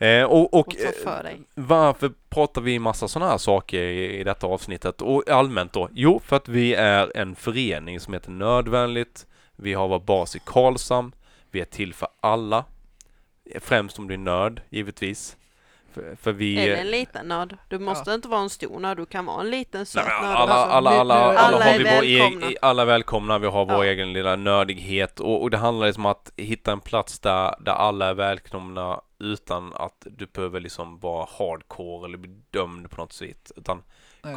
Eh, 0.00 0.24
och 0.24 0.54
och 0.54 0.54
och 0.54 0.70
ta 0.76 0.84
eh, 0.88 0.92
för 1.04 1.22
dig. 1.22 1.40
varför 1.54 2.12
pratar 2.28 2.60
vi 2.60 2.78
massa 2.78 3.08
sådana 3.08 3.30
här 3.30 3.38
saker 3.38 3.78
i, 3.78 4.20
i 4.20 4.24
detta 4.24 4.46
avsnittet? 4.46 5.02
Och 5.02 5.28
allmänt 5.30 5.72
då? 5.72 5.88
Jo, 5.92 6.20
för 6.24 6.36
att 6.36 6.48
vi 6.48 6.74
är 6.74 7.16
en 7.16 7.34
förening 7.36 8.00
som 8.00 8.14
heter 8.14 8.30
Nödvändigt. 8.30 9.26
Vi 9.60 9.74
har 9.74 9.88
vår 9.88 9.98
bas 9.98 10.36
i 10.36 10.38
Karlshamn. 10.44 11.14
Vi 11.50 11.60
är 11.60 11.64
till 11.64 11.94
för 11.94 12.08
alla. 12.20 12.64
Främst 13.60 13.98
om 13.98 14.08
du 14.08 14.14
är 14.14 14.18
nörd, 14.18 14.62
givetvis. 14.70 15.36
För, 15.92 16.16
för 16.16 16.32
vi... 16.32 16.58
Eller 16.58 16.76
en 16.76 16.90
liten 16.90 17.28
nörd. 17.28 17.56
Du 17.68 17.78
måste 17.78 18.12
inte 18.12 18.28
vara 18.28 18.40
en 18.40 18.50
stor 18.50 18.80
nörd, 18.80 18.96
du 18.96 19.06
kan 19.06 19.26
vara 19.26 19.40
en 19.40 19.50
liten 19.50 19.86
söt 19.86 20.04
nörd 20.04 20.14
alla, 20.14 20.54
alla, 20.54 20.90
alla, 20.90 21.14
alla, 21.14 21.38
Alla 21.38 21.64
har 21.64 21.78
vi 21.78 21.84
vår 21.84 22.02
egen, 22.02 22.56
alla 22.62 22.82
är 22.82 22.86
välkomna, 22.86 23.38
vi 23.38 23.46
har 23.46 23.64
vår 23.64 23.84
Ja. 23.84 23.90
egen 23.92 24.12
lilla 24.12 24.36
nördighet 24.36 25.20
och, 25.20 25.42
och 25.42 25.50
det 25.50 25.56
handlar 25.56 25.86
liksom 25.86 26.06
om 26.06 26.12
att 26.12 26.32
hitta 26.36 26.72
en 26.72 26.80
plats 26.80 27.18
där, 27.18 27.54
där 27.60 27.72
alla 27.72 28.06
är 28.06 28.14
välkomna 28.14 29.00
utan 29.18 29.72
att 29.74 30.06
du 30.10 30.26
behöver 30.26 30.60
liksom 30.60 30.98
vara 30.98 31.26
hardcore 31.38 32.08
eller 32.08 32.18
bli 32.18 32.30
dömd 32.50 32.90
på 32.90 32.96
något 32.96 33.12
sätt. 33.12 33.52
Utan 33.56 33.82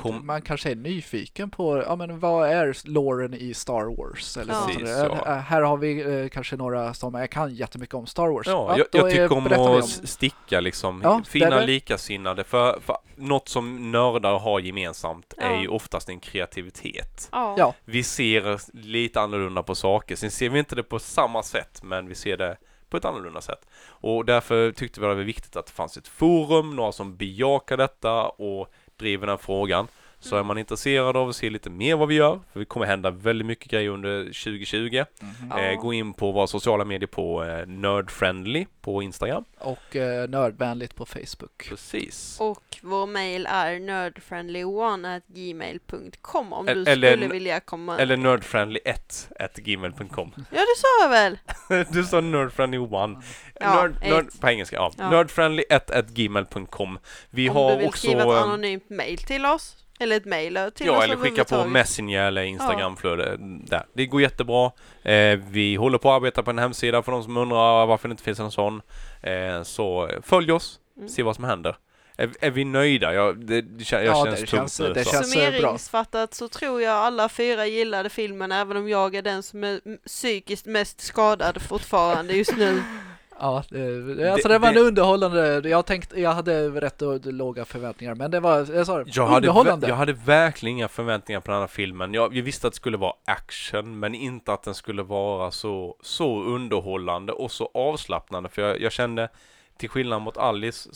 Kom- 0.02 0.26
Man 0.26 0.42
kanske 0.42 0.72
är 0.72 0.76
nyfiken 0.76 1.50
på, 1.50 1.84
ja 1.88 1.96
men 1.96 2.20
vad 2.20 2.50
är 2.50 2.78
loren 2.90 3.34
i 3.34 3.54
Star 3.54 3.98
Wars? 3.98 4.38
Eller 4.38 4.54
Ja. 4.54 4.64
Precis, 4.68 4.90
ja. 4.90 5.26
Eh, 5.28 5.38
Här 5.38 5.62
har 5.62 5.78
vi 5.78 6.22
eh, 6.24 6.30
kanske 6.30 6.56
några 6.56 6.94
som 6.94 7.16
eh, 7.16 7.28
kan 7.28 7.56
jättemycket 7.56 7.96
om 7.96 8.08
Star 8.08 8.28
Wars. 8.28 8.48
ja, 8.48 8.78
jag, 8.78 8.88
då 8.92 8.98
jag 9.00 9.08
är- 9.08 9.12
tycker 9.12 9.34
om 9.38 9.76
att 9.78 9.84
s- 9.84 10.08
sticka 10.12 10.60
liksom. 10.60 11.02
Ja, 11.04 11.22
det 11.34 11.40
väl- 11.40 11.66
likasinnade. 11.66 12.44
För, 12.44 12.80
för 12.80 12.98
något 13.16 13.50
som 13.50 13.92
nördar 13.92 14.40
har 14.40 14.60
gemensamt 14.60 15.34
är 15.38 15.52
Ja. 15.54 15.62
ju 15.62 15.68
oftast 15.68 16.10
en 16.10 16.20
kreativitet. 16.20 17.30
Ja. 17.32 17.56
Ja. 17.58 17.74
Vi 17.86 18.04
ser 18.04 18.60
lite 18.88 19.22
annorlunda 19.22 19.64
på 19.64 19.76
saker. 19.76 20.16
Sen 20.16 20.32
ser 20.32 20.50
vi 20.50 20.60
inte 20.60 20.76
det 20.76 20.84
på 20.84 21.00
samma 21.00 21.44
sätt, 21.44 21.80
men 21.84 22.08
vi 22.08 22.16
ser 22.16 22.38
det 22.38 22.58
på 22.90 22.98
ett 22.98 23.06
annorlunda 23.06 23.42
sätt. 23.42 23.66
Och 23.88 24.26
därför 24.26 24.72
tyckte 24.72 25.00
vi 25.00 25.06
att 25.06 25.12
det 25.12 25.16
var 25.16 25.24
viktigt 25.24 25.56
att 25.56 25.66
det 25.66 25.72
fanns 25.72 25.98
ett 25.98 26.08
forum, 26.08 26.76
några 26.76 26.92
som 26.92 27.16
bejakar 27.18 27.78
detta 27.78 28.24
och 28.30 28.68
driver 29.02 29.28
den 29.28 29.38
frågan. 29.38 29.88
Så 30.24 30.36
är 30.36 30.44
man 30.44 30.58
intresserad 30.58 31.18
av 31.18 31.30
att 31.30 31.36
se 31.36 31.50
lite 31.50 31.70
mer 31.70 31.96
vad 31.96 32.08
vi 32.08 32.16
gör, 32.16 32.40
för 32.54 32.60
det 32.60 32.66
kommer 32.66 32.86
hända 32.86 33.12
väldigt 33.12 33.48
mycket 33.48 33.72
grejer 33.72 33.90
under 33.90 34.24
2020. 34.24 35.04
Mhm. 35.20 35.32
Ja. 35.50 35.60
Eh, 35.62 35.80
gå 35.82 35.94
in 35.94 36.14
på 36.14 36.32
våra 36.32 36.48
sociala 36.48 36.86
medier 36.86 37.08
på 37.08 37.44
eh, 37.44 37.68
Nerdfriendly 37.68 38.66
på 38.82 39.04
Instagram. 39.04 39.44
Och 39.60 39.96
eh, 39.96 40.30
nördvänligt 40.30 40.96
på 40.96 41.06
Facebook. 41.06 41.66
Precis. 41.70 42.38
Och 42.40 42.64
vår 42.82 43.08
mail 43.08 43.48
är 43.50 43.80
nerdfriendly1gmail.com 43.80 46.54
om 46.54 46.66
du 46.66 46.72
eller- 46.72 47.12
skulle 47.12 47.28
vilja 47.28 47.60
komma... 47.60 47.98
Eller 48.00 48.18
nerdfriendly1 48.18 49.62
gmail.com. 49.62 50.32
Ja, 50.52 50.60
det 50.62 50.78
sa 50.78 50.88
jag 51.02 51.10
väl! 51.10 51.38
du 51.92 52.04
sa 52.04 52.18
nerdfriendly1. 52.22 53.24
Ja, 53.60 53.76
Nerd, 53.76 53.96
nerd, 54.02 54.26
på 54.42 54.50
engelska, 54.50 54.76
ja. 54.76 54.92
Ja. 54.98 55.04
Nerdfriendly1 55.04 56.06
gmail.com. 56.14 57.00
Vi 57.30 57.50
om 57.50 57.56
har 57.56 57.72
du 57.72 57.78
vill 57.78 57.88
också... 57.88 58.08
skriva 58.08 58.22
ett 58.22 58.28
ehm, 58.28 58.34
anonymt 58.50 58.90
mail 58.90 59.18
till 59.18 59.46
oss. 59.46 59.78
Eller 60.02 60.18
ett 60.18 60.26
mail 60.26 60.60
till 60.76 60.86
Ja, 60.86 60.98
oss 60.98 61.04
eller 61.04 61.16
skicka 61.16 61.44
på. 61.44 61.66
Messenger 61.66 62.24
eller 62.28 62.42
Instagramflöde 62.42 63.36
där. 63.40 63.86
Det 63.94 64.06
går 64.06 64.22
jättebra. 64.22 64.72
Eh, 65.04 65.40
vi 65.50 65.76
håller 65.76 65.98
på 65.98 66.12
att 66.12 66.16
arbeta 66.16 66.44
på 66.44 66.50
en 66.50 66.60
hemsida 66.60 67.04
för 67.04 67.12
de 67.12 67.24
som 67.24 67.38
undrar 67.38 67.86
varför 67.86 68.08
det 68.08 68.12
inte 68.12 68.24
finns 68.24 68.40
en 68.40 68.52
sån. 68.52 68.82
Eh, 69.22 69.64
så 69.64 70.10
följ 70.24 70.52
oss, 70.52 70.78
Mm. 70.98 71.10
se 71.10 71.24
vad 71.24 71.36
som 71.36 71.44
händer. 71.44 71.76
Är, 72.18 72.30
är 72.42 72.52
vi 72.52 72.66
nöjda? 72.66 73.14
Jag, 73.14 73.46
det, 73.46 73.62
det, 73.62 73.92
jag 73.92 74.06
Ja, 74.06 74.26
känns 74.26 74.40
det 74.40 74.48
känns- 74.48 74.78
det 74.78 75.04
så. 75.06 75.12
känns- 75.12 75.36
eh, 75.36 75.42
bra. 75.42 75.52
Summeringsfattat 75.52 76.34
så 76.34 76.48
tror 76.48 76.82
jag 76.82 76.94
alla 76.94 77.30
fyra 77.30 77.66
gillade 77.66 78.10
filmen 78.10 78.52
även 78.52 78.78
om 78.78 78.90
jag 78.90 79.16
är 79.16 79.22
den 79.22 79.44
som 79.44 79.64
är 79.64 79.80
psykiskt 80.08 80.66
mest 80.66 81.02
skadad 81.02 81.62
fortfarande 81.62 82.34
just 82.34 82.58
nu. 82.58 82.84
Ja, 83.44 83.64
det, 83.70 84.32
alltså 84.32 84.48
Det- 84.48 84.54
det, 84.54 84.60
var 84.60 84.70
en 84.70 84.78
underhållande, 84.78 85.70
jag 85.70 85.86
tänkte, 85.86 86.22
jag 86.22 86.32
hade 86.34 86.70
rätt 86.70 87.02
låga 87.26 87.66
förväntningar 87.66 88.16
men 88.16 88.32
det 88.32 88.40
var, 88.40 88.74
jag 88.76 88.86
sa 88.86 88.98
det, 89.04 89.16
Jag 89.16 89.28
hade, 89.28 89.36
underhållande. 89.48 89.86
ver- 89.88 89.90
jag 89.90 89.96
hade 89.96 90.14
verkligen 90.14 90.78
inga 90.78 90.88
förväntningar 90.88 91.42
på 91.42 91.52
den 91.52 91.60
här 91.60 91.68
filmen. 91.68 92.14
Jag, 92.14 92.36
jag 92.36 92.44
visste 92.44 92.68
att 92.68 92.74
det 92.74 92.78
skulle 92.78 92.98
vara 92.98 93.14
action, 93.26 94.00
men 94.00 94.16
inte 94.16 94.54
att 94.54 94.64
den 94.64 94.74
skulle 94.74 95.04
vara 95.04 95.52
så, 95.52 95.96
så 96.02 96.44
underhållande 96.44 97.34
och 97.34 97.52
så 97.52 97.70
avslappnande. 97.74 98.50
För 98.50 98.62
jag, 98.62 98.82
jag 98.82 98.92
kände, 98.92 99.30
till 99.78 99.90
skillnad 99.90 100.22
mot 100.22 100.38
Alice, 100.38 100.90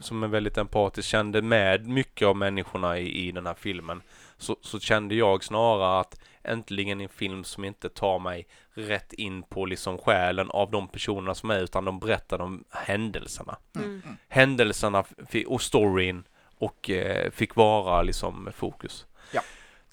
som 0.00 0.22
är 0.22 0.28
väldigt 0.28 0.58
empatisk, 0.58 1.08
kände 1.08 1.42
med 1.42 1.86
mycket 1.88 2.28
av 2.28 2.36
människorna 2.36 2.98
i, 2.98 3.28
i 3.28 3.32
den 3.32 3.46
här 3.46 3.54
filmen. 3.54 4.02
Så, 4.38 4.56
så 4.60 4.80
kände 4.80 5.14
jag 5.14 5.44
snarare 5.44 6.00
att 6.00 6.20
äntligen 6.42 7.00
en 7.00 7.08
film 7.08 7.44
som 7.44 7.64
inte 7.64 7.88
tar 7.88 8.18
mig 8.18 8.46
rätt 8.76 9.12
in 9.12 9.42
på 9.42 9.66
liksom 9.66 9.98
själen 9.98 10.50
av 10.50 10.70
de 10.70 10.88
personerna 10.88 11.34
som 11.34 11.50
är, 11.50 11.60
utan 11.60 11.84
de 11.84 11.98
berättar 11.98 12.40
om 12.40 12.64
händelserna 12.70 13.56
Mm. 13.76 14.02
händelserna 14.28 15.04
fi- 15.28 15.44
och 15.48 15.62
storyn 15.62 16.24
och 16.58 16.90
eh, 16.90 17.30
fick 17.30 17.56
vara 17.56 18.02
liksom 18.02 18.50
fokus. 18.56 19.06
Ja. 19.32 19.40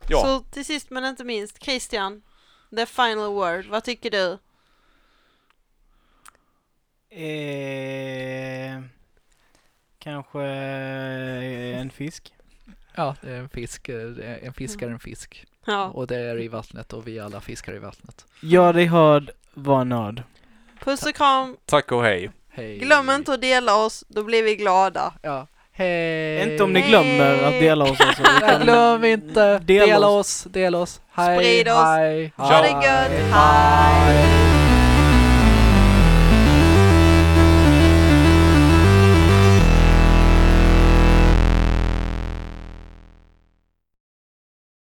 Ja, 0.07 0.21
Så 0.21 0.39
till 0.39 0.65
sist 0.65 0.89
men 0.89 1.05
inte 1.05 1.23
minst, 1.23 1.63
Christian, 1.63 2.21
the 2.75 2.85
final 2.85 3.33
word, 3.33 3.65
vad 3.65 3.83
tycker 3.83 4.11
du? 4.11 4.37
Eh, 7.09 8.81
kanske 9.99 10.41
eh, 10.43 11.79
en 11.79 11.89
fisk. 11.91 12.33
Ja, 12.95 13.15
det 13.21 13.31
är 13.31 13.39
en 13.39 13.49
fisk, 13.49 13.89
eh, 13.89 14.45
en 14.47 14.53
fisk 14.53 14.81
är 14.81 14.89
en 14.89 14.99
fisk. 14.99 15.45
Ja, 15.65 15.85
Och 15.85 16.07
det 16.07 16.15
är 16.17 16.41
i 16.41 16.47
vattnet 16.47 16.93
och 16.93 17.07
vi 17.07 17.19
alla 17.19 17.41
fiskar 17.41 17.73
i 17.75 17.79
vattnet. 17.79 18.25
Ja, 18.41 18.73
det 18.73 18.85
hörd 18.85 19.31
var 19.53 19.85
nörd. 19.85 20.23
puss 20.83 21.03
och 21.05 21.15
kram, 21.15 21.57
tack 21.65 21.91
och 21.91 22.03
hej. 22.03 22.31
Hej. 22.49 22.77
glöm 22.77 23.09
inte 23.09 23.33
att 23.33 23.41
dela 23.41 23.75
oss, 23.75 24.03
då 24.07 24.23
blir 24.23 24.43
vi 24.43 24.55
glada. 24.55 25.13
Ja, 25.21 25.47
Hej! 25.75 26.51
Inte 26.51 26.63
om 26.63 26.73
ni 26.73 26.81
glömmer 26.81 27.43
att 27.43 27.51
dela 27.59 27.83
oss 27.85 28.01
alltså. 28.01 28.23
Utan- 28.37 28.61
glöm 28.63 29.03
inte. 29.03 29.59
Dela 29.59 29.85
Dela 29.85 30.07
oss. 30.07 30.45
oss. 30.45 30.51
Dela 30.53 30.77
oss. 30.77 31.01
Hej, 31.11 31.37
Sprid 31.37 31.67
oss. 31.67 31.83
hej, 31.83 32.33
Ha 32.37 32.49
det 32.61 32.67
hej, 32.67 32.71
gött. 32.71 33.33
Hej. 33.33 34.62